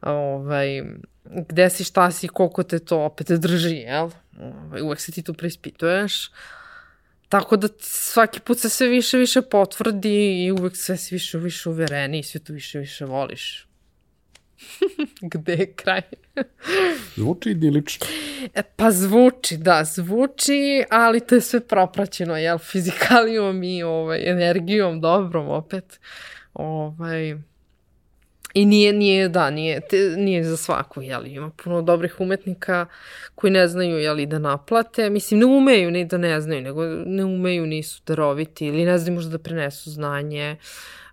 ovaj, 0.01 0.83
gde 1.25 1.71
si, 1.71 1.85
šta 1.85 2.11
si, 2.11 2.29
koliko 2.29 2.63
te 2.63 2.79
to 2.79 2.99
opet 2.99 3.31
drži, 3.31 3.75
jel? 3.75 4.11
Ovaj, 4.41 4.83
uvek 4.83 5.01
se 5.01 5.13
ti 5.13 5.23
tu 5.23 5.35
preispituješ. 5.35 6.31
Tako 7.29 7.57
da 7.57 7.69
svaki 7.81 8.41
put 8.41 8.59
se 8.59 8.69
sve 8.69 8.89
više 8.89 9.19
više 9.19 9.43
potvrdi 9.43 10.45
i 10.45 10.53
uvek 10.53 10.77
sve 10.77 10.97
si 10.97 11.15
više 11.15 11.39
više 11.39 11.69
uvereni 11.69 12.19
i 12.19 12.23
sve 12.23 12.41
to 12.41 12.53
više 12.53 12.79
više 12.79 13.05
voliš. 13.05 13.67
Gde 15.33 15.53
je 15.53 15.73
kraj? 15.73 16.03
zvuči 17.17 17.51
idilično. 17.51 18.07
E, 18.55 18.63
pa 18.77 18.91
zvuči, 18.91 19.57
da, 19.57 19.85
zvuči, 19.85 20.85
ali 20.91 21.21
to 21.21 21.35
je 21.35 21.41
sve 21.41 21.61
propraćeno, 21.61 22.37
jel, 22.37 22.59
fizikalijom 22.59 23.63
i 23.63 23.83
ovaj, 23.83 24.31
energijom 24.31 25.01
dobrom 25.01 25.49
opet. 25.49 26.01
Ovaj, 26.55 27.37
I 28.55 28.65
nije, 28.65 28.93
nije, 28.93 29.29
da, 29.29 29.51
nije, 29.51 29.81
te, 29.81 30.15
nije 30.17 30.45
za 30.45 30.57
svaku, 30.57 31.03
jel, 31.03 31.27
ima 31.27 31.51
puno 31.65 31.83
dobrih 31.83 32.21
umetnika 32.21 32.87
koji 33.35 33.51
ne 33.51 33.69
znaju, 33.69 33.99
jel, 33.99 34.27
da 34.27 34.39
naplate, 34.39 35.11
mislim, 35.11 35.41
ne 35.41 35.47
umeju, 35.47 35.91
ne 35.91 36.05
da 36.05 36.19
ne 36.19 36.41
znaju, 36.41 36.63
nego 36.63 36.87
ne 36.87 37.25
umeju, 37.25 37.67
nisu 37.67 38.03
daroviti 38.07 38.67
ili 38.67 38.85
ne 38.85 38.99
znaju 38.99 39.15
možda 39.15 39.31
da 39.31 39.39
prenesu 39.39 39.91
znanje, 39.91 40.57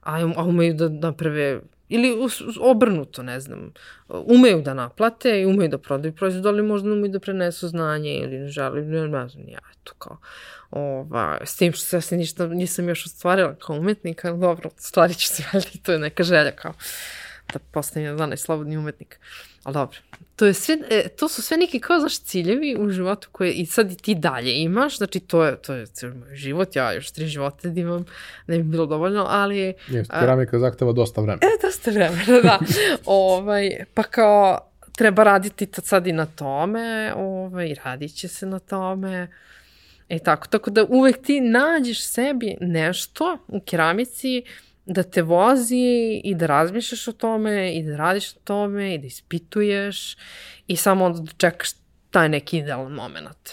a, 0.01 0.33
a 0.35 0.43
umeju 0.43 0.73
da 0.73 0.89
naprave 0.89 1.59
Ili 1.89 2.17
obrnuto, 2.61 3.23
ne 3.23 3.39
znam, 3.39 3.73
umeju 4.07 4.61
da 4.61 4.73
naplate 4.73 5.41
i 5.41 5.45
umeju 5.45 5.69
da 5.69 5.77
prodaju 5.77 6.15
proizvod, 6.15 6.45
ali 6.45 6.63
možda 6.63 6.91
umeju 6.93 7.11
da 7.11 7.19
prenesu 7.19 7.67
znanje 7.67 8.15
ili 8.15 8.39
ne 8.39 8.47
žele, 8.47 8.81
ne, 8.81 9.27
znam, 9.29 9.49
ja, 9.49 9.59
eto, 9.71 9.93
kao, 9.97 10.17
ova, 10.71 11.39
s 11.45 11.55
tim 11.55 11.73
što 11.73 12.01
se 12.01 12.17
ništa 12.17 12.47
nisam 12.47 12.89
još 12.89 13.05
ostvarila 13.05 13.55
kao 13.55 13.75
umetnik, 13.75 14.25
ali 14.25 14.39
dobro, 14.39 14.69
stvari 14.77 15.13
će 15.13 15.27
se 15.27 15.43
valjda 15.53 15.69
to 15.83 15.91
je 15.91 15.99
neka 15.99 16.23
želja 16.23 16.51
kao 16.51 16.73
da 17.53 17.59
postanem 17.59 18.17
danas 18.17 18.41
slobodni 18.41 18.77
umetnik. 18.77 19.19
Ali 19.63 19.73
dobro, 19.73 19.97
to, 20.35 20.45
je 20.45 20.53
sve, 20.53 20.77
e, 20.89 21.07
to 21.07 21.29
su 21.29 21.41
sve 21.41 21.57
neki 21.57 21.79
kao, 21.79 21.99
znaš, 21.99 22.19
ciljevi 22.19 22.75
u 22.79 22.89
životu 22.89 23.27
koje 23.31 23.51
i 23.51 23.65
sad 23.65 23.91
i 23.91 23.95
ti 23.95 24.15
dalje 24.15 24.61
imaš, 24.61 24.97
znači 24.97 25.19
to 25.19 25.43
je, 25.43 25.55
to 25.61 25.73
je 25.73 25.85
cijel 25.85 26.13
moj 26.13 26.35
život, 26.35 26.75
ja 26.75 26.93
još 26.93 27.11
tri 27.11 27.27
živote 27.27 27.69
da 27.69 27.81
imam, 27.81 28.05
ne 28.47 28.57
bi 28.57 28.63
bilo 28.63 28.85
dovoljno, 28.85 29.25
ali... 29.29 29.73
Jeste, 29.87 30.13
keramika 30.19 30.59
zahteva 30.59 30.91
dosta 30.91 31.21
vremena. 31.21 31.41
E, 31.41 31.67
dosta 31.67 31.91
vremena, 31.91 32.41
da. 32.43 32.59
ovaj, 33.05 33.69
pa 33.93 34.03
kao, 34.03 34.59
treba 34.95 35.23
raditi 35.23 35.67
sad 35.83 36.07
i 36.07 36.11
na 36.11 36.25
tome, 36.25 37.13
ovaj, 37.15 37.75
radit 37.83 38.15
će 38.15 38.27
se 38.27 38.45
na 38.45 38.59
tome, 38.59 39.27
E 40.09 40.19
tako, 40.19 40.47
tako 40.47 40.69
da 40.69 40.85
uvek 40.89 41.21
ti 41.21 41.41
nađeš 41.41 42.05
sebi 42.05 42.57
nešto 42.61 43.37
u 43.47 43.59
keramici 43.59 44.43
da 44.85 45.03
te 45.03 45.21
vozi 45.21 46.21
i 46.23 46.35
da 46.35 46.45
razmišljaš 46.45 47.07
o 47.07 47.11
tome 47.11 47.75
i 47.75 47.83
da 47.83 47.97
radiš 47.97 48.35
na 48.35 48.41
tome 48.43 48.95
i 48.95 48.97
da 48.97 49.07
ispituješ 49.07 50.17
i 50.67 50.75
samo 50.75 51.05
onda 51.05 51.19
da 51.19 51.31
čekaš 51.37 51.69
taj 52.11 52.29
neki 52.29 52.57
idealan 52.57 52.91
moment. 52.91 53.49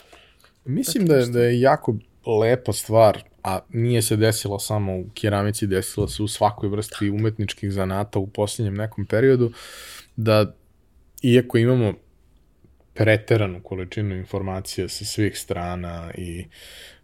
Mislim 0.64 1.06
da 1.06 1.16
je, 1.16 1.26
da 1.26 1.42
je 1.42 1.60
jako 1.60 1.96
lepa 2.40 2.72
stvar, 2.72 3.22
a 3.44 3.58
nije 3.68 4.02
se 4.02 4.16
desila 4.16 4.58
samo 4.58 4.98
u 4.98 5.04
keramici, 5.14 5.66
desila 5.66 6.08
se 6.08 6.22
u 6.22 6.28
svakoj 6.28 6.68
vrsti 6.68 7.10
umetničkih 7.10 7.72
zanata 7.72 8.18
u 8.18 8.26
posljednjem 8.26 8.74
nekom 8.74 9.06
periodu, 9.06 9.52
da 10.16 10.54
iako 11.22 11.58
imamo 11.58 11.94
preteranu 13.00 13.62
količinu 13.62 14.16
informacija 14.16 14.88
sa 14.88 15.04
svih 15.04 15.38
strana 15.38 16.10
i 16.14 16.44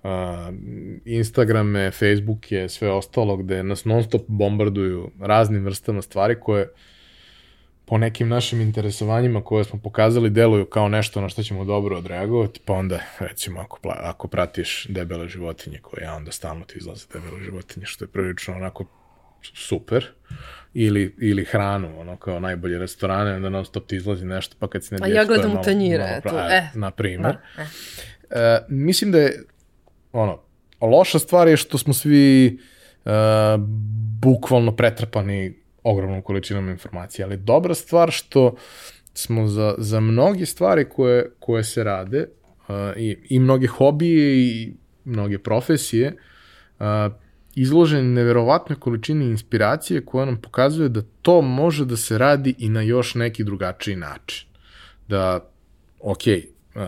uh, 0.02 0.10
Instagrame, 1.04 1.90
Facebooke, 1.90 2.68
sve 2.68 2.90
ostalo 2.90 3.36
gde 3.36 3.62
nas 3.62 3.84
non 3.84 4.02
stop 4.04 4.22
bombarduju 4.28 5.10
raznim 5.20 5.64
vrstama 5.64 6.02
stvari 6.02 6.40
koje 6.40 6.68
po 7.84 7.98
nekim 7.98 8.28
našim 8.28 8.60
interesovanjima 8.60 9.44
koje 9.44 9.64
smo 9.64 9.80
pokazali 9.82 10.30
deluju 10.30 10.66
kao 10.66 10.88
nešto 10.88 11.20
na 11.20 11.28
što 11.28 11.42
ćemo 11.42 11.64
dobro 11.64 11.96
odreagovati, 11.96 12.60
pa 12.64 12.72
onda 12.72 13.00
recimo 13.18 13.60
ako, 13.60 13.78
ako 13.84 14.28
pratiš 14.28 14.86
debele 14.88 15.28
životinje 15.28 15.78
koje 15.82 16.04
ja 16.04 16.14
onda 16.14 16.32
stalno 16.32 16.64
ti 16.64 16.78
izlaze 16.78 17.06
debele 17.12 17.44
životinje, 17.44 17.86
što 17.86 18.04
je 18.04 18.08
prilično 18.08 18.54
onako 18.54 18.84
super, 19.54 20.06
ili, 20.74 21.14
ili 21.20 21.44
hranu, 21.44 22.00
ono 22.00 22.16
kao 22.16 22.40
najbolje 22.40 22.78
restorane, 22.78 23.34
onda 23.34 23.48
non 23.48 23.64
stop 23.64 23.86
ti 23.86 23.96
izlazi 23.96 24.24
nešto, 24.24 24.56
pa 24.58 24.68
kad 24.68 24.84
si 24.84 24.94
ne 24.94 25.00
A 25.02 25.06
ja 25.08 25.24
gledam 25.24 25.52
u 25.52 25.62
tanjire, 25.62 26.20
malo, 26.24 26.38
e, 26.38 26.54
e, 26.54 26.68
na 26.74 26.90
primer. 26.90 27.36
Da, 27.56 27.62
e. 27.62 27.66
E, 28.30 28.64
mislim 28.68 29.12
da 29.12 29.18
je, 29.18 29.42
ono, 30.12 30.42
loša 30.80 31.18
stvar 31.18 31.48
je 31.48 31.56
što 31.56 31.78
smo 31.78 31.94
svi 31.94 32.46
e, 33.04 33.10
bukvalno 34.20 34.76
pretrpani 34.76 35.54
ogromnom 35.82 36.22
količinom 36.22 36.68
informacija, 36.68 37.26
ali 37.26 37.36
dobra 37.36 37.74
stvar 37.74 38.10
što 38.10 38.54
smo 39.14 39.46
za, 39.46 39.74
za 39.78 40.00
mnoge 40.00 40.46
stvari 40.46 40.88
koje, 40.88 41.30
koje 41.38 41.64
se 41.64 41.84
rade 41.84 42.26
uh, 42.68 42.74
i, 42.96 43.16
i 43.28 43.38
mnoge 43.38 43.66
hobije 43.66 44.40
i 44.40 44.72
mnoge 45.04 45.38
profesije 45.38 46.16
uh, 46.78 46.86
izloženi 47.56 48.08
neverovatnoj 48.08 48.78
količini 48.78 49.24
inspiracije 49.24 50.04
koja 50.04 50.24
nam 50.24 50.40
pokazuje 50.40 50.88
da 50.88 51.02
to 51.22 51.40
može 51.42 51.84
da 51.84 51.96
se 51.96 52.18
radi 52.18 52.54
i 52.58 52.68
na 52.68 52.82
još 52.82 53.14
neki 53.14 53.44
drugačiji 53.44 53.96
način. 53.96 54.48
Da, 55.08 55.50
ok, 56.00 56.22
uh, 56.74 56.82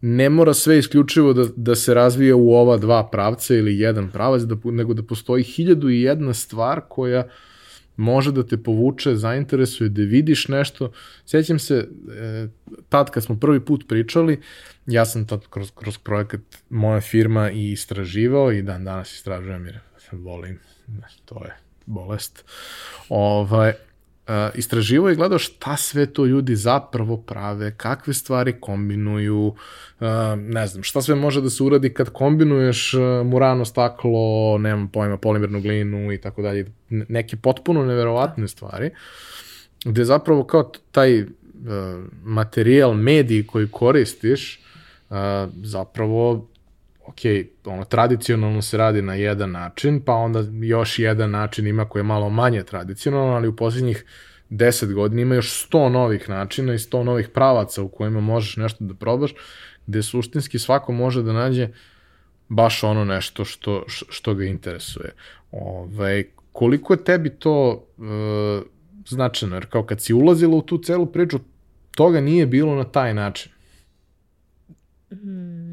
ne 0.00 0.30
mora 0.30 0.54
sve 0.54 0.78
isključivo 0.78 1.32
da, 1.32 1.44
da 1.56 1.74
se 1.74 1.94
razvija 1.94 2.36
u 2.36 2.52
ova 2.52 2.76
dva 2.76 3.08
pravca 3.10 3.54
ili 3.54 3.78
jedan 3.78 4.10
pravac, 4.10 4.42
da, 4.42 4.56
nego 4.64 4.94
da 4.94 5.02
postoji 5.02 5.42
hiljadu 5.42 5.90
i 5.90 6.02
jedna 6.02 6.34
stvar 6.34 6.80
koja 6.88 7.24
može 7.96 8.32
da 8.32 8.46
te 8.46 8.56
povuče, 8.56 9.16
zainteresuje, 9.16 9.88
da 9.90 10.02
vidiš 10.02 10.48
nešto. 10.48 10.92
Sjećam 11.26 11.58
se, 11.58 11.88
e, 12.18 12.48
tad 12.88 13.10
kad 13.10 13.24
smo 13.24 13.38
prvi 13.40 13.60
put 13.60 13.88
pričali, 13.88 14.40
ja 14.86 15.04
sam 15.04 15.26
tad 15.26 15.46
kroz, 15.50 15.70
kroz 15.74 15.98
projekat 15.98 16.40
moja 16.70 17.00
firma 17.00 17.50
i 17.50 17.72
istraživao 17.72 18.52
i 18.52 18.62
dan 18.62 18.84
danas 18.84 19.14
istražujem 19.14 19.66
jer 19.66 19.87
volim, 20.12 20.60
to 21.24 21.44
je 21.44 21.56
bolest. 21.86 22.44
Ovaj, 23.08 23.68
uh, 23.68 24.34
istraživao 24.54 25.10
i 25.10 25.16
gledao 25.16 25.38
šta 25.38 25.76
sve 25.76 26.06
to 26.06 26.26
ljudi 26.26 26.56
zapravo 26.56 27.16
prave, 27.16 27.74
kakve 27.76 28.14
stvari 28.14 28.60
kombinuju, 28.60 29.46
uh, 29.46 30.06
ne 30.36 30.66
znam, 30.66 30.82
šta 30.82 31.02
sve 31.02 31.14
može 31.14 31.40
da 31.40 31.50
se 31.50 31.62
uradi 31.62 31.94
kad 31.94 32.10
kombinuješ 32.10 32.94
uh, 32.94 33.02
murano 33.26 33.64
staklo, 33.64 34.58
nemam 34.58 34.88
pojma, 34.88 35.16
polimernu 35.16 35.60
glinu 35.60 36.12
i 36.12 36.20
tako 36.20 36.42
dalje, 36.42 36.66
neke 36.88 37.36
potpuno 37.36 37.84
neverovatne 37.84 38.48
stvari, 38.48 38.90
gde 39.84 40.04
zapravo 40.04 40.44
kao 40.44 40.72
taj 40.90 41.24
materijal, 42.24 42.94
mediji 42.94 43.46
koji 43.46 43.68
koristiš, 43.68 44.60
zapravo 45.62 46.48
ok, 47.08 47.20
ono, 47.64 47.84
tradicionalno 47.84 48.62
se 48.62 48.76
radi 48.76 49.02
na 49.02 49.14
jedan 49.14 49.50
način, 49.50 50.02
pa 50.04 50.12
onda 50.12 50.44
još 50.62 50.98
jedan 50.98 51.30
način 51.30 51.66
ima 51.66 51.88
koji 51.88 52.00
je 52.00 52.04
malo 52.04 52.30
manje 52.30 52.62
tradicionalno, 52.62 53.32
ali 53.32 53.48
u 53.48 53.56
posljednjih 53.56 54.04
10 54.50 54.94
godina 54.94 55.22
ima 55.22 55.34
još 55.34 55.68
100 55.70 55.88
novih 55.88 56.28
načina 56.28 56.74
i 56.74 56.78
100 56.78 57.02
novih 57.02 57.28
pravaca 57.28 57.82
u 57.82 57.88
kojima 57.88 58.20
možeš 58.20 58.56
nešto 58.56 58.84
da 58.84 58.94
probaš, 58.94 59.34
gde 59.86 60.02
suštinski 60.02 60.58
svako 60.58 60.92
može 60.92 61.22
da 61.22 61.32
nađe 61.32 61.68
baš 62.48 62.84
ono 62.84 63.04
nešto 63.04 63.44
što, 63.44 63.84
što 63.86 64.34
ga 64.34 64.44
interesuje. 64.44 65.12
Ove, 65.50 66.24
koliko 66.52 66.92
je 66.92 67.04
tebi 67.04 67.30
to 67.30 67.86
e, 67.98 68.62
značajno, 69.06 69.56
jer 69.56 69.66
kao 69.66 69.82
kad 69.82 70.00
si 70.00 70.14
ulazila 70.14 70.56
u 70.56 70.62
tu 70.62 70.78
celu 70.78 71.06
priču, 71.06 71.38
toga 71.90 72.20
nije 72.20 72.46
bilo 72.46 72.74
na 72.74 72.84
taj 72.84 73.14
način. 73.14 73.52
Hmm. 75.10 75.67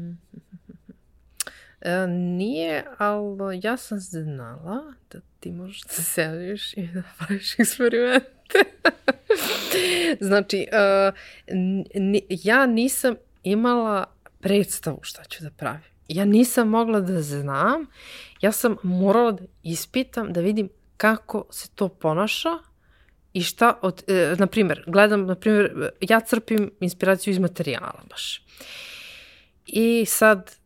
E, 1.86 2.06
nije, 2.06 2.84
ali 2.98 3.60
ja 3.62 3.76
sam 3.76 3.98
znala 4.00 4.94
da 5.12 5.20
ti 5.40 5.52
možeš 5.52 5.82
da 5.82 5.92
sediš 5.92 6.74
i 6.76 6.86
da 6.86 7.02
praviš 7.18 7.58
eksperimente. 7.58 8.58
znači, 10.28 10.66
uh, 10.72 11.14
ja 12.28 12.66
nisam 12.66 13.14
imala 13.42 14.04
predstavu 14.40 14.98
šta 15.02 15.24
ću 15.24 15.44
da 15.44 15.50
pravim. 15.50 15.80
Ja 16.08 16.24
nisam 16.24 16.68
mogla 16.68 17.00
da 17.00 17.22
znam, 17.22 17.86
ja 18.40 18.52
sam 18.52 18.76
morala 18.82 19.32
da 19.32 19.44
ispitam, 19.62 20.32
da 20.32 20.40
vidim 20.40 20.68
kako 20.96 21.46
se 21.50 21.68
to 21.74 21.88
ponaša 21.88 22.58
i 23.32 23.42
šta, 23.42 23.78
od, 23.82 24.04
e, 24.08 24.34
na 24.38 24.46
primjer, 24.46 24.84
gledam, 24.86 25.26
na 25.26 25.34
primjer, 25.34 25.90
ja 26.00 26.20
crpim 26.20 26.70
inspiraciju 26.80 27.32
iz 27.32 27.38
materijala 27.38 28.02
baš. 28.10 28.42
I 29.66 30.04
sad, 30.06 30.56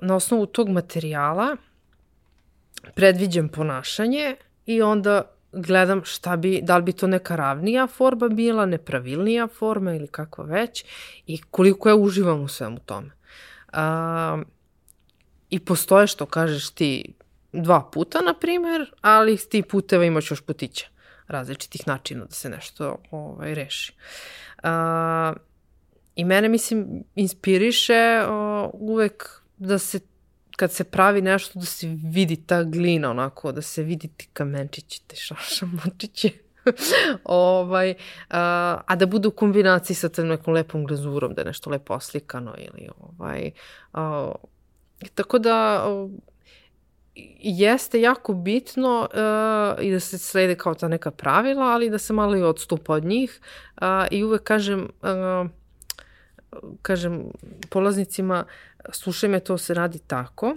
na 0.00 0.16
osnovu 0.16 0.46
tog 0.46 0.68
materijala 0.68 1.56
predviđam 2.94 3.48
ponašanje 3.48 4.36
i 4.66 4.82
onda 4.82 5.22
gledam 5.52 6.04
šta 6.04 6.36
bi, 6.36 6.60
da 6.62 6.76
li 6.76 6.82
bi 6.82 6.92
to 6.92 7.06
neka 7.06 7.36
ravnija 7.36 7.86
forma 7.86 8.28
bila, 8.28 8.66
nepravilnija 8.66 9.48
forma 9.48 9.94
ili 9.94 10.06
kako 10.06 10.42
već 10.42 10.84
i 11.26 11.42
koliko 11.50 11.88
ja 11.88 11.94
uživam 11.94 12.40
u 12.40 12.48
svemu 12.48 12.78
tome. 12.78 13.10
A, 13.72 14.42
I 15.50 15.58
postoje 15.60 16.06
što 16.06 16.26
kažeš 16.26 16.70
ti 16.70 17.14
dva 17.52 17.90
puta, 17.92 18.20
na 18.20 18.34
primer, 18.34 18.92
ali 19.00 19.36
ti 19.36 19.62
puteva 19.62 20.04
imaš 20.04 20.30
još 20.30 20.40
putića 20.40 20.86
različitih 21.28 21.86
načina 21.86 22.24
da 22.24 22.32
se 22.32 22.50
nešto 22.50 22.98
ovaj, 23.10 23.54
reši. 23.54 23.94
A, 24.62 25.32
I 26.16 26.24
mene, 26.24 26.48
mislim, 26.48 27.04
inspiriše 27.14 28.22
uh, 28.22 28.70
uvek 28.72 29.42
da 29.56 29.78
se 29.78 30.00
kad 30.56 30.72
se 30.72 30.84
pravi 30.84 31.22
nešto 31.22 31.58
da 31.58 31.66
se 31.66 31.96
vidi 32.04 32.36
ta 32.36 32.62
glina 32.62 33.10
onako, 33.10 33.52
da 33.52 33.62
se 33.62 33.82
vidi 33.82 34.08
ti 34.08 34.28
kamenčići, 34.32 35.02
te 35.06 35.16
šašamočići. 35.16 36.38
ovaj, 37.24 37.90
uh, 37.90 37.96
a 38.86 38.96
da 38.96 39.06
bude 39.06 39.28
u 39.28 39.30
kombinaciji 39.30 39.96
sa 39.96 40.08
tom 40.08 40.26
nekom 40.26 40.54
lepom 40.54 40.86
glazurom, 40.86 41.34
da 41.34 41.40
je 41.40 41.46
nešto 41.46 41.70
lepo 41.70 41.94
oslikano 41.94 42.54
ili 42.58 42.88
ovaj, 43.00 43.50
uh, 43.92 44.34
tako 45.14 45.38
da 45.38 45.86
uh, 45.88 46.10
jeste 47.40 48.00
jako 48.00 48.34
bitno 48.34 49.08
uh, 49.10 49.84
i 49.84 49.90
da 49.90 50.00
se 50.00 50.18
slede 50.18 50.54
kao 50.54 50.74
ta 50.74 50.88
neka 50.88 51.10
pravila, 51.10 51.64
ali 51.64 51.90
da 51.90 51.98
se 51.98 52.12
malo 52.12 52.36
i 52.36 52.42
odstupa 52.42 52.94
od 52.94 53.04
njih 53.04 53.40
uh, 53.76 53.86
i 54.10 54.24
uvek 54.24 54.42
kažem 54.42 54.80
uh, 55.02 55.50
kažem 56.82 57.24
polaznicima, 57.70 58.44
slušaj 58.92 59.30
me, 59.30 59.40
to 59.40 59.58
se 59.58 59.74
radi 59.74 59.98
tako 59.98 60.56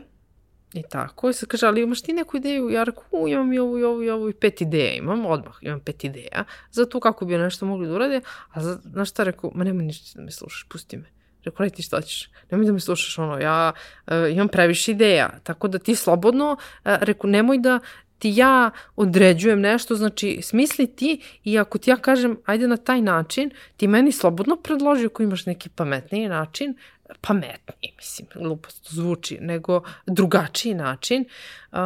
i 0.74 0.84
tako. 0.90 1.30
I 1.30 1.34
sad 1.34 1.50
kaže, 1.50 1.68
ali 1.68 1.82
imaš 1.82 2.02
ti 2.02 2.14
neku 2.14 2.38
ideju? 2.38 2.70
Ja 2.70 2.84
rekao, 2.84 3.04
u, 3.12 3.28
imam 3.28 3.54
i 3.54 3.60
ovu 3.60 3.80
i 3.80 3.84
ovu 3.84 4.04
i 4.04 4.10
ovu 4.10 4.30
i 4.30 4.34
pet 4.34 4.62
ideja 4.62 4.94
imam, 4.94 5.26
odmah 5.26 5.56
imam 5.62 5.80
pet 5.80 6.04
ideja 6.04 6.44
za 6.72 6.86
to 6.86 7.00
kako 7.00 7.26
bi 7.26 7.38
nešto 7.38 7.66
mogli 7.66 7.88
da 7.88 7.94
urade. 7.94 8.22
A 8.52 8.62
za, 8.62 8.80
znaš 8.84 9.10
šta 9.10 9.24
rekao, 9.24 9.52
ma 9.56 9.64
nemoj 9.64 9.84
ništa 9.84 10.20
da 10.20 10.26
me 10.26 10.32
slušaš, 10.32 10.66
pusti 10.70 10.98
me. 10.98 11.16
Rekao, 11.44 11.64
aj 11.64 11.70
ti 11.70 11.82
šta 11.82 12.02
ćeš, 12.02 12.30
nemoj 12.52 12.66
da 12.66 12.72
me 12.72 12.80
slušaš, 12.80 13.20
ono, 13.20 13.40
ja 13.40 13.72
uh, 14.08 14.14
imam 14.32 14.48
previše 14.48 14.92
ideja, 14.92 15.30
tako 15.44 15.68
da 15.68 15.80
ti 15.80 15.96
slobodno, 15.96 16.52
uh, 16.52 16.92
rekao, 17.02 17.30
nemoj 17.30 17.58
da 17.58 17.80
ti 18.20 18.34
ja 18.36 18.72
određujem 18.96 19.62
nešto, 19.62 19.96
znači 19.96 20.40
smisli 20.42 20.88
ti 20.88 21.22
i 21.44 21.60
ako 21.60 21.78
ti 21.78 21.90
ja 21.90 21.98
kažem 21.98 22.38
ajde 22.46 22.68
na 22.68 22.78
taj 22.78 23.02
način, 23.02 23.52
ti 23.78 23.88
meni 23.88 24.12
slobodno 24.12 24.56
predloži 24.56 25.06
ako 25.06 25.24
imaš 25.24 25.46
neki 25.46 25.70
pametniji 25.70 26.28
način, 26.28 26.76
pametniji, 27.22 27.94
mislim, 27.98 28.28
glupost 28.36 28.94
zvuči, 28.94 29.38
nego 29.42 29.82
drugačiji 30.06 30.74
način. 30.74 31.26
Uh, 31.72 31.80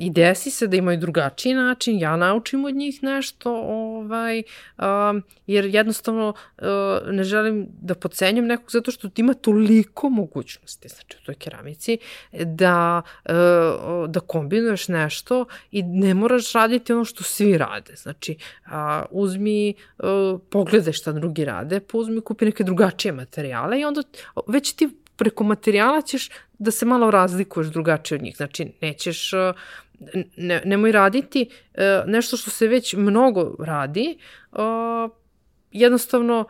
I 0.00 0.10
desi 0.10 0.50
se 0.50 0.66
da 0.66 0.76
imaju 0.76 0.98
drugačiji 0.98 1.54
način, 1.54 1.98
ja 1.98 2.16
naučim 2.16 2.64
od 2.64 2.74
njih 2.74 3.02
nešto, 3.02 3.54
ovaj, 3.54 4.42
uh, 4.78 4.84
jer 5.46 5.64
jednostavno 5.64 6.28
uh, 6.28 6.64
ne 7.10 7.24
želim 7.24 7.66
da 7.80 7.94
pocenjam 7.94 8.46
nekog 8.46 8.70
zato 8.70 8.90
što 8.90 9.08
ima 9.16 9.34
toliko 9.34 10.08
mogućnosti, 10.08 10.88
znači 10.88 11.16
u 11.22 11.26
toj 11.26 11.34
keramici, 11.34 11.98
da, 12.32 13.02
uh, 13.24 13.34
da 14.10 14.20
kombinuješ 14.20 14.88
nešto 14.88 15.46
i 15.70 15.82
ne 15.82 16.14
moraš 16.14 16.52
raditi 16.52 16.92
ono 16.92 17.04
što 17.04 17.24
svi 17.24 17.58
rade. 17.58 17.96
Znači, 17.96 18.36
uh, 18.66 18.72
uzmi, 19.10 19.74
uh, 19.98 20.40
pogledaj 20.50 20.92
šta 20.92 21.12
drugi 21.12 21.44
rade, 21.44 21.80
pa 21.80 21.98
uzmi, 21.98 22.20
kupi 22.20 22.44
neke 22.44 22.64
drugačije 22.64 23.12
materijale 23.12 23.80
i 23.80 23.84
onda 23.84 24.02
već 24.64 24.72
ti 24.72 24.88
preko 25.16 25.44
materijala 25.44 26.02
ćeš 26.02 26.30
da 26.58 26.70
se 26.70 26.86
malo 26.86 27.10
razlikuješ 27.10 27.68
drugačije 27.68 28.16
od 28.16 28.22
njih. 28.22 28.36
Znači, 28.36 28.72
nećeš, 28.80 29.30
ne, 30.36 30.62
nemoj 30.64 30.92
raditi 30.92 31.50
nešto 32.06 32.36
što 32.36 32.50
se 32.50 32.68
već 32.68 32.94
mnogo 32.94 33.56
radi, 33.58 34.18
jednostavno, 35.72 36.44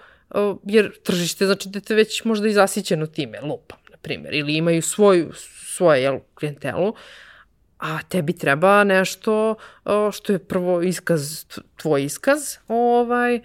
jer 0.65 0.93
tržište, 1.03 1.47
znači 1.47 1.69
da 1.69 1.81
te 1.81 1.95
već 1.95 2.25
možda 2.25 2.49
i 2.49 2.53
zasićeno 2.53 3.07
time, 3.07 3.41
lupam, 3.41 3.79
na 3.91 3.97
primjer, 3.97 4.35
ili 4.35 4.57
imaju 4.57 4.83
svoju, 4.83 5.33
svoje 5.75 6.03
jel, 6.03 6.19
klijentelu, 6.35 6.95
a 7.79 7.99
tebi 8.09 8.33
treba 8.33 8.85
nešto 8.85 9.55
što 10.13 10.33
je 10.33 10.39
prvo 10.39 10.83
iskaz, 10.83 11.45
tvoj 11.77 12.05
iskaz, 12.05 12.57
ovaj, 12.69 13.41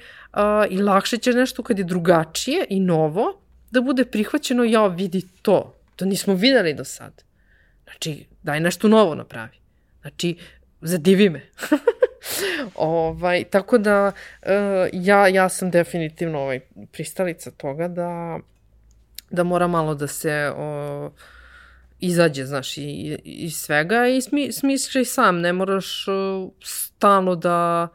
i 0.69 0.81
lakše 0.81 1.17
će 1.17 1.33
nešto 1.33 1.63
kad 1.63 1.79
je 1.79 1.85
drugačije 1.85 2.65
i 2.69 2.79
novo, 2.79 3.41
da 3.71 3.81
bude 3.81 4.05
prihvaćeno, 4.05 4.63
ja 4.63 4.87
vidi 4.87 5.21
to, 5.41 5.75
to 5.95 6.05
nismo 6.05 6.33
videli 6.33 6.73
do 6.73 6.83
sad. 6.83 7.23
Znači, 7.83 8.25
daj 8.43 8.59
nešto 8.59 8.87
novo 8.87 9.15
napravi. 9.15 9.57
Znači, 10.01 10.37
zadivi 10.81 11.29
me. 11.29 11.41
ovaj, 12.75 13.43
tako 13.43 13.77
da, 13.77 14.11
uh, 14.41 14.49
ja, 14.93 15.27
ja 15.27 15.49
sam 15.49 15.71
definitivno 15.71 16.39
ovaj, 16.39 16.59
pristalica 16.91 17.51
toga 17.51 17.87
da, 17.87 18.39
da 19.29 19.43
mora 19.43 19.67
malo 19.67 19.95
da 19.95 20.07
se... 20.07 20.51
Uh, 20.57 21.11
izađe, 21.99 22.45
znaš, 22.45 22.77
i, 22.77 23.17
iz 23.23 23.55
svega 23.55 24.07
i 24.07 24.21
smi, 24.21 24.51
smisliš 24.51 25.13
sam, 25.13 25.39
ne 25.39 25.53
moraš 25.53 26.07
uh, 26.07 26.51
stalno 26.63 27.35
da, 27.35 27.87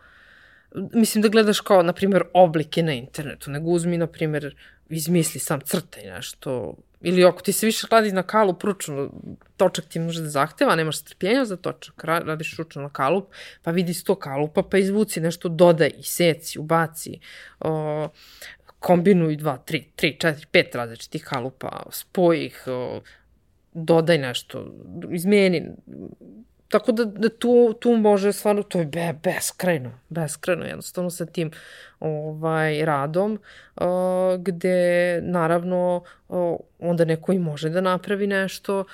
mislim 0.75 1.23
da 1.23 1.29
gledaš 1.29 1.61
kao, 1.61 1.83
na 1.83 1.93
primjer, 1.93 2.23
oblike 2.35 2.83
na 2.83 2.93
internetu, 2.93 3.51
nego 3.51 3.71
uzmi, 3.71 3.99
na 3.99 4.07
primjer, 4.07 4.57
izmisli 4.89 5.41
sam 5.41 5.61
crtaj 5.61 6.05
nešto, 6.05 6.77
ili 7.01 7.25
ako 7.25 7.43
ti 7.43 7.53
se 7.53 7.67
više 7.67 7.87
kladi 7.87 8.13
na 8.13 8.23
kalup 8.23 8.63
ručno, 8.63 9.11
točak 9.57 9.85
ti 9.85 10.01
može 10.01 10.23
da 10.23 10.29
zahteva, 10.29 10.77
nemaš 10.77 10.99
strpljenja 10.99 11.45
za 11.45 11.57
točak, 11.57 12.05
radiš 12.05 12.57
ručno 12.57 12.83
na 12.83 12.89
kalup, 12.89 13.33
pa 13.63 13.71
vidi 13.71 13.95
sto 13.95 14.15
kalupa, 14.15 14.63
pa 14.63 14.79
izvuci 14.79 15.21
nešto, 15.21 15.49
dodaj, 15.49 15.91
seci, 16.03 16.59
ubaci, 16.59 17.19
o, 17.61 18.09
kombinuj 18.79 19.37
dva, 19.37 19.57
tri, 19.57 19.85
tri, 19.97 20.17
četiri, 20.21 20.47
pet 20.51 20.75
različitih 20.75 21.25
kalupa, 21.25 21.83
spoji 21.91 22.47
ih, 22.47 22.63
o, 22.67 23.01
dodaj 23.73 24.19
nešto, 24.19 24.67
izmeni. 25.13 25.67
Tako 26.69 26.93
da, 26.93 27.05
da 27.05 27.29
tu, 27.29 27.75
tu 27.81 27.91
može 27.91 28.33
stvarno, 28.33 28.63
to 28.63 28.79
je 28.79 28.85
be, 28.85 29.15
beskrajno, 29.23 29.91
beskrajno 30.09 30.65
jednostavno 30.65 31.11
sa 31.11 31.27
tim 31.27 31.51
ovaj, 32.01 32.85
radom, 32.85 33.39
uh, 33.77 33.85
gde 34.39 35.21
naravno 35.23 36.03
uh, 36.29 36.57
onda 36.79 37.05
neko 37.05 37.33
i 37.33 37.39
može 37.39 37.69
da 37.71 37.81
napravi 37.81 38.27
nešto 38.27 38.85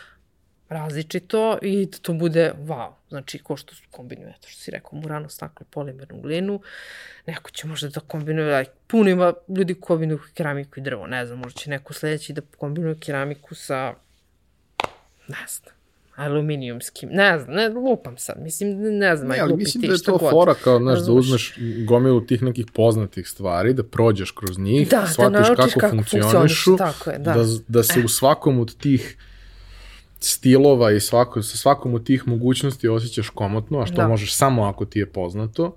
različito 0.70 1.58
i 1.62 1.86
da 1.86 1.98
to 1.98 2.12
bude 2.12 2.52
wow. 2.58 2.92
Znači, 3.08 3.38
ko 3.38 3.56
što 3.56 3.74
kombinuje, 3.90 4.34
to 4.40 4.48
što 4.48 4.60
si 4.60 4.70
rekao, 4.70 4.98
murano, 4.98 5.28
staklo, 5.28 5.66
polimernu 5.70 6.20
glinu, 6.20 6.60
neko 7.26 7.50
će 7.50 7.66
možda 7.66 7.88
da 7.88 8.00
kombinuje, 8.00 8.54
aj, 8.54 8.64
puno 8.86 9.10
ima 9.10 9.32
ljudi 9.48 9.74
kombinuju 9.74 10.20
keramiku 10.34 10.80
i 10.80 10.82
drvo, 10.82 11.06
ne 11.06 11.26
znam, 11.26 11.38
možda 11.38 11.60
će 11.60 11.70
neko 11.70 11.92
sledeći 11.92 12.32
da 12.32 12.42
kombinuje 12.58 12.98
keramiku 13.00 13.54
sa 13.54 13.94
ne 15.28 15.46
znam, 15.48 15.74
aluminijumskim, 16.20 17.08
ne 17.12 17.38
znam, 17.38 17.54
ne, 17.54 17.68
lupam 17.68 18.16
sad, 18.18 18.36
mislim, 18.42 18.68
ne 18.98 19.16
znam, 19.16 19.28
ne, 19.28 19.38
ali 19.40 19.56
mislim 19.56 19.82
da 19.82 19.92
je 19.92 20.02
to 20.02 20.18
god. 20.18 20.30
fora 20.30 20.54
kao, 20.54 20.78
znaš, 20.78 20.98
da 20.98 21.12
uzmeš 21.12 21.54
gomilu 21.86 22.20
tih 22.20 22.42
nekih 22.42 22.66
poznatih 22.74 23.28
stvari, 23.28 23.72
da 23.72 23.82
prođeš 23.82 24.30
kroz 24.30 24.58
njih, 24.58 24.88
da, 24.88 25.00
da 25.00 25.06
shvatiš 25.06 25.48
da 25.48 25.54
kako, 25.54 25.80
kako 25.80 25.96
funkcionišu, 25.96 26.76
tako 26.76 27.10
je, 27.10 27.18
da. 27.18 27.34
da, 27.34 27.44
da 27.68 27.82
se 27.82 28.00
u 28.04 28.08
svakom 28.08 28.60
od 28.60 28.76
tih 28.76 29.16
stilova 30.20 30.92
i 30.92 31.00
svako, 31.00 31.42
sa 31.42 31.56
svakom 31.56 31.94
od 31.94 32.04
tih 32.04 32.28
mogućnosti 32.28 32.88
osjećaš 32.88 33.30
komotno, 33.30 33.80
a 33.80 33.86
što 33.86 33.96
da. 33.96 34.08
možeš 34.08 34.34
samo 34.34 34.64
ako 34.64 34.84
ti 34.84 34.98
je 34.98 35.06
poznato, 35.06 35.76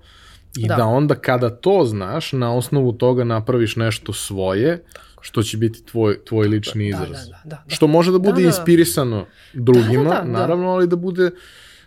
i 0.56 0.68
da. 0.68 0.76
da 0.76 0.84
onda 0.84 1.14
kada 1.14 1.50
to 1.50 1.84
znaš, 1.84 2.32
na 2.32 2.54
osnovu 2.54 2.92
toga 2.92 3.24
napraviš 3.24 3.76
nešto 3.76 4.12
svoje, 4.12 4.84
što 5.24 5.42
će 5.42 5.56
biti 5.56 5.84
tvoj, 5.84 6.24
tvoj 6.24 6.48
lični 6.48 6.92
da, 6.92 6.96
izraz. 6.96 7.28
Da, 7.28 7.30
da, 7.30 7.40
da, 7.44 7.64
da. 7.66 7.74
Što 7.74 7.86
može 7.86 8.12
da 8.12 8.18
bude 8.18 8.32
da, 8.32 8.40
da. 8.40 8.46
inspirisano 8.46 9.26
drugima, 9.52 10.04
da, 10.04 10.10
da, 10.10 10.20
da, 10.20 10.24
naravno, 10.24 10.68
ali 10.68 10.86
da 10.86 10.96
bude 10.96 11.30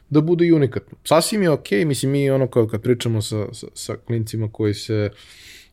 da 0.10 0.22
bude 0.22 0.46
i 0.46 0.54
unikatno. 0.54 0.98
Sasvim 1.04 1.42
je 1.42 1.50
okej, 1.50 1.80
okay, 1.80 1.86
mislim 1.86 2.12
mi 2.12 2.30
ono 2.32 2.48
kao 2.48 2.68
kad 2.68 2.82
pričamo 2.82 3.22
sa, 3.22 3.54
sa, 3.54 3.68
sa 3.74 3.96
klincima 4.08 4.50
koji 4.52 4.74
se 4.74 5.10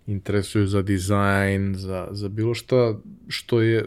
interesuju 0.06 0.66
za 0.66 0.82
dizajn, 0.82 1.74
za, 1.74 2.08
za 2.10 2.28
bilo 2.28 2.54
šta 2.54 2.98
što 3.28 3.60
je 3.60 3.86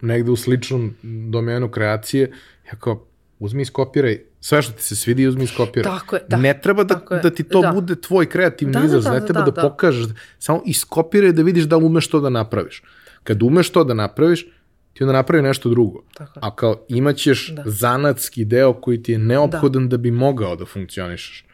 negde 0.00 0.30
u 0.30 0.36
sličnom 0.36 0.94
domenu 1.30 1.70
kreacije, 1.70 2.32
ja 2.66 2.78
kao 2.78 3.06
uzmi 3.38 3.62
i 3.62 3.64
skopiraj 3.64 4.20
sve 4.46 4.62
što 4.62 4.72
ti 4.72 4.82
se 4.82 4.96
svidi 4.96 5.26
uzmi 5.26 5.44
i 5.44 5.46
skopiraj. 5.46 5.98
Tako 5.98 6.16
je, 6.16 6.22
da. 6.28 6.36
Ne 6.36 6.60
treba 6.62 6.84
da, 6.84 7.00
da 7.22 7.30
ti 7.30 7.42
to 7.42 7.62
da. 7.62 7.72
bude 7.72 8.00
tvoj 8.00 8.28
kreativni 8.28 8.72
da, 8.72 8.84
izraz, 8.84 9.04
da, 9.04 9.10
da, 9.10 9.18
ne 9.18 9.26
treba 9.26 9.40
da, 9.40 9.50
da, 9.50 9.62
da 9.62 9.68
pokažeš, 9.68 10.06
samo 10.38 10.62
iskopiraj 10.66 11.32
da 11.32 11.42
vidiš 11.42 11.64
da 11.64 11.76
umeš 11.76 12.08
to 12.08 12.20
da 12.20 12.30
napraviš. 12.30 12.82
Kad 13.24 13.42
umeš 13.42 13.70
to 13.70 13.84
da 13.84 13.94
napraviš, 13.94 14.46
ti 14.92 15.04
onda 15.04 15.12
napravi 15.12 15.42
nešto 15.42 15.68
drugo. 15.68 16.02
Tako. 16.14 16.40
A 16.42 16.54
kao 16.56 16.84
imaćeš 16.88 17.48
da. 17.56 17.62
zanatski 17.66 18.44
deo 18.44 18.72
koji 18.72 19.02
ti 19.02 19.12
je 19.12 19.18
neophodan 19.18 19.88
da, 19.88 19.96
da 19.96 20.02
bi 20.02 20.10
mogao 20.10 20.56
da 20.56 20.64
funkcionišeš. 20.64 21.44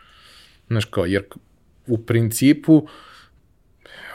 Znaš 0.69 0.85
kao, 0.85 1.07
jer 1.07 1.25
u 1.87 1.99
principu, 1.99 2.87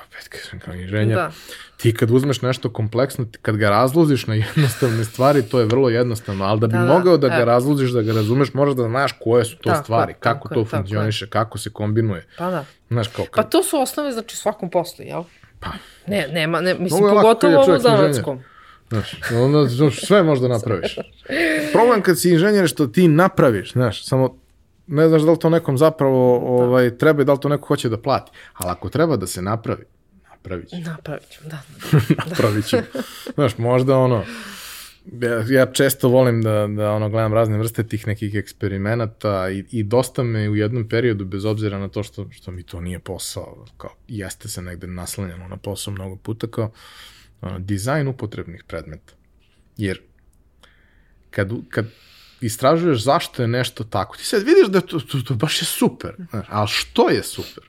opet 0.07 0.27
kažem 0.29 0.59
kao 0.59 0.73
inženjer, 0.73 1.17
da 1.17 1.31
ti 1.77 1.93
kad 1.93 2.11
uzmeš 2.11 2.41
nešto 2.41 2.69
kompleksno, 2.69 3.25
kad 3.41 3.57
ga 3.57 3.69
razloziš 3.69 4.27
na 4.27 4.35
jednostavne 4.45 5.05
stvari, 5.05 5.41
to 5.41 5.59
je 5.59 5.65
vrlo 5.65 5.89
jednostavno, 5.89 6.45
ali 6.45 6.59
da 6.59 6.67
bi 6.67 6.73
da, 6.73 6.79
da 6.79 6.93
mogao 6.93 7.17
da, 7.17 7.29
da 7.29 7.37
ga 7.37 7.43
razloziš, 7.43 7.89
da 7.91 8.01
ga 8.01 8.13
razumeš, 8.13 8.53
moraš 8.53 8.75
da 8.75 8.83
znaš 8.83 9.11
koje 9.19 9.45
su 9.45 9.57
to 9.57 9.69
tako, 9.69 9.83
stvari, 9.83 10.13
kako 10.19 10.47
tako, 10.49 10.55
to 10.55 10.65
funkcioniše, 10.65 11.29
kako 11.29 11.57
se 11.57 11.69
kombinuje. 11.69 12.27
Pa 12.37 12.51
da. 12.51 12.65
Znaš, 12.89 13.07
kao, 13.07 13.25
kad... 13.25 13.43
Pa 13.43 13.49
to 13.49 13.63
su 13.63 13.81
osnove, 13.81 14.11
znači, 14.11 14.37
svakom 14.37 14.69
poslu, 14.69 15.05
jel? 15.05 15.23
Pa. 15.59 15.69
Ne, 16.07 16.27
nema, 16.31 16.61
ne, 16.61 16.75
mislim, 16.79 17.03
pogotovo 17.09 17.57
ovo 17.57 17.79
zanatskom. 17.79 18.39
Znaš, 18.89 19.15
onda 19.31 19.91
sve 19.91 20.23
možda 20.23 20.47
napraviš. 20.47 20.95
Problem 21.73 22.01
kad 22.01 22.19
si 22.19 22.31
inženjer 22.31 22.63
je 22.63 22.67
što 22.67 22.87
ti 22.87 23.07
napraviš, 23.07 23.71
znaš, 23.71 24.05
samo 24.05 24.37
ne 24.87 25.07
znaš 25.07 25.21
da 25.21 25.31
li 25.31 25.39
to 25.39 25.49
nekom 25.49 25.77
zapravo 25.77 26.37
ovaj, 26.59 26.97
treba 26.97 27.21
i 27.21 27.25
da 27.25 27.33
li 27.33 27.39
to 27.39 27.49
neko 27.49 27.67
hoće 27.67 27.89
da 27.89 27.97
plati. 27.97 28.31
Ali 28.53 28.71
ako 28.71 28.89
treba 28.89 29.15
da 29.15 29.27
se 29.27 29.41
napravi, 29.41 29.83
Napravit 30.37 30.69
ću. 30.69 30.75
Napravit 30.79 31.29
ću, 31.29 31.41
da. 31.51 31.61
Napravit 32.25 32.65
ću. 32.65 32.77
Znaš, 33.35 33.57
možda 33.57 33.97
ono, 33.97 34.23
ja, 35.21 35.45
ja 35.49 35.65
često 35.65 36.09
volim 36.09 36.41
da, 36.41 36.67
da 36.67 36.91
ono, 36.91 37.09
gledam 37.09 37.33
razne 37.33 37.57
vrste 37.57 37.83
tih 37.83 38.07
nekih 38.07 38.35
eksperimenata 38.35 39.49
i, 39.49 39.65
i 39.71 39.83
dosta 39.83 40.23
me 40.23 40.49
u 40.49 40.55
jednom 40.55 40.89
periodu, 40.89 41.25
bez 41.25 41.45
obzira 41.45 41.79
na 41.79 41.87
to 41.87 42.03
što, 42.03 42.27
što 42.31 42.51
mi 42.51 42.63
to 42.63 42.81
nije 42.81 42.99
posao, 42.99 43.65
kao 43.77 43.95
jeste 44.07 44.49
se 44.49 44.61
negde 44.61 44.87
naslanjeno 44.87 45.47
na 45.47 45.57
posao 45.57 45.93
mnogo 45.93 46.15
puta, 46.15 46.47
kao 46.47 46.71
ono, 47.41 47.59
dizajn 47.59 48.07
upotrebnih 48.07 48.63
predmeta. 48.67 49.13
Jer 49.77 50.01
kad, 51.29 51.51
kad 51.69 51.85
istražuješ 52.41 53.03
zašto 53.03 53.41
je 53.41 53.47
nešto 53.47 53.83
tako, 53.83 54.17
ti 54.17 54.25
sad 54.25 54.43
vidiš 54.43 54.67
da 54.67 54.81
to, 54.81 54.99
to, 54.99 55.21
to 55.21 55.35
baš 55.35 55.61
je 55.61 55.65
super, 55.65 56.15
znaš, 56.29 56.45
ali 56.49 56.67
što 56.67 57.09
je 57.09 57.23
super? 57.23 57.63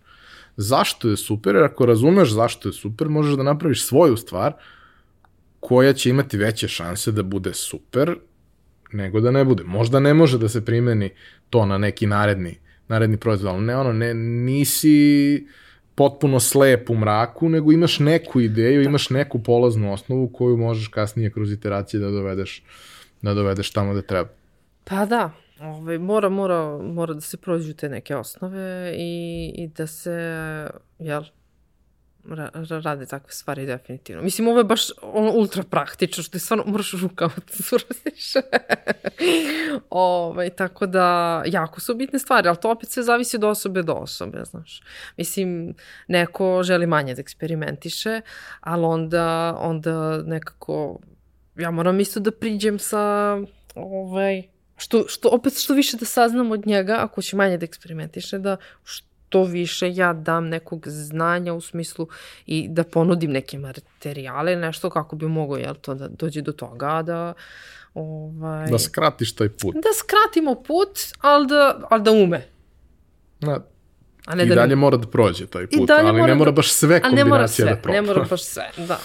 Zašto 0.61 1.09
je 1.09 1.17
super, 1.17 1.55
jer 1.55 1.65
ako 1.65 1.87
razumeš 1.87 2.31
zašto 2.31 2.69
je 2.69 2.73
super, 2.73 3.09
možeš 3.09 3.35
da 3.35 3.43
napraviš 3.43 3.87
svoju 3.87 4.17
stvar 4.17 4.53
koja 5.61 5.93
će 5.93 6.11
imati 6.11 6.37
veće 6.37 6.69
šanse 6.69 7.13
da 7.13 7.23
bude 7.23 7.55
super 7.55 8.17
nego 8.93 9.21
da 9.21 9.31
ne 9.31 9.45
bude. 9.45 9.65
Možda 9.65 10.01
ne 10.01 10.15
može 10.15 10.39
da 10.39 10.49
se 10.49 10.65
primeni 10.65 11.11
to 11.51 11.67
na 11.67 11.79
neki 11.79 12.07
naredni, 12.07 12.59
naredni 12.89 13.17
proizvod, 13.17 13.55
ali 13.55 13.65
ne 13.65 13.77
ono, 13.77 13.93
ne, 13.93 14.15
nisi 14.15 15.47
potpuno 15.95 16.41
slep 16.41 16.91
u 16.91 16.97
mraku, 16.97 17.49
nego 17.49 17.73
imaš 17.73 17.99
neku 17.99 18.41
ideju, 18.41 18.83
da. 18.83 18.89
imaš 18.89 19.11
neku 19.11 19.43
polaznu 19.43 19.93
osnovu 19.93 20.29
koju 20.29 20.57
možeš 20.57 20.89
kasnije 20.89 21.31
kroz 21.31 21.53
iteracije 21.53 22.01
da 22.01 22.11
dovedeš, 22.11 22.63
da 23.23 23.35
dovedeš 23.35 23.71
tamo 23.71 23.95
da 23.95 24.03
treba. 24.03 24.29
Pa 24.85 25.07
da, 25.07 25.31
ovaj, 25.61 25.99
mora, 25.99 26.29
mora, 26.29 26.79
mora 26.83 27.15
da 27.15 27.21
se 27.21 27.37
prođu 27.37 27.75
te 27.75 27.89
neke 27.89 28.17
osnove 28.17 28.95
i, 28.97 29.53
i 29.57 29.69
da 29.69 29.87
se, 29.87 30.13
jel, 30.99 31.25
ra, 32.25 32.51
rade 32.85 33.07
takve 33.07 33.31
stvari 33.31 33.67
definitivno. 33.67 34.23
Mislim, 34.23 34.49
ovo 34.49 34.59
je 34.59 34.65
baš 34.65 34.83
ono 35.03 35.33
ultra 35.33 35.63
praktično, 35.63 36.23
što 36.23 36.33
ti 36.33 36.39
stvarno 36.39 36.65
moraš 36.67 36.93
rukama 36.93 37.35
da 37.37 37.63
suradiš. 37.63 38.37
Ove, 38.37 38.45
ovaj, 39.91 40.51
tako 40.51 40.87
da, 40.87 41.43
jako 41.47 41.81
su 41.81 41.95
bitne 41.95 42.19
stvari, 42.19 42.49
ali 42.49 42.57
to 42.57 42.71
opet 42.71 42.91
sve 42.91 43.03
zavisi 43.03 43.37
od 43.37 43.45
osobe 43.45 43.83
do 43.83 43.93
osobe, 43.93 44.45
znaš. 44.45 44.83
Mislim, 45.17 45.75
neko 46.09 46.63
želi 46.63 46.87
manje 46.87 47.15
da 47.15 47.21
eksperimentiše, 47.21 48.21
ali 48.61 48.85
onda, 48.85 49.57
onda 49.61 50.23
nekako, 50.23 51.01
ja 51.57 51.71
moram 51.71 52.01
isto 52.01 52.21
da 52.21 52.31
priđem 52.31 52.79
sa, 52.79 53.37
ovaj, 53.75 54.58
što, 54.79 55.05
što 55.09 55.29
opet 55.29 55.59
što 55.59 55.75
više 55.75 55.97
da 55.97 56.05
saznam 56.05 56.51
od 56.51 56.67
njega, 56.67 56.97
ako 57.01 57.23
će 57.23 57.37
manje 57.37 57.59
da 57.59 57.65
eksperimentiše, 57.65 58.39
da 58.39 58.57
što 58.85 59.45
više 59.45 59.95
ja 59.95 60.13
dam 60.13 60.49
nekog 60.49 60.89
znanja 60.89 61.55
u 61.55 61.61
smislu 61.61 62.09
i 62.47 62.69
da 62.69 62.85
ponudim 62.85 63.31
neke 63.31 63.59
materijale, 63.59 64.57
nešto 64.57 64.91
kako 64.91 65.17
bi 65.17 65.29
mogo, 65.29 65.57
jel 65.57 65.75
to, 65.75 65.95
da 65.95 66.09
dođe 66.09 66.43
do 66.43 66.53
toga, 66.53 67.03
da 67.03 67.33
ovaj... 67.95 68.71
Da 68.71 68.79
skratiš 68.79 69.35
taj 69.35 69.49
put. 69.49 69.75
Da 69.75 69.89
skratimo 69.99 70.55
put, 70.55 70.99
ali 71.21 71.47
da, 71.47 71.81
ali 71.91 72.03
da 72.03 72.11
ume. 72.11 72.49
Na, 73.41 73.61
A 74.29 74.35
ne 74.35 74.45
I 74.45 74.49
da 74.49 74.55
dalje 74.55 74.69
ne... 74.69 74.77
mora 74.77 74.97
da 74.97 75.07
prođe 75.07 75.47
taj 75.47 75.67
put, 75.67 75.91
ali 75.91 76.13
mora 76.13 76.27
ne 76.27 76.35
mora 76.35 76.51
da... 76.51 76.55
baš 76.55 76.73
sve 76.73 77.03
kombinacije 77.03 77.67
da 77.67 77.77
prođe. 77.77 78.01
Ne 78.01 78.07
mora 78.07 78.25
baš 78.31 78.43
sve, 78.43 78.71
da. 78.77 78.99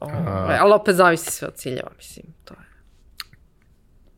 Ovaj, 0.00 0.58
ali 0.58 0.72
opet 0.72 0.96
zavisi 0.96 1.32
sve 1.32 1.48
od 1.48 1.54
ciljeva, 1.54 1.90
mislim, 1.96 2.26
to 2.44 2.54
je. 2.54 2.71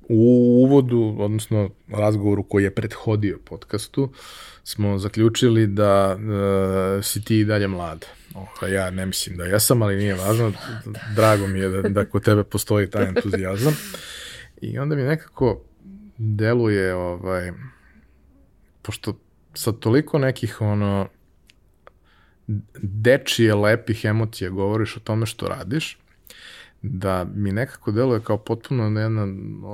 U 0.08 0.62
uvodu, 0.64 1.16
odnosno 1.18 1.70
razgovoru 1.88 2.42
koji 2.42 2.64
je 2.64 2.74
prethodio 2.74 3.38
podcastu, 3.44 4.12
smo 4.64 4.98
zaključili 4.98 5.66
da 5.66 6.16
uh, 6.16 7.04
si 7.04 7.24
ti 7.24 7.38
i 7.38 7.44
dalje 7.44 7.68
mlada. 7.68 8.06
Oh, 8.34 8.72
ja 8.72 8.90
ne 8.90 9.06
mislim 9.06 9.36
da 9.36 9.44
jesam, 9.44 9.82
ali 9.82 9.96
nije 9.96 10.14
važno. 10.14 10.52
Drago 11.16 11.46
mi 11.46 11.58
je 11.58 11.68
da, 11.68 11.88
da 11.88 12.04
kod 12.04 12.24
tebe 12.24 12.44
postoji 12.44 12.90
taj 12.90 13.04
entuzijazam. 13.04 13.76
I 14.60 14.78
onda 14.78 14.96
mi 14.96 15.02
nekako 15.02 15.60
deluje, 16.18 16.94
ovaj, 16.94 17.52
pošto 18.82 19.18
sa 19.54 19.72
toliko 19.72 20.18
nekih 20.18 20.60
ono 20.60 21.08
dečije 22.82 23.54
lepih 23.54 24.04
emocija 24.04 24.50
govoriš 24.50 24.96
o 24.96 25.00
tome 25.00 25.26
što 25.26 25.48
radiš, 25.48 25.98
da 26.86 27.26
mi 27.34 27.52
nekako 27.52 27.92
deluje 27.92 28.20
kao 28.20 28.38
potpuno 28.38 29.00
jedna 29.00 29.26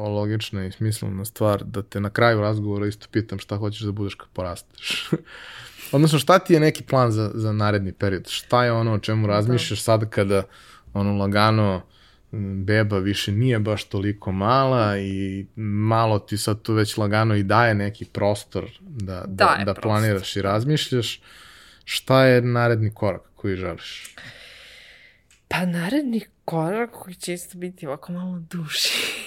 logična 0.09 0.67
i 0.67 0.73
smislena 0.73 1.25
stvar 1.25 1.65
da 1.65 1.83
te 1.83 2.01
na 2.01 2.11
kraju 2.11 2.41
razgovora 2.41 2.87
isto 2.87 3.07
pitam 3.11 3.39
šta 3.39 3.57
hoćeš 3.57 3.81
da 3.81 3.93
budeš 3.93 4.15
kad 4.15 4.29
porasteš. 4.33 5.11
Odnosno 5.93 6.19
šta 6.19 6.39
ti 6.39 6.53
je 6.53 6.61
neki 6.61 6.83
plan 6.83 7.13
za, 7.13 7.31
za 7.35 7.53
naredni 7.53 7.93
period? 7.93 8.29
Šta 8.29 8.65
je 8.65 8.73
ono 8.73 8.93
o 8.93 8.99
čemu 8.99 9.27
da. 9.27 9.33
razmišljaš 9.33 9.83
sada 9.83 10.07
kada 10.07 10.43
ono 10.93 11.17
lagano 11.17 11.83
beba 12.65 12.99
više 12.99 13.33
nije 13.33 13.59
baš 13.59 13.85
toliko 13.85 14.33
mala 14.33 14.99
i 14.99 15.47
malo 15.57 16.19
ti 16.19 16.39
sad 16.39 16.63
tu 16.63 16.75
već 16.75 16.97
lagano 16.97 17.37
i 17.37 17.43
daje 17.43 17.75
neki 17.75 18.05
prostor 18.05 18.65
da, 18.81 19.25
da, 19.27 19.63
da 19.65 19.75
planiraš 19.75 20.37
i 20.37 20.43
razmišljaš. 20.43 21.21
Šta 21.85 22.25
je 22.25 22.43
naredni 22.43 22.95
korak 22.95 23.23
koji 23.35 23.57
želiš? 23.57 24.15
Pa 25.53 25.67
naredni 25.67 26.21
korak 26.45 26.91
koji 26.91 27.15
će 27.15 27.33
isto 27.33 27.59
biti 27.59 27.87
ovako 27.87 28.13
malo 28.13 28.39
duši. 28.51 29.25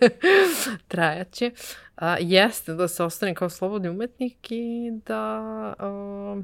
Trajaće. 0.88 1.50
A, 1.96 2.16
jeste 2.20 2.74
da 2.74 2.88
se 2.88 3.02
ostane 3.04 3.34
kao 3.34 3.50
slobodni 3.50 3.88
umetnik 3.88 4.50
i 4.50 4.90
da... 5.06 5.40
A, 5.78 6.42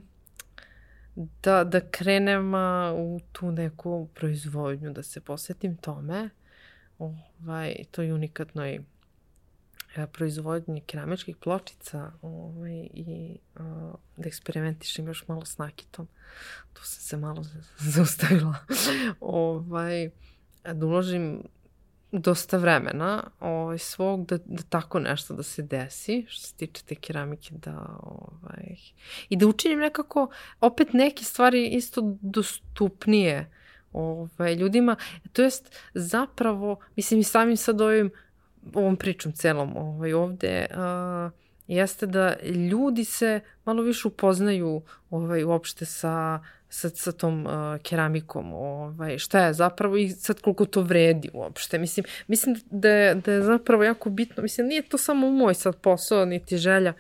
da, 1.43 1.65
da 1.65 1.81
krenem 1.81 2.55
u 2.95 3.20
tu 3.32 3.53
neku 3.53 4.09
proizvodnju, 4.15 4.93
da 4.93 5.03
se 5.03 5.20
posvetim 5.20 5.77
tome, 5.77 6.31
ovaj, 6.99 7.74
toj 7.90 8.12
unikatnoj 8.12 8.81
proizvodnji 10.07 10.81
keramičkih 10.81 11.37
pločica 11.37 12.12
ovaj, 12.23 12.89
i 12.95 13.37
a, 13.55 13.93
da 14.16 14.29
eksperimentišem 14.29 15.07
još 15.07 15.29
malo 15.29 15.45
s 15.45 15.59
nakitom. 15.59 16.09
Tu 16.73 16.83
sam 16.85 17.03
se 17.03 17.16
malo 17.16 17.45
zaustavila. 17.95 18.55
ovaj, 19.20 20.11
da 20.65 20.87
uložim 20.87 21.43
dosta 22.12 22.57
vremena 22.57 23.31
ovaj, 23.41 23.79
svog 23.79 24.27
da, 24.27 24.39
da 24.45 24.62
tako 24.62 24.99
nešto 24.99 25.35
da 25.35 25.43
se 25.43 25.62
desi, 25.62 26.27
što 26.29 26.47
se 26.47 26.55
tiče 26.55 26.83
te 26.87 26.95
keramike, 26.95 27.55
da, 27.55 27.99
ovaj, 28.03 28.77
i 29.29 29.37
da 29.37 29.47
učinim 29.47 29.79
nekako 29.79 30.31
opet 30.61 30.93
neke 30.93 31.25
stvari 31.25 31.66
isto 31.66 32.16
dostupnije 32.20 33.51
ovaj, 33.93 34.55
ljudima, 34.55 34.97
to 35.33 35.43
jest 35.43 35.77
zapravo, 35.95 36.81
mislim 36.97 37.20
i 37.20 37.25
samim 37.25 37.57
sad 37.57 37.81
ovim, 37.81 38.11
ovom 38.74 38.97
pričom 38.97 39.32
celom 39.32 39.77
ovaj, 39.77 40.12
ovde, 40.12 40.66
uh, 40.70 41.32
jeste 41.66 42.07
da 42.07 42.36
ljudi 42.70 43.05
se 43.05 43.40
malo 43.65 43.82
više 43.82 44.09
upoznaju 44.09 44.82
ovaj, 45.11 45.45
uopšte 45.45 45.85
sa 45.85 46.40
sa, 46.69 46.89
sa 46.89 47.12
tom 47.12 47.47
uh, 47.47 47.81
keramikom, 47.82 48.53
ovaj, 48.53 49.19
šta 49.19 49.47
je 49.47 49.53
zapravo 49.53 49.97
i 49.97 50.09
sad 50.11 50.40
koliko 50.40 50.65
to 50.65 50.82
vredi 50.82 51.31
uopšte. 51.32 51.78
Mislim, 51.78 52.05
mislim 52.27 52.57
da, 52.70 52.89
je, 52.89 53.15
da 53.15 53.32
je 53.32 53.43
zapravo 53.43 53.85
jako 53.85 54.11
bitno, 54.11 54.43
mislim, 54.43 54.66
nije 54.66 54.82
to 54.82 54.99
samo 54.99 55.31
moj 55.31 55.55
sad 55.55 55.77
posao, 55.77 56.24
niti 56.24 56.57
želja, 56.57 56.93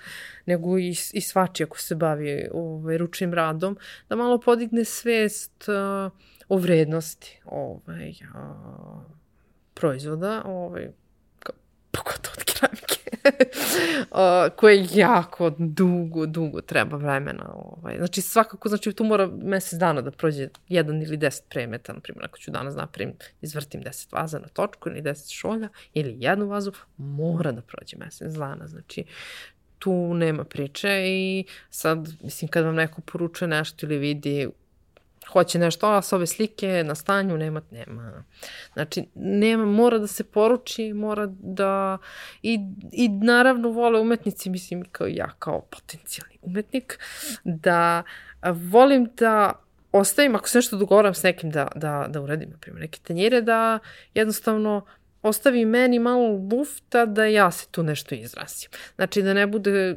nego 0.46 0.78
i, 0.78 0.94
i 1.12 1.20
svači 1.20 1.62
ako 1.62 1.78
se 1.78 1.94
bavi 1.94 2.48
ovaj, 2.52 2.98
ručnim 2.98 3.34
radom, 3.34 3.76
da 4.08 4.16
malo 4.16 4.40
podigne 4.40 4.84
svest 4.84 5.68
uh, 5.68 6.12
o 6.48 6.56
vrednosti 6.56 7.40
ovaj, 7.44 8.10
uh, 8.10 9.02
proizvoda, 9.74 10.42
ovaj, 10.44 10.88
pogotovo 11.90 12.34
od 12.38 12.44
keramike, 12.44 12.98
koje 14.58 14.86
jako 14.94 15.50
dugo, 15.58 16.26
dugo 16.26 16.60
treba 16.60 16.96
vremena. 16.96 17.52
Ovaj. 17.54 17.96
Znači 17.98 18.20
svakako, 18.20 18.68
znači 18.68 18.92
tu 18.92 19.04
mora 19.04 19.26
mesec 19.42 19.78
dana 19.78 20.00
da 20.00 20.10
prođe 20.10 20.48
jedan 20.68 21.02
ili 21.02 21.16
deset 21.16 21.48
premeta, 21.48 21.92
na 21.92 22.00
primjer, 22.00 22.24
ako 22.24 22.38
ću 22.38 22.50
danas 22.50 22.74
napravim, 22.76 23.12
izvrtim 23.42 23.80
deset 23.80 24.12
vaza 24.12 24.38
na 24.38 24.48
točku 24.48 24.88
ili 24.88 25.02
deset 25.02 25.30
šolja 25.30 25.68
ili 25.94 26.16
jednu 26.20 26.46
vazu, 26.46 26.72
mora 26.96 27.52
da 27.52 27.62
prođe 27.62 27.96
mesec 27.96 28.32
dana. 28.32 28.66
Znači, 28.66 29.04
tu 29.78 30.14
nema 30.14 30.44
priče 30.44 31.02
i 31.06 31.44
sad, 31.70 32.08
mislim, 32.22 32.48
kad 32.48 32.64
vam 32.64 32.74
neko 32.74 33.00
poručuje 33.00 33.48
nešto 33.48 33.86
ili 33.86 33.98
vidi 33.98 34.48
hoće 35.32 35.58
nešto, 35.58 35.86
a 35.86 36.02
s 36.02 36.12
ove 36.12 36.26
slike 36.26 36.84
na 36.86 36.94
stanju 36.94 37.38
nema, 37.38 37.62
nema. 37.70 38.24
Znači, 38.72 39.04
nema, 39.14 39.64
mora 39.64 39.98
da 39.98 40.06
se 40.06 40.24
poruči, 40.24 40.92
mora 40.92 41.26
da, 41.30 41.98
i, 42.42 42.58
i 42.92 43.08
naravno 43.08 43.68
vole 43.68 44.00
umetnici, 44.00 44.50
mislim, 44.50 44.84
kao 44.92 45.06
ja, 45.06 45.30
kao 45.38 45.60
potencijalni 45.60 46.38
umetnik, 46.42 46.98
da 47.44 48.02
volim 48.42 49.08
da 49.16 49.52
ostavim, 49.92 50.34
ako 50.34 50.48
se 50.48 50.58
nešto 50.58 50.76
dogovoram 50.76 51.14
s 51.14 51.22
nekim 51.22 51.50
da, 51.50 51.68
da, 51.74 52.06
da 52.08 52.20
uradim, 52.20 52.50
na 52.50 52.56
primjer, 52.60 52.80
neke 52.80 52.98
tanjire, 53.02 53.40
da 53.40 53.78
jednostavno 54.14 54.84
ostavi 55.22 55.64
meni 55.64 55.98
malo 55.98 56.28
lufta 56.52 57.06
da 57.06 57.24
ja 57.24 57.50
se 57.50 57.68
tu 57.70 57.82
nešto 57.82 58.14
izrasim. 58.14 58.70
Znači, 58.94 59.22
da 59.22 59.34
ne 59.34 59.46
bude, 59.46 59.96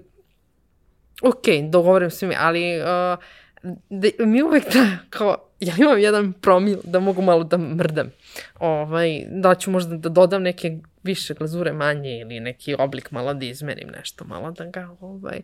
ok, 1.22 1.70
dogovorim 1.70 2.10
se 2.10 2.28
mi, 2.28 2.36
ali 2.40 2.82
uh, 2.82 2.86
da, 3.90 4.08
mi 4.20 4.44
uvek 4.44 4.74
da, 4.74 4.98
kao, 5.10 5.38
ja 5.60 5.74
imam 5.78 6.00
jedan 6.00 6.34
promil 6.34 6.80
da 6.84 7.00
mogu 7.00 7.22
malo 7.22 7.44
da 7.44 7.58
mrdam. 7.58 8.12
Ovaj, 8.60 9.26
da 9.30 9.56
ću 9.56 9.72
možda 9.72 9.98
da 9.98 10.10
dodam 10.10 10.44
neke 10.44 10.78
više 11.04 11.34
glazure 11.34 11.74
manje 11.74 12.20
ili 12.20 12.40
neki 12.40 12.76
oblik 12.80 13.12
malo 13.12 13.34
da 13.34 13.46
izmenim 13.46 13.90
nešto, 13.98 14.26
malo 14.26 14.52
da 14.52 14.66
ga, 14.66 14.90
ovaj, 15.00 15.42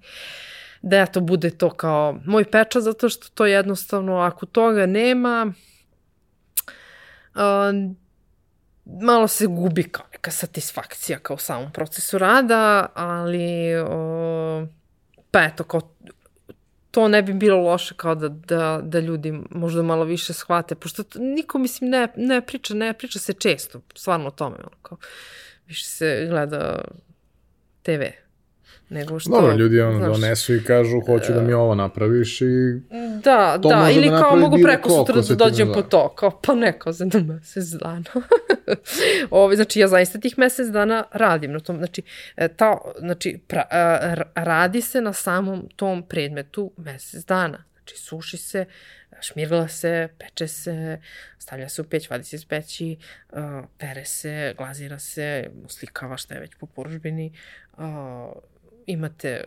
da 0.82 1.06
to 1.06 1.22
bude 1.22 1.50
to 1.50 1.70
kao 1.70 2.20
moj 2.26 2.52
pečat, 2.52 2.84
zato 2.84 3.10
što 3.10 3.28
to 3.34 3.46
jednostavno, 3.46 4.18
ako 4.18 4.46
toga 4.46 4.86
nema, 4.86 5.54
uh, 7.36 7.42
malo 9.02 9.28
se 9.28 9.48
gubi 9.48 9.84
kao 9.84 10.06
neka 10.12 10.32
satisfakcija 10.32 11.20
kao 11.20 11.36
u 11.36 11.38
samom 11.38 11.72
procesu 11.72 12.18
rada, 12.18 12.88
ali 12.94 13.82
uh, 13.82 14.68
pa 15.32 15.44
eto, 15.44 15.64
kao 15.64 15.82
to 16.98 17.08
ne 17.08 17.22
bi 17.22 17.34
bilo 17.34 17.62
loše 17.62 17.96
kao 17.96 18.16
da, 18.16 18.30
da, 18.30 18.80
da 18.84 19.00
ljudi 19.00 19.34
možda 19.50 19.82
malo 19.82 20.04
više 20.04 20.34
shvate, 20.34 20.76
pošto 20.76 21.04
to, 21.04 21.20
niko, 21.20 21.60
mislim, 21.60 21.90
ne, 21.90 22.08
ne 22.16 22.42
priča, 22.42 22.74
ne 22.74 22.94
priča 22.94 23.20
se 23.20 23.34
često, 23.34 23.82
stvarno 23.96 24.28
o 24.28 24.32
tome, 24.32 24.56
ono, 24.56 24.78
kao, 24.82 24.98
više 25.68 25.86
se 25.86 26.26
gleda 26.30 26.82
TV 27.82 28.02
nego 28.90 29.20
što... 29.20 29.30
Dobro, 29.30 29.56
ljudi 29.56 29.82
ono 29.82 29.98
znaš, 29.98 30.16
donesu 30.16 30.56
i 30.56 30.64
kažu 30.64 31.02
hoću 31.06 31.34
da 31.34 31.42
mi 31.42 31.54
ovo 31.54 31.76
napraviš 31.76 32.42
i... 32.42 32.46
Da, 33.24 33.60
to 33.62 33.70
da, 33.70 33.90
ili 33.92 34.10
da 34.10 34.22
kao 34.22 34.36
mogu 34.36 34.58
preko 34.64 34.90
sutra 34.90 35.22
da 35.22 35.36
dođem 35.36 35.74
po 35.74 35.82
to, 35.82 36.10
kao 36.10 36.40
pa 36.44 36.56
neko 36.56 36.92
za 36.92 37.06
da 37.06 37.20
mesec 37.20 37.66
dana. 37.66 38.04
Ove, 39.32 39.56
znači 39.56 39.80
ja 39.80 39.88
zaista 39.88 40.20
tih 40.20 40.38
mesec 40.38 40.68
dana 40.68 41.04
radim 41.12 41.52
na 41.52 41.60
tom, 41.60 41.78
znači, 41.78 42.02
e, 42.36 42.48
ta, 42.48 42.78
znači 43.00 43.40
pra, 43.48 43.64
e, 43.72 44.16
radi 44.36 44.82
se 44.82 45.02
na 45.02 45.14
samom 45.14 45.70
tom 45.76 46.04
predmetu 46.04 46.72
mesec 46.78 47.26
dana. 47.26 47.64
Znači 47.74 47.98
suši 47.98 48.38
se, 48.38 48.66
šmirgla 49.22 49.68
se, 49.68 50.10
peče 50.20 50.48
se, 50.48 51.00
stavlja 51.40 51.70
se 51.70 51.82
u 51.82 51.86
peć, 51.86 52.10
vadi 52.10 52.24
se 52.24 52.36
iz 52.36 52.46
peći, 52.46 52.98
uh, 53.30 53.40
pere 53.78 54.06
se, 54.06 54.54
glazira 54.58 55.00
se, 55.00 55.50
slikava 55.68 56.18
šta 56.18 56.34
je 56.34 56.40
već 56.40 56.52
po 56.60 56.66
poružbini, 56.66 57.34
uh, 57.78 57.84
imate 58.88 59.44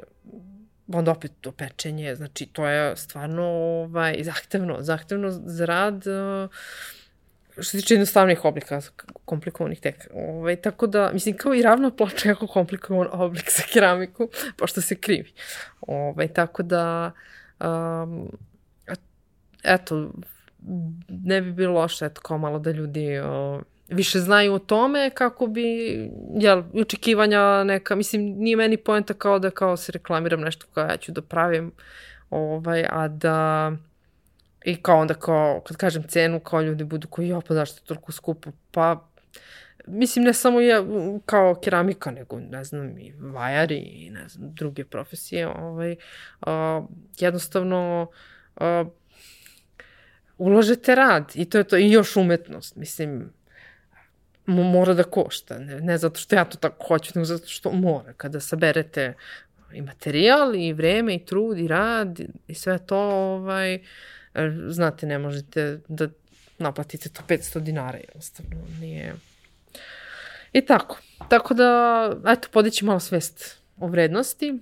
onda 0.93 1.11
opet 1.11 1.33
to 1.41 1.53
pečenje, 1.53 2.15
znači 2.15 2.47
to 2.47 2.67
je 2.67 2.97
stvarno 2.97 3.43
ovaj, 3.45 4.17
zahtevno, 4.23 4.77
zahtevno 4.81 5.31
za 5.31 5.65
rad, 5.67 6.05
uh, 6.07 6.51
što 7.53 7.65
se 7.65 7.79
tiče 7.81 7.95
jednostavnih 7.95 8.45
oblika, 8.45 8.81
komplikovanih 9.25 9.81
tek. 9.81 10.09
Ovaj, 10.15 10.57
tako 10.57 10.87
da, 10.87 11.11
mislim, 11.13 11.37
kao 11.37 11.55
i 11.55 11.63
ravna 11.63 11.91
ploča 11.91 12.29
jako 12.29 12.47
komplikovan 12.47 13.09
oblik 13.13 13.51
za 13.57 13.63
keramiku, 13.73 14.29
pošto 14.57 14.81
se 14.81 14.95
krivi. 14.95 15.33
Ovaj, 15.81 16.29
tako 16.29 16.63
da, 16.63 17.13
um, 17.61 18.39
eto, 19.63 20.13
ne 21.09 21.41
bi 21.43 21.53
bilo 21.53 21.75
loše, 21.75 22.07
eto, 22.07 22.21
kao 22.21 22.39
malo 22.39 22.59
da 22.59 22.71
ljudi 22.71 23.19
o, 23.19 23.61
više 23.89 24.19
znaju 24.19 24.55
o 24.55 24.59
tome 24.59 25.11
kako 25.15 25.47
bi, 25.47 25.65
jel, 26.35 26.63
očekivanja 26.75 27.65
neka, 27.65 27.95
mislim, 27.97 28.23
nije 28.23 28.57
meni 28.57 28.77
poenta 28.77 29.15
kao 29.15 29.39
da 29.39 29.51
kao 29.51 29.77
se 29.77 29.93
reklamiram 29.93 30.41
nešto 30.41 30.67
kao 30.75 30.85
ja 30.85 30.97
ću 30.97 31.13
da 31.13 31.23
pravim, 31.23 31.73
ovaj, 32.31 32.87
a 32.91 33.09
da 33.09 33.73
i 34.65 34.77
kao 34.83 34.99
onda 34.99 35.15
kao, 35.15 35.61
kad 35.67 35.77
kažem 35.77 36.03
cenu, 36.03 36.41
kao 36.41 36.63
ljudi 36.63 36.85
budu 36.85 37.09
koji, 37.09 37.29
jo, 37.29 37.41
pa 37.49 37.55
zašto 37.55 37.81
je 37.81 37.87
toliko 37.87 38.13
skupo? 38.13 38.51
Pa, 38.71 39.09
mislim, 39.87 40.25
ne 40.25 40.33
samo 40.33 40.61
je 40.61 40.85
kao 41.27 41.55
keramika, 41.55 42.11
nego, 42.11 42.41
ne 42.41 42.65
znam, 42.65 42.99
i 42.99 43.13
vajari 43.19 43.79
i, 43.79 44.11
ne 44.11 44.29
znam, 44.29 44.55
druge 44.55 44.85
profesije, 44.85 45.49
ovaj, 45.49 45.97
a, 46.41 46.83
jednostavno, 47.19 48.11
a, 48.57 48.85
ulažete 50.41 50.95
rad 50.95 51.33
i 51.35 51.45
to 51.45 51.59
je 51.59 51.65
to, 51.65 51.77
i 51.77 51.91
još 51.91 52.17
umetnost, 52.17 52.77
mislim, 52.77 53.33
mora 54.47 54.95
da 54.95 55.03
košta, 55.03 55.59
ne, 55.59 55.81
ne 55.81 55.99
zato 55.99 56.21
što 56.21 56.37
ja 56.37 56.45
to 56.45 56.59
tako 56.59 56.87
hoću, 56.87 57.13
nego 57.15 57.25
zato 57.25 57.47
što 57.47 57.73
mora. 57.73 58.13
Kada 58.13 58.41
saberete 58.41 59.15
i 59.73 59.83
materijal, 59.83 60.55
i 60.57 60.73
vreme, 60.73 61.15
i 61.15 61.25
trud, 61.25 61.59
i 61.59 61.69
rad, 61.69 62.21
i 62.47 62.55
sve 62.55 62.79
to, 62.79 62.99
ovaj, 62.99 63.79
znate, 64.69 65.07
ne 65.07 65.19
možete 65.19 65.81
da 65.89 66.09
naplatite 66.59 67.09
to 67.09 67.23
500 67.29 67.61
dinara, 67.61 67.99
jednostavno, 67.99 68.57
nije... 68.81 69.15
I 70.53 70.61
tako. 70.61 70.99
Tako 71.29 71.55
da, 71.55 72.13
eto, 72.27 72.49
podići 72.53 72.85
malo 72.85 73.01
svest 73.01 73.59
o 73.79 73.87
vrednosti, 73.87 74.59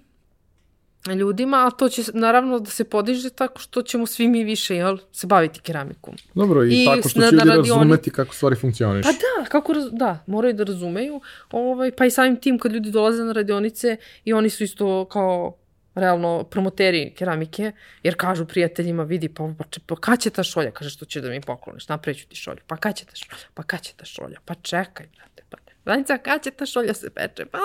ljudima, 1.06 1.66
a 1.66 1.70
to 1.70 1.88
će 1.88 2.02
naravno 2.14 2.58
da 2.58 2.70
se 2.70 2.84
podiže 2.84 3.30
tako 3.30 3.60
što 3.60 3.82
ćemo 3.82 4.06
svi 4.06 4.28
mi 4.28 4.44
više 4.44 4.76
jel, 4.76 4.98
se 5.12 5.26
baviti 5.26 5.60
keramikom. 5.60 6.14
Dobro, 6.34 6.64
i, 6.64 6.82
I 6.82 6.86
tako 6.86 7.08
što 7.08 7.20
će 7.20 7.36
ljudi 7.36 7.48
razumeti 7.48 8.10
kako 8.10 8.34
stvari 8.34 8.56
funkcioniš. 8.56 9.06
Pa 9.06 9.12
da, 9.12 9.48
kako, 9.48 9.74
da, 9.92 10.24
moraju 10.26 10.54
da 10.54 10.64
razumeju, 10.64 11.20
ovaj, 11.50 11.92
pa 11.92 12.06
i 12.06 12.10
samim 12.10 12.36
tim 12.36 12.58
kad 12.58 12.72
ljudi 12.72 12.90
dolaze 12.90 13.24
na 13.24 13.32
radionice 13.32 13.96
i 14.24 14.32
oni 14.32 14.50
su 14.50 14.64
isto 14.64 15.04
kao 15.04 15.56
realno 15.94 16.44
promoteri 16.44 17.14
keramike, 17.16 17.72
jer 18.02 18.16
kažu 18.16 18.46
prijateljima, 18.46 19.02
vidi, 19.02 19.28
pa, 19.28 19.54
pa, 19.58 19.64
pa 19.86 19.96
kad 19.96 20.20
će 20.20 20.30
ta 20.30 20.42
šolja? 20.42 20.70
Kaže, 20.70 20.90
što 20.90 21.04
će 21.04 21.20
da 21.20 21.28
mi 21.28 21.40
pokloniš? 21.40 21.88
Napreću 21.88 22.28
ti 22.28 22.36
šolju. 22.36 22.58
Pa 22.66 22.76
kad 22.76 22.96
će 22.96 23.04
ta 23.04 23.14
šolja? 23.14 23.48
Pa 23.54 23.62
kad 23.62 23.80
će 23.82 23.92
ta 23.96 24.04
šolja? 24.04 24.38
Pa 24.44 24.54
čekaj, 24.54 25.06
brate, 25.16 25.42
pa 25.50 25.58
Danica, 25.88 26.18
kad 26.18 26.42
će 26.42 26.50
ta 26.50 26.66
šolja 26.66 26.94
se 26.94 27.10
peče? 27.10 27.46
Pa 27.46 27.58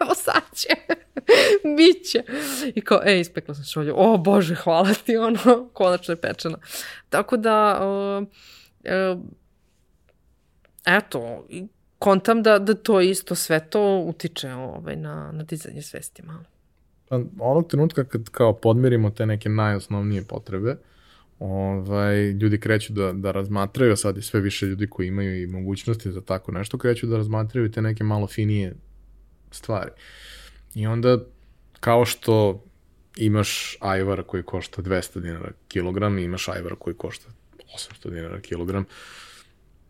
evo 0.00 0.14
sad 0.14 0.42
će. 0.54 0.68
Biće. 1.76 2.22
I 2.74 2.80
kao, 2.80 3.00
ej, 3.04 3.20
ispekla 3.20 3.54
sam 3.54 3.64
šolju. 3.64 3.94
O, 3.96 4.16
Bože, 4.16 4.54
hvala 4.54 4.94
ti, 5.06 5.16
ono, 5.16 5.68
konačno 5.72 6.12
je 6.12 6.20
pečena. 6.20 6.58
Tako 7.08 7.36
da, 7.36 7.80
uh, 7.80 8.26
uh, 9.14 9.20
eto, 10.86 11.46
kontam 11.98 12.42
da, 12.42 12.58
da 12.58 12.74
to 12.74 13.00
isto 13.00 13.34
sve 13.34 13.70
to 13.70 14.04
utiče 14.06 14.52
ovaj, 14.52 14.96
na, 14.96 15.32
na 15.32 15.42
dizanje 15.42 15.82
svesti 15.82 16.22
malo. 16.22 16.44
Pa, 17.08 17.16
onog 17.40 17.70
trenutka 17.70 18.04
kad 18.04 18.28
kao 18.30 18.52
podmirimo 18.52 19.10
te 19.10 19.26
neke 19.26 19.48
najosnovnije 19.48 20.24
potrebe, 20.24 20.76
ovaj, 21.38 22.30
ljudi 22.30 22.60
kreću 22.60 22.92
da, 22.92 23.12
da 23.12 23.30
razmatraju, 23.30 23.96
sad 23.96 24.18
i 24.18 24.22
sve 24.22 24.40
više 24.40 24.66
ljudi 24.66 24.86
koji 24.86 25.06
imaju 25.06 25.42
i 25.42 25.46
mogućnosti 25.46 26.12
za 26.12 26.20
tako 26.20 26.52
nešto, 26.52 26.78
kreću 26.78 27.06
da 27.06 27.16
razmatraju 27.16 27.70
te 27.70 27.82
neke 27.82 28.04
malo 28.04 28.26
finije 28.26 28.74
stvari. 29.50 29.90
I 30.74 30.86
onda, 30.86 31.18
kao 31.80 32.04
što 32.04 32.64
imaš 33.16 33.76
ajvar 33.80 34.22
koji 34.22 34.42
košta 34.42 34.82
200 34.82 35.20
dinara 35.20 35.50
kilogram 35.68 36.18
i 36.18 36.22
imaš 36.22 36.48
ajvar 36.48 36.74
koji 36.74 36.96
košta 36.96 37.28
800 37.76 38.10
dinara 38.10 38.40
kilogram, 38.40 38.84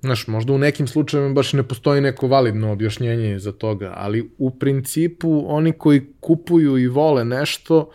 Znaš, 0.01 0.27
možda 0.27 0.53
u 0.53 0.59
nekim 0.59 0.87
slučajevima 0.87 1.35
baš 1.35 1.53
ne 1.53 1.63
postoji 1.63 2.01
neko 2.01 2.29
validno 2.29 2.73
objašnjenje 2.73 3.39
za 3.39 3.53
toga, 3.53 3.93
ali 3.97 4.31
u 4.39 4.59
principu 4.59 5.45
oni 5.47 5.73
koji 5.73 6.07
kupuju 6.21 6.79
i 6.79 6.87
vole 6.87 7.25
nešto, 7.25 7.79
uh, 7.79 7.95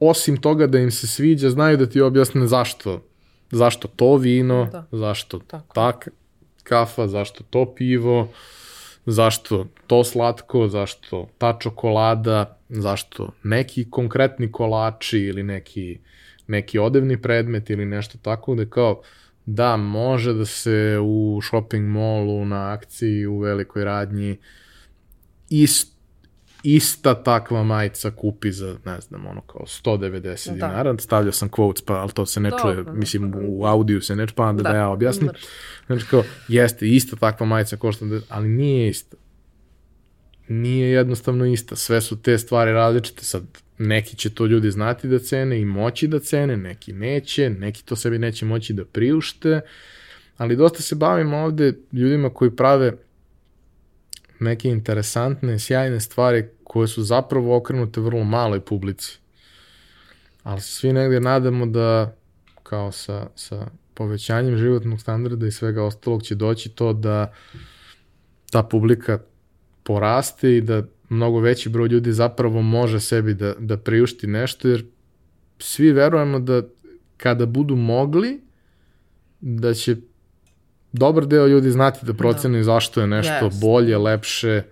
osim 0.00 0.36
toga 0.36 0.66
da 0.66 0.78
im 0.78 0.90
se 0.90 1.06
sviđa, 1.06 1.50
znaju 1.50 1.76
da 1.76 1.86
ti 1.86 2.00
objasne 2.00 2.46
zašto. 2.46 3.02
Zašto 3.50 3.88
to 3.88 4.16
vino, 4.16 4.68
da. 4.72 4.86
zašto 4.92 5.38
Tako. 5.38 5.74
ta 5.74 5.92
kafa, 6.62 7.06
zašto 7.08 7.44
to 7.50 7.74
pivo, 7.74 8.28
zašto 9.06 9.66
to 9.86 10.04
slatko, 10.04 10.68
zašto 10.68 11.28
ta 11.38 11.56
čokolada, 11.60 12.58
zašto 12.68 13.32
neki 13.42 13.90
konkretni 13.90 14.52
kolači 14.52 15.18
ili 15.18 15.42
neki, 15.42 15.98
neki 16.46 16.78
odevni 16.78 17.22
predmet 17.22 17.70
ili 17.70 17.84
nešto 17.84 18.18
tako 18.22 18.54
da 18.54 18.66
kao 18.66 19.02
da 19.46 19.76
može 19.76 20.32
da 20.32 20.44
se 20.44 20.98
u 21.02 21.40
shopping 21.42 21.88
mallu 21.88 22.44
na 22.44 22.72
akciji 22.72 23.26
u 23.26 23.38
velikoj 23.38 23.84
radnji 23.84 24.36
isto 25.50 25.95
ista 26.66 27.22
takva 27.22 27.62
majica 27.62 28.10
kupi 28.10 28.52
za, 28.52 28.76
ne 28.84 29.00
znam, 29.00 29.26
ono 29.26 29.40
kao 29.40 29.66
190 29.66 30.48
da. 30.48 30.54
dinara. 30.54 30.98
Stavljao 30.98 31.32
sam 31.32 31.50
quotes, 31.50 31.84
pa, 31.84 31.94
ali 31.94 32.12
to 32.12 32.26
se 32.26 32.40
ne 32.40 32.50
čuje, 32.62 32.82
da, 32.82 32.92
mislim, 32.92 33.30
da. 33.30 33.38
u 33.42 33.64
audiju 33.64 34.00
se 34.00 34.16
ne 34.16 34.26
čuje, 34.26 34.34
pa 34.34 34.52
da, 34.52 34.62
da 34.62 34.76
ja 34.76 34.88
objasnim. 34.88 35.30
Znači 35.86 36.06
kao, 36.10 36.22
jeste, 36.48 36.88
ista 36.88 37.16
takva 37.16 37.46
majica 37.46 37.76
košta, 37.76 38.04
ali 38.28 38.48
nije 38.48 38.88
ista. 38.88 39.16
Nije 40.48 40.90
jednostavno 40.90 41.46
ista. 41.46 41.76
Sve 41.76 42.00
su 42.00 42.22
te 42.22 42.38
stvari 42.38 42.72
različite. 42.72 43.24
Sad, 43.24 43.42
neki 43.78 44.16
će 44.16 44.30
to 44.30 44.46
ljudi 44.46 44.70
znati 44.70 45.08
da 45.08 45.18
cene 45.18 45.60
i 45.60 45.64
moći 45.64 46.06
da 46.06 46.18
cene, 46.18 46.56
neki 46.56 46.92
neće, 46.92 47.50
neki 47.50 47.84
to 47.84 47.96
sebi 47.96 48.18
neće 48.18 48.44
moći 48.44 48.72
da 48.72 48.84
priušte, 48.84 49.60
ali 50.36 50.56
dosta 50.56 50.82
se 50.82 50.94
bavimo 50.94 51.36
ovde 51.36 51.72
ljudima 51.92 52.30
koji 52.30 52.50
prave 52.50 52.92
neke 54.40 54.68
interesantne, 54.68 55.58
sjajne 55.58 56.00
stvari 56.00 56.55
koje 56.76 56.88
su 56.88 57.02
zapravo 57.02 57.56
okrenute 57.56 58.00
vrlo 58.00 58.24
maloj 58.24 58.60
publici. 58.60 59.18
Ali 60.42 60.60
se 60.60 60.72
svi 60.72 60.92
negdje 60.92 61.20
nadamo 61.20 61.66
da 61.66 62.16
kao 62.62 62.92
sa, 62.92 63.26
sa 63.34 63.66
povećanjem 63.94 64.56
životnog 64.56 65.00
standarda 65.00 65.46
i 65.46 65.50
svega 65.50 65.84
ostalog 65.84 66.22
će 66.22 66.34
doći 66.34 66.68
to 66.68 66.92
da 66.92 67.32
ta 68.50 68.62
publika 68.62 69.18
poraste 69.82 70.56
i 70.56 70.60
da 70.60 70.82
mnogo 71.08 71.40
veći 71.40 71.68
broj 71.68 71.88
ljudi 71.88 72.12
zapravo 72.12 72.62
može 72.62 73.00
sebi 73.00 73.34
da, 73.34 73.54
da 73.58 73.76
priušti 73.76 74.26
nešto, 74.26 74.68
jer 74.68 74.84
svi 75.58 75.92
verujemo 75.92 76.38
da 76.38 76.62
kada 77.16 77.46
budu 77.46 77.76
mogli, 77.76 78.40
da 79.40 79.74
će 79.74 79.96
dobar 80.92 81.26
deo 81.26 81.46
ljudi 81.46 81.70
znati 81.70 82.06
da 82.06 82.14
proceni 82.14 82.58
da. 82.58 82.64
zašto 82.64 83.00
je 83.00 83.06
nešto 83.06 83.50
yes. 83.50 83.60
bolje, 83.60 83.98
lepše, 83.98 84.62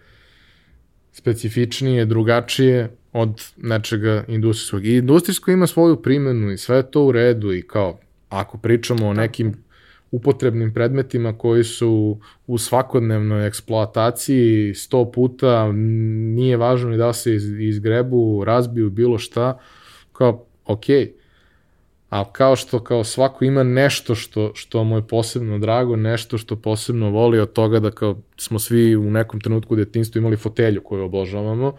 specifičnije, 1.15 2.05
drugačije 2.05 2.91
od 3.13 3.43
nečega 3.57 4.25
industrijskog. 4.29 4.87
I 4.87 4.97
industrijsko 4.97 5.51
ima 5.51 5.67
svoju 5.67 6.03
primenu 6.03 6.53
i 6.53 6.59
sve 6.59 6.91
to 6.91 7.05
u 7.05 7.13
redu 7.13 7.53
i 7.53 7.63
kao, 7.63 7.99
ako 8.29 8.59
pričamo 8.59 9.07
o 9.07 9.15
nekim 9.15 9.55
upotrebnim 10.11 10.75
predmetima 10.75 11.39
koji 11.39 11.65
su 11.65 12.19
u 12.47 12.59
svakodnevnoj 12.59 13.47
eksploataciji 13.47 14.75
sto 14.75 15.13
puta, 15.13 15.73
nije 15.73 16.57
važno 16.57 16.91
ni 16.91 16.97
da 16.97 17.13
se 17.13 17.35
izgrebu, 17.61 18.45
razbiju, 18.45 18.91
bilo 18.91 19.19
šta, 19.19 19.59
kao, 20.13 20.47
okej, 20.67 21.05
okay 21.07 21.24
ali 22.15 22.27
kao 22.33 22.57
što 22.57 22.85
kao 22.85 23.05
svako 23.05 23.45
ima 23.45 23.63
nešto 23.63 24.15
što, 24.15 24.53
što 24.55 24.85
mu 24.85 24.97
je 24.97 25.07
posebno 25.09 25.59
drago, 25.59 25.97
nešto 25.97 26.39
što 26.39 26.57
posebno 26.57 27.11
voli 27.11 27.41
od 27.41 27.53
toga 27.53 27.81
da 27.81 27.91
kao 27.91 28.17
smo 28.37 28.59
svi 28.59 28.97
u 28.97 29.11
nekom 29.11 29.41
trenutku 29.41 29.75
u 29.75 29.77
detinstvu 29.77 30.19
imali 30.19 30.37
fotelju 30.37 30.83
koju 30.85 31.05
obožavamo, 31.05 31.77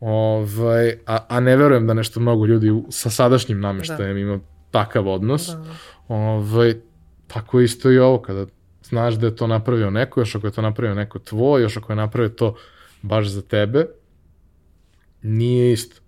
ovaj, 0.00 0.98
a, 1.06 1.18
a 1.28 1.40
ne 1.40 1.56
verujem 1.56 1.86
da 1.86 1.94
nešto 1.94 2.20
mnogo 2.20 2.46
ljudi 2.46 2.72
sa 2.90 3.10
sadašnjim 3.10 3.60
nameštajem 3.60 4.14
da. 4.14 4.20
ima 4.20 4.40
takav 4.70 5.08
odnos. 5.08 5.46
Da. 5.46 5.64
Ovaj, 6.08 6.74
tako 7.26 7.60
isto 7.60 7.90
i 7.90 7.98
ovo, 7.98 8.18
kada 8.18 8.46
znaš 8.82 9.14
da 9.14 9.26
je 9.26 9.36
to 9.36 9.46
napravio 9.46 9.90
neko, 9.90 10.20
još 10.20 10.34
ako 10.34 10.46
je 10.46 10.52
to 10.52 10.62
napravio 10.62 10.94
neko 10.94 11.18
tvoj, 11.18 11.62
još 11.62 11.76
ako 11.76 11.92
je 11.92 11.96
napravio 11.96 12.28
to 12.28 12.54
baš 13.02 13.26
za 13.26 13.42
tebe, 13.42 13.86
nije 15.22 15.72
isto. 15.72 16.03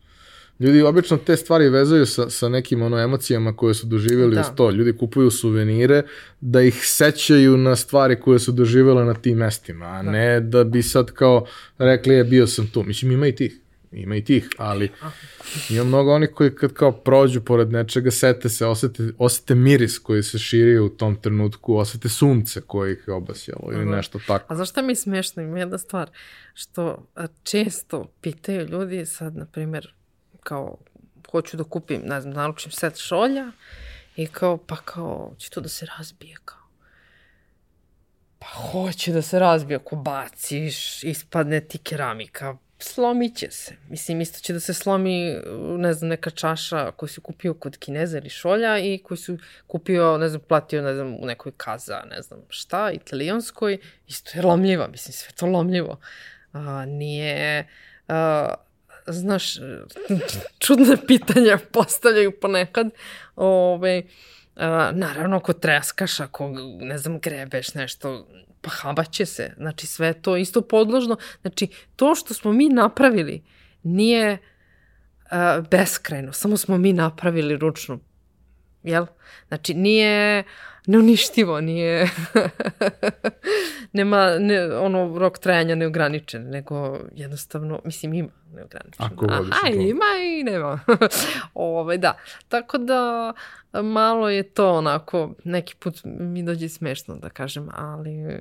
Ljudi 0.59 0.83
obično 0.83 1.17
te 1.17 1.37
stvari 1.37 1.69
vezaju 1.69 2.07
sa, 2.07 2.31
sa 2.31 2.49
nekim 2.49 2.83
ono 2.83 2.99
emocijama 2.99 3.57
koje 3.57 3.75
su 3.75 3.87
doživjeli 3.87 4.35
da. 4.35 4.41
uz 4.41 4.47
to. 4.57 4.71
Ljudi 4.71 4.97
kupuju 4.97 5.31
suvenire 5.31 6.03
da 6.41 6.63
ih 6.63 6.75
sećaju 6.83 7.57
na 7.57 7.77
stvari 7.77 8.21
koje 8.21 8.39
su 8.39 8.53
doživjele 8.53 9.05
na 9.05 9.15
tim 9.15 9.39
mestima, 9.39 9.87
a 9.87 10.03
da. 10.03 10.11
ne 10.11 10.41
da 10.41 10.65
bi 10.65 10.83
sad 10.83 11.11
kao 11.11 11.47
rekli 11.79 12.15
je 12.15 12.25
bio 12.25 12.47
sam 12.47 12.67
tu. 12.67 12.83
Mislim 12.83 13.13
ima 13.13 13.27
i 13.27 13.35
tih. 13.35 13.61
ima 13.93 14.17
i 14.17 14.25
tih, 14.25 14.49
ali 14.57 14.91
ima 15.71 15.85
mnogo 15.85 16.15
onih 16.15 16.31
koji 16.35 16.55
kad 16.55 16.73
kao 16.73 16.93
prođu 16.93 17.41
pored 17.41 17.73
nečega, 17.73 18.11
sete 18.11 18.49
se, 18.49 18.67
osete, 18.67 19.03
osete 19.19 19.55
miris 19.55 19.99
koji 19.99 20.23
se 20.23 20.39
širi 20.39 20.79
u 20.79 20.89
tom 20.89 21.17
trenutku, 21.17 21.77
osete 21.77 22.09
sunce 22.09 22.61
koje 22.61 22.93
ih 22.93 23.05
je 23.07 23.15
obasjalo 23.15 23.73
ili 23.73 23.85
nešto 23.85 24.21
tako. 24.27 24.53
A 24.53 24.57
zašto 24.57 24.83
mi 24.83 24.93
je 24.93 24.97
smiješno? 24.97 25.43
Ima 25.43 25.59
jedna 25.59 25.79
stvar, 25.79 26.11
što 26.55 27.07
često 27.43 28.13
pitaju 28.21 28.69
ljudi 28.69 29.07
sad, 29.07 29.37
na 29.37 29.47
primjer, 29.47 29.97
kao 30.47 30.77
hoću 31.31 31.57
da 31.57 31.65
kupim, 31.65 32.03
ne 32.05 32.21
znam, 32.21 32.35
naručim 32.35 32.73
set 32.73 32.97
šolja 32.97 33.51
i 34.17 34.27
kao, 34.27 34.57
pa 34.57 34.77
kao, 34.77 35.35
će 35.39 35.51
to 35.51 35.61
da 35.61 35.69
se 35.69 35.87
razbije, 35.99 36.37
kao. 36.45 36.67
Pa 38.39 38.47
hoće 38.47 39.13
da 39.13 39.23
se 39.23 39.39
razbije, 39.39 39.77
ako 39.77 39.97
baciš, 39.97 41.05
ispadne 41.05 41.61
ti 41.61 41.79
keramika, 41.79 42.57
slomit 42.79 43.37
će 43.37 43.51
se. 43.51 43.75
Mislim, 43.89 44.21
isto 44.21 44.41
će 44.41 44.53
da 44.53 44.61
se 44.61 44.75
slomi, 44.75 45.37
ne 45.79 45.93
znam, 45.93 46.09
neka 46.09 46.31
čaša 46.31 46.91
koju 46.93 47.09
si 47.09 47.21
kupio 47.21 47.55
kod 47.55 47.77
Kineza 47.79 48.19
ili 48.19 48.31
šolja 48.31 48.79
i 48.79 48.99
koju 48.99 49.19
si 49.19 49.37
kupio, 49.67 50.19
ne 50.19 50.29
znam, 50.29 50.41
platio, 50.49 50.83
ne 50.83 50.95
znam, 50.95 51.17
u 51.21 51.27
nekoj 51.27 51.53
kaza, 51.57 52.03
ne 52.11 52.23
znam 52.23 52.41
šta, 52.49 52.91
italijanskoj, 52.93 53.79
isto 54.07 54.31
je 54.35 54.43
lomljiva, 54.43 54.89
mislim, 54.89 55.13
sve 55.13 55.33
to 55.33 55.47
lomljivo. 55.47 55.99
A, 56.53 56.85
nije, 56.87 57.67
a, 58.09 58.55
znaš, 59.07 59.55
čudne 60.59 60.97
pitanja 61.09 61.59
postavljaju 61.73 62.41
ponekad, 62.41 62.91
ove, 63.37 64.03
a, 64.57 64.91
naravno, 64.95 65.37
ako 65.37 65.53
treskaš, 65.53 66.21
ako, 66.21 66.49
ne 66.81 66.99
znam, 66.99 67.21
grebeš 67.21 67.75
nešto, 67.75 68.27
pa 68.61 68.71
habaće 68.71 69.27
se. 69.27 69.53
Znači, 69.57 69.87
sve 69.87 70.13
to 70.13 70.37
isto 70.37 70.61
podložno. 70.61 71.17
Znači, 71.41 71.69
to 71.97 72.15
što 72.15 72.35
smo 72.35 72.53
mi 72.53 72.69
napravili 72.69 73.43
nije 73.83 74.39
uh, 75.31 75.69
beskrajno, 75.71 76.33
samo 76.33 76.57
smo 76.57 76.79
mi 76.79 76.93
napravili 76.93 77.57
ručno. 77.57 77.99
Jel? 78.87 79.07
Znači, 79.49 79.75
nije 79.75 80.45
neuništivo, 80.87 81.61
nije... 81.61 82.11
nema 83.93 84.39
ne, 84.39 84.77
ono 84.77 85.19
rok 85.19 85.39
trajanja 85.39 85.75
neograničen, 85.75 86.51
nego 86.51 86.99
jednostavno, 87.15 87.81
mislim, 87.85 88.15
ima 88.15 88.29
neograničen. 88.55 89.07
Ako 89.07 89.27
voliš 89.27 89.51
Aha, 89.53 89.71
to. 89.73 89.81
ima 89.81 90.05
i 90.25 90.43
nema. 90.45 90.81
Ove, 90.87 91.09
ovaj, 91.79 91.99
da. 91.99 92.19
Tako 92.49 92.79
da, 92.79 93.33
malo 93.73 94.29
je 94.29 94.43
to 94.43 94.73
onako, 94.73 95.35
neki 95.45 95.75
put 95.77 96.01
mi 96.05 96.43
dođe 96.43 96.69
smešno 96.69 97.17
da 97.17 97.29
kažem, 97.29 97.69
ali 97.75 98.41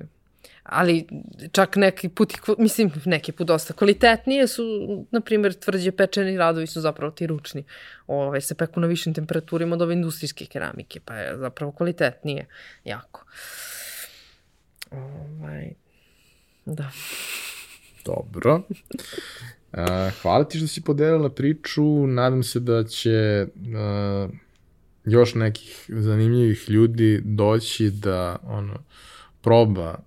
ali 0.68 1.06
čak 1.52 1.76
neki 1.76 2.08
put, 2.08 2.32
mislim, 2.58 2.90
neki 3.04 3.32
put 3.32 3.46
dosta 3.46 3.74
kvalitetnije 3.74 4.46
su, 4.46 4.62
na 5.10 5.20
primjer, 5.20 5.54
tvrđe 5.54 5.92
pečeni 5.92 6.36
radovi 6.36 6.66
su 6.66 6.80
zapravo 6.80 7.10
ti 7.10 7.26
ručni. 7.26 7.64
Ove, 8.06 8.26
ovaj, 8.26 8.40
se 8.40 8.54
peku 8.54 8.80
na 8.80 8.86
višim 8.86 9.14
temperaturima 9.14 9.74
od 9.74 9.82
ove 9.82 9.94
industrijske 9.94 10.46
keramike, 10.46 11.00
pa 11.04 11.14
je 11.14 11.38
zapravo 11.38 11.72
kvalitetnije 11.72 12.46
jako. 12.84 13.24
Ovaj, 14.90 15.70
da. 16.64 16.90
Dobro. 18.04 18.62
Hvala 20.22 20.44
ti 20.44 20.58
što 20.58 20.66
si 20.66 20.80
podelila 20.80 21.30
priču. 21.30 22.06
Nadam 22.06 22.42
se 22.42 22.60
da 22.60 22.84
će 22.84 23.46
još 25.04 25.34
nekih 25.34 25.86
zanimljivih 25.88 26.70
ljudi 26.70 27.20
doći 27.24 27.90
da 27.90 28.36
ono 28.42 28.84
proba 29.40 29.98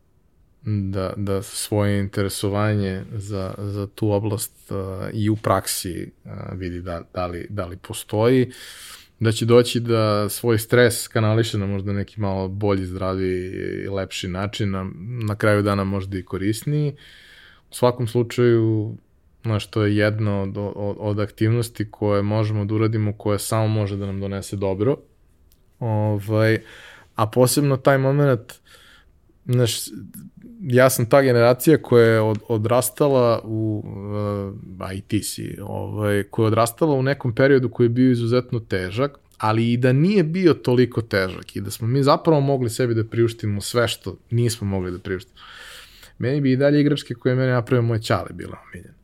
da, 0.63 1.13
da 1.17 1.41
svoje 1.41 1.99
interesovanje 1.99 3.03
za, 3.11 3.53
za 3.57 3.87
tu 3.87 4.11
oblast 4.11 4.71
uh, 4.71 4.77
i 5.13 5.29
u 5.29 5.35
praksi 5.35 6.11
uh, 6.25 6.31
vidi 6.53 6.81
da, 6.81 7.01
da, 7.13 7.27
li, 7.27 7.47
da 7.49 7.65
li 7.65 7.77
postoji, 7.77 8.51
da 9.19 9.31
će 9.31 9.45
doći 9.45 9.79
da 9.79 10.29
svoj 10.29 10.57
stres 10.57 11.07
kanališe 11.07 11.57
na 11.57 11.65
možda 11.65 11.93
neki 11.93 12.21
malo 12.21 12.47
bolji, 12.47 12.85
zdravi 12.85 13.51
i 13.85 13.89
lepši 13.89 14.27
način, 14.27 14.71
na, 14.71 14.91
na 15.27 15.35
kraju 15.35 15.61
dana 15.61 15.83
možda 15.83 16.17
i 16.17 16.23
korisniji. 16.23 16.95
U 17.71 17.73
svakom 17.73 18.07
slučaju, 18.07 18.97
znaš, 19.43 19.67
to 19.67 19.83
je 19.83 19.97
jedno 19.97 20.41
od, 20.41 20.57
od, 20.57 20.95
od 20.99 21.19
aktivnosti 21.19 21.91
koje 21.91 22.21
možemo 22.21 22.65
da 22.65 22.75
uradimo, 22.75 23.13
koje 23.13 23.39
samo 23.39 23.67
može 23.67 23.97
da 23.97 24.05
nam 24.05 24.19
donese 24.19 24.55
dobro. 24.55 24.97
Ovaj, 25.79 26.61
a 27.15 27.27
posebno 27.27 27.77
taj 27.77 27.97
moment, 27.97 28.53
znaš, 29.45 29.79
ja 30.61 30.89
sam 30.89 31.05
ta 31.05 31.21
generacija 31.21 31.81
koja 31.81 32.05
je 32.05 32.21
od, 32.21 32.39
odrastala 32.47 33.41
u, 33.43 33.83
uh, 33.85 34.87
a 34.87 34.93
i 34.93 35.01
ti 35.01 35.23
si, 35.23 35.57
ovaj, 35.61 36.23
koja 36.23 36.43
je 36.43 36.47
odrastala 36.47 36.95
u 36.95 37.03
nekom 37.03 37.35
periodu 37.35 37.69
koji 37.69 37.85
je 37.85 37.89
bio 37.89 38.11
izuzetno 38.11 38.59
težak, 38.59 39.19
ali 39.37 39.71
i 39.71 39.77
da 39.77 39.93
nije 39.93 40.23
bio 40.23 40.53
toliko 40.53 41.01
težak 41.01 41.55
i 41.55 41.61
da 41.61 41.71
smo 41.71 41.87
mi 41.87 42.03
zapravo 42.03 42.41
mogli 42.41 42.69
sebi 42.69 42.93
da 42.93 43.03
priuštimo 43.03 43.61
sve 43.61 43.87
što 43.87 44.17
nismo 44.29 44.67
mogli 44.67 44.91
da 44.91 44.99
priuštimo. 44.99 45.37
Meni 46.17 46.41
bi 46.41 46.51
i 46.51 46.57
dalje 46.57 46.81
igračke 46.81 47.13
koje 47.13 47.35
mene 47.35 47.51
napravio 47.51 47.81
moj 47.81 48.01
čale 48.01 48.27
bila 48.33 48.57
omiljena. 48.67 48.99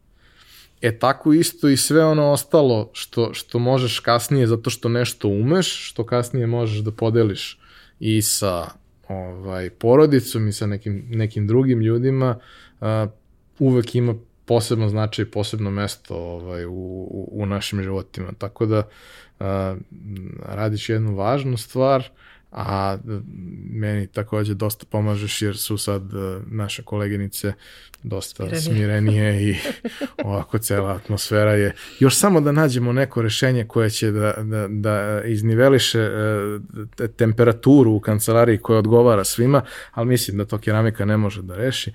E 0.81 0.99
tako 0.99 1.33
isto 1.33 1.69
i 1.69 1.77
sve 1.77 2.05
ono 2.05 2.31
ostalo 2.31 2.89
što, 2.93 3.33
što 3.33 3.59
možeš 3.59 3.99
kasnije 3.99 4.47
zato 4.47 4.69
što 4.69 4.89
nešto 4.89 5.27
umeš, 5.27 5.89
što 5.89 6.05
kasnije 6.05 6.47
možeš 6.47 6.77
da 6.77 6.91
podeliš 6.91 7.59
i 7.99 8.21
sa 8.21 8.67
ovaj, 9.07 9.69
porodicom 9.69 10.47
i 10.47 10.53
sa 10.53 10.67
nekim, 10.67 11.05
nekim 11.09 11.47
drugim 11.47 11.81
ljudima, 11.81 12.39
uh, 12.81 12.87
uvek 13.59 13.95
ima 13.95 14.15
posebno 14.45 14.89
značaj, 14.89 15.25
posebno 15.25 15.71
mesto 15.71 16.15
ovaj, 16.15 16.65
u, 16.65 16.71
u, 16.71 17.29
u 17.31 17.45
našim 17.45 17.83
životima. 17.83 18.31
Tako 18.37 18.65
da 18.65 18.79
uh, 18.79 19.45
radiš 20.45 20.89
jednu 20.89 21.15
važnu 21.15 21.57
stvar, 21.57 22.03
a 22.03 22.09
meni 23.69 24.07
takođe 24.07 24.53
dosta 24.53 24.85
pomažeš 24.89 25.41
jer 25.41 25.57
su 25.57 25.77
sad 25.77 26.13
uh, 26.13 26.43
naše 26.47 26.83
koleginice 26.83 27.53
dosta 28.03 28.35
smirenije, 28.35 28.61
smirenije 28.61 29.49
i 29.49 29.55
ovako 30.25 30.57
cela 30.57 30.91
atmosfera 30.91 31.51
je. 31.51 31.75
Još 31.99 32.17
samo 32.17 32.41
da 32.41 32.51
nađemo 32.51 32.93
neko 32.93 33.21
rešenje 33.21 33.65
koje 33.67 33.89
će 33.89 34.11
da, 34.11 34.33
da, 34.37 34.67
da 34.69 35.21
izniveliše 35.25 36.09
uh, 36.09 37.09
temperaturu 37.17 37.91
u 37.91 37.99
kancelariji 37.99 38.57
koja 38.57 38.79
odgovara 38.79 39.23
svima, 39.23 39.61
ali 39.91 40.07
mislim 40.07 40.37
da 40.37 40.45
to 40.45 40.57
keramika 40.57 41.05
ne 41.05 41.17
može 41.17 41.41
da 41.41 41.55
reši. 41.55 41.93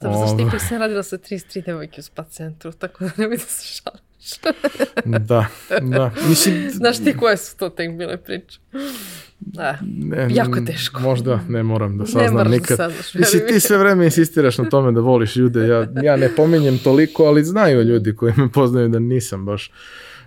Dobro, 0.00 0.18
zašto 0.18 0.50
ti 0.50 0.64
se 0.64 0.78
radila 0.78 1.02
sa 1.02 1.18
33 1.18 1.64
devojke 1.64 2.00
u 2.00 2.02
spa 2.02 2.24
centru, 2.24 2.72
tako 2.72 3.04
da 3.04 3.10
ne 3.16 3.28
bi 3.28 3.36
da 3.36 3.42
se 3.42 3.66
šališ. 3.66 4.08
da, 5.04 5.46
da. 5.96 6.10
Mislim, 6.28 6.70
Znaš 6.70 7.04
ti 7.04 7.16
koje 7.16 7.36
su 7.36 7.56
to 7.56 7.68
tek 7.68 7.92
bile 7.92 8.16
priče? 8.16 8.58
Da, 9.40 9.78
ne, 9.82 10.28
jako 10.30 10.60
teško. 10.60 11.00
Možda 11.00 11.40
ne 11.48 11.62
moram 11.62 11.98
da 11.98 12.06
saznam 12.06 12.36
ne 12.36 12.44
da 12.44 12.50
nikad. 12.50 12.78
Da 12.78 12.90
saznaš, 12.90 13.14
Mislim, 13.14 13.42
ti 13.48 13.60
sve 13.60 13.78
vreme 13.78 14.04
insistiraš 14.04 14.58
na 14.58 14.64
tome 14.64 14.92
da 14.92 15.00
voliš 15.00 15.36
ljude. 15.36 15.68
Ja, 15.68 15.86
ja 16.02 16.16
ne 16.16 16.28
pominjem 16.36 16.78
toliko, 16.78 17.24
ali 17.24 17.44
znaju 17.44 17.82
ljudi 17.82 18.16
koji 18.16 18.32
me 18.36 18.52
poznaju 18.52 18.88
da 18.88 18.98
nisam 18.98 19.44
baš 19.44 19.72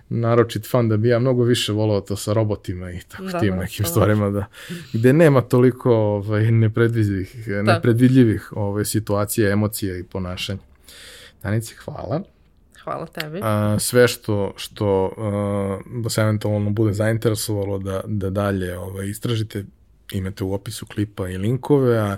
naročit 0.08 0.70
fan 0.70 0.88
da 0.88 0.96
bi 0.96 1.08
ja 1.08 1.18
mnogo 1.18 1.44
više 1.44 1.72
volao 1.72 2.00
to 2.00 2.16
sa 2.16 2.32
robotima 2.32 2.90
i 2.90 3.00
tako 3.08 3.24
da, 3.24 3.40
tim 3.40 3.50
da, 3.50 3.56
nekim 3.56 3.82
da, 3.82 3.88
stvarima 3.88 4.30
da 4.30 4.44
gde 4.92 5.12
nema 5.12 5.40
toliko 5.40 5.94
ovaj 5.94 6.50
nepredvidljivih 6.50 7.48
da. 7.48 7.62
nepredvidljivih 7.62 8.52
ovaj 8.52 8.84
situacija, 8.84 9.50
emocija 9.50 9.98
i 9.98 10.02
ponašanja. 10.02 10.58
Danice, 11.42 11.74
hvala. 11.84 12.22
Hvala 12.84 13.06
tebi. 13.06 13.40
A, 13.42 13.76
sve 13.78 14.08
što, 14.08 14.52
što 14.56 15.04
uh, 15.04 16.02
vas 16.04 16.18
eventualno 16.18 16.70
bude 16.70 16.92
zainteresovalo 16.92 17.78
da, 17.78 18.00
da 18.04 18.30
dalje 18.30 18.78
ovaj, 18.78 19.06
istražite, 19.06 19.64
imate 20.12 20.44
u 20.44 20.54
opisu 20.54 20.86
klipa 20.86 21.28
i 21.28 21.38
linkove, 21.38 21.98
a 21.98 22.16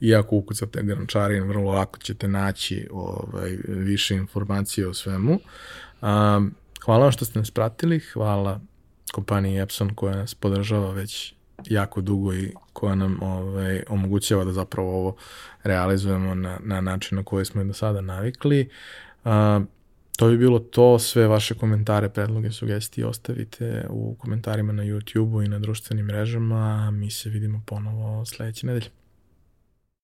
i 0.00 0.14
ako 0.14 0.36
ukucate 0.36 0.82
Grančarin, 0.82 1.42
vrlo 1.42 1.72
lako 1.72 1.98
ćete 1.98 2.28
naći 2.28 2.88
ovaj, 2.92 3.58
više 3.68 4.14
informacije 4.14 4.88
o 4.88 4.94
svemu. 4.94 5.38
A, 6.02 6.40
hvala 6.84 7.02
vam 7.02 7.12
što 7.12 7.24
ste 7.24 7.38
nas 7.38 7.50
pratili, 7.50 8.00
hvala 8.00 8.60
kompaniji 9.12 9.58
Epson 9.58 9.94
koja 9.94 10.16
nas 10.16 10.34
podržava 10.34 10.90
već 10.92 11.34
jako 11.66 12.00
dugo 12.00 12.34
i 12.34 12.52
koja 12.72 12.94
nam 12.94 13.22
ovaj, 13.22 13.82
omogućava 13.88 14.44
da 14.44 14.52
zapravo 14.52 14.98
ovo 14.98 15.16
realizujemo 15.62 16.34
na, 16.34 16.58
na 16.62 16.80
način 16.80 17.16
na 17.16 17.24
koji 17.24 17.44
smo 17.44 17.62
i 17.62 17.64
do 17.64 17.72
sada 17.72 18.00
navikli. 18.00 18.68
Uh, 19.24 19.30
To 20.16 20.28
bi 20.28 20.38
bilo 20.38 20.58
to, 20.58 20.98
sve 20.98 21.26
vaše 21.26 21.54
komentare, 21.54 22.08
predloge, 22.08 22.50
sugestije 22.50 23.06
ostavite 23.06 23.86
u 23.90 24.14
komentarima 24.18 24.72
na 24.72 24.82
YouTube-u 24.82 25.42
i 25.42 25.48
na 25.48 25.58
društvenim 25.58 26.06
mrežama, 26.06 26.90
mi 26.90 27.10
se 27.10 27.30
vidimo 27.30 27.62
ponovo 27.66 28.24
sledeće 28.24 28.66
nedelje. 28.66 29.03